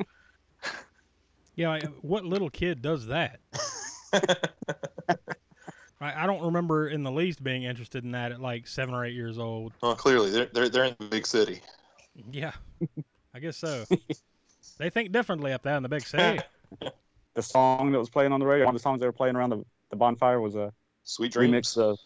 Yeah, 1.55 1.69
like, 1.69 1.83
what 2.01 2.25
little 2.25 2.49
kid 2.49 2.81
does 2.81 3.05
that? 3.05 3.39
I, 6.03 6.23
I 6.23 6.27
don't 6.27 6.41
remember 6.43 6.87
in 6.89 7.03
the 7.03 7.11
least 7.11 7.43
being 7.43 7.63
interested 7.63 8.03
in 8.03 8.11
that 8.11 8.31
at 8.31 8.41
like 8.41 8.67
seven 8.67 8.93
or 8.93 9.05
eight 9.05 9.15
years 9.15 9.37
old. 9.39 9.73
Well, 9.81 9.95
clearly 9.95 10.29
they're 10.29 10.45
they're, 10.53 10.69
they're 10.69 10.85
in 10.85 10.95
the 10.99 11.05
big 11.05 11.25
city. 11.25 11.61
Yeah, 12.31 12.51
I 13.33 13.39
guess 13.39 13.57
so. 13.57 13.85
they 14.77 14.89
think 14.89 15.11
differently 15.11 15.51
up 15.53 15.63
there 15.63 15.75
in 15.77 15.83
the 15.83 15.89
big 15.89 16.05
city. 16.05 16.41
The 17.35 17.41
song 17.41 17.91
that 17.91 17.97
was 17.97 18.11
playing 18.11 18.31
on 18.31 18.39
the 18.39 18.45
radio, 18.45 18.65
one 18.65 18.75
of 18.75 18.79
the 18.79 18.83
songs 18.83 18.99
they 18.99 19.07
were 19.07 19.11
playing 19.11 19.35
around 19.35 19.49
the, 19.49 19.65
the 19.89 19.95
bonfire 19.95 20.39
was 20.39 20.53
a 20.53 20.71
Sweet 21.03 21.31
dreams. 21.31 21.51
remix 21.51 21.77
of. 21.79 21.97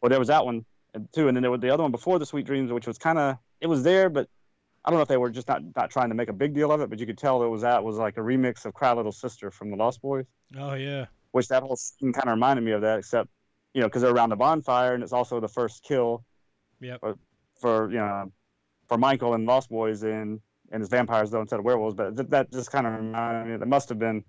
Well, 0.00 0.08
there 0.08 0.20
was 0.20 0.28
that 0.28 0.44
one 0.44 0.64
too, 1.12 1.26
and 1.26 1.36
then 1.36 1.42
there 1.42 1.50
was 1.50 1.60
the 1.60 1.70
other 1.70 1.82
one 1.82 1.90
before 1.90 2.20
the 2.20 2.26
Sweet 2.26 2.46
Dreams, 2.46 2.70
which 2.70 2.86
was 2.86 2.96
kind 2.96 3.18
of 3.18 3.38
it 3.60 3.66
was 3.66 3.82
there, 3.82 4.08
but 4.08 4.28
I 4.84 4.90
don't 4.90 4.98
know 4.98 5.02
if 5.02 5.08
they 5.08 5.16
were 5.16 5.30
just 5.30 5.48
not 5.48 5.62
not 5.74 5.90
trying 5.90 6.10
to 6.10 6.14
make 6.14 6.28
a 6.28 6.32
big 6.32 6.54
deal 6.54 6.70
of 6.70 6.80
it, 6.80 6.90
but 6.90 7.00
you 7.00 7.06
could 7.06 7.18
tell 7.18 7.42
it 7.42 7.48
was 7.48 7.62
that 7.62 7.82
was 7.82 7.96
like 7.96 8.18
a 8.18 8.20
remix 8.20 8.64
of 8.66 8.72
Cry 8.72 8.92
Little 8.92 9.10
Sister 9.10 9.50
from 9.50 9.70
the 9.72 9.76
Lost 9.76 10.00
Boys, 10.00 10.26
Oh 10.56 10.74
yeah, 10.74 11.06
which 11.32 11.48
that 11.48 11.64
whole 11.64 11.74
scene 11.74 12.12
kind 12.12 12.28
of 12.28 12.34
reminded 12.34 12.62
me 12.64 12.70
of 12.70 12.82
that, 12.82 13.00
except 13.00 13.28
you 13.74 13.80
know 13.80 13.86
because 13.86 14.02
they're 14.02 14.14
around 14.14 14.30
the 14.30 14.36
bonfire 14.36 14.94
and 14.94 15.02
it's 15.02 15.12
also 15.12 15.40
the 15.40 15.48
first 15.48 15.82
kill 15.82 16.24
yep. 16.80 17.00
for 17.54 17.90
you 17.90 17.98
know 17.98 18.32
for 18.88 18.98
Michael 18.98 19.34
and 19.34 19.46
Lost 19.46 19.68
Boys 19.68 20.02
and 20.02 20.40
and 20.70 20.80
his 20.80 20.88
vampires 20.88 21.30
though 21.30 21.40
instead 21.40 21.58
of 21.58 21.64
werewolves, 21.64 21.94
but 21.94 22.16
th- 22.16 22.28
that 22.28 22.52
just 22.52 22.70
kind 22.70 22.86
of 22.86 22.94
reminded 22.94 23.52
me 23.52 23.56
that 23.56 23.66
must 23.66 23.88
have 23.88 23.98
been 23.98 24.24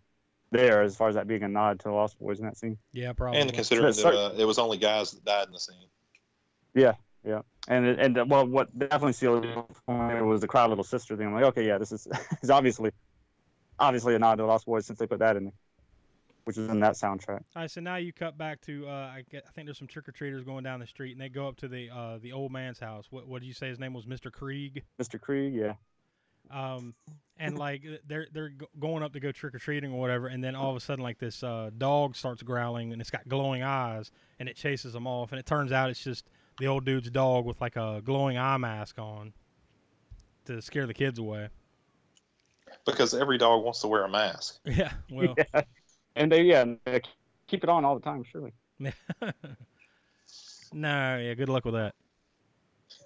there 0.51 0.81
as 0.81 0.95
far 0.95 1.09
as 1.09 1.15
that 1.15 1.27
being 1.27 1.43
a 1.43 1.47
nod 1.47 1.79
to 1.79 1.89
the 1.89 1.93
Lost 1.93 2.19
Boys 2.19 2.39
in 2.39 2.45
that 2.45 2.57
scene. 2.57 2.77
Yeah, 2.91 3.13
probably. 3.13 3.39
And 3.39 3.53
considering 3.53 3.93
Sorry. 3.93 4.15
that 4.15 4.21
uh, 4.21 4.35
it 4.37 4.45
was 4.45 4.57
only 4.57 4.77
guys 4.77 5.11
that 5.11 5.23
died 5.25 5.47
in 5.47 5.53
the 5.53 5.59
scene. 5.59 5.75
Yeah, 6.73 6.93
yeah, 7.25 7.41
and 7.67 7.85
it, 7.85 7.99
and 7.99 8.17
uh, 8.17 8.25
well, 8.27 8.47
what 8.47 8.77
definitely 8.77 9.13
sealed 9.13 9.45
it 9.45 9.57
for 9.85 10.25
was 10.25 10.41
the 10.41 10.47
Cry 10.47 10.65
Little 10.65 10.83
Sister 10.83 11.17
thing. 11.17 11.27
I'm 11.27 11.33
like, 11.33 11.45
okay, 11.45 11.67
yeah, 11.67 11.77
this 11.77 11.91
is 11.91 12.07
is 12.41 12.49
obviously 12.49 12.91
obviously 13.79 14.15
a 14.15 14.19
nod 14.19 14.35
to 14.35 14.43
the 14.43 14.47
Lost 14.47 14.65
Boys 14.65 14.85
since 14.85 14.99
they 14.99 15.07
put 15.07 15.19
that 15.19 15.35
in 15.35 15.45
there, 15.45 15.53
which 16.45 16.57
is 16.57 16.69
in 16.69 16.79
that 16.79 16.93
soundtrack. 16.93 17.43
All 17.55 17.61
right, 17.63 17.71
so 17.71 17.81
now 17.81 17.97
you 17.97 18.11
cut 18.13 18.37
back 18.37 18.61
to 18.61 18.87
uh, 18.87 18.91
I, 18.91 19.23
get, 19.29 19.43
I 19.47 19.51
think 19.51 19.67
there's 19.67 19.77
some 19.77 19.87
trick 19.87 20.07
or 20.07 20.11
treaters 20.11 20.43
going 20.43 20.63
down 20.63 20.79
the 20.79 20.87
street, 20.87 21.11
and 21.11 21.21
they 21.21 21.29
go 21.29 21.47
up 21.47 21.57
to 21.57 21.67
the 21.67 21.89
uh, 21.89 22.17
the 22.21 22.31
old 22.31 22.51
man's 22.51 22.79
house. 22.79 23.05
What 23.09 23.27
what 23.27 23.41
did 23.41 23.47
you 23.47 23.53
say 23.53 23.67
his 23.69 23.79
name 23.79 23.93
was? 23.93 24.05
Mr. 24.05 24.31
Kreeg. 24.31 24.83
Mr. 25.01 25.19
Kreeg, 25.19 25.53
yeah, 25.53 25.73
Um, 26.51 26.93
and 27.37 27.57
like 27.57 27.83
they're 28.07 28.27
they're 28.33 28.51
going 28.79 29.03
up 29.03 29.13
to 29.13 29.19
go 29.19 29.31
trick 29.31 29.55
or 29.55 29.59
treating 29.59 29.91
or 29.91 29.99
whatever, 29.99 30.27
and 30.27 30.43
then 30.43 30.55
all 30.55 30.71
of 30.71 30.77
a 30.77 30.79
sudden 30.79 31.03
like 31.03 31.19
this 31.19 31.43
uh, 31.43 31.69
dog 31.77 32.15
starts 32.15 32.41
growling, 32.43 32.91
and 32.91 33.01
it's 33.01 33.11
got 33.11 33.27
glowing 33.27 33.63
eyes, 33.63 34.11
and 34.39 34.49
it 34.49 34.55
chases 34.55 34.93
them 34.93 35.07
off, 35.07 35.31
and 35.31 35.39
it 35.39 35.45
turns 35.45 35.71
out 35.71 35.89
it's 35.89 36.03
just 36.03 36.25
the 36.59 36.67
old 36.67 36.85
dude's 36.85 37.09
dog 37.09 37.45
with 37.45 37.59
like 37.61 37.75
a 37.75 38.01
glowing 38.03 38.37
eye 38.37 38.57
mask 38.57 38.99
on 38.99 39.33
to 40.45 40.61
scare 40.61 40.85
the 40.87 40.93
kids 40.93 41.19
away. 41.19 41.49
Because 42.85 43.13
every 43.13 43.37
dog 43.37 43.63
wants 43.63 43.81
to 43.81 43.87
wear 43.87 44.03
a 44.03 44.09
mask. 44.09 44.59
Yeah, 44.65 44.91
well, 45.09 45.35
yeah, 45.53 45.61
and 46.15 46.31
they 46.31 46.43
yeah 46.43 46.65
they 46.85 47.01
keep 47.47 47.63
it 47.63 47.69
on 47.69 47.85
all 47.85 47.95
the 47.95 48.01
time, 48.01 48.23
surely. 48.23 48.53
no, 50.73 51.17
yeah, 51.17 51.33
good 51.33 51.49
luck 51.49 51.65
with 51.65 51.73
that. 51.75 51.93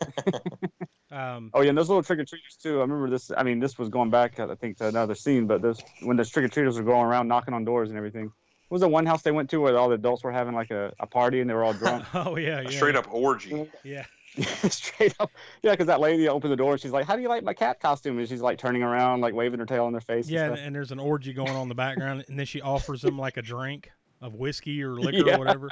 um, 1.11 1.49
Oh 1.53 1.61
yeah, 1.61 1.69
and 1.69 1.77
those 1.77 1.89
little 1.89 2.03
trick 2.03 2.19
or 2.19 2.25
treaters 2.25 2.57
too. 2.61 2.79
I 2.79 2.81
remember 2.81 3.09
this. 3.09 3.31
I 3.35 3.43
mean, 3.43 3.59
this 3.59 3.77
was 3.77 3.89
going 3.89 4.09
back, 4.09 4.39
I 4.39 4.55
think, 4.55 4.77
to 4.77 4.87
another 4.87 5.15
scene. 5.15 5.47
But 5.47 5.61
this 5.61 5.81
when 6.01 6.17
those 6.17 6.29
trick 6.29 6.45
or 6.45 6.49
treaters 6.49 6.77
were 6.77 6.83
going 6.83 7.05
around 7.05 7.27
knocking 7.27 7.53
on 7.53 7.63
doors 7.63 7.89
and 7.89 7.97
everything. 7.97 8.31
What 8.69 8.75
was 8.75 8.81
the 8.81 8.87
one 8.87 9.05
house 9.05 9.21
they 9.21 9.31
went 9.31 9.49
to 9.51 9.57
where 9.57 9.77
all 9.77 9.89
the 9.89 9.95
adults 9.95 10.23
were 10.23 10.31
having 10.31 10.55
like 10.55 10.71
a, 10.71 10.91
a 10.99 11.05
party 11.05 11.41
and 11.41 11.49
they 11.49 11.53
were 11.53 11.63
all 11.63 11.73
drunk? 11.73 12.05
oh 12.15 12.37
yeah, 12.37 12.59
A 12.59 12.63
yeah, 12.63 12.69
straight 12.69 12.95
up 12.95 13.07
orgy. 13.11 13.69
yeah. 13.83 14.05
Straight 14.69 15.13
up, 15.19 15.29
yeah. 15.61 15.71
Because 15.71 15.87
that 15.87 15.99
lady 15.99 16.27
opened 16.27 16.51
the 16.51 16.57
door 16.57 16.71
and 16.73 16.81
she's 16.81 16.91
like, 16.91 17.05
"How 17.05 17.15
do 17.15 17.21
you 17.21 17.29
like 17.29 17.43
my 17.43 17.53
cat 17.53 17.79
costume?" 17.79 18.17
And 18.17 18.27
she's 18.27 18.41
like 18.41 18.57
turning 18.57 18.81
around, 18.81 19.21
like 19.21 19.33
waving 19.35 19.59
her 19.59 19.65
tail 19.65 19.85
in 19.85 19.91
their 19.93 20.01
face. 20.01 20.27
Yeah, 20.27 20.45
and 20.45 20.57
and, 20.57 20.75
there's 20.75 20.91
an 20.91 20.99
orgy 20.99 21.33
going 21.33 21.51
on 21.51 21.63
in 21.63 21.69
the 21.69 21.75
background, 21.75 22.25
and 22.27 22.39
then 22.39 22.45
she 22.47 22.59
offers 22.61 23.01
them 23.03 23.17
like 23.19 23.37
a 23.37 23.43
drink 23.43 23.91
of 24.21 24.33
whiskey 24.33 24.81
or 24.81 24.95
liquor 24.99 25.27
Yeah. 25.27 25.35
or 25.35 25.39
whatever. 25.39 25.69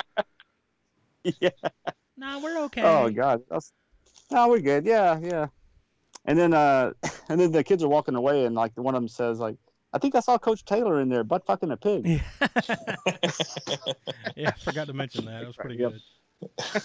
yeah. 1.39 1.49
No, 2.17 2.39
we're 2.39 2.59
okay. 2.65 2.83
Oh 2.83 3.09
god, 3.09 3.41
that's 3.49 3.73
no, 4.29 4.47
we're 4.47 4.59
good. 4.59 4.85
Yeah, 4.85 5.17
yeah. 5.19 5.47
And 6.25 6.37
then 6.37 6.53
uh, 6.53 6.91
and 7.29 7.39
then 7.41 7.51
the 7.51 7.63
kids 7.63 7.81
are 7.83 7.89
walking 7.89 8.13
away, 8.15 8.45
and 8.45 8.53
like 8.53 8.73
one 8.75 8.93
of 8.93 9.01
them 9.01 9.07
says 9.09 9.39
like, 9.39 9.55
"I 9.91 9.97
think 9.97 10.13
I 10.13 10.19
saw 10.19 10.37
Coach 10.37 10.65
Taylor 10.65 11.01
in 11.01 11.09
there, 11.09 11.23
butt 11.23 11.47
fucking 11.47 11.71
a 11.71 11.77
pig." 11.77 12.21
yeah, 14.35 14.49
I 14.49 14.51
forgot 14.63 14.85
to 14.85 14.93
mention 14.93 15.25
that. 15.25 15.41
It 15.41 15.47
was 15.47 15.55
pretty 15.55 15.77
Yep. 15.77 15.93
good. 16.39 16.83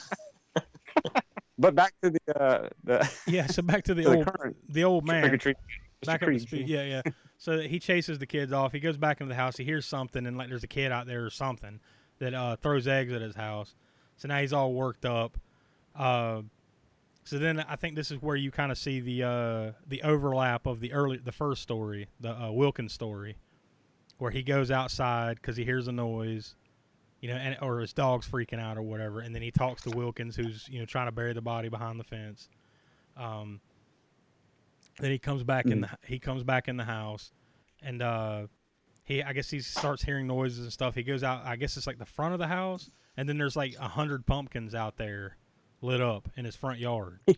But 1.58 1.74
back 1.74 1.94
to 2.02 2.10
the 2.10 2.40
uh, 2.40 2.68
the 2.84 3.10
Yeah, 3.26 3.46
so 3.46 3.62
back 3.62 3.84
to 3.84 3.94
the 3.94 4.02
To 4.04 4.10
the 4.10 4.16
old 4.16 4.26
current 4.26 4.56
the 4.68 4.84
old 4.84 5.06
man. 5.06 5.38
Back 6.04 6.22
up 6.22 6.38
speed. 6.38 6.68
Yeah, 6.68 6.84
yeah. 6.84 7.02
So 7.38 7.60
he 7.60 7.78
chases 7.78 8.18
the 8.18 8.24
kids 8.26 8.50
off. 8.50 8.72
He 8.72 8.80
goes 8.80 8.96
back 8.96 9.20
into 9.20 9.28
the 9.28 9.34
house. 9.34 9.58
He 9.58 9.64
hears 9.64 9.84
something, 9.84 10.26
and 10.26 10.38
like 10.38 10.48
there's 10.48 10.64
a 10.64 10.68
kid 10.68 10.90
out 10.90 11.06
there 11.06 11.26
or 11.26 11.28
something 11.28 11.80
that 12.18 12.32
uh, 12.32 12.56
throws 12.56 12.88
eggs 12.88 13.12
at 13.12 13.20
his 13.20 13.34
house. 13.34 13.74
So 14.16 14.28
now 14.28 14.40
he's 14.40 14.54
all 14.54 14.72
worked 14.72 15.04
up. 15.04 15.36
Uh, 15.94 16.40
so 17.24 17.38
then 17.38 17.60
I 17.60 17.76
think 17.76 17.94
this 17.94 18.10
is 18.10 18.22
where 18.22 18.36
you 18.36 18.50
kind 18.50 18.72
of 18.72 18.78
see 18.78 19.00
the 19.00 19.22
uh, 19.24 19.72
the 19.86 20.02
overlap 20.02 20.66
of 20.66 20.80
the 20.80 20.92
early 20.92 21.18
the 21.18 21.32
first 21.32 21.60
story, 21.60 22.08
the 22.20 22.30
uh, 22.30 22.50
Wilkins 22.52 22.92
story, 22.92 23.36
where 24.18 24.30
he 24.30 24.42
goes 24.42 24.70
outside 24.70 25.36
because 25.36 25.56
he 25.56 25.64
hears 25.64 25.88
a 25.88 25.92
noise, 25.92 26.54
you 27.20 27.28
know, 27.28 27.36
and 27.36 27.56
or 27.62 27.80
his 27.80 27.92
dog's 27.92 28.28
freaking 28.28 28.60
out 28.60 28.76
or 28.76 28.82
whatever, 28.82 29.20
and 29.20 29.34
then 29.34 29.42
he 29.42 29.50
talks 29.50 29.82
to 29.82 29.90
Wilkins, 29.90 30.36
who's 30.36 30.68
you 30.68 30.78
know 30.78 30.86
trying 30.86 31.06
to 31.06 31.12
bury 31.12 31.32
the 31.32 31.40
body 31.42 31.68
behind 31.68 31.98
the 31.98 32.04
fence. 32.04 32.48
Um, 33.16 33.60
then 34.98 35.10
he 35.10 35.18
comes 35.18 35.42
back 35.42 35.66
in 35.66 35.82
the 35.82 35.90
he 36.04 36.18
comes 36.18 36.42
back 36.42 36.68
in 36.68 36.76
the 36.76 36.84
house, 36.84 37.32
and 37.82 38.02
uh, 38.02 38.46
he 39.04 39.22
I 39.22 39.32
guess 39.32 39.50
he 39.50 39.60
starts 39.60 40.02
hearing 40.02 40.26
noises 40.26 40.60
and 40.60 40.72
stuff. 40.72 40.94
He 40.94 41.02
goes 41.02 41.22
out. 41.22 41.44
I 41.44 41.56
guess 41.56 41.76
it's 41.76 41.86
like 41.86 41.98
the 41.98 42.06
front 42.06 42.32
of 42.32 42.38
the 42.38 42.46
house, 42.46 42.90
and 43.16 43.28
then 43.28 43.38
there's 43.38 43.56
like 43.56 43.74
a 43.80 43.88
hundred 43.88 44.26
pumpkins 44.26 44.74
out 44.74 44.96
there, 44.96 45.36
lit 45.80 46.00
up 46.00 46.28
in 46.36 46.44
his 46.44 46.56
front 46.56 46.78
yard. 46.78 47.20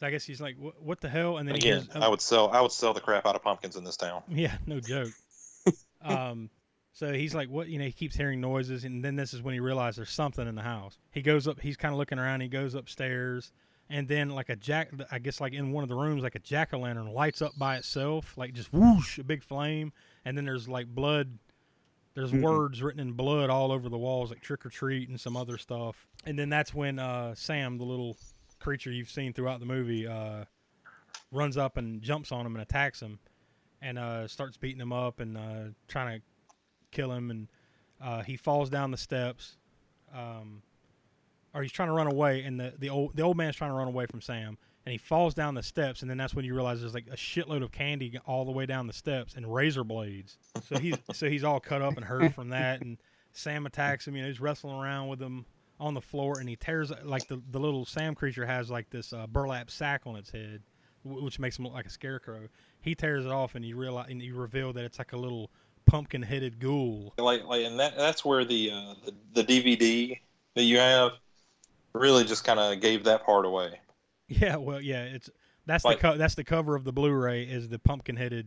So 0.00 0.06
I 0.06 0.10
guess 0.10 0.24
he's 0.24 0.40
like, 0.40 0.56
"What, 0.58 0.82
what 0.82 1.00
the 1.02 1.10
hell?" 1.10 1.36
And 1.36 1.46
then 1.46 1.56
he 1.56 1.68
Again, 1.68 1.82
hears, 1.82 1.88
oh, 1.94 2.00
I 2.00 2.08
would 2.08 2.22
sell 2.22 2.48
I 2.48 2.62
would 2.62 2.72
sell 2.72 2.94
the 2.94 3.02
crap 3.02 3.26
out 3.26 3.36
of 3.36 3.42
pumpkins 3.42 3.76
in 3.76 3.84
this 3.84 3.98
town. 3.98 4.22
Yeah, 4.30 4.56
no 4.64 4.80
joke. 4.80 5.10
um, 6.02 6.48
so 7.00 7.14
he's 7.14 7.34
like, 7.34 7.48
what? 7.48 7.68
You 7.68 7.78
know, 7.78 7.86
he 7.86 7.92
keeps 7.92 8.14
hearing 8.14 8.42
noises, 8.42 8.84
and 8.84 9.02
then 9.02 9.16
this 9.16 9.32
is 9.32 9.40
when 9.40 9.54
he 9.54 9.60
realizes 9.60 9.96
there's 9.96 10.10
something 10.10 10.46
in 10.46 10.54
the 10.54 10.60
house. 10.60 10.98
He 11.12 11.22
goes 11.22 11.48
up. 11.48 11.58
He's 11.58 11.78
kind 11.78 11.94
of 11.94 11.98
looking 11.98 12.18
around. 12.18 12.42
He 12.42 12.48
goes 12.48 12.74
upstairs, 12.74 13.52
and 13.88 14.06
then 14.06 14.28
like 14.28 14.50
a 14.50 14.56
jack, 14.56 14.90
I 15.10 15.18
guess 15.18 15.40
like 15.40 15.54
in 15.54 15.72
one 15.72 15.82
of 15.82 15.88
the 15.88 15.94
rooms, 15.96 16.22
like 16.22 16.34
a 16.34 16.40
jack 16.40 16.74
o' 16.74 16.78
lantern 16.78 17.06
lights 17.14 17.40
up 17.40 17.52
by 17.58 17.76
itself, 17.78 18.36
like 18.36 18.52
just 18.52 18.70
whoosh, 18.70 19.18
a 19.18 19.24
big 19.24 19.42
flame, 19.42 19.94
and 20.26 20.36
then 20.36 20.44
there's 20.44 20.68
like 20.68 20.88
blood. 20.88 21.38
There's 22.12 22.32
Mhm. 22.32 22.42
words 22.42 22.82
written 22.82 23.00
in 23.00 23.12
blood 23.12 23.48
all 23.48 23.72
over 23.72 23.88
the 23.88 23.96
walls, 23.96 24.28
like 24.28 24.42
trick 24.42 24.66
or 24.66 24.68
treat 24.68 25.08
and 25.08 25.18
some 25.18 25.38
other 25.38 25.56
stuff. 25.56 26.06
And 26.26 26.38
then 26.38 26.50
that's 26.50 26.74
when 26.74 26.98
uh, 26.98 27.34
Sam, 27.34 27.78
the 27.78 27.84
little 27.84 28.18
creature 28.58 28.92
you've 28.92 29.08
seen 29.08 29.32
throughout 29.32 29.60
the 29.60 29.64
movie, 29.66 30.06
uh, 30.06 30.44
runs 31.32 31.56
up 31.56 31.78
and 31.78 32.02
jumps 32.02 32.30
on 32.30 32.44
him 32.44 32.56
and 32.56 32.62
attacks 32.62 33.00
him 33.00 33.20
and 33.80 33.98
uh, 33.98 34.28
starts 34.28 34.58
beating 34.58 34.80
him 34.82 34.92
up 34.92 35.20
and 35.20 35.38
uh, 35.38 35.64
trying 35.88 36.18
to 36.20 36.26
kill 36.90 37.12
him. 37.12 37.30
And 37.30 37.48
uh, 38.00 38.22
he 38.22 38.36
falls 38.36 38.70
down 38.70 38.90
the 38.90 38.96
steps, 38.96 39.56
um, 40.14 40.62
or 41.54 41.62
he's 41.62 41.72
trying 41.72 41.88
to 41.88 41.94
run 41.94 42.06
away. 42.06 42.42
And 42.42 42.58
the, 42.58 42.72
the 42.78 42.90
old 42.90 43.16
the 43.16 43.22
old 43.22 43.36
man's 43.36 43.56
trying 43.56 43.70
to 43.70 43.76
run 43.76 43.88
away 43.88 44.06
from 44.06 44.20
Sam, 44.20 44.56
and 44.86 44.92
he 44.92 44.98
falls 44.98 45.34
down 45.34 45.54
the 45.54 45.62
steps. 45.62 46.02
And 46.02 46.10
then 46.10 46.18
that's 46.18 46.34
when 46.34 46.44
you 46.44 46.54
realize 46.54 46.80
there's 46.80 46.94
like 46.94 47.08
a 47.08 47.16
shitload 47.16 47.62
of 47.62 47.72
candy 47.72 48.18
all 48.26 48.44
the 48.44 48.52
way 48.52 48.66
down 48.66 48.86
the 48.86 48.92
steps 48.92 49.34
and 49.34 49.52
razor 49.52 49.84
blades. 49.84 50.38
So 50.68 50.78
he's 50.78 50.96
so 51.12 51.28
he's 51.28 51.44
all 51.44 51.60
cut 51.60 51.82
up 51.82 51.96
and 51.96 52.04
hurt 52.04 52.34
from 52.34 52.50
that. 52.50 52.80
And 52.80 52.98
Sam 53.32 53.66
attacks 53.66 54.06
him. 54.06 54.16
You 54.16 54.22
know, 54.22 54.28
he's 54.28 54.40
wrestling 54.40 54.76
around 54.76 55.08
with 55.08 55.20
him 55.20 55.44
on 55.78 55.94
the 55.94 56.00
floor, 56.00 56.38
and 56.38 56.48
he 56.48 56.56
tears 56.56 56.92
like 57.04 57.26
the 57.28 57.42
the 57.50 57.58
little 57.58 57.84
Sam 57.84 58.14
creature 58.14 58.46
has 58.46 58.70
like 58.70 58.90
this 58.90 59.12
uh, 59.12 59.26
burlap 59.26 59.70
sack 59.70 60.02
on 60.06 60.16
its 60.16 60.30
head, 60.30 60.62
which 61.04 61.38
makes 61.38 61.58
him 61.58 61.64
look 61.64 61.74
like 61.74 61.86
a 61.86 61.90
scarecrow. 61.90 62.48
He 62.82 62.94
tears 62.94 63.24
it 63.24 63.32
off, 63.32 63.54
and 63.54 63.64
you 63.64 63.76
realize 63.76 64.06
and 64.10 64.22
you 64.22 64.36
reveal 64.36 64.72
that 64.74 64.84
it's 64.84 64.98
like 64.98 65.12
a 65.12 65.16
little 65.16 65.50
pumpkin-headed 65.90 66.60
ghoul. 66.60 67.12
Like 67.18 67.44
like 67.44 67.64
and 67.64 67.78
that 67.80 67.96
that's 67.96 68.24
where 68.24 68.44
the 68.44 68.70
uh, 68.72 68.94
the, 69.04 69.42
the 69.42 69.44
DVD 69.44 70.18
that 70.54 70.62
you 70.62 70.78
have 70.78 71.12
really 71.92 72.24
just 72.24 72.44
kind 72.44 72.60
of 72.60 72.80
gave 72.80 73.04
that 73.04 73.24
part 73.24 73.44
away. 73.44 73.80
Yeah, 74.28 74.56
well, 74.56 74.80
yeah, 74.80 75.02
it's 75.04 75.28
that's 75.66 75.84
Like- 75.84 75.98
the 75.98 76.02
co- 76.12 76.16
that's 76.16 76.34
the 76.36 76.44
cover 76.44 76.76
of 76.76 76.84
the 76.84 76.92
Blu-ray 76.92 77.42
is 77.44 77.68
the 77.68 77.78
pumpkin-headed, 77.80 78.46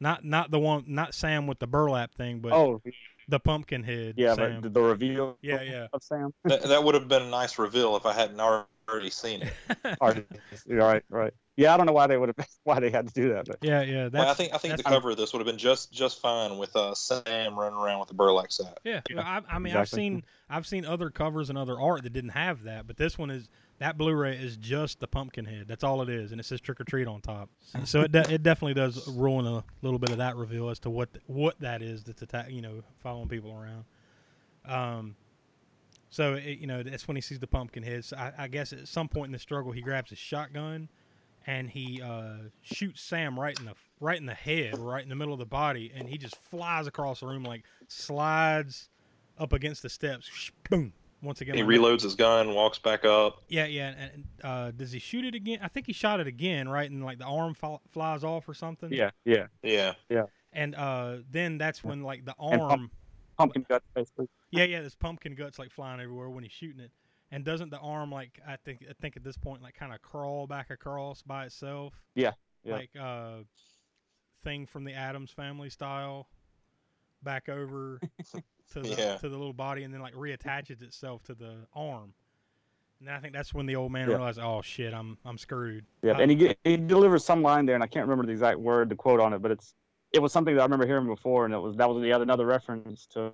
not 0.00 0.24
not 0.24 0.50
the 0.50 0.58
one 0.58 0.84
not 0.88 1.14
Sam 1.14 1.46
with 1.46 1.58
the 1.58 1.66
burlap 1.66 2.14
thing, 2.14 2.40
but 2.40 2.52
Oh, 2.52 2.80
the 3.28 3.38
pumpkin 3.40 3.82
head. 3.82 4.14
yeah, 4.16 4.34
Sam. 4.34 4.60
but 4.62 4.72
the 4.72 4.80
reveal 4.80 5.36
Yeah, 5.42 5.60
yeah. 5.62 5.86
of 5.92 6.02
Sam. 6.02 6.32
That, 6.44 6.62
that 6.62 6.82
would 6.82 6.94
have 6.94 7.08
been 7.08 7.22
a 7.22 7.28
nice 7.30 7.58
reveal 7.58 7.96
if 7.96 8.06
I 8.06 8.12
hadn't 8.14 8.40
already 8.40 9.10
seen 9.10 9.42
it. 9.42 9.52
Alright, 10.00 10.26
right, 10.66 11.02
right. 11.10 11.34
Yeah, 11.56 11.72
I 11.72 11.78
don't 11.78 11.86
know 11.86 11.92
why 11.92 12.06
they 12.06 12.18
would 12.18 12.34
have 12.36 12.48
why 12.64 12.80
they 12.80 12.90
had 12.90 13.08
to 13.08 13.14
do 13.14 13.30
that, 13.30 13.46
but 13.46 13.58
yeah, 13.62 13.80
yeah. 13.80 14.04
Like, 14.04 14.12
That's, 14.12 14.30
I 14.30 14.34
think 14.34 14.54
I 14.54 14.58
think 14.58 14.76
the 14.76 14.82
cover 14.82 15.10
of 15.10 15.16
this 15.16 15.32
would 15.32 15.38
have 15.38 15.46
been 15.46 15.58
just 15.58 15.90
just 15.90 16.20
fine 16.20 16.58
with 16.58 16.76
uh, 16.76 16.94
Sam 16.94 17.58
running 17.58 17.78
around 17.78 18.00
with 18.00 18.10
a 18.10 18.14
burlap 18.14 18.52
sack. 18.52 18.76
Yeah, 18.84 19.00
well, 19.14 19.24
I, 19.24 19.40
I 19.48 19.58
mean, 19.58 19.74
I've 19.74 19.88
seen 19.88 20.22
I've 20.50 20.66
seen 20.66 20.84
other 20.84 21.08
covers 21.08 21.48
and 21.48 21.56
other 21.56 21.80
art 21.80 22.02
that 22.02 22.12
didn't 22.12 22.30
have 22.30 22.64
that, 22.64 22.86
but 22.86 22.98
this 22.98 23.16
one 23.16 23.30
is 23.30 23.48
that 23.78 23.96
Blu-ray 23.96 24.36
is 24.36 24.56
just 24.56 25.00
the 25.00 25.06
pumpkin 25.06 25.44
head. 25.46 25.64
That's 25.66 25.84
all 25.84 26.02
it 26.02 26.08
is, 26.08 26.32
and 26.32 26.40
it 26.40 26.44
says 26.44 26.60
trick 26.60 26.80
or 26.80 26.84
treat 26.84 27.06
on 27.06 27.20
top. 27.20 27.48
So 27.84 28.02
it 28.02 28.12
de- 28.12 28.34
it 28.34 28.42
definitely 28.42 28.74
does 28.74 29.08
ruin 29.08 29.46
a 29.46 29.64
little 29.80 29.98
bit 29.98 30.10
of 30.10 30.18
that 30.18 30.36
reveal 30.36 30.68
as 30.68 30.78
to 30.80 30.90
what 30.90 31.12
th- 31.12 31.22
what 31.26 31.58
that 31.60 31.82
is 31.82 32.04
that's 32.04 32.20
attack 32.20 32.50
you 32.50 32.60
know 32.60 32.82
following 33.02 33.28
people 33.28 33.52
around. 33.52 33.84
Um, 34.66 35.16
so 36.10 36.34
it, 36.34 36.58
you 36.58 36.66
know 36.66 36.82
that's 36.82 37.08
when 37.08 37.16
he 37.16 37.22
sees 37.22 37.38
the 37.38 37.46
pumpkin 37.46 37.82
head. 37.82 38.04
So 38.04 38.18
I, 38.18 38.32
I 38.36 38.48
guess 38.48 38.74
at 38.74 38.88
some 38.88 39.08
point 39.08 39.26
in 39.26 39.32
the 39.32 39.38
struggle, 39.38 39.72
he 39.72 39.80
grabs 39.80 40.10
his 40.10 40.18
shotgun 40.18 40.90
and 41.46 41.70
he 41.70 42.00
uh, 42.02 42.36
shoots 42.62 43.00
Sam 43.02 43.38
right 43.38 43.58
in 43.58 43.66
the 43.66 43.74
right 44.00 44.18
in 44.18 44.26
the 44.26 44.34
head, 44.34 44.78
right 44.78 45.02
in 45.02 45.08
the 45.08 45.14
middle 45.16 45.32
of 45.32 45.38
the 45.38 45.46
body, 45.46 45.92
and 45.94 46.08
he 46.08 46.18
just 46.18 46.36
flies 46.36 46.86
across 46.86 47.20
the 47.20 47.26
room 47.26 47.44
like 47.44 47.64
slides 47.88 48.88
up 49.38 49.52
against 49.52 49.82
the 49.82 49.88
steps. 49.88 50.50
Boom! 50.70 50.92
Once 51.22 51.40
again, 51.40 51.54
He 51.56 51.62
like 51.62 51.70
that. 51.70 51.80
reloads 51.80 52.02
his 52.02 52.14
gun, 52.14 52.54
walks 52.54 52.78
back 52.78 53.04
up. 53.04 53.42
Yeah, 53.48 53.66
yeah. 53.66 53.88
And, 53.98 53.98
and 54.12 54.24
uh, 54.44 54.70
does 54.72 54.92
he 54.92 54.98
shoot 54.98 55.24
it 55.24 55.34
again? 55.34 55.58
I 55.62 55.68
think 55.68 55.86
he 55.86 55.92
shot 55.92 56.20
it 56.20 56.26
again, 56.26 56.68
right? 56.68 56.90
And 56.90 57.04
like 57.04 57.18
the 57.18 57.24
arm 57.24 57.54
fl- 57.54 57.76
flies 57.90 58.22
off 58.22 58.48
or 58.48 58.54
something. 58.54 58.92
yeah, 58.92 59.10
yeah. 59.24 59.46
Yeah. 59.62 59.94
yeah. 60.10 60.24
And 60.52 60.74
uh, 60.74 61.16
then 61.30 61.58
that's 61.58 61.82
when 61.82 62.02
like 62.02 62.24
the 62.24 62.34
arm. 62.38 62.58
pump- 62.60 62.92
Pumpkin 63.38 63.66
gut 63.68 63.82
basically. 63.94 64.28
Yeah, 64.50 64.64
yeah. 64.64 64.80
There's 64.80 64.94
pumpkin 64.94 65.34
guts 65.34 65.58
like 65.58 65.70
flying 65.70 66.00
everywhere 66.00 66.30
when 66.30 66.42
he's 66.42 66.52
shooting 66.52 66.80
it. 66.80 66.90
And 67.32 67.44
doesn't 67.44 67.70
the 67.70 67.78
arm 67.78 68.10
like 68.10 68.40
I 68.46 68.56
think 68.56 68.84
I 68.88 68.92
think 69.00 69.16
at 69.16 69.24
this 69.24 69.36
point 69.36 69.62
like 69.62 69.74
kind 69.74 69.92
of 69.92 70.00
crawl 70.02 70.46
back 70.46 70.70
across 70.70 71.22
by 71.22 71.46
itself? 71.46 71.94
Yeah, 72.14 72.32
yeah. 72.64 72.74
Like 72.74 72.90
uh, 73.00 73.38
thing 74.44 74.66
from 74.66 74.84
the 74.84 74.92
Addams 74.94 75.32
Family 75.32 75.68
style, 75.70 76.28
back 77.22 77.48
over 77.48 78.00
to 78.72 78.80
the 78.80 78.94
Yeah. 78.96 79.16
to 79.18 79.28
the 79.28 79.36
little 79.36 79.52
body, 79.52 79.82
and 79.82 79.92
then 79.92 80.00
like 80.00 80.14
reattaches 80.14 80.82
itself 80.82 81.22
to 81.24 81.34
the 81.34 81.66
arm. 81.74 82.14
And 83.00 83.10
I 83.10 83.18
think 83.18 83.34
that's 83.34 83.52
when 83.52 83.66
the 83.66 83.76
old 83.76 83.92
man 83.92 84.08
Yeah. 84.08 84.16
realized, 84.16 84.38
oh 84.40 84.62
shit, 84.62 84.94
I'm 84.94 85.18
I'm 85.24 85.36
screwed. 85.36 85.84
Yeah, 86.02 86.12
Uh, 86.12 86.20
and 86.20 86.30
he 86.30 86.54
he 86.62 86.76
delivers 86.76 87.24
some 87.24 87.42
line 87.42 87.66
there, 87.66 87.74
and 87.74 87.82
I 87.82 87.88
can't 87.88 88.06
remember 88.06 88.24
the 88.26 88.32
exact 88.32 88.60
word, 88.60 88.88
the 88.88 88.96
quote 88.96 89.18
on 89.20 89.32
it, 89.32 89.42
but 89.42 89.50
it's 89.50 89.74
it 90.12 90.20
was 90.20 90.32
something 90.32 90.54
that 90.54 90.60
I 90.60 90.64
remember 90.64 90.86
hearing 90.86 91.06
before, 91.08 91.44
and 91.44 91.52
it 91.52 91.58
was 91.58 91.74
that 91.76 91.88
was 91.88 92.00
the 92.00 92.12
other 92.12 92.22
another 92.22 92.46
reference 92.46 93.06
to 93.08 93.32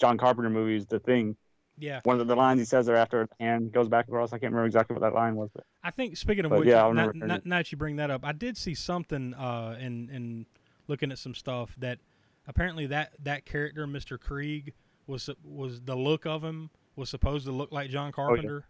John 0.00 0.16
Carpenter 0.16 0.50
movies, 0.50 0.86
The 0.86 1.00
Thing. 1.00 1.36
Yeah. 1.78 2.00
One 2.04 2.20
of 2.20 2.26
the 2.26 2.36
lines 2.36 2.60
he 2.60 2.64
says 2.64 2.86
there 2.86 2.96
after 2.96 3.28
and 3.40 3.72
goes 3.72 3.88
back 3.88 4.06
across. 4.06 4.32
I 4.32 4.38
can't 4.38 4.52
remember 4.52 4.66
exactly 4.66 4.94
what 4.94 5.00
that 5.00 5.14
line 5.14 5.34
was, 5.34 5.50
but 5.54 5.64
I 5.82 5.90
think 5.90 6.16
speaking 6.16 6.44
of 6.44 6.50
But 6.50 6.60
which, 6.60 6.68
yeah, 6.68 6.90
now, 6.92 7.10
now, 7.14 7.40
now 7.44 7.56
that 7.56 7.72
you 7.72 7.78
bring 7.78 7.96
that 7.96 8.10
up, 8.10 8.24
I 8.24 8.32
did 8.32 8.56
see 8.56 8.74
something 8.74 9.34
uh, 9.34 9.76
in 9.80 10.08
in 10.10 10.46
looking 10.88 11.10
at 11.10 11.18
some 11.18 11.34
stuff 11.34 11.74
that 11.78 11.98
apparently 12.46 12.86
that 12.88 13.12
that 13.22 13.46
character, 13.46 13.86
Mr. 13.86 14.18
Kreeg, 14.18 14.72
was 15.06 15.28
was 15.44 15.80
the 15.80 15.96
look 15.96 16.26
of 16.26 16.42
him 16.42 16.70
was 16.96 17.08
supposed 17.08 17.46
to 17.46 17.52
look 17.52 17.72
like 17.72 17.90
John 17.90 18.12
Carpenter. 18.12 18.66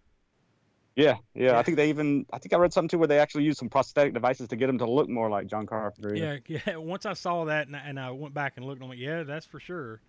yeah, 0.94 1.16
yeah, 1.34 1.52
Yeah. 1.52 1.58
I 1.58 1.62
think 1.62 1.76
they 1.76 1.88
even 1.88 2.24
I 2.32 2.38
think 2.38 2.52
I 2.52 2.56
read 2.56 2.72
something 2.72 2.88
too 2.88 2.98
where 2.98 3.08
they 3.08 3.18
actually 3.18 3.44
used 3.44 3.58
some 3.58 3.68
prosthetic 3.68 4.14
devices 4.14 4.48
to 4.48 4.56
get 4.56 4.68
him 4.68 4.78
to 4.78 4.86
look 4.88 5.08
more 5.08 5.28
like 5.28 5.46
John 5.46 5.66
Carpenter. 5.66 6.14
Yeah, 6.14 6.36
yeah. 6.46 6.76
Once 6.76 7.04
I 7.06 7.14
saw 7.14 7.44
that 7.46 7.66
and 7.66 7.76
I, 7.76 7.80
and 7.80 7.98
I 7.98 8.10
went 8.10 8.34
back 8.34 8.54
and 8.56 8.64
looked, 8.64 8.82
I'm 8.82 8.88
like, 8.88 8.98
yeah, 8.98 9.22
that's 9.24 9.46
for 9.46 9.58
sure. 9.58 10.00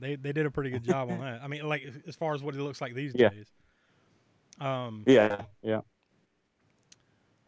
They 0.00 0.16
they 0.16 0.32
did 0.32 0.46
a 0.46 0.50
pretty 0.50 0.70
good 0.70 0.82
job 0.84 1.10
on 1.10 1.20
that. 1.20 1.40
I 1.42 1.48
mean, 1.48 1.68
like 1.68 1.86
as 2.06 2.16
far 2.16 2.34
as 2.34 2.42
what 2.42 2.54
he 2.54 2.60
looks 2.60 2.80
like 2.80 2.94
these 2.94 3.12
Yeah. 3.14 3.28
days. 3.30 3.46
Um. 4.60 5.04
yeah, 5.06 5.42
yeah. 5.62 5.80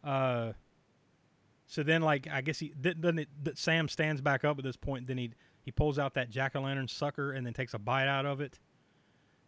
Uh, 0.03 0.53
so 1.67 1.81
then, 1.83 2.01
like, 2.01 2.27
I 2.29 2.41
guess 2.41 2.59
he 2.59 2.73
then 2.79 3.19
it, 3.19 3.29
that 3.43 3.57
Sam 3.57 3.87
stands 3.87 4.21
back 4.21 4.43
up 4.43 4.57
at 4.57 4.63
this 4.63 4.75
point. 4.75 5.07
Then 5.07 5.17
he 5.17 5.31
he 5.61 5.71
pulls 5.71 5.97
out 5.97 6.13
that 6.15 6.29
jack 6.29 6.55
o' 6.55 6.61
lantern 6.61 6.87
sucker 6.87 7.31
and 7.31 7.45
then 7.45 7.53
takes 7.53 7.73
a 7.73 7.79
bite 7.79 8.07
out 8.07 8.25
of 8.25 8.41
it, 8.41 8.59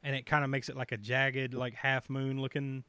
and 0.03 0.15
it 0.15 0.25
kind 0.25 0.43
of 0.43 0.49
makes 0.49 0.69
it 0.69 0.77
like 0.77 0.91
a 0.91 0.97
jagged, 0.97 1.53
like 1.53 1.73
half 1.73 2.09
moon 2.09 2.39
looking 2.39 2.83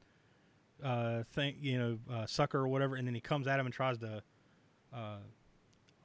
uh 0.83 1.23
thing, 1.33 1.57
you 1.61 1.79
know, 1.79 1.99
uh, 2.13 2.27
sucker 2.27 2.59
or 2.59 2.69
whatever. 2.69 2.97
And 2.97 3.07
then 3.07 3.15
he 3.15 3.21
comes 3.21 3.47
at 3.47 3.59
him 3.59 3.67
and 3.67 3.75
tries 3.75 3.99
to, 3.99 4.23
uh, 4.95 5.17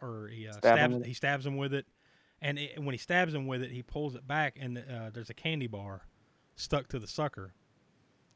or 0.01 0.29
he 0.33 0.47
uh, 0.47 0.53
Stab 0.53 0.77
him 0.77 0.91
stabs 0.93 1.07
he 1.07 1.13
stabs 1.13 1.45
him 1.45 1.57
with 1.57 1.73
it, 1.73 1.85
and 2.41 2.57
it, 2.59 2.79
when 2.81 2.93
he 2.93 2.97
stabs 2.97 3.33
him 3.33 3.47
with 3.47 3.61
it, 3.61 3.71
he 3.71 3.83
pulls 3.83 4.15
it 4.15 4.27
back 4.27 4.57
and 4.59 4.77
uh, 4.77 5.09
there's 5.13 5.29
a 5.29 5.33
candy 5.33 5.67
bar 5.67 6.01
stuck 6.55 6.87
to 6.89 6.99
the 6.99 7.07
sucker. 7.07 7.53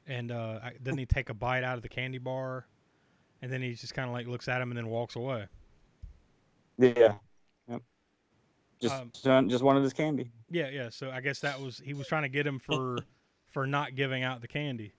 And 0.07 0.31
uh, 0.31 0.59
I- 0.63 0.73
doesn't 0.83 0.99
he 0.99 1.05
take 1.05 1.29
a 1.29 1.33
bite 1.33 1.63
out 1.63 1.75
of 1.77 1.81
the 1.83 1.89
candy 1.89 2.17
bar? 2.19 2.67
and 3.41 3.51
then 3.51 3.61
he 3.61 3.73
just 3.73 3.93
kind 3.93 4.07
of 4.07 4.13
like 4.13 4.25
looks 4.27 4.47
at 4.47 4.59
him 4.61 4.71
and 4.71 4.77
then 4.77 4.87
walks 4.87 5.15
away. 5.15 5.45
Yeah. 6.77 7.15
Yep. 7.67 7.81
Just 8.81 9.25
Um, 9.27 9.49
just 9.49 9.63
wanted 9.63 9.83
his 9.83 9.93
candy. 9.93 10.31
Yeah, 10.49 10.69
yeah. 10.69 10.89
So 10.89 11.11
I 11.11 11.21
guess 11.21 11.39
that 11.41 11.59
was 11.59 11.79
he 11.83 11.93
was 11.93 12.07
trying 12.07 12.23
to 12.23 12.29
get 12.29 12.47
him 12.47 12.59
for 12.59 12.97
for 13.51 13.67
not 13.67 13.93
giving 13.93 14.23
out 14.23 14.41
the 14.41 14.47
candy, 14.47 14.93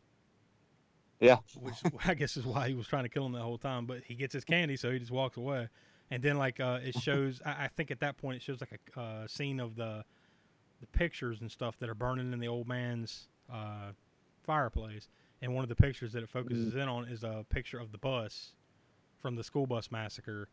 Yeah. 1.21 1.39
which 1.61 1.75
I 2.07 2.15
guess 2.15 2.37
is 2.37 2.45
why 2.47 2.69
he 2.69 2.75
was 2.75 2.87
trying 2.87 3.03
to 3.05 3.09
kill 3.09 3.27
him 3.27 3.33
the 3.33 3.41
whole 3.41 3.59
time. 3.59 3.87
But 3.87 4.03
he 4.05 4.15
gets 4.15 4.33
his 4.35 4.45
candy, 4.45 4.77
so 4.77 4.93
he 4.93 4.99
just 4.99 5.11
walks 5.11 5.37
away. 5.37 5.69
And 6.11 6.23
then 6.23 6.39
like 6.39 6.61
uh, 6.61 6.79
it 6.85 6.95
shows, 7.01 7.41
I, 7.45 7.65
I 7.65 7.69
think 7.69 7.91
at 7.91 8.01
that 8.01 8.17
point 8.17 8.37
it 8.37 8.43
shows 8.43 8.61
like 8.61 8.81
a 8.97 9.01
uh, 9.01 9.27
scene 9.27 9.61
of 9.61 9.77
the 9.77 10.05
the 10.81 10.87
pictures 10.89 11.41
and 11.41 11.51
stuff 11.51 11.79
that 11.79 11.89
are 11.89 11.95
burning 11.95 12.33
in 12.35 12.39
the 12.39 12.49
old 12.49 12.69
man's 12.69 13.29
uh, 13.53 13.93
fireplace. 14.45 15.09
And 15.41 15.55
one 15.55 15.63
of 15.63 15.69
the 15.69 15.75
pictures 15.75 16.13
that 16.13 16.23
it 16.23 16.29
focuses 16.29 16.75
in 16.75 16.89
on 16.89 17.09
is 17.09 17.25
a 17.25 17.45
picture 17.49 17.79
of 17.79 17.93
the 17.93 17.99
bus 17.99 18.53
from 19.21 19.37
the 19.37 19.43
school 19.45 19.67
bus 19.67 19.91
massacre, 19.91 20.49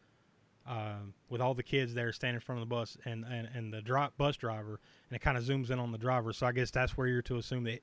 um, 0.65 1.13
with 1.29 1.41
all 1.41 1.53
the 1.53 1.63
kids 1.63 1.93
there 1.93 2.11
standing 2.13 2.35
in 2.35 2.41
front 2.41 2.61
of 2.61 2.67
the 2.69 2.73
bus 2.73 2.97
and 3.05 3.25
and, 3.25 3.49
and 3.53 3.73
the 3.73 3.81
dri- 3.81 4.07
bus 4.17 4.37
driver, 4.37 4.79
and 5.09 5.15
it 5.15 5.19
kind 5.19 5.37
of 5.37 5.43
zooms 5.43 5.69
in 5.69 5.79
on 5.79 5.91
the 5.91 5.97
driver. 5.97 6.31
So 6.33 6.47
I 6.47 6.51
guess 6.53 6.71
that's 6.71 6.97
where 6.97 7.07
you're 7.07 7.21
to 7.23 7.37
assume 7.37 7.65
that 7.65 7.81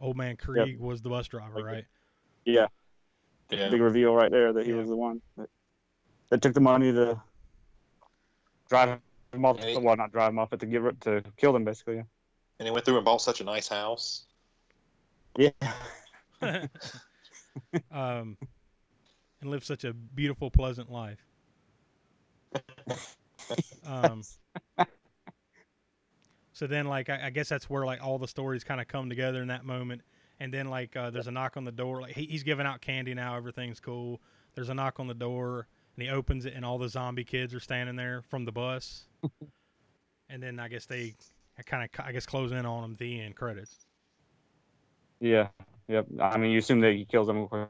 old 0.00 0.16
man 0.16 0.36
Kreeg 0.36 0.56
was 0.80 1.02
the 1.02 1.10
bus 1.10 1.28
driver, 1.28 1.58
right? 1.64 1.84
Yeah. 2.44 2.66
Yeah. 3.50 3.68
Big 3.70 3.80
reveal 3.82 4.14
right 4.14 4.30
there 4.30 4.52
that 4.54 4.64
he 4.64 4.72
was 4.72 4.88
the 4.88 4.96
one 4.96 5.20
that, 5.36 5.50
that 6.34 6.42
took 6.42 6.52
the 6.52 6.60
money 6.60 6.92
to 6.92 7.16
drive 8.68 8.98
him 9.32 9.44
off. 9.44 9.60
And 9.60 9.68
he- 9.68 9.76
well, 9.78 9.94
not 9.94 10.10
drive 10.10 10.30
him 10.30 10.40
off, 10.40 10.50
but 10.50 10.58
to 10.58 10.66
give 10.66 10.84
it 10.84 11.00
to 11.02 11.22
kill 11.36 11.52
them 11.52 11.64
basically. 11.64 11.94
Yeah. 11.94 12.02
And 12.58 12.66
he 12.66 12.72
went 12.72 12.84
through 12.84 12.96
and 12.96 13.04
bought 13.04 13.22
such 13.22 13.40
a 13.40 13.44
nice 13.44 13.68
house. 13.68 14.24
Yeah. 15.38 15.50
um, 17.92 18.36
and 19.40 19.50
lived 19.50 19.64
such 19.64 19.84
a 19.84 19.92
beautiful, 19.92 20.50
pleasant 20.50 20.90
life. 20.90 21.24
um, 23.86 24.22
so 26.52 26.66
then, 26.66 26.86
like, 26.86 27.10
I, 27.10 27.26
I 27.26 27.30
guess 27.30 27.48
that's 27.48 27.70
where 27.70 27.86
like 27.86 28.02
all 28.04 28.18
the 28.18 28.26
stories 28.26 28.64
kind 28.64 28.80
of 28.80 28.88
come 28.88 29.08
together 29.08 29.40
in 29.40 29.48
that 29.48 29.64
moment. 29.64 30.02
And 30.40 30.52
then, 30.52 30.68
like, 30.68 30.96
uh, 30.96 31.10
there's 31.10 31.28
a 31.28 31.32
knock 31.32 31.56
on 31.56 31.64
the 31.64 31.70
door. 31.70 32.00
Like, 32.00 32.16
he, 32.16 32.26
he's 32.26 32.42
giving 32.42 32.66
out 32.66 32.80
candy 32.80 33.14
now. 33.14 33.36
Everything's 33.36 33.78
cool. 33.78 34.20
There's 34.56 34.68
a 34.68 34.74
knock 34.74 34.98
on 34.98 35.06
the 35.06 35.14
door, 35.14 35.68
and 35.96 36.02
he 36.04 36.10
opens 36.10 36.44
it, 36.46 36.54
and 36.54 36.64
all 36.64 36.78
the 36.78 36.88
zombie 36.88 37.24
kids 37.24 37.54
are 37.54 37.60
standing 37.60 37.96
there 37.96 38.22
from 38.28 38.44
the 38.44 38.52
bus. 38.52 39.04
and 40.28 40.42
then 40.42 40.58
I 40.58 40.68
guess 40.68 40.86
they 40.86 41.14
kind 41.66 41.84
of, 41.84 42.04
I 42.04 42.12
guess, 42.12 42.26
close 42.26 42.52
in 42.52 42.66
on 42.66 42.84
him. 42.84 42.96
The 42.98 43.20
end 43.20 43.36
credits. 43.36 43.86
Yeah, 45.20 45.48
yep. 45.88 46.06
I 46.20 46.36
mean, 46.36 46.50
you 46.50 46.58
assume 46.58 46.80
that 46.80 46.92
he 46.94 47.04
kills 47.04 47.26
them. 47.28 47.38
Of 47.38 47.50
course, 47.50 47.68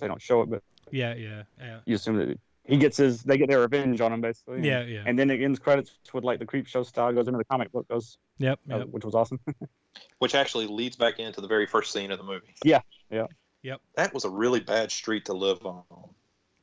they 0.00 0.08
don't 0.08 0.20
show 0.20 0.42
it, 0.42 0.50
but 0.50 0.62
Yeah, 0.90 1.14
yeah, 1.14 1.42
yeah. 1.58 1.78
you 1.84 1.94
assume 1.94 2.16
that 2.16 2.38
he 2.64 2.76
gets 2.78 2.96
his, 2.96 3.22
they 3.22 3.38
get 3.38 3.48
their 3.48 3.60
revenge 3.60 4.00
on 4.00 4.12
him, 4.12 4.20
basically. 4.20 4.66
Yeah, 4.66 4.82
yeah. 4.82 5.04
And 5.06 5.16
then 5.18 5.30
it 5.30 5.40
ends 5.40 5.58
credits 5.60 5.92
with 6.12 6.24
like 6.24 6.40
the 6.40 6.46
Creepshow 6.46 6.84
style 6.84 7.12
goes 7.12 7.28
into 7.28 7.38
the 7.38 7.44
comic 7.44 7.70
book 7.70 7.86
goes, 7.88 8.18
Yep, 8.38 8.58
uh, 8.72 8.78
yep. 8.78 8.88
which 8.88 9.04
was 9.04 9.14
awesome. 9.14 9.38
Which 10.18 10.34
actually 10.34 10.66
leads 10.66 10.94
back 10.96 11.20
into 11.20 11.40
the 11.40 11.46
very 11.48 11.66
first 11.66 11.90
scene 11.90 12.10
of 12.10 12.18
the 12.18 12.24
movie. 12.24 12.54
yeah, 12.64 12.80
yeah. 13.10 13.26
Yep. 13.62 13.80
That 13.94 14.12
was 14.12 14.24
a 14.24 14.30
really 14.30 14.60
bad 14.60 14.92
street 14.92 15.24
to 15.26 15.32
live 15.32 15.64
on. 15.64 15.84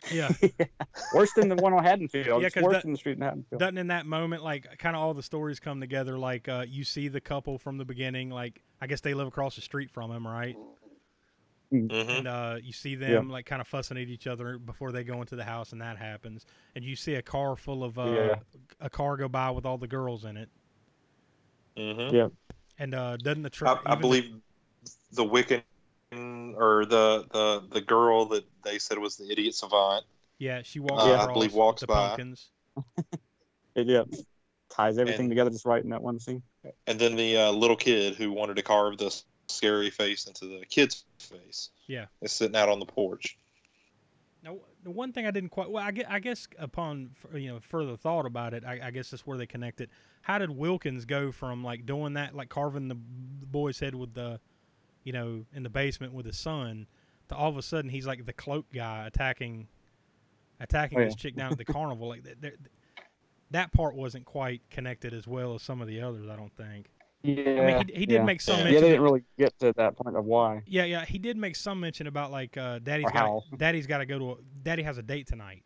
Yeah. 0.12 0.30
Worse 1.16 1.32
than 1.34 1.48
the 1.50 1.56
one 1.56 1.74
on 1.74 1.84
Haddonfield. 1.84 2.42
Yeah, 2.42 2.46
it's 2.48 2.54
'cause 2.56 2.64
worse 2.64 2.74
that- 2.74 2.84
than 2.84 2.92
the 2.92 2.98
street 2.98 3.18
in 3.18 3.22
Haddonfield. 3.22 3.60
doesn't 3.60 3.78
in 3.78 3.88
that 3.88 4.06
moment 4.06 4.44
like 4.44 4.78
kind 4.78 4.96
of 4.96 5.02
all 5.02 5.14
the 5.14 5.24
stories 5.24 5.60
come 5.60 5.80
together 5.80 6.18
like 6.18 6.50
uh, 6.50 6.66
you 6.68 6.84
see 6.84 7.08
the 7.08 7.22
couple 7.22 7.58
from 7.58 7.78
the 7.78 7.86
beginning 7.86 8.30
like 8.30 8.62
i 8.82 8.88
guess 8.88 9.00
they 9.02 9.14
live 9.14 9.28
across 9.28 9.56
the 9.56 9.62
street 9.62 9.90
from 9.90 10.12
him 10.12 10.28
right 10.28 10.58
and 11.72 12.28
uh, 12.28 12.58
you 12.62 12.72
see 12.74 12.94
them 12.96 13.30
like 13.30 13.46
kind 13.48 13.60
of 13.62 13.68
fussing 13.68 13.98
at 13.98 14.08
each 14.08 14.28
other 14.28 14.60
before 14.60 14.92
they 14.92 15.04
go 15.04 15.22
into 15.22 15.36
the 15.36 15.44
house 15.44 15.72
and 15.72 15.82
that 15.82 15.98
happens 15.98 16.46
and 16.76 16.84
you 16.86 16.96
see 16.96 17.16
a 17.16 17.22
car 17.22 17.56
full 17.56 17.84
of 17.84 17.98
uh, 17.98 18.04
Yeah. 18.06 18.36
a 18.82 18.90
car 18.90 19.18
go 19.18 19.28
by 19.28 19.50
with 19.52 19.66
all 19.66 19.78
the 19.78 19.88
girls 19.88 20.26
in 20.26 20.38
it 20.38 20.50
Mm-hmm. 21.78 22.14
Yeah. 22.16 22.28
and 22.78 22.94
uh, 22.94 23.18
doesn't 23.18 23.42
the 23.42 23.48
I, 23.48 23.50
truck 23.50 23.82
I 23.86 23.96
believe 23.96 24.36
the 25.14 25.24
Wiccan 25.26 25.64
or 26.58 26.86
the, 26.86 27.26
the 27.32 27.64
the 27.72 27.82
girl 27.82 28.26
that 28.26 28.44
they 28.64 28.80
said 28.80 28.98
was 28.98 29.16
the 29.18 29.32
idiot 29.32 29.56
savant. 29.56 30.06
yeah 30.40 30.62
she 30.64 30.80
walks 30.80 31.04
Uh, 31.04 31.16
I 31.28 31.32
believe 31.32 31.54
walks 31.54 31.84
by. 31.84 32.10
pumpkins 32.10 32.50
It, 33.76 33.88
yeah, 33.88 34.04
ties 34.70 34.98
everything 35.00 35.22
And- 35.22 35.30
together 35.32 35.50
just 35.50 35.66
right 35.66 35.84
in 35.84 35.90
that 35.90 36.02
one 36.04 36.20
scene. 36.20 36.44
And 36.88 37.00
then 37.00 37.16
the 37.16 37.38
uh, 37.38 37.52
little 37.52 37.76
kid 37.76 38.16
who 38.16 38.32
wanted 38.32 38.56
to 38.58 38.62
carve 38.62 38.98
the 38.98 39.14
scary 39.48 39.90
face 39.90 40.28
into 40.28 40.46
the 40.46 40.66
kid's 40.66 41.04
face 41.20 41.70
yeah 41.88 42.06
is 42.22 42.32
sitting 42.32 42.56
out 42.56 42.70
on 42.70 42.80
the 42.80 42.86
porch. 42.86 43.38
Now, 44.44 44.58
the 44.84 44.92
one 44.92 45.12
thing 45.14 45.26
I 45.26 45.32
didn't 45.32 45.50
quite 45.50 45.70
well, 45.72 45.84
I 45.84 45.92
guess, 45.92 46.06
I 46.10 46.20
guess 46.20 46.48
upon 46.60 47.12
you 47.34 47.50
know 47.54 47.60
further 47.62 47.96
thought 47.98 48.26
about 48.26 48.54
it, 48.54 48.64
I, 48.66 48.80
I 48.84 48.92
guess 48.92 49.10
that's 49.12 49.26
where 49.26 49.38
they 49.38 49.46
connect 49.48 49.82
it. 49.82 49.90
How 50.22 50.38
did 50.38 50.50
Wilkins 50.52 51.06
go 51.06 51.32
from 51.32 51.64
like 51.64 51.86
doing 51.86 52.14
that, 52.14 52.36
like 52.36 52.50
carving 52.50 52.88
the, 52.90 52.96
the 53.40 53.46
boy's 53.46 53.80
head 53.80 53.96
with 53.96 54.14
the, 54.14 54.40
you 55.04 55.14
know, 55.14 55.46
in 55.54 55.64
the 55.64 55.70
basement 55.70 56.14
with 56.14 56.26
his 56.26 56.38
son, 56.38 56.88
to 57.30 57.36
all 57.36 57.50
of 57.50 57.58
a 57.58 57.62
sudden 57.62 57.90
he's 57.90 58.06
like 58.08 58.26
the 58.26 58.34
cloak 58.34 58.66
guy 58.74 59.06
attacking, 59.08 59.68
attacking 60.60 61.00
Oh, 61.00 61.06
this 61.06 61.16
chick 61.16 61.36
down 61.36 61.52
at 61.52 61.58
the 61.58 61.66
carnival. 61.74 62.08
Like 62.10 62.24
that, 62.24 62.42
that, 62.42 62.54
that 63.52 63.72
part 63.72 63.96
wasn't 63.96 64.26
quite 64.26 64.62
connected 64.70 65.14
as 65.14 65.28
well 65.28 65.56
as 65.56 65.62
some 65.62 65.82
of 65.82 65.88
the 65.88 66.02
others. 66.02 66.28
I 66.30 66.36
don't 66.36 66.56
think. 66.56 66.88
Yeah, 67.22 67.84
he- 67.88 67.94
he 68.00 68.06
did 68.06 68.16
yeah. 68.16 68.24
make 68.24 68.42
some 68.42 68.58
Yeah, 68.58 68.64
mention 68.66 68.74
they 68.82 68.88
that- 68.88 68.88
didn't 68.96 69.02
really 69.04 69.24
get 69.38 69.58
to 69.60 69.72
that 69.78 69.96
point 69.96 70.18
of 70.18 70.26
why. 70.26 70.62
Yeah, 70.66 70.84
yeah, 70.84 71.06
he 71.06 71.18
did 71.18 71.38
make 71.38 71.56
some 71.56 71.80
mention 71.80 72.08
about 72.08 72.32
like 72.32 72.58
uh, 72.58 72.80
daddy's 72.80 73.10
got 73.12 73.44
daddy's 73.58 73.88
got 73.88 74.00
to 74.00 74.06
go 74.06 74.20
to 74.20 74.32
a, 74.32 74.36
daddy 74.64 74.84
has 74.84 74.98
a 74.98 75.02
date 75.04 75.28
tonight. 75.28 75.64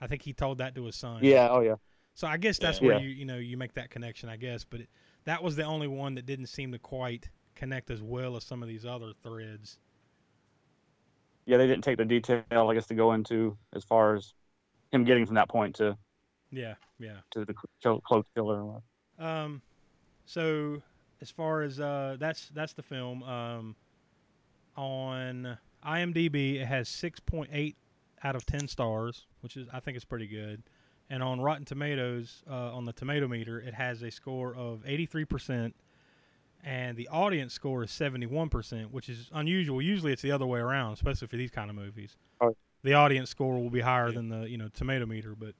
I 0.00 0.06
think 0.08 0.22
he 0.22 0.32
told 0.32 0.58
that 0.58 0.74
to 0.74 0.84
his 0.86 0.96
son. 0.96 1.20
Yeah. 1.22 1.48
Oh 1.50 1.60
yeah. 1.60 1.74
So 2.14 2.26
I 2.26 2.38
guess 2.38 2.58
that's 2.58 2.80
Yeah. 2.80 2.86
where 2.88 2.96
Yeah. 2.96 3.02
you 3.04 3.08
you 3.10 3.24
know 3.24 3.36
you 3.36 3.56
make 3.56 3.74
that 3.74 3.90
connection. 3.90 4.28
I 4.28 4.36
guess, 4.36 4.64
but 4.64 4.80
it, 4.80 4.88
that 5.26 5.42
was 5.42 5.54
the 5.54 5.62
only 5.64 5.86
one 5.86 6.14
that 6.16 6.26
didn't 6.26 6.46
seem 6.46 6.72
to 6.72 6.78
quite 6.80 7.28
connect 7.60 7.90
as 7.90 8.00
well 8.02 8.36
as 8.36 8.44
some 8.44 8.62
of 8.62 8.68
these 8.68 8.86
other 8.86 9.12
threads. 9.22 9.78
Yeah, 11.46 11.58
they 11.58 11.66
didn't 11.66 11.84
take 11.84 11.98
the 11.98 12.04
detail, 12.04 12.42
I 12.50 12.74
guess, 12.74 12.86
to 12.86 12.94
go 12.94 13.12
into 13.12 13.56
as 13.74 13.84
far 13.84 14.14
as 14.16 14.34
him 14.92 15.04
getting 15.04 15.26
from 15.26 15.34
that 15.34 15.48
point 15.48 15.74
to 15.76 15.96
Yeah, 16.50 16.74
yeah. 16.98 17.18
to 17.32 17.44
the 17.44 17.54
clo- 17.82 18.00
cloak 18.00 18.26
killer. 18.34 18.80
Um, 19.18 19.60
so 20.24 20.80
as 21.20 21.30
far 21.30 21.62
as 21.62 21.78
uh, 21.80 22.16
that's 22.18 22.48
that's 22.54 22.72
the 22.72 22.82
film. 22.82 23.22
Um, 23.22 23.76
on 24.76 25.58
IMDb, 25.86 26.60
it 26.60 26.66
has 26.66 26.88
six 26.88 27.20
point 27.20 27.50
eight 27.52 27.76
out 28.24 28.36
of 28.36 28.46
ten 28.46 28.66
stars, 28.68 29.26
which 29.40 29.56
is 29.56 29.66
I 29.72 29.80
think 29.80 29.96
is 29.96 30.04
pretty 30.04 30.26
good. 30.26 30.62
And 31.12 31.22
on 31.22 31.40
Rotten 31.40 31.64
Tomatoes, 31.64 32.42
uh, 32.48 32.74
on 32.76 32.84
the 32.84 32.92
tomato 32.92 33.26
meter, 33.26 33.58
it 33.60 33.74
has 33.74 34.02
a 34.02 34.10
score 34.10 34.54
of 34.54 34.82
eighty 34.86 35.06
three 35.06 35.24
percent, 35.24 35.74
and 36.64 36.96
the 36.96 37.08
audience 37.08 37.54
score 37.54 37.82
is 37.82 37.90
seventy 37.90 38.26
one 38.26 38.48
percent, 38.48 38.92
which 38.92 39.08
is 39.08 39.30
unusual. 39.32 39.80
Usually, 39.80 40.12
it's 40.12 40.22
the 40.22 40.32
other 40.32 40.46
way 40.46 40.60
around, 40.60 40.92
especially 40.94 41.28
for 41.28 41.36
these 41.36 41.50
kind 41.50 41.70
of 41.70 41.76
movies. 41.76 42.16
Oh. 42.40 42.56
The 42.82 42.94
audience 42.94 43.28
score 43.30 43.60
will 43.60 43.70
be 43.70 43.80
higher 43.80 44.10
than 44.10 44.28
the 44.28 44.48
you 44.48 44.58
know 44.58 44.68
tomato 44.68 45.06
meter, 45.06 45.34
but 45.38 45.54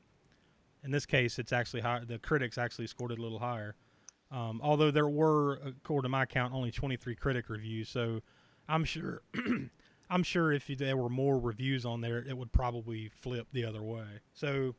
in 0.82 0.90
this 0.90 1.06
case, 1.06 1.38
it's 1.38 1.52
actually 1.52 1.82
higher. 1.82 2.04
The 2.04 2.18
critics 2.18 2.58
actually 2.58 2.86
scored 2.86 3.12
it 3.12 3.18
a 3.18 3.22
little 3.22 3.38
higher. 3.38 3.76
Um, 4.30 4.60
although 4.62 4.90
there 4.90 5.08
were, 5.08 5.54
according 5.66 6.04
to 6.04 6.08
my 6.08 6.24
count, 6.24 6.54
only 6.54 6.70
23 6.70 7.16
critic 7.16 7.48
reviews, 7.48 7.88
so 7.88 8.20
I'm 8.68 8.84
sure, 8.84 9.22
I'm 10.10 10.22
sure 10.22 10.52
if 10.52 10.68
there 10.68 10.96
were 10.96 11.08
more 11.08 11.38
reviews 11.38 11.84
on 11.84 12.00
there, 12.00 12.18
it 12.18 12.36
would 12.36 12.52
probably 12.52 13.08
flip 13.08 13.48
the 13.52 13.64
other 13.64 13.82
way. 13.82 14.04
So, 14.32 14.76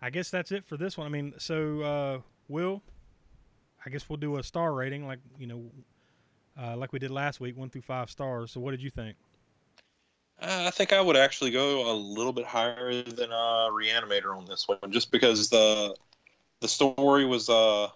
I 0.00 0.10
guess 0.10 0.30
that's 0.30 0.52
it 0.52 0.64
for 0.64 0.76
this 0.76 0.96
one. 0.96 1.06
I 1.06 1.10
mean, 1.10 1.34
so 1.38 1.80
uh, 1.80 2.18
Will, 2.48 2.82
I 3.84 3.90
guess 3.90 4.08
we'll 4.08 4.16
do 4.16 4.38
a 4.38 4.42
star 4.42 4.74
rating, 4.74 5.06
like 5.06 5.18
you 5.38 5.46
know, 5.46 5.62
uh, 6.60 6.76
like 6.76 6.92
we 6.92 6.98
did 6.98 7.10
last 7.10 7.40
week, 7.40 7.56
one 7.56 7.70
through 7.70 7.82
five 7.82 8.10
stars. 8.10 8.52
So, 8.52 8.60
what 8.60 8.70
did 8.70 8.82
you 8.82 8.90
think? 8.90 9.16
Uh, 10.40 10.64
I 10.66 10.70
think 10.70 10.92
I 10.92 11.00
would 11.00 11.16
actually 11.16 11.50
go 11.50 11.90
a 11.90 11.94
little 11.94 12.32
bit 12.32 12.44
higher 12.44 13.02
than 13.02 13.32
uh, 13.32 13.68
Reanimator 13.70 14.36
on 14.36 14.44
this 14.46 14.66
one, 14.66 14.90
just 14.90 15.10
because 15.10 15.48
the 15.50 15.94
the 16.60 16.68
story 16.68 17.26
was 17.26 17.50
uh 17.50 17.88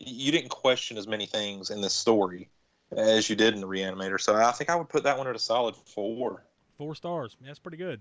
you 0.00 0.32
didn't 0.32 0.48
question 0.48 0.96
as 0.96 1.06
many 1.06 1.26
things 1.26 1.70
in 1.70 1.80
this 1.80 1.94
story 1.94 2.48
as 2.96 3.30
you 3.30 3.36
did 3.36 3.54
in 3.54 3.60
the 3.60 3.66
Reanimator. 3.68 4.20
So 4.20 4.34
I 4.34 4.50
think 4.50 4.68
I 4.68 4.74
would 4.74 4.88
put 4.88 5.04
that 5.04 5.16
one 5.16 5.28
at 5.28 5.36
a 5.36 5.38
solid 5.38 5.76
four. 5.76 6.42
Four 6.76 6.94
stars. 6.96 7.36
That's 7.40 7.60
pretty 7.60 7.76
good. 7.76 8.00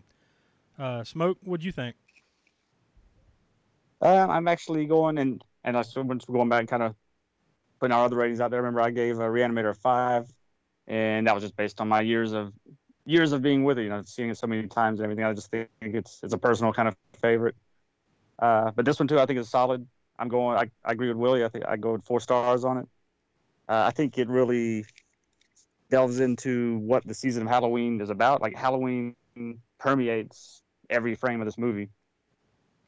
Uh, 0.79 1.03
Smoke, 1.03 1.37
what'd 1.43 1.63
you 1.63 1.71
think? 1.71 1.95
Um, 4.01 4.31
I'm 4.31 4.47
actually 4.47 4.85
going 4.85 5.19
and 5.19 5.43
and 5.63 5.77
I 5.77 5.83
still 5.83 6.03
went 6.03 6.25
going 6.25 6.49
back 6.49 6.61
and 6.61 6.69
kind 6.69 6.83
of 6.83 6.95
putting 7.81 7.93
our 7.93 8.05
other 8.05 8.15
ratings 8.15 8.39
out 8.39 8.51
there. 8.51 8.61
Remember, 8.61 8.79
I 8.79 8.91
gave 8.91 9.19
a 9.19 9.23
Reanimator 9.23 9.75
five, 9.75 10.31
and 10.87 11.27
that 11.27 11.33
was 11.33 11.43
just 11.43 11.57
based 11.57 11.81
on 11.81 11.89
my 11.89 12.01
years 12.01 12.31
of 12.31 12.53
years 13.05 13.33
of 13.33 13.41
being 13.41 13.63
with 13.63 13.79
it. 13.79 13.83
You 13.83 13.89
know, 13.89 14.03
seeing 14.05 14.29
it 14.29 14.37
so 14.37 14.47
many 14.47 14.67
times 14.67 14.99
and 14.99 15.05
everything. 15.05 15.25
I 15.25 15.33
just 15.33 15.51
think 15.51 15.69
it's 15.81 16.21
it's 16.23 16.33
a 16.33 16.37
personal 16.37 16.71
kind 16.71 16.87
of 16.87 16.95
favorite. 17.21 17.55
Uh, 18.39 18.71
but 18.71 18.85
this 18.85 18.99
one 18.99 19.07
too, 19.07 19.19
I 19.19 19.25
think 19.25 19.39
is 19.39 19.49
solid. 19.49 19.85
I'm 20.17 20.29
going. 20.29 20.57
I, 20.57 20.69
I 20.85 20.93
agree 20.93 21.09
with 21.09 21.17
Willie. 21.17 21.43
I 21.43 21.49
think 21.49 21.65
I 21.67 21.75
go 21.75 21.93
with 21.93 22.05
four 22.05 22.19
stars 22.21 22.63
on 22.63 22.77
it. 22.77 22.87
Uh, 23.67 23.83
I 23.87 23.91
think 23.91 24.17
it 24.17 24.29
really 24.29 24.85
delves 25.89 26.19
into 26.19 26.77
what 26.77 27.05
the 27.05 27.13
season 27.13 27.43
of 27.43 27.49
Halloween 27.49 27.99
is 27.99 28.09
about. 28.09 28.41
Like 28.41 28.55
Halloween 28.55 29.15
permeates 29.79 30.61
every 30.89 31.15
frame 31.15 31.41
of 31.41 31.47
this 31.47 31.57
movie 31.57 31.89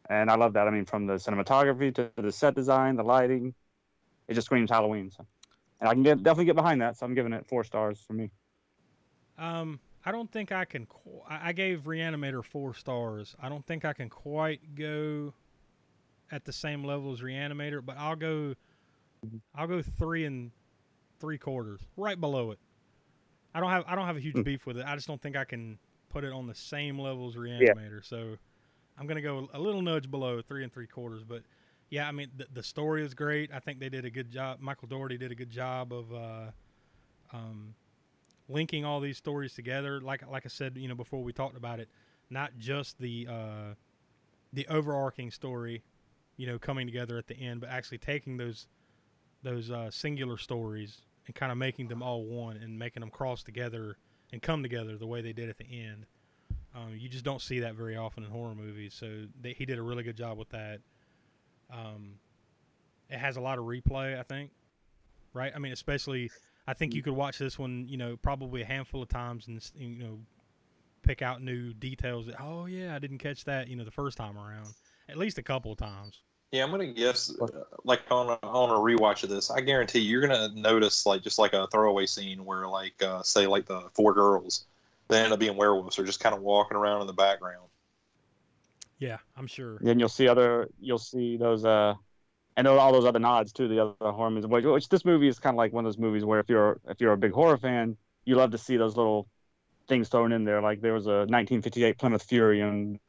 and 0.09 0.29
I 0.29 0.35
love 0.35 0.53
that. 0.53 0.67
I 0.67 0.71
mean, 0.71 0.85
from 0.85 1.07
the 1.07 1.13
cinematography 1.13 1.93
to 1.95 2.11
the 2.17 2.31
set 2.31 2.55
design, 2.55 2.95
the 2.95 3.03
lighting, 3.03 3.53
it 4.27 4.33
just 4.33 4.45
screams 4.45 4.71
Halloween. 4.71 5.11
So, 5.11 5.25
and 5.79 5.89
I 5.89 5.93
can 5.93 6.03
get, 6.03 6.23
definitely 6.23 6.45
get 6.45 6.55
behind 6.55 6.81
that. 6.81 6.97
So 6.97 7.05
I'm 7.05 7.13
giving 7.13 7.33
it 7.33 7.45
four 7.45 7.63
stars 7.63 7.99
for 8.05 8.13
me. 8.13 8.31
Um, 9.37 9.79
I 10.05 10.11
don't 10.11 10.31
think 10.31 10.51
I 10.51 10.65
can. 10.65 10.85
Qu- 10.85 11.23
I 11.27 11.53
gave 11.53 11.81
Reanimator 11.83 12.43
four 12.43 12.73
stars. 12.73 13.35
I 13.41 13.49
don't 13.49 13.65
think 13.65 13.85
I 13.85 13.93
can 13.93 14.09
quite 14.09 14.75
go 14.75 15.33
at 16.31 16.45
the 16.45 16.51
same 16.53 16.83
level 16.83 17.13
as 17.13 17.21
Reanimator, 17.21 17.83
but 17.83 17.97
I'll 17.97 18.15
go. 18.15 18.55
I'll 19.55 19.67
go 19.67 19.81
three 19.81 20.25
and 20.25 20.51
three 21.19 21.37
quarters, 21.37 21.79
right 21.95 22.19
below 22.19 22.51
it. 22.51 22.59
I 23.55 23.61
don't 23.61 23.69
have. 23.69 23.85
I 23.87 23.95
don't 23.95 24.05
have 24.05 24.17
a 24.17 24.19
huge 24.19 24.43
beef 24.43 24.65
with 24.65 24.77
it. 24.77 24.85
I 24.85 24.95
just 24.95 25.07
don't 25.07 25.21
think 25.21 25.37
I 25.37 25.45
can 25.45 25.77
put 26.09 26.25
it 26.25 26.33
on 26.33 26.47
the 26.47 26.55
same 26.55 26.99
level 26.99 27.29
as 27.29 27.35
Reanimator. 27.35 28.03
So 28.03 28.35
I'm 28.99 29.07
gonna 29.07 29.21
go 29.21 29.47
a 29.53 29.59
little 29.59 29.81
nudge 29.81 30.11
below 30.11 30.41
three 30.41 30.63
and 30.63 30.73
three 30.73 30.87
quarters. 30.87 31.23
But 31.23 31.43
yeah, 31.93 32.07
I 32.07 32.11
mean 32.11 32.29
the, 32.37 32.47
the 32.53 32.63
story 32.63 33.03
is 33.05 33.13
great. 33.13 33.51
I 33.53 33.59
think 33.59 33.79
they 33.79 33.89
did 33.89 34.05
a 34.05 34.11
good 34.11 34.31
job. 34.31 34.59
Michael 34.61 34.87
Dougherty 34.89 35.17
did 35.17 35.31
a 35.31 35.35
good 35.35 35.51
job 35.51 35.93
of. 35.93 36.13
Uh, 36.13 36.51
um, 37.33 37.75
linking 38.49 38.85
all 38.85 38.99
these 38.99 39.17
stories 39.17 39.53
together 39.53 40.01
like 40.01 40.27
like 40.29 40.45
I 40.45 40.49
said 40.49 40.77
you 40.77 40.87
know 40.89 40.95
before 40.95 41.23
we 41.23 41.33
talked 41.33 41.57
about 41.57 41.79
it 41.79 41.89
not 42.29 42.51
just 42.59 42.99
the 42.99 43.27
uh 43.29 43.75
the 44.53 44.67
overarching 44.69 45.31
story 45.31 45.83
you 46.37 46.47
know 46.47 46.59
coming 46.59 46.87
together 46.87 47.17
at 47.17 47.27
the 47.27 47.35
end 47.35 47.61
but 47.61 47.69
actually 47.69 47.99
taking 47.99 48.37
those 48.37 48.67
those 49.43 49.71
uh 49.71 49.91
singular 49.91 50.37
stories 50.37 51.01
and 51.27 51.35
kind 51.35 51.51
of 51.51 51.57
making 51.57 51.87
them 51.89 52.03
all 52.03 52.25
one 52.25 52.57
and 52.57 52.77
making 52.79 53.01
them 53.01 53.11
cross 53.11 53.43
together 53.43 53.97
and 54.33 54.41
come 54.41 54.63
together 54.63 54.97
the 54.97 55.07
way 55.07 55.21
they 55.21 55.33
did 55.33 55.49
at 55.49 55.57
the 55.57 55.65
end 55.65 56.05
Um, 56.75 56.95
you 56.97 57.09
just 57.09 57.25
don't 57.25 57.41
see 57.41 57.59
that 57.61 57.75
very 57.75 57.97
often 57.97 58.23
in 58.23 58.31
horror 58.31 58.55
movies. 58.55 58.95
So 58.95 59.25
they, 59.41 59.53
he 59.53 59.65
did 59.65 59.79
a 59.79 59.83
really 59.83 60.03
good 60.03 60.17
job 60.17 60.37
with 60.37 60.49
that. 60.49 60.81
Um, 61.73 62.13
it 63.09 63.17
has 63.17 63.37
a 63.37 63.41
lot 63.41 63.57
of 63.57 63.65
replay, 63.65 64.17
I 64.17 64.23
think. 64.23 64.51
Right? 65.33 65.51
I 65.55 65.59
mean, 65.59 65.73
especially 65.73 66.29
I 66.67 66.73
think 66.73 66.93
you 66.93 67.01
could 67.01 67.13
watch 67.13 67.37
this 67.37 67.59
one, 67.59 67.85
you 67.87 67.97
know, 67.97 68.17
probably 68.17 68.61
a 68.61 68.65
handful 68.65 69.01
of 69.01 69.09
times 69.09 69.47
and 69.47 69.61
you 69.75 70.03
know 70.03 70.19
pick 71.01 71.21
out 71.21 71.41
new 71.41 71.73
details. 71.73 72.27
That, 72.27 72.41
oh 72.41 72.65
yeah, 72.65 72.95
I 72.95 72.99
didn't 72.99 73.17
catch 73.17 73.43
that, 73.45 73.67
you 73.67 73.75
know, 73.75 73.83
the 73.83 73.91
first 73.91 74.17
time 74.17 74.37
around. 74.37 74.73
At 75.09 75.17
least 75.17 75.37
a 75.37 75.43
couple 75.43 75.71
of 75.71 75.77
times. 75.77 76.21
Yeah, 76.51 76.63
I'm 76.63 76.71
gonna 76.71 76.93
guess 76.93 77.33
uh, 77.41 77.47
like 77.83 78.01
on 78.11 78.29
a, 78.29 78.45
on 78.45 78.69
a 78.69 78.73
rewatch 78.73 79.23
of 79.23 79.29
this, 79.29 79.49
I 79.49 79.61
guarantee 79.61 79.99
you're 79.99 80.21
gonna 80.21 80.49
notice 80.55 81.05
like 81.05 81.23
just 81.23 81.39
like 81.39 81.53
a 81.53 81.67
throwaway 81.67 82.05
scene 82.05 82.45
where 82.45 82.67
like 82.67 83.01
uh, 83.03 83.23
say 83.23 83.47
like 83.47 83.65
the 83.65 83.81
four 83.93 84.13
girls, 84.13 84.65
they 85.09 85.19
end 85.19 85.33
up 85.33 85.39
being 85.39 85.57
werewolves 85.57 85.99
or 85.99 86.05
just 86.05 86.19
kind 86.19 86.35
of 86.35 86.41
walking 86.41 86.77
around 86.77 87.01
in 87.01 87.07
the 87.07 87.13
background. 87.13 87.67
Yeah, 89.03 89.17
I'm 89.35 89.47
sure. 89.47 89.79
Then 89.81 89.99
you'll 89.99 90.07
see 90.07 90.29
other, 90.29 90.69
you'll 90.79 90.97
see 90.97 91.35
those, 91.35 91.65
uh, 91.65 91.93
and 92.55 92.65
all 92.67 92.93
those 92.93 93.03
other 93.05 93.19
nods 93.19 93.51
to 93.53 93.67
the 93.67 93.79
other 93.83 94.11
horror 94.11 94.29
movies. 94.31 94.47
Which, 94.47 94.63
which 94.63 94.87
this 94.87 95.03
movie 95.03 95.27
is 95.27 95.39
kind 95.39 95.53
of 95.55 95.57
like 95.57 95.73
one 95.73 95.85
of 95.85 95.89
those 95.91 95.97
movies 95.97 96.23
where 96.23 96.39
if 96.39 96.47
you're 96.47 96.79
if 96.87 97.01
you're 97.01 97.11
a 97.11 97.17
big 97.17 97.33
horror 97.33 97.57
fan, 97.57 97.97
you 98.23 98.35
love 98.35 98.51
to 98.51 98.57
see 98.57 98.77
those 98.77 98.95
little 98.95 99.27
things 99.89 100.07
thrown 100.07 100.31
in 100.31 100.45
there. 100.45 100.61
Like 100.61 100.79
there 100.79 100.93
was 100.93 101.07
a 101.07 101.25
1958 101.27 101.97
Plymouth 101.97 102.23
Fury 102.23 102.61
and 102.61 102.99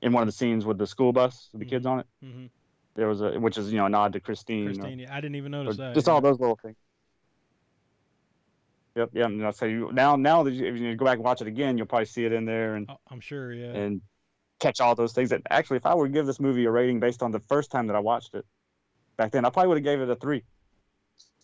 in 0.00 0.12
one 0.12 0.22
of 0.22 0.28
the 0.28 0.32
scenes 0.32 0.64
with 0.64 0.78
the 0.78 0.86
school 0.86 1.12
bus 1.12 1.50
with 1.52 1.60
the 1.60 1.66
kids 1.66 1.84
on 1.84 2.00
it. 2.00 2.06
Mm-hmm. 2.24 2.46
There 2.94 3.08
was 3.08 3.20
a 3.20 3.32
which 3.38 3.58
is 3.58 3.70
you 3.70 3.78
know 3.78 3.86
a 3.86 3.90
nod 3.90 4.12
to 4.14 4.20
Christine. 4.20 4.68
or- 4.68 4.72
Christine, 4.74 5.00
yeah, 5.00 5.14
I 5.14 5.20
didn't 5.20 5.36
even 5.36 5.54
or 5.54 5.64
notice 5.64 5.76
that. 5.76 5.94
just 5.94 6.06
yeah. 6.06 6.14
all 6.14 6.20
those 6.22 6.40
little 6.40 6.56
things. 6.62 6.76
Yep, 8.96 9.10
yeah. 9.12 9.26
And 9.26 9.54
so 9.54 9.66
you 9.66 9.90
now 9.92 10.16
now 10.16 10.42
that 10.44 10.52
you, 10.52 10.66
if 10.66 10.76
you 10.78 10.96
go 10.96 11.04
back 11.04 11.16
and 11.16 11.24
watch 11.24 11.40
it 11.40 11.46
again, 11.46 11.76
you'll 11.76 11.86
probably 11.86 12.06
see 12.06 12.24
it 12.24 12.32
in 12.32 12.44
there 12.46 12.76
and 12.76 12.86
Oh, 12.88 12.96
I'm 13.10 13.20
sure, 13.20 13.52
yeah. 13.52 13.72
and 13.74 14.00
catch 14.58 14.80
all 14.80 14.94
those 14.94 15.12
things. 15.12 15.30
That 15.30 15.42
actually, 15.50 15.78
if 15.78 15.86
I 15.86 15.94
were 15.94 16.06
to 16.06 16.12
give 16.12 16.26
this 16.26 16.40
movie 16.40 16.64
a 16.64 16.70
rating 16.70 17.00
based 17.00 17.22
on 17.22 17.30
the 17.30 17.40
first 17.40 17.70
time 17.70 17.86
that 17.88 17.96
I 17.96 18.00
watched 18.00 18.34
it 18.34 18.44
back 19.16 19.32
then, 19.32 19.44
I 19.44 19.50
probably 19.50 19.68
would 19.68 19.78
have 19.78 19.84
gave 19.84 20.00
it 20.00 20.10
a 20.10 20.16
three. 20.16 20.44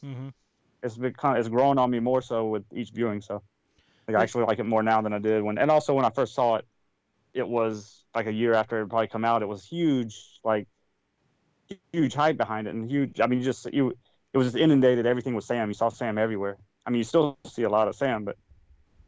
mm-hmm. 0.05 0.29
It's 0.83 0.97
of, 0.99 1.37
it's 1.37 1.49
grown 1.49 1.79
on 1.79 1.91
me 1.91 2.01
more 2.01 2.21
so 2.21 2.47
with 2.47 2.65
each 2.75 2.91
viewing. 2.91 3.23
So 3.23 3.43
like, 4.07 4.17
I 4.17 4.23
actually 4.23 4.45
like 4.45 4.59
it 4.59 4.65
more 4.65 4.83
now 4.83 5.01
than 5.01 5.13
I 5.13 5.19
did 5.19 5.43
when. 5.43 5.59
And 5.59 5.71
also 5.71 5.95
when 5.95 6.05
I 6.05 6.11
first 6.11 6.35
saw 6.35 6.57
it, 6.57 6.67
it 7.33 7.47
was 7.49 8.05
like 8.15 8.27
a 8.27 8.33
year 8.33 8.55
after 8.55 8.81
it 8.81 8.89
probably 8.89 9.09
come 9.09 9.25
out. 9.25 9.43
It 9.43 9.49
was 9.49 9.65
huge, 9.65 10.41
like 10.45 10.69
huge 11.93 12.15
hype 12.15 12.37
behind 12.37 12.67
it, 12.67 12.75
and 12.75 12.89
huge. 12.89 13.21
I 13.21 13.27
mean, 13.27 13.43
just 13.43 13.73
you 13.73 13.97
it 14.33 14.39
was 14.39 14.49
just 14.49 14.57
inundated. 14.57 15.07
Everything 15.07 15.35
was 15.35 15.47
Sam. 15.47 15.69
You 15.69 15.75
saw 15.75 15.89
Sam 15.89 16.19
everywhere. 16.19 16.57
I 16.87 16.91
mean, 16.91 16.99
you 16.99 17.05
still 17.05 17.39
see 17.47 17.63
a 17.63 17.69
lot 17.69 17.89
of 17.89 17.97
Sam, 17.97 18.25
but 18.25 18.37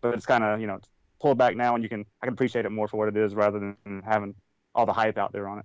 but 0.01 0.15
it's 0.15 0.27
kind 0.27 0.43
of 0.43 0.61
you 0.61 0.66
know 0.66 0.81
pulled 1.20 1.38
back 1.38 1.56
now, 1.56 1.74
and 1.74 1.82
you 1.82 1.88
can 1.88 2.05
I 2.22 2.26
can 2.26 2.34
appreciate 2.34 2.64
it 2.64 2.70
more 2.70 2.88
for 2.88 2.97
what 2.98 3.09
it 3.09 3.16
is 3.16 3.34
rather 3.34 3.59
than 3.59 4.02
having 4.05 4.34
all 4.74 4.86
the 4.86 4.93
hype 4.93 5.18
out 5.18 5.32
there 5.32 5.48
on 5.48 5.59
it. 5.59 5.64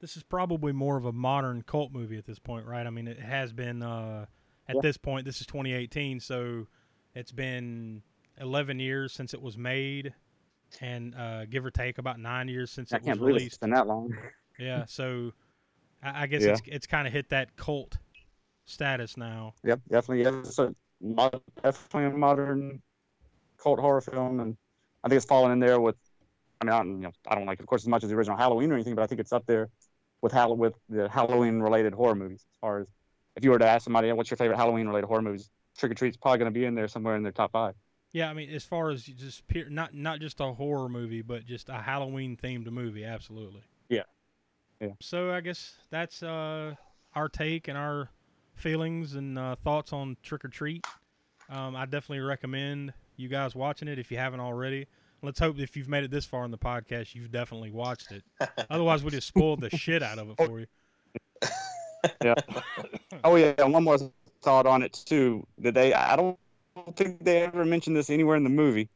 This 0.00 0.16
is 0.16 0.22
probably 0.22 0.72
more 0.72 0.96
of 0.96 1.04
a 1.04 1.12
modern 1.12 1.62
cult 1.62 1.92
movie 1.92 2.18
at 2.18 2.24
this 2.26 2.38
point, 2.38 2.66
right? 2.66 2.86
I 2.86 2.90
mean, 2.90 3.06
it 3.06 3.20
has 3.20 3.52
been 3.52 3.82
uh, 3.82 4.26
at 4.68 4.74
Yeah. 4.76 4.80
this 4.82 4.96
point. 4.96 5.24
This 5.24 5.40
is 5.40 5.46
2018, 5.46 6.18
so 6.20 6.66
it's 7.14 7.30
been 7.32 8.02
11 8.40 8.80
years 8.80 9.12
since 9.12 9.32
it 9.34 9.40
was 9.40 9.56
made, 9.56 10.12
and 10.80 11.14
uh, 11.14 11.44
give 11.46 11.64
or 11.64 11.70
take 11.70 11.98
about 11.98 12.18
nine 12.18 12.48
years 12.48 12.70
since 12.70 12.92
I 12.92 12.96
it 12.96 13.04
was 13.04 13.18
believe 13.18 13.34
it's 13.34 13.40
released. 13.40 13.60
been 13.60 13.70
that 13.70 13.86
long. 13.86 14.12
Yeah, 14.58 14.84
so 14.84 15.32
I, 16.02 16.24
I 16.24 16.26
guess 16.26 16.42
Yeah. 16.42 16.50
it's 16.52 16.62
it's 16.66 16.86
kind 16.86 17.06
of 17.06 17.12
hit 17.12 17.30
that 17.30 17.56
cult 17.56 17.96
status 18.66 19.16
now. 19.16 19.54
Yep, 19.64 19.80
definitely. 19.90 20.24
Yeah, 20.24 20.40
it's 20.40 20.58
a 20.58 20.74
mod- 21.00 21.40
definitely 21.62 22.04
a 22.14 22.18
modern 22.18 22.82
cult 23.56 23.80
horror 23.80 24.00
film, 24.02 24.40
and 24.40 24.56
I 25.04 25.08
think 25.08 25.16
it's 25.16 25.26
fallen 25.26 25.52
in 25.52 25.60
there 25.60 25.80
with. 25.80 25.96
I 26.60 26.64
mean, 26.64 26.72
I 26.72 26.78
don't, 26.78 26.90
you 26.90 27.02
know, 27.02 27.12
I 27.26 27.34
don't 27.34 27.44
like, 27.44 27.58
it, 27.58 27.62
of 27.62 27.66
course, 27.66 27.82
as 27.82 27.88
much 27.88 28.04
as 28.04 28.10
the 28.10 28.14
original 28.14 28.36
Halloween 28.36 28.70
or 28.70 28.74
anything, 28.74 28.94
but 28.94 29.02
I 29.02 29.08
think 29.08 29.20
it's 29.20 29.32
up 29.32 29.44
there 29.46 29.68
with 30.20 30.30
Hall- 30.30 30.56
with 30.56 30.74
the 30.88 31.08
Halloween-related 31.08 31.92
horror 31.92 32.14
movies. 32.14 32.46
As 32.52 32.58
far 32.60 32.78
as 32.78 32.88
if 33.34 33.42
you 33.42 33.50
were 33.50 33.58
to 33.58 33.66
ask 33.66 33.82
somebody, 33.82 34.12
"What's 34.12 34.30
your 34.30 34.36
favorite 34.36 34.58
Halloween-related 34.58 35.08
horror 35.08 35.22
movies?" 35.22 35.50
Trick 35.76 35.90
or 35.90 35.94
Treat's 35.96 36.16
probably 36.16 36.38
going 36.38 36.52
to 36.52 36.56
be 36.56 36.64
in 36.64 36.76
there 36.76 36.86
somewhere 36.86 37.16
in 37.16 37.24
their 37.24 37.32
top 37.32 37.50
five. 37.50 37.74
Yeah, 38.12 38.30
I 38.30 38.34
mean, 38.34 38.50
as 38.50 38.62
far 38.62 38.90
as 38.90 39.02
just 39.02 39.48
pure, 39.48 39.68
not 39.70 39.92
not 39.94 40.20
just 40.20 40.38
a 40.38 40.52
horror 40.52 40.88
movie, 40.88 41.22
but 41.22 41.46
just 41.46 41.68
a 41.68 41.78
Halloween 41.78 42.36
themed 42.36 42.70
movie, 42.70 43.04
absolutely. 43.04 43.62
Yeah. 43.88 44.02
Yeah. 44.80 44.90
So 45.00 45.32
I 45.32 45.40
guess 45.40 45.78
that's 45.90 46.22
uh, 46.22 46.74
our 47.16 47.28
take 47.28 47.66
and 47.66 47.76
our 47.76 48.10
feelings 48.54 49.14
and 49.14 49.36
uh, 49.38 49.56
thoughts 49.56 49.92
on 49.92 50.16
Trick 50.22 50.44
or 50.44 50.48
Treat. 50.48 50.86
Um, 51.48 51.74
I 51.74 51.86
definitely 51.86 52.20
recommend 52.20 52.92
you 53.16 53.28
guys 53.28 53.54
watching 53.54 53.88
it 53.88 53.98
if 53.98 54.10
you 54.10 54.18
haven't 54.18 54.40
already. 54.40 54.86
Let's 55.22 55.38
hope 55.38 55.58
if 55.58 55.76
you've 55.76 55.88
made 55.88 56.02
it 56.02 56.10
this 56.10 56.24
far 56.24 56.44
in 56.44 56.50
the 56.50 56.58
podcast, 56.58 57.14
you've 57.14 57.30
definitely 57.30 57.70
watched 57.70 58.10
it. 58.10 58.24
Otherwise, 58.70 59.04
we 59.04 59.10
just 59.10 59.28
spoiled 59.28 59.60
the 59.60 59.70
shit 59.70 60.02
out 60.02 60.18
of 60.18 60.30
it 60.30 60.36
for 60.46 60.60
you. 60.60 60.66
Yeah. 62.24 62.34
oh 63.24 63.36
yeah, 63.36 63.62
one 63.62 63.84
more 63.84 63.98
thought 64.42 64.66
on 64.66 64.82
it 64.82 64.92
too. 65.06 65.46
That 65.58 65.74
they, 65.74 65.94
I 65.94 66.16
don't 66.16 66.38
think 66.96 67.24
they 67.24 67.42
ever 67.42 67.64
mentioned 67.64 67.96
this 67.96 68.10
anywhere 68.10 68.36
in 68.36 68.44
the 68.44 68.50
movie, 68.50 68.88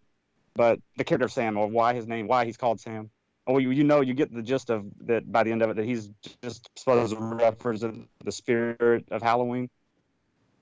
but 0.54 0.80
the 0.96 1.04
character 1.04 1.26
of 1.26 1.32
Sam 1.32 1.56
or 1.56 1.68
why 1.68 1.94
his 1.94 2.06
name, 2.06 2.26
why 2.26 2.44
he's 2.44 2.56
called 2.56 2.80
Sam. 2.80 3.10
Oh, 3.46 3.58
you, 3.58 3.70
you 3.70 3.84
know, 3.84 4.00
you 4.00 4.12
get 4.12 4.34
the 4.34 4.42
gist 4.42 4.70
of 4.70 4.84
that 5.02 5.30
by 5.30 5.44
the 5.44 5.52
end 5.52 5.62
of 5.62 5.70
it 5.70 5.76
that 5.76 5.84
he's 5.84 6.10
just 6.42 6.68
supposed 6.76 7.16
to 7.16 7.20
represent 7.20 8.08
the 8.24 8.32
spirit 8.32 9.04
of 9.12 9.22
Halloween 9.22 9.70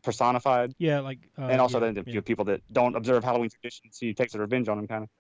personified, 0.05 0.75
Yeah, 0.79 1.01
like 1.01 1.19
uh, 1.39 1.47
and 1.47 1.61
also 1.61 1.79
yeah, 1.81 1.87
then 1.93 2.05
the 2.05 2.13
yeah. 2.13 2.21
people 2.21 2.45
that 2.47 2.61
don't 2.73 2.95
observe 2.95 3.25
Halloween 3.25 3.51
traditions, 3.51 3.99
he 3.99 4.15
takes 4.15 4.35
a 4.35 4.39
revenge 4.39 4.69
on 4.69 4.77
them 4.77 4.87
kind 4.87 5.05
of. 5.05 5.11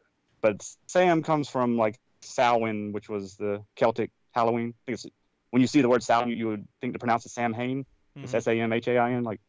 But 0.40 0.64
Sam 0.86 1.22
comes 1.22 1.48
from 1.48 1.76
like 1.76 1.98
Samhain, 2.20 2.92
which 2.92 3.08
was 3.08 3.36
the 3.36 3.64
Celtic 3.76 4.10
Halloween. 4.32 4.68
I 4.68 4.80
think 4.86 4.94
it's 4.94 5.06
when 5.50 5.60
you 5.62 5.66
see 5.66 5.80
the 5.80 5.88
word 5.88 6.02
Samhain, 6.02 6.28
you, 6.30 6.36
you 6.36 6.46
would 6.48 6.68
think 6.80 6.92
to 6.92 6.98
pronounce 6.98 7.26
it 7.26 7.30
Samhain. 7.30 7.84
It's 8.16 8.32
Mhm. 8.32 8.36
S 8.36 8.46
A 8.46 8.60
M 8.60 8.72
H 8.72 8.86
A 8.88 8.98
I 8.98 9.12
N, 9.12 9.24
like, 9.24 9.40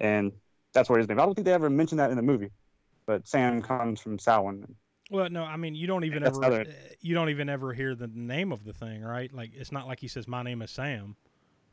and 0.00 0.32
that's 0.74 0.88
where 0.90 0.98
his 0.98 1.08
name. 1.08 1.20
I 1.20 1.24
don't 1.24 1.34
think 1.34 1.44
they 1.46 1.52
ever 1.52 1.70
mentioned 1.70 2.00
that 2.00 2.10
in 2.10 2.16
the 2.16 2.22
movie, 2.22 2.50
but 3.06 3.26
Sam 3.26 3.62
comes 3.62 4.00
from 4.00 4.18
Samhain. 4.18 4.76
Well, 5.10 5.28
no, 5.30 5.44
I 5.44 5.56
mean 5.56 5.74
you 5.74 5.86
don't 5.86 6.04
even 6.04 6.22
ever 6.22 6.38
another- 6.38 6.60
uh, 6.62 6.72
you 7.00 7.14
don't 7.14 7.28
even 7.28 7.48
ever 7.48 7.72
hear 7.74 7.94
the 7.94 8.06
name 8.08 8.50
of 8.52 8.64
the 8.64 8.72
thing, 8.72 9.02
right? 9.02 9.32
Like 9.32 9.50
it's 9.54 9.70
not 9.72 9.86
like 9.86 10.00
he 10.00 10.08
says 10.08 10.26
my 10.26 10.42
name 10.42 10.62
is 10.62 10.70
Sam 10.70 11.16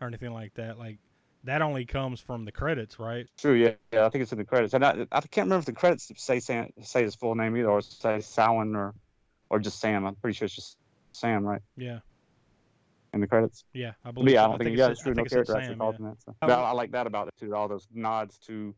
or 0.01 0.07
anything 0.07 0.33
like 0.33 0.53
that. 0.55 0.77
Like 0.77 0.99
that 1.45 1.61
only 1.61 1.85
comes 1.85 2.19
from 2.19 2.45
the 2.45 2.51
credits, 2.51 2.99
right? 2.99 3.27
True, 3.37 3.53
yeah, 3.53 3.73
yeah. 3.93 4.05
I 4.05 4.09
think 4.09 4.23
it's 4.23 4.31
in 4.31 4.37
the 4.37 4.45
credits, 4.45 4.73
and 4.73 4.83
I, 4.85 5.07
I 5.11 5.21
can't 5.21 5.45
remember 5.45 5.59
if 5.59 5.65
the 5.65 5.73
credits 5.73 6.11
say 6.17 6.39
Sam, 6.39 6.71
say 6.81 7.03
his 7.03 7.15
full 7.15 7.35
name 7.35 7.55
either, 7.57 7.69
or 7.69 7.81
say 7.81 8.19
Samhain 8.19 8.75
or, 8.75 8.93
or 9.49 9.59
just 9.59 9.79
Sam. 9.79 10.05
I'm 10.05 10.15
pretty 10.15 10.35
sure 10.35 10.45
it's 10.47 10.55
just 10.55 10.77
Sam, 11.13 11.43
right, 11.45 11.61
Yeah, 11.77 11.99
in 13.13 13.21
the 13.21 13.27
credits. 13.27 13.63
yeah, 13.73 13.91
I 14.03 14.09
But 14.09 14.15
believe. 14.15 14.33
yeah, 14.33 14.41
so. 14.41 14.45
I 14.45 14.47
don't 14.49 14.57
think, 14.59 14.69
it 14.71 14.77
yeah, 14.79 14.87
it's 14.89 15.01
true. 15.01 15.13
No 15.13 15.23
think 15.23 15.29
character 15.29 15.55
actually 15.55 15.69
Sam, 15.69 15.79
called 15.79 15.95
yeah. 15.99 16.05
him 16.07 16.11
that. 16.11 16.21
So. 16.23 16.35
Oh. 16.41 16.47
I, 16.49 16.69
I 16.69 16.71
like 16.71 16.91
that 16.91 17.07
about 17.07 17.27
it 17.29 17.33
too. 17.39 17.55
All 17.55 17.67
those 17.67 17.87
nods 17.93 18.37
to 18.39 18.75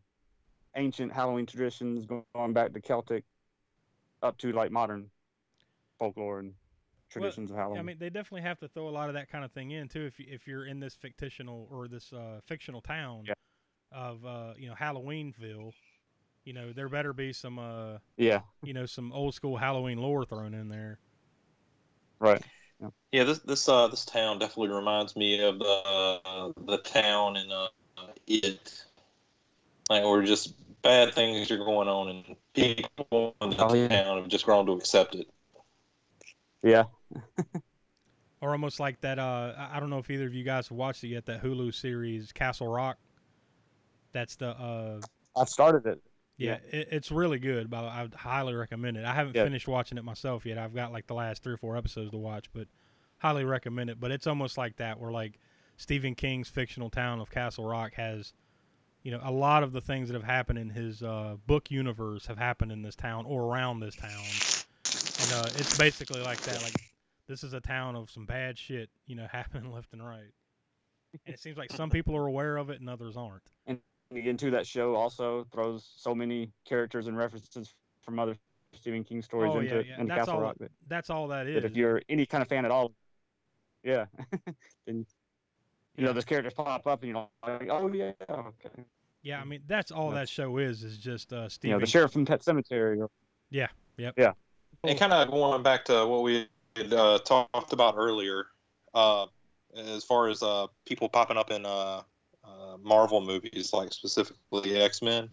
ancient 0.75 1.11
Halloween 1.11 1.45
traditions, 1.45 2.05
going 2.05 2.53
back 2.53 2.73
to 2.73 2.79
Celtic, 2.81 3.23
up 4.23 4.37
to 4.37 4.51
like 4.53 4.71
modern 4.71 5.07
folklore 5.99 6.39
and 6.39 6.53
traditions 7.11 7.51
of 7.51 7.57
Halloween. 7.57 7.79
I 7.79 7.81
mean, 7.83 7.97
they 7.99 8.09
definitely 8.09 8.41
have 8.41 8.59
to 8.59 8.67
throw 8.67 8.89
a 8.89 8.91
lot 8.91 9.09
of 9.09 9.15
that 9.15 9.29
kind 9.29 9.45
of 9.45 9.51
thing 9.51 9.71
in 9.71 9.87
too. 9.87 10.05
If 10.05 10.19
you, 10.19 10.25
if 10.29 10.47
you're 10.47 10.65
in 10.65 10.79
this 10.79 10.95
fictional 10.95 11.67
or 11.71 11.87
this 11.87 12.11
uh, 12.13 12.41
fictional 12.45 12.81
town 12.81 13.27
Yeah. 13.27 13.33
of 13.91 14.25
uh, 14.25 14.53
you 14.57 14.69
know 14.69 14.75
Halloweenville, 14.75 15.73
you 16.45 16.53
know 16.53 16.73
there 16.73 16.89
better 16.89 17.13
be 17.13 17.33
some 17.33 17.59
uh, 17.59 17.97
yeah, 18.17 18.41
you 18.63 18.73
know 18.73 18.85
some 18.85 19.13
old 19.13 19.35
school 19.35 19.57
Halloween 19.57 19.99
lore 19.99 20.25
thrown 20.25 20.53
in 20.53 20.69
there. 20.69 20.99
right. 22.19 22.41
Yeah, 23.11 23.25
this 23.25 23.39
this 23.39 23.69
uh 23.69 23.87
this 23.87 24.05
town 24.05 24.39
definitely 24.39 24.69
reminds 24.75 25.15
me 25.15 25.41
of 25.43 25.59
the 25.59 25.65
uh, 26.25 26.51
the 26.65 26.77
town 26.79 27.37
in 27.37 27.51
uh, 27.51 27.67
it, 28.27 28.85
like 29.89 30.03
where 30.03 30.21
just 30.23 30.53
bad 30.81 31.13
things 31.13 31.49
are 31.51 31.57
going 31.57 31.87
on 31.87 32.09
and 32.09 32.35
people 32.53 33.35
in 33.41 33.49
the 33.51 33.55
Oh, 33.57 33.73
yeah. 33.73 33.87
town 33.89 34.17
have 34.17 34.27
just 34.27 34.45
grown 34.45 34.65
to 34.65 34.73
accept 34.73 35.15
it. 35.15 35.27
Yeah, 36.63 36.83
Or 38.41 38.51
almost 38.51 38.79
like 38.79 39.01
that. 39.01 39.19
Uh, 39.19 39.53
I- 39.71 39.79
don't 39.79 39.89
know 39.89 39.99
if 39.99 40.09
either 40.09 40.25
of 40.27 40.33
you 40.33 40.43
guys 40.43 40.67
have 40.69 40.77
watched 40.77 41.03
it 41.03 41.09
yet. 41.09 41.25
That 41.25 41.43
Hulu 41.43 41.73
series 41.73 42.31
Castle 42.31 42.67
Rock. 42.67 42.97
That's 44.13 44.35
the 44.35 44.49
uh, 44.49 44.99
I've 45.35 45.47
started 45.49 45.85
it. 45.85 46.01
yeah, 46.37 46.57
It, 46.71 46.87
it's 46.91 47.11
really 47.11 47.39
good. 47.39 47.69
But 47.69 47.85
I 47.85 48.01
would 48.03 48.13
highly 48.15 48.53
recommend 48.53 48.97
it. 48.97 49.05
I 49.05 49.13
haven't 49.13 49.35
Yeah. 49.35 49.43
finished 49.43 49.67
watching 49.67 49.97
it 49.97 50.03
myself 50.03 50.45
yet. 50.45 50.57
I've 50.57 50.73
got 50.73 50.91
like 50.91 51.07
the 51.07 51.13
last 51.13 51.43
three 51.43 51.53
or 51.53 51.57
four 51.57 51.77
episodes 51.77 52.11
to 52.11 52.17
watch, 52.17 52.45
but 52.51 52.67
highly 53.19 53.45
recommend 53.45 53.89
it. 53.91 53.99
But 53.99 54.11
it's 54.11 54.25
almost 54.27 54.57
like 54.57 54.75
that, 54.77 54.99
where 54.99 55.11
like 55.11 55.39
Stephen 55.77 56.15
King's 56.15 56.49
fictional 56.49 56.89
town 56.89 57.19
of 57.21 57.29
Castle 57.29 57.65
Rock 57.65 57.93
has, 57.93 58.33
you 59.03 59.11
know, 59.11 59.19
a 59.23 59.31
lot 59.31 59.61
of 59.63 59.71
the 59.71 59.81
things 59.81 60.09
that 60.09 60.15
have 60.15 60.23
happened 60.23 60.57
in 60.59 60.69
his 60.71 61.01
uh, 61.03 61.35
book 61.45 61.69
universe 61.71 62.25
have 62.25 62.37
happened 62.39 62.71
in 62.71 62.81
this 62.81 62.95
town 62.95 63.25
or 63.25 63.43
around 63.43 63.79
this 63.79 63.95
town, 63.95 64.23
and 65.03 65.45
uh, 65.45 65.49
it's 65.55 65.77
basically 65.77 66.21
like 66.21 66.39
that. 66.41 66.61
Like 66.63 66.73
this 67.27 67.43
is 67.43 67.53
a 67.53 67.61
town 67.61 67.95
of 67.95 68.09
some 68.09 68.25
bad 68.25 68.57
shit, 68.57 68.89
you 69.07 69.15
know, 69.15 69.27
happening 69.31 69.71
left 69.71 69.93
and 69.93 70.05
right. 70.05 70.31
And 71.25 71.33
it 71.35 71.39
seems 71.39 71.57
like 71.57 71.71
some 71.71 71.89
people 71.89 72.15
are 72.15 72.27
aware 72.27 72.57
of 72.57 72.69
it 72.69 72.79
and 72.79 72.89
others 72.89 73.17
aren't. 73.17 73.43
and 73.67 73.79
into 74.13 74.51
that 74.51 74.67
show 74.67 74.95
also 74.95 75.45
throws 75.53 75.89
so 75.97 76.13
many 76.13 76.51
characters 76.65 77.07
and 77.07 77.17
references 77.17 77.73
from 78.01 78.19
other 78.19 78.35
Stephen 78.73 79.03
King 79.03 79.21
stories 79.21 79.51
Oh, 79.55 79.59
into, 79.59 79.75
yeah, 79.75 79.81
yeah. 79.81 79.93
into 80.01 80.07
That's 80.07 80.19
Castle 80.19 80.33
all. 80.35 80.41
Rock. 80.41 80.55
But, 80.59 80.71
That's 80.87 81.09
all 81.09 81.27
that 81.29 81.47
is. 81.47 81.55
but 81.55 81.65
if 81.65 81.75
you're 81.75 82.01
any 82.09 82.25
kind 82.25 82.41
of 82.41 82.47
fan 82.47 82.65
at 82.65 82.71
all, 82.71 82.91
yeah, 83.83 84.05
then 84.85 85.05
you 85.97 86.05
know 86.05 86.13
those 86.13 86.25
characters 86.25 86.53
pop 86.53 86.87
up 86.87 87.03
and 87.03 87.11
you're 87.11 87.27
like, 87.45 87.69
oh 87.69 87.91
yeah, 87.93 88.11
okay. 88.29 88.83
yeah, 89.23 89.41
I 89.41 89.45
mean 89.45 89.61
that's 89.67 89.91
all 89.91 90.11
that 90.11 90.29
show 90.29 90.57
is 90.57 90.83
is 90.83 90.97
just 90.97 91.33
uh, 91.33 91.49
You 91.63 91.71
know, 91.71 91.79
the 91.79 91.85
sheriff 91.85 92.11
from 92.13 92.25
Pet 92.25 92.41
Sematary. 92.41 93.01
Or, 93.01 93.09
Yeah. 93.49 93.67
Yep. 93.97 94.13
Yeah. 94.17 94.33
And 94.83 94.97
kind 94.97 95.13
of 95.13 95.29
going 95.29 95.61
back 95.61 95.85
to 95.85 96.05
what 96.05 96.23
we 96.23 96.47
had 96.75 96.93
uh, 96.93 97.19
talked 97.19 97.73
about 97.73 97.95
earlier, 97.97 98.47
uh, 98.93 99.27
as 99.75 100.03
far 100.03 100.27
as 100.27 100.41
uh, 100.41 100.67
people 100.85 101.07
popping 101.07 101.37
up 101.37 101.51
in 101.51 101.65
uh, 101.65 102.01
uh, 102.43 102.77
Marvel 102.81 103.21
movies, 103.21 103.73
like 103.73 103.93
specifically 103.93 104.77
X 104.77 105.01
Men. 105.01 105.29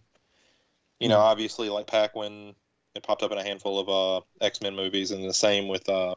You 0.99 1.07
know, 1.07 1.19
obviously, 1.19 1.69
like 1.69 1.87
Paquin, 1.87 2.53
it 2.93 3.03
popped 3.03 3.23
up 3.23 3.31
in 3.31 3.37
a 3.37 3.43
handful 3.43 3.79
of 3.79 3.89
uh, 3.89 4.25
X 4.41 4.61
Men 4.61 4.75
movies, 4.75 5.11
and 5.11 5.23
the 5.23 5.33
same 5.33 5.67
with 5.67 5.87
uh, 5.89 6.13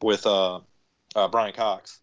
with 0.00 0.24
uh, 0.26 0.60
uh, 1.16 1.28
Brian 1.28 1.52
Cox. 1.52 2.00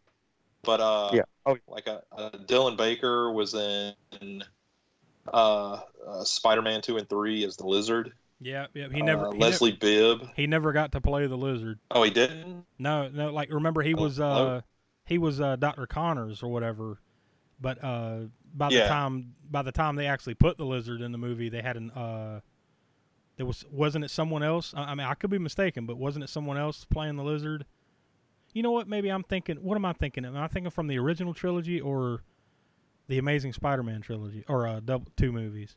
But 0.64 0.80
uh, 0.80 1.10
yeah. 1.14 1.24
Oh, 1.46 1.58
like 1.68 1.88
uh, 1.88 2.02
uh, 2.12 2.32
Dylan 2.32 2.78
Baker 2.78 3.32
was 3.32 3.54
in 3.56 4.44
uh, 5.34 5.80
uh, 6.06 6.24
Spider-Man 6.24 6.82
two 6.82 6.98
and 6.98 7.10
three 7.10 7.44
as 7.46 7.58
the 7.58 7.66
Lizard. 7.66 8.12
Yeah, 8.42 8.68
yeah. 8.74 8.88
He 8.92 9.02
never. 9.02 9.28
Uh, 9.28 9.32
he 9.32 9.38
never- 9.38 9.52
Leslie 9.52 9.72
Bibb. 9.74 10.30
He 10.36 10.48
never 10.48 10.72
got 10.72 10.92
to 10.94 11.02
play 11.02 11.28
the 11.28 11.38
lizard. 11.38 11.80
Oh, 11.92 12.04
he 12.04 12.10
didn't. 12.12 12.66
No, 12.78 13.10
no. 13.10 13.32
Like 13.34 13.52
remember, 13.52 13.82
he 13.82 13.94
Oh, 13.94 14.02
was 14.04 14.20
uh, 14.20 14.24
oh. 14.26 14.62
he 15.06 15.18
was 15.18 15.42
uh, 15.42 15.56
Doctor 15.58 15.86
Connors 15.88 16.42
or 16.44 16.48
whatever. 16.52 17.00
But 17.62 17.84
uh, 17.84 18.20
by 18.54 18.70
the 18.70 18.76
Yeah. 18.76 18.88
time 18.88 19.36
by 19.52 19.62
the 19.62 19.72
time 19.74 19.96
they 19.98 20.08
actually 20.08 20.36
put 20.36 20.58
the 20.58 20.66
lizard 20.66 21.02
in 21.02 21.12
the 21.12 21.18
movie, 21.18 21.50
they 21.50 21.62
had 21.62 21.76
an 21.76 21.92
uh, 21.92 22.40
there 23.36 23.46
was 23.46 23.66
wasn't 23.72 24.06
it 24.06 24.12
someone 24.12 24.44
else? 24.44 24.74
I 24.76 24.84
I 24.92 24.96
mean, 24.96 25.06
I 25.08 25.14
could 25.16 25.30
be 25.30 25.38
mistaken, 25.40 25.86
but 25.86 25.98
wasn't 25.98 26.24
it 26.24 26.30
someone 26.30 26.58
else 26.58 26.86
playing 26.86 27.18
the 27.18 27.24
lizard? 27.24 27.66
You 28.54 28.64
know 28.64 28.72
what? 28.72 28.88
Maybe 28.88 29.10
I'm 29.10 29.24
thinking. 29.24 29.58
What 29.58 29.76
am 29.76 29.84
I 29.86 29.94
thinking? 29.94 30.24
Am 30.26 30.38
I 30.38 30.48
thinking 30.48 30.72
from 30.72 30.88
the 30.88 30.98
original 30.98 31.34
trilogy 31.34 31.80
or 31.82 32.24
the 33.08 33.18
Amazing 33.18 33.54
Spider-Man 33.54 34.02
trilogy 34.02 34.44
or 34.48 34.66
uh, 34.68 34.80
double 34.80 35.08
two 35.18 35.32
movies? 35.34 35.76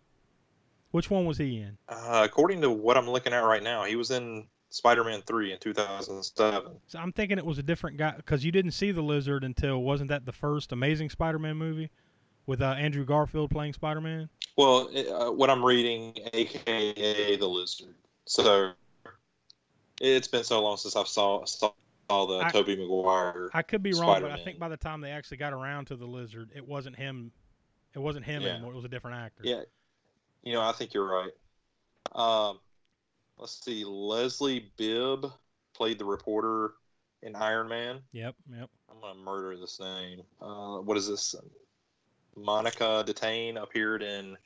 Which 0.93 1.10
one 1.10 1.24
was 1.24 1.39
he 1.39 1.59
in? 1.59 1.77
Uh, 1.89 2.23
according 2.24 2.60
to 2.62 2.70
what 2.70 2.97
I'm 2.97 3.09
looking 3.10 3.32
at 3.32 3.40
right 3.40 3.62
now, 3.62 3.85
he 3.85 3.97
was 3.97 4.10
in 4.10 4.47
Spider-Man 4.70 5.23
3 5.27 5.52
in 5.52 5.59
2007. 5.59 6.73
So 6.86 6.98
I'm 6.98 7.12
thinking 7.12 7.39
it 7.39 7.44
was 7.47 7.59
a 7.59 7.62
different 7.62 7.97
guy 7.97 8.12
because 8.16 8.44
you 8.44 8.52
didn't 8.52 8.73
see 8.73 8.93
the 8.93 9.02
lizard 9.02 9.43
until 9.43 9.82
wasn't 9.82 10.09
that 10.10 10.27
the 10.27 10.32
first 10.32 10.70
Amazing 10.70 11.10
Spider-Man 11.10 11.56
movie 11.56 11.90
with 12.47 12.60
uh, 12.60 12.66
Andrew 12.78 13.05
Garfield 13.05 13.51
playing 13.51 13.73
Spider-Man? 13.73 14.28
Well, 14.56 14.90
uh, 14.97 15.32
what 15.32 15.48
I'm 15.48 15.64
reading, 15.64 16.14
aka 16.35 17.36
the 17.36 17.47
Lizard. 17.47 17.94
So 18.27 18.73
it's 20.01 20.28
been 20.28 20.44
so 20.44 20.62
long 20.62 20.77
since 20.77 20.94
I 20.94 21.05
saw 21.05 21.44
saw, 21.47 21.73
saw 22.10 22.27
the 22.27 22.44
I- 22.44 22.51
Tobey 22.51 22.77
Maguire. 22.77 23.48
I 23.55 23.62
could 23.62 23.82
be 23.82 23.93
wrong, 23.94 24.20
but 24.20 24.31
I 24.31 24.44
think 24.44 24.59
by 24.59 24.69
the 24.69 24.77
time 24.77 25.01
they 25.01 25.10
actually 25.10 25.39
got 25.39 25.52
around 25.55 25.86
to 25.86 25.97
the 25.97 26.06
lizard, 26.06 26.51
it 26.55 26.66
wasn't 26.69 26.97
him. 26.97 27.32
It 27.94 27.98
wasn't 28.01 28.27
him 28.27 28.43
Yeah. 28.43 28.51
anymore. 28.55 28.73
It 28.73 28.77
was 28.77 28.85
a 28.85 28.89
different 28.89 29.16
actor. 29.19 29.43
Yeah, 29.44 29.62
you 30.43 30.52
know, 30.52 30.62
I 30.62 30.73
think 30.73 30.94
you're 30.94 31.09
right. 31.10 31.32
Um, 32.14 32.59
let's 33.39 33.62
see. 33.64 33.85
Leslie 33.85 34.70
Bibb 34.77 35.27
played 35.74 35.98
the 35.98 36.05
reporter 36.05 36.73
in 37.23 37.35
Iron 37.36 37.69
Man. 37.69 38.01
Yep. 38.12 38.35
Yep. 38.51 38.70
I'm 38.90 39.01
gonna 39.01 39.19
murder 39.20 39.56
this 39.59 39.81
name. 39.81 40.23
Uh, 40.40 40.78
what 40.78 40.97
is 40.97 41.09
this? 41.09 41.35
Monica 42.36 43.02
Detain 43.06 43.56
appeared 43.59 44.02
in 44.02 44.36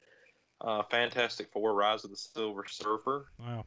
uh, 0.61 0.83
Fantastic 0.85 1.51
Four: 1.53 1.75
Rise 1.75 2.05
of 2.05 2.11
the 2.11 2.17
Silver 2.17 2.65
Surfer, 2.69 3.27
Wow. 3.39 3.65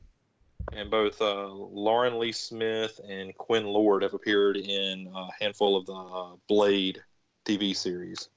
and 0.73 0.89
both 0.91 1.21
uh, 1.21 1.47
Lauren 1.47 2.19
Lee 2.19 2.31
Smith 2.31 2.99
and 3.07 3.35
Quinn 3.37 3.65
Lord 3.65 4.03
have 4.03 4.13
appeared 4.13 4.57
in 4.57 5.09
a 5.15 5.27
handful 5.39 5.77
of 5.77 5.85
the 5.85 5.93
uh, 5.93 6.35
Blade 6.47 7.01
TV 7.45 7.75
series. 7.75 8.29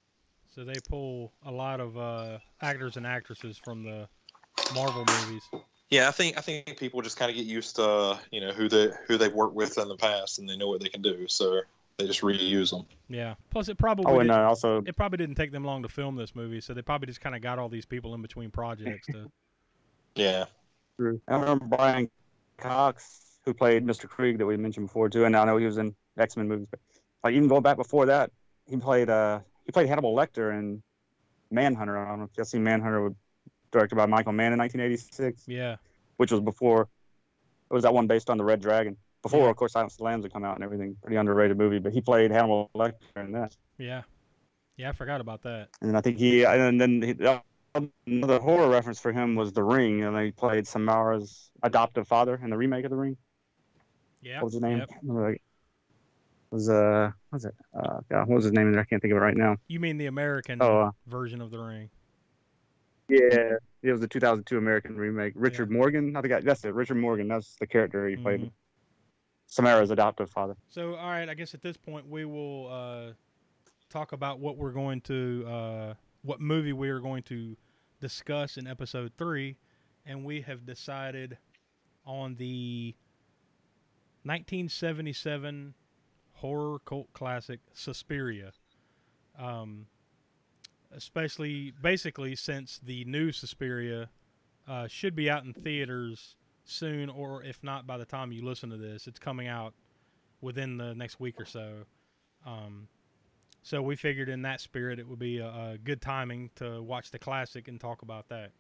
So 0.55 0.65
they 0.65 0.75
pull 0.89 1.33
a 1.47 1.51
lot 1.51 1.81
of 1.81 1.97
uh, 1.97 2.39
actors 2.61 2.97
and 2.97 3.07
actresses 3.07 3.57
from 3.57 3.85
the 3.85 4.07
Marvel 4.75 5.05
movies. 5.07 5.49
Yeah, 5.91 6.09
I 6.09 6.11
think 6.11 6.37
I 6.39 6.41
think 6.41 6.77
people 6.79 7.01
just 7.03 7.17
kind 7.19 7.31
of 7.31 7.37
get 7.37 7.47
used 7.47 7.77
to 7.77 8.19
you 8.31 8.41
know 8.41 8.51
who 8.53 8.69
they 8.69 8.91
who 9.07 9.17
they've 9.17 9.33
worked 9.33 9.55
with 9.55 9.79
in 9.79 9.89
the 9.89 9.97
past, 9.97 10.39
and 10.39 10.49
they 10.49 10.57
know 10.57 10.69
what 10.69 10.81
they 10.83 10.89
can 10.89 11.03
do, 11.03 11.27
so 11.29 11.61
they 11.99 12.07
just 12.07 12.21
reuse 12.23 12.71
them. 12.71 12.85
Yeah. 13.09 13.35
Plus, 13.51 13.69
it 13.69 13.77
probably 13.79 14.07
Oh, 14.07 14.21
and 14.21 14.29
didn't- 14.29 14.43
uh, 14.45 14.49
also 14.49 14.83
it 14.87 14.97
probably 14.97 15.19
didn't 15.19 15.35
take 15.37 15.53
them 15.53 15.65
long 15.65 15.83
to 15.83 15.89
film 15.89 16.17
this 16.17 16.35
movie, 16.35 16.61
so 16.61 16.75
they 16.75 16.83
probably 16.83 17.07
just 17.07 17.21
kind 17.21 17.35
of 17.35 17.43
got 17.43 17.59
all 17.59 17.69
these 17.69 17.85
people 17.87 18.15
in 18.15 18.23
between 18.23 18.51
projects 18.51 19.07
to. 19.09 19.31
Yeah. 20.15 20.45
True. 20.99 21.23
I 21.27 21.37
remember 21.37 21.65
Brian 21.65 22.11
Cox, 22.59 23.39
who 23.47 23.55
played 23.55 23.83
Mr. 23.83 24.07
Kreeg 24.07 24.37
that 24.37 24.45
we 24.45 24.59
mentioned 24.59 24.89
before 24.89 25.09
too, 25.09 25.25
and 25.25 25.35
I 25.35 25.47
know 25.47 25.57
he 25.57 25.65
was 25.65 25.79
in 25.79 25.95
X 26.19 26.37
Men 26.37 26.49
movies, 26.49 26.67
but 26.71 26.81
like 27.25 27.33
even 27.35 27.49
going 27.49 27.63
back 27.63 27.79
before 27.79 28.05
that, 28.07 28.31
he 28.69 28.77
played 28.77 29.09
uh 29.09 29.41
he 29.65 29.73
played 29.73 29.89
Hannibal 29.89 30.15
Lecter 30.15 30.57
in 30.59 30.83
Manhunter. 31.51 31.97
I 31.99 32.09
don't 32.09 32.19
know 32.19 32.25
if 32.25 32.31
you've 32.37 32.47
seen 32.47 32.65
Manhunter, 32.65 33.15
directed 33.71 33.97
by 33.97 34.07
Michael 34.07 34.33
Mann 34.33 34.53
in 34.53 34.59
1986, 34.59 35.45
Yeah. 35.47 35.77
which 36.17 36.31
was 36.31 36.41
before 36.41 36.83
it 36.83 37.75
was 37.75 37.85
that 37.85 37.95
one 37.95 38.07
based 38.07 38.29
on 38.29 38.37
the 38.37 38.45
Red 38.45 38.61
Dragon. 38.61 38.97
Before, 39.23 39.45
Yeah. 39.45 39.51
of 39.51 39.57
course, 39.57 39.73
Silence 39.73 39.95
of 39.95 39.99
the 39.99 40.05
Lambs 40.05 40.25
had 40.25 40.33
come 40.33 40.45
out 40.45 40.57
and 40.57 40.65
everything. 40.65 40.97
Pretty 41.01 41.17
underrated 41.17 41.57
movie, 41.57 41.79
but 41.79 41.93
he 41.93 42.01
played 42.01 42.31
Hannibal 42.31 42.71
Lecter 42.75 42.95
in 43.17 43.33
that. 43.33 43.57
Yeah. 43.79 44.03
Yeah, 44.77 44.91
I 44.91 44.93
forgot 44.93 45.21
about 45.21 45.43
that. 45.43 45.69
And 45.81 45.91
then 45.91 45.97
I 45.97 46.01
think 46.01 46.19
he, 46.19 46.45
and 46.45 46.81
then 46.81 47.01
he, 47.03 47.15
another 48.07 48.41
horror 48.41 48.69
reference 48.69 48.99
for 48.99 49.13
him 49.13 49.37
was 49.37 49.53
The 49.53 49.63
Ring, 49.63 50.03
and 50.03 50.19
he 50.19 50.33
played 50.33 50.67
Samara's 50.67 51.51
adoptive 51.63 52.07
father 52.09 52.39
in 52.43 52.51
the 52.51 52.57
remake 52.57 52.85
of 52.85 52.91
The 52.91 52.97
Ring. 52.97 53.17
Yeah. 54.21 54.37
What 54.37 54.45
was 54.47 54.55
his 54.55 54.63
name? 54.63 54.79
Yep. 54.79 54.89
I 54.89 54.93
can't 54.93 55.03
remember, 55.03 55.29
like, 55.31 55.37
it 55.37 55.43
was 56.53 56.69
uh, 56.69 57.11
was 57.33 57.45
it? 57.47 57.55
Uh, 57.75 58.01
God, 58.11 58.29
what 58.29 58.37
was 58.37 58.45
his 58.45 58.53
name? 58.53 58.77
I 58.79 58.85
can't 58.85 59.01
think 59.03 59.13
of 59.13 59.17
it 59.17 59.21
right 59.21 59.37
now. 59.37 59.57
You 59.69 59.81
mean 59.81 59.97
the 59.99 60.07
American 60.07 60.59
Oh, 60.61 60.81
uh, 60.83 60.91
version 61.07 61.41
of 61.41 61.51
The 61.51 61.59
Ring? 61.59 61.91
yeah, 63.09 63.55
it 63.83 63.91
was 63.91 64.01
the 64.01 64.07
2002 64.09 64.57
American 64.59 64.97
remake. 64.97 65.33
Richard 65.35 65.71
Morgan, 65.71 66.15
I 66.17 66.21
think 66.21 66.33
I, 66.35 66.41
that's 66.41 66.65
it. 66.65 66.73
Richard 66.75 66.97
Morgan, 66.97 67.29
that's 67.29 67.57
the 67.57 67.67
character 67.67 68.07
he 68.09 68.17
played. 68.17 68.43
Mhm. 68.43 68.51
Samara's 69.47 69.91
adoptive 69.91 70.31
father. 70.31 70.57
So, 70.69 70.95
all 70.95 71.11
right, 71.11 71.29
I 71.29 71.35
guess 71.35 71.53
at 71.53 71.61
this 71.63 71.77
point 71.77 72.09
we 72.09 72.25
will 72.25 72.69
uh, 72.71 73.13
talk 73.91 74.13
about 74.13 74.39
what 74.39 74.57
we're 74.57 74.73
going 74.73 75.01
to, 75.03 75.45
uh, 75.47 75.95
what 76.23 76.41
movie 76.41 76.73
we 76.73 76.89
are 76.89 77.01
going 77.01 77.23
to 77.25 77.57
discuss 78.01 78.57
in 78.57 78.67
episode 78.67 79.13
three, 79.19 79.57
and 80.07 80.25
we 80.25 80.41
have 80.43 80.65
decided 80.65 81.37
on 82.07 82.35
the 82.37 82.95
1977 84.23 85.75
horror 86.43 86.81
cult 86.85 87.13
classic 87.13 87.61
Suspiria. 87.73 88.53
Um, 89.39 89.87
especially, 90.95 91.73
basically, 91.81 92.37
since 92.37 92.81
the 92.85 93.05
new 93.05 93.33
Suspiria 93.33 94.11
uh, 94.69 94.89
should 94.89 95.15
be 95.15 95.31
out 95.31 95.45
in 95.45 95.55
theaters 95.55 96.37
soon, 96.65 97.09
or 97.09 97.43
if 97.45 97.63
not 97.63 97.87
by 97.87 97.97
the 97.97 98.05
time 98.05 98.33
you 98.33 98.45
listen 98.45 98.71
to 98.71 98.77
this, 98.77 99.07
it's 99.07 99.19
coming 99.19 99.47
out 99.47 99.73
within 100.41 100.77
the 100.77 100.95
next 100.95 101.21
week 101.21 101.41
or 101.41 101.47
so. 101.47 101.85
Um, 102.45 102.89
so 103.63 103.81
we 103.81 103.95
figured 103.95 104.29
in 104.29 104.43
that 104.43 104.61
spirit 104.61 104.99
it 104.99 105.07
would 105.07 105.21
be 105.21 105.39
a, 105.39 105.47
a 105.47 105.79
good 105.83 106.03
timing 106.03 106.51
to 106.57 106.83
watch 106.83 107.13
the 107.13 107.19
classic 107.19 107.69
and 107.69 107.81
talk 107.81 108.03
about 108.03 108.29
that. 108.29 108.51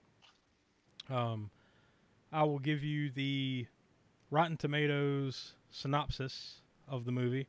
Um, 1.10 1.50
I 2.32 2.44
will 2.44 2.60
give 2.60 2.84
you 2.84 3.10
the 3.10 3.66
Rotten 4.30 4.56
Tomatoes 4.56 5.54
synopsis 5.70 6.62
of 6.88 7.04
the 7.04 7.12
movie. 7.12 7.48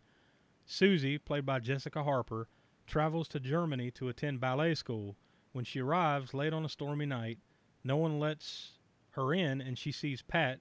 Susie, 0.66 1.18
played 1.18 1.46
by 1.46 1.60
Jessica 1.60 2.04
Harper, 2.04 2.48
travels 2.88 3.28
to 3.30 3.40
Germany 3.40 3.92
to 3.92 4.10
attend 4.10 4.40
ballet 4.40 4.76
school. 4.76 5.16
When 5.52 5.66
she 5.66 5.82
arrives 5.82 6.34
late 6.34 6.54
on 6.54 6.66
a 6.66 6.70
stormy 6.70 7.06
night, 7.06 7.38
no 7.84 7.98
one 7.98 8.20
lets 8.20 8.72
her 9.12 9.34
in, 9.34 9.62
and 9.62 9.78
she 9.78 9.92
sees 9.92 10.22
Pat, 10.22 10.60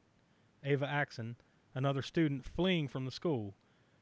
Ava 0.65 0.87
Axon, 0.87 1.37
another 1.74 2.03
student, 2.03 2.45
fleeing 2.45 2.89
from 2.89 3.05
the 3.05 3.11
school. 3.11 3.55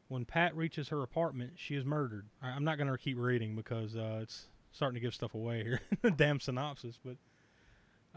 When 0.09 0.25
Pat 0.25 0.57
reaches 0.57 0.89
her 0.89 1.03
apartment, 1.03 1.53
she 1.57 1.77
is 1.77 1.85
murdered. 1.85 2.27
I'm 2.43 2.65
not 2.65 2.79
going 2.79 2.91
to 2.91 2.99
keep 2.99 3.17
reading 3.19 3.55
because 3.55 3.95
uh, 3.95 4.19
it's 4.23 4.47
starting 4.73 4.95
to 4.95 5.01
give 5.01 5.15
stuff 5.15 5.35
away 5.35 5.63
here. 5.63 5.81
Damn 6.17 6.41
synopsis, 6.41 6.99
but 7.05 7.17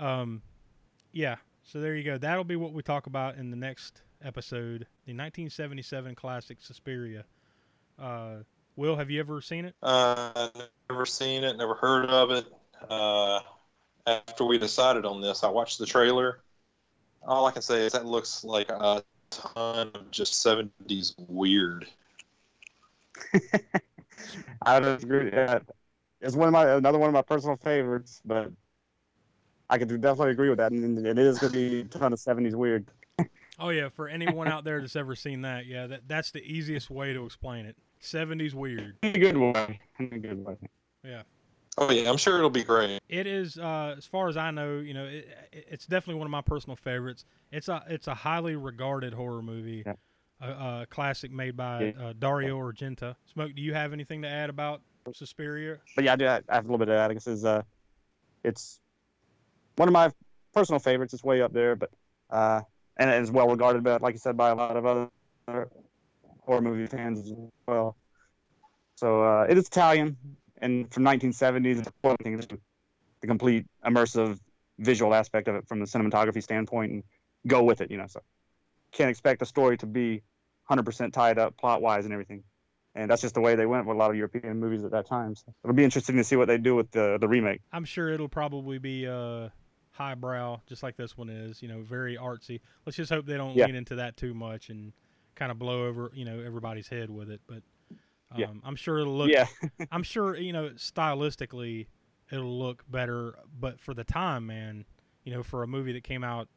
um, 0.04 0.42
yeah. 1.12 1.36
So 1.64 1.80
there 1.80 1.96
you 1.96 2.04
go. 2.04 2.18
That'll 2.18 2.44
be 2.44 2.56
what 2.56 2.74
we 2.74 2.82
talk 2.82 3.06
about 3.08 3.36
in 3.36 3.52
the 3.52 3.56
next 3.56 4.02
episode. 4.24 4.88
The 5.06 5.14
1977 5.14 6.16
classic 6.16 6.58
Suspiria. 6.62 7.26
Uh, 8.00 8.38
Will, 8.76 8.96
have 8.96 9.10
you 9.12 9.20
ever 9.20 9.42
seen 9.42 9.66
it? 9.66 9.76
Uh, 9.82 10.50
never 10.90 11.06
seen 11.06 11.44
it, 11.44 11.58
never 11.58 11.76
heard 11.76 12.10
of 12.10 12.32
it. 12.32 12.46
Uh, 12.90 13.40
after 14.08 14.46
we 14.46 14.58
decided 14.58 15.06
on 15.06 15.22
this, 15.22 15.44
I 15.44 15.50
watched 15.50 15.80
the 15.80 15.86
trailer. 15.86 16.42
All 17.26 17.46
I 17.46 17.52
can 17.52 17.62
say 17.62 17.86
is 17.86 17.94
that 17.94 18.06
looks 18.06 18.44
like 18.44 18.70
a 18.70 19.04
ton 19.30 19.92
of 19.94 20.12
just 20.12 20.46
70s 20.46 21.16
weird. 21.18 21.88
I 24.66 24.80
would 24.80 25.04
agree. 25.04 25.30
Yeah, 25.32 25.60
it's 26.20 26.36
one 26.36 26.48
of 26.48 26.54
my 26.54 26.72
another 26.72 26.98
one 26.98 27.10
of 27.10 27.14
my 27.14 27.22
personal 27.22 27.56
favorites, 27.58 28.22
but 28.26 28.52
I 29.70 29.78
could 29.78 29.90
definitely 30.02 30.32
agree 30.32 30.50
with 30.50 30.58
that, 30.58 30.72
and 30.72 31.06
it 31.06 31.18
is 31.18 31.40
going 31.40 31.54
to 31.54 31.60
be 31.60 31.80
a 31.82 31.84
ton 31.86 32.14
of 32.14 32.20
'70s 32.20 32.56
weird. 32.56 32.86
Oh 33.64 33.70
yeah, 33.70 33.88
for 33.88 34.10
anyone 34.10 34.50
out 34.50 34.66
there 34.66 34.82
that's 34.82 34.98
ever 34.98 35.16
seen 35.16 35.44
that, 35.44 35.66
yeah, 35.66 35.88
that 35.88 36.02
that's 36.06 36.32
the 36.32 36.44
easiest 36.44 36.90
way 36.90 37.14
to 37.14 37.26
explain 37.26 37.66
it. 37.66 37.78
Seventies 38.02 38.54
weird. 38.54 38.98
In 39.02 39.16
a 39.16 39.20
good 39.20 39.38
way. 39.38 39.80
In 40.00 40.10
a 40.12 40.20
good 40.20 40.46
way. 40.46 40.58
Yeah. 41.02 41.22
Oh 41.78 41.90
yeah, 41.90 42.10
I'm 42.10 42.18
sure 42.18 42.38
it'll 42.38 42.50
be 42.50 42.66
great. 42.66 43.00
It 43.08 43.26
is, 43.26 43.58
uh, 43.58 43.96
as 43.98 44.06
far 44.06 44.28
as 44.28 44.36
I 44.36 44.52
know, 44.52 44.80
you 44.80 44.94
know, 44.94 45.06
it, 45.06 45.30
it's 45.54 45.86
definitely 45.88 46.16
one 46.20 46.28
of 46.28 46.32
my 46.32 46.42
personal 46.42 46.76
favorites. 46.76 47.24
It's 47.54 47.70
a 47.70 47.82
it's 47.88 48.08
a 48.08 48.14
highly 48.14 48.58
regarded 48.58 49.14
horror 49.14 49.42
movie, 49.42 49.84
Yeah. 49.86 49.94
a, 50.42 50.82
a 50.82 50.86
classic 50.90 51.32
made 51.32 51.56
by 51.56 51.94
Yeah. 51.98 52.08
uh, 52.08 52.14
Dario 52.20 52.60
Argento. 52.60 53.16
Smoke, 53.32 53.56
do 53.56 53.62
you 53.62 53.74
have 53.74 53.94
anything 53.94 54.24
to 54.24 54.28
add 54.28 54.50
about 54.50 54.82
Suspiria? 55.14 55.78
But 55.96 56.04
yeah, 56.04 56.14
I 56.14 56.16
do 56.18 56.28
I 56.28 56.42
have 56.50 56.66
a 56.66 56.68
little 56.68 56.78
bit 56.80 56.90
of 56.90 56.96
that. 56.98 57.10
I 57.10 57.14
guess 57.14 57.28
is 57.28 57.46
uh, 57.46 57.62
it's 58.44 58.82
one 59.78 59.88
of 59.88 59.94
my 59.94 60.12
personal 60.54 60.80
favorites. 60.80 61.14
It's 61.14 61.24
way 61.24 61.42
up 61.42 61.54
there, 61.54 61.78
but 61.78 61.92
uh, 62.30 62.62
and 62.98 63.10
it's 63.10 63.32
well 63.32 63.48
regarded, 63.48 63.84
but 63.84 64.02
like 64.02 64.14
you 64.14 64.20
said, 64.20 64.38
by 64.38 64.50
a 64.50 64.56
lot 64.56 64.76
of 64.76 64.86
other 64.86 65.70
horror 66.42 66.62
movie 66.62 66.88
fans 66.88 67.20
as 67.20 67.34
well. 67.68 67.96
So 68.96 69.24
uh, 69.24 69.46
it 69.50 69.58
is 69.58 69.68
Italian, 69.68 70.18
and 70.62 70.92
from 70.94 71.04
1970s, 71.04 71.80
it's 71.80 71.92
one 72.02 72.16
thing, 72.18 72.38
the 72.38 73.28
complete 73.28 73.66
immersive 73.86 74.40
visual 74.80 75.14
aspect 75.14 75.48
of 75.48 75.56
it 75.56 75.68
from 75.68 75.80
the 75.80 75.86
cinematography 75.86 76.44
standpoint, 76.44 76.92
and 76.92 77.04
go 77.48 77.64
with 77.64 77.82
it. 77.82 77.90
You 77.90 77.98
know, 77.98 78.08
so 78.08 78.22
can't 78.92 79.10
expect 79.10 79.40
the 79.40 79.46
story 79.46 79.78
to 79.78 79.86
be 79.86 80.22
100% 80.70 81.12
tied 81.12 81.40
up 81.40 81.58
plot 81.58 81.82
wise 81.82 82.06
and 82.06 82.14
everything 82.14 82.44
and 82.96 83.10
that's 83.10 83.22
just 83.22 83.34
the 83.34 83.42
way 83.42 83.56
they 83.56 83.66
went 83.66 83.86
with 83.86 83.96
a 83.96 84.00
lot 84.00 84.12
of 84.12 84.16
European 84.16 84.60
movies 84.60 84.84
at 84.84 84.92
that 84.92 85.08
time. 85.08 85.36
So 85.36 85.54
it'll 85.64 85.76
be 85.76 85.84
interesting 85.84 86.16
to 86.18 86.24
see 86.24 86.36
what 86.36 86.48
they 86.48 86.58
do 86.58 86.76
with 86.76 86.92
the 86.92 87.18
the 87.20 87.28
remake. 87.28 87.62
I'm 87.72 87.86
sure 87.86 88.10
it'll 88.10 88.30
probably 88.30 88.78
be 88.78 89.08
uh, 89.08 89.50
highbrow, 89.94 90.60
just 90.68 90.84
like 90.84 90.98
this 90.98 91.18
one 91.18 91.30
is. 91.30 91.62
You 91.62 91.70
know, 91.70 91.82
very 91.82 92.18
artsy. 92.18 92.60
Let's 92.86 92.98
just 92.98 93.12
hope 93.12 93.26
they 93.26 93.38
don't 93.38 93.56
Yeah. 93.56 93.66
lean 93.68 93.76
into 93.76 93.96
that 93.96 94.18
too 94.18 94.34
much 94.34 94.70
and 94.70 94.92
kind 95.36 95.52
of 95.52 95.58
blow 95.58 95.86
over, 95.88 96.12
you 96.14 96.26
know, 96.26 96.40
everybody's 96.40 96.88
head 96.88 97.10
with 97.10 97.30
it. 97.32 97.42
But 97.48 97.64
um, 98.32 98.40
Yeah. 98.40 98.48
I'm 98.64 98.76
sure 98.76 99.00
it'll 99.00 99.18
look. 99.18 99.32
Yeah. 99.32 99.48
I'm 99.92 100.04
sure 100.04 100.36
you 100.36 100.54
know 100.54 100.70
stylistically 100.72 101.88
it'll 102.32 102.58
look 102.60 102.84
better, 102.90 103.36
but 103.60 103.80
for 103.80 103.94
the 103.94 104.04
time, 104.04 104.46
man, 104.48 104.86
you 105.24 105.34
know, 105.34 105.44
for 105.44 105.64
a 105.64 105.68
movie 105.68 105.94
that 105.94 106.04
came 106.04 106.24
out 106.24 106.48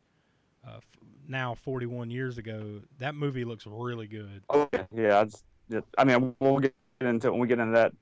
uh, 0.67 0.77
f- 0.79 0.85
now 1.29 1.55
41 1.55 2.11
years 2.11 2.39
ago, 2.39 2.81
that 2.99 3.15
movie 3.15 3.45
looks 3.45 3.67
really 3.67 4.07
good. 4.07 4.43
Oh 4.49 4.69
yeah, 4.73 4.85
yeah. 4.93 5.23
It's, 5.23 5.45
it, 5.71 5.85
I 5.99 6.05
mean, 6.05 6.35
we'll 6.41 6.59
get 6.59 6.75
into 7.01 7.29
it 7.29 7.31
when 7.33 7.41
we 7.41 7.47
get 7.49 7.59
into 7.59 7.73
that 7.75 7.93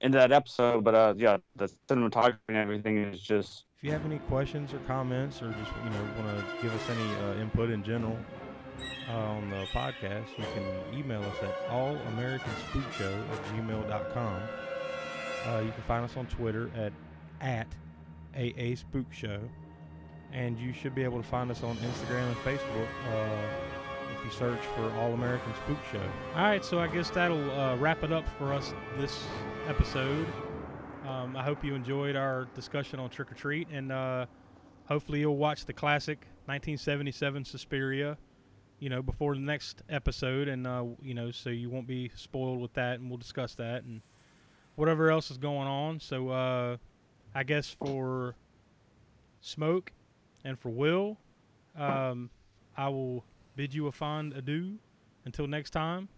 into 0.00 0.18
that 0.18 0.32
episode. 0.32 0.82
But 0.84 0.94
uh, 0.94 1.14
yeah, 1.16 1.36
the 1.56 1.68
cinematography 1.88 2.38
and 2.48 2.56
everything 2.56 2.98
is 2.98 3.20
just 3.20 3.64
you 3.84 3.92
have 3.92 4.06
any 4.06 4.18
questions 4.18 4.72
or 4.72 4.78
comments, 4.80 5.42
or 5.42 5.52
just 5.52 5.70
you 5.84 5.90
know 5.90 6.08
want 6.18 6.38
to 6.38 6.62
give 6.62 6.74
us 6.74 6.88
any 6.88 7.14
uh, 7.16 7.42
input 7.42 7.68
in 7.68 7.84
general 7.84 8.18
uh, 9.10 9.12
on 9.12 9.50
the 9.50 9.66
podcast, 9.66 10.26
you 10.38 10.44
can 10.54 10.98
email 10.98 11.22
us 11.22 11.36
at 11.42 11.68
allamericanspookshow 11.68 13.30
at 13.30 13.44
gmail.com. 13.44 14.42
Uh, 15.46 15.58
you 15.60 15.70
can 15.70 15.82
find 15.86 16.02
us 16.02 16.16
on 16.16 16.26
Twitter 16.26 16.70
at 16.74 16.92
at 17.42 17.66
AA 18.34 18.74
Spook 18.74 19.12
Show, 19.12 19.38
and 20.32 20.58
you 20.58 20.72
should 20.72 20.94
be 20.94 21.04
able 21.04 21.18
to 21.18 21.28
find 21.28 21.50
us 21.50 21.62
on 21.62 21.76
Instagram 21.76 22.26
and 22.26 22.36
Facebook 22.36 22.88
uh, 23.12 23.36
if 24.16 24.24
you 24.24 24.30
search 24.30 24.60
for 24.74 24.90
All 24.98 25.12
American 25.12 25.52
Spook 25.64 25.78
Show. 25.92 26.02
All 26.34 26.44
right, 26.44 26.64
so 26.64 26.78
I 26.78 26.86
guess 26.86 27.10
that'll 27.10 27.50
uh, 27.50 27.76
wrap 27.76 28.02
it 28.02 28.12
up 28.12 28.26
for 28.38 28.54
us 28.54 28.72
this 28.96 29.24
episode. 29.68 30.26
I 31.36 31.42
hope 31.42 31.64
you 31.64 31.74
enjoyed 31.74 32.16
our 32.16 32.46
discussion 32.54 33.00
on 33.00 33.10
Trick 33.10 33.32
or 33.32 33.34
Treat, 33.34 33.68
and 33.70 33.90
uh, 33.90 34.26
hopefully 34.86 35.20
you'll 35.20 35.36
watch 35.36 35.64
the 35.64 35.72
classic 35.72 36.18
1977 36.46 37.44
Suspiria, 37.44 38.16
you 38.78 38.88
know, 38.88 39.02
before 39.02 39.34
the 39.34 39.40
next 39.40 39.82
episode, 39.88 40.48
and 40.48 40.66
uh, 40.66 40.84
you 41.02 41.14
know, 41.14 41.30
so 41.30 41.50
you 41.50 41.70
won't 41.70 41.86
be 41.86 42.10
spoiled 42.14 42.60
with 42.60 42.72
that, 42.74 43.00
and 43.00 43.08
we'll 43.08 43.18
discuss 43.18 43.54
that 43.56 43.84
and 43.84 44.00
whatever 44.76 45.10
else 45.10 45.30
is 45.30 45.38
going 45.38 45.68
on. 45.68 46.00
So 46.00 46.28
uh, 46.28 46.76
I 47.34 47.42
guess 47.42 47.70
for 47.70 48.36
Smoke 49.40 49.92
and 50.44 50.58
for 50.58 50.68
Will, 50.68 51.18
um, 51.76 52.30
I 52.76 52.88
will 52.88 53.24
bid 53.56 53.74
you 53.74 53.86
a 53.86 53.92
fond 53.92 54.32
adieu 54.34 54.78
until 55.24 55.46
next 55.46 55.70
time 55.70 56.08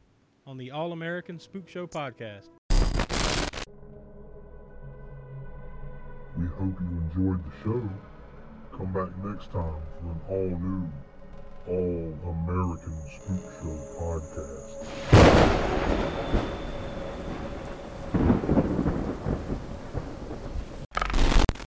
on 0.47 0.57
the 0.57 0.71
All 0.71 0.93
American 0.93 1.39
Spook 1.39 1.69
Show 1.69 1.87
podcast. 1.87 2.49
We 6.39 6.47
hope 6.49 6.77
you 6.81 6.89
enjoyed 7.17 7.41
the 7.45 7.51
show. 7.65 7.83
Come 8.77 8.93
back 8.93 9.09
next 9.25 9.51
time 9.53 9.81
for 9.97 10.11
an 10.13 10.21
all 10.29 10.51
new, 10.59 10.87
all 11.67 12.15
American 12.31 12.97
Spook 13.09 13.45
Show 13.63 13.77
podcast. 13.99 14.67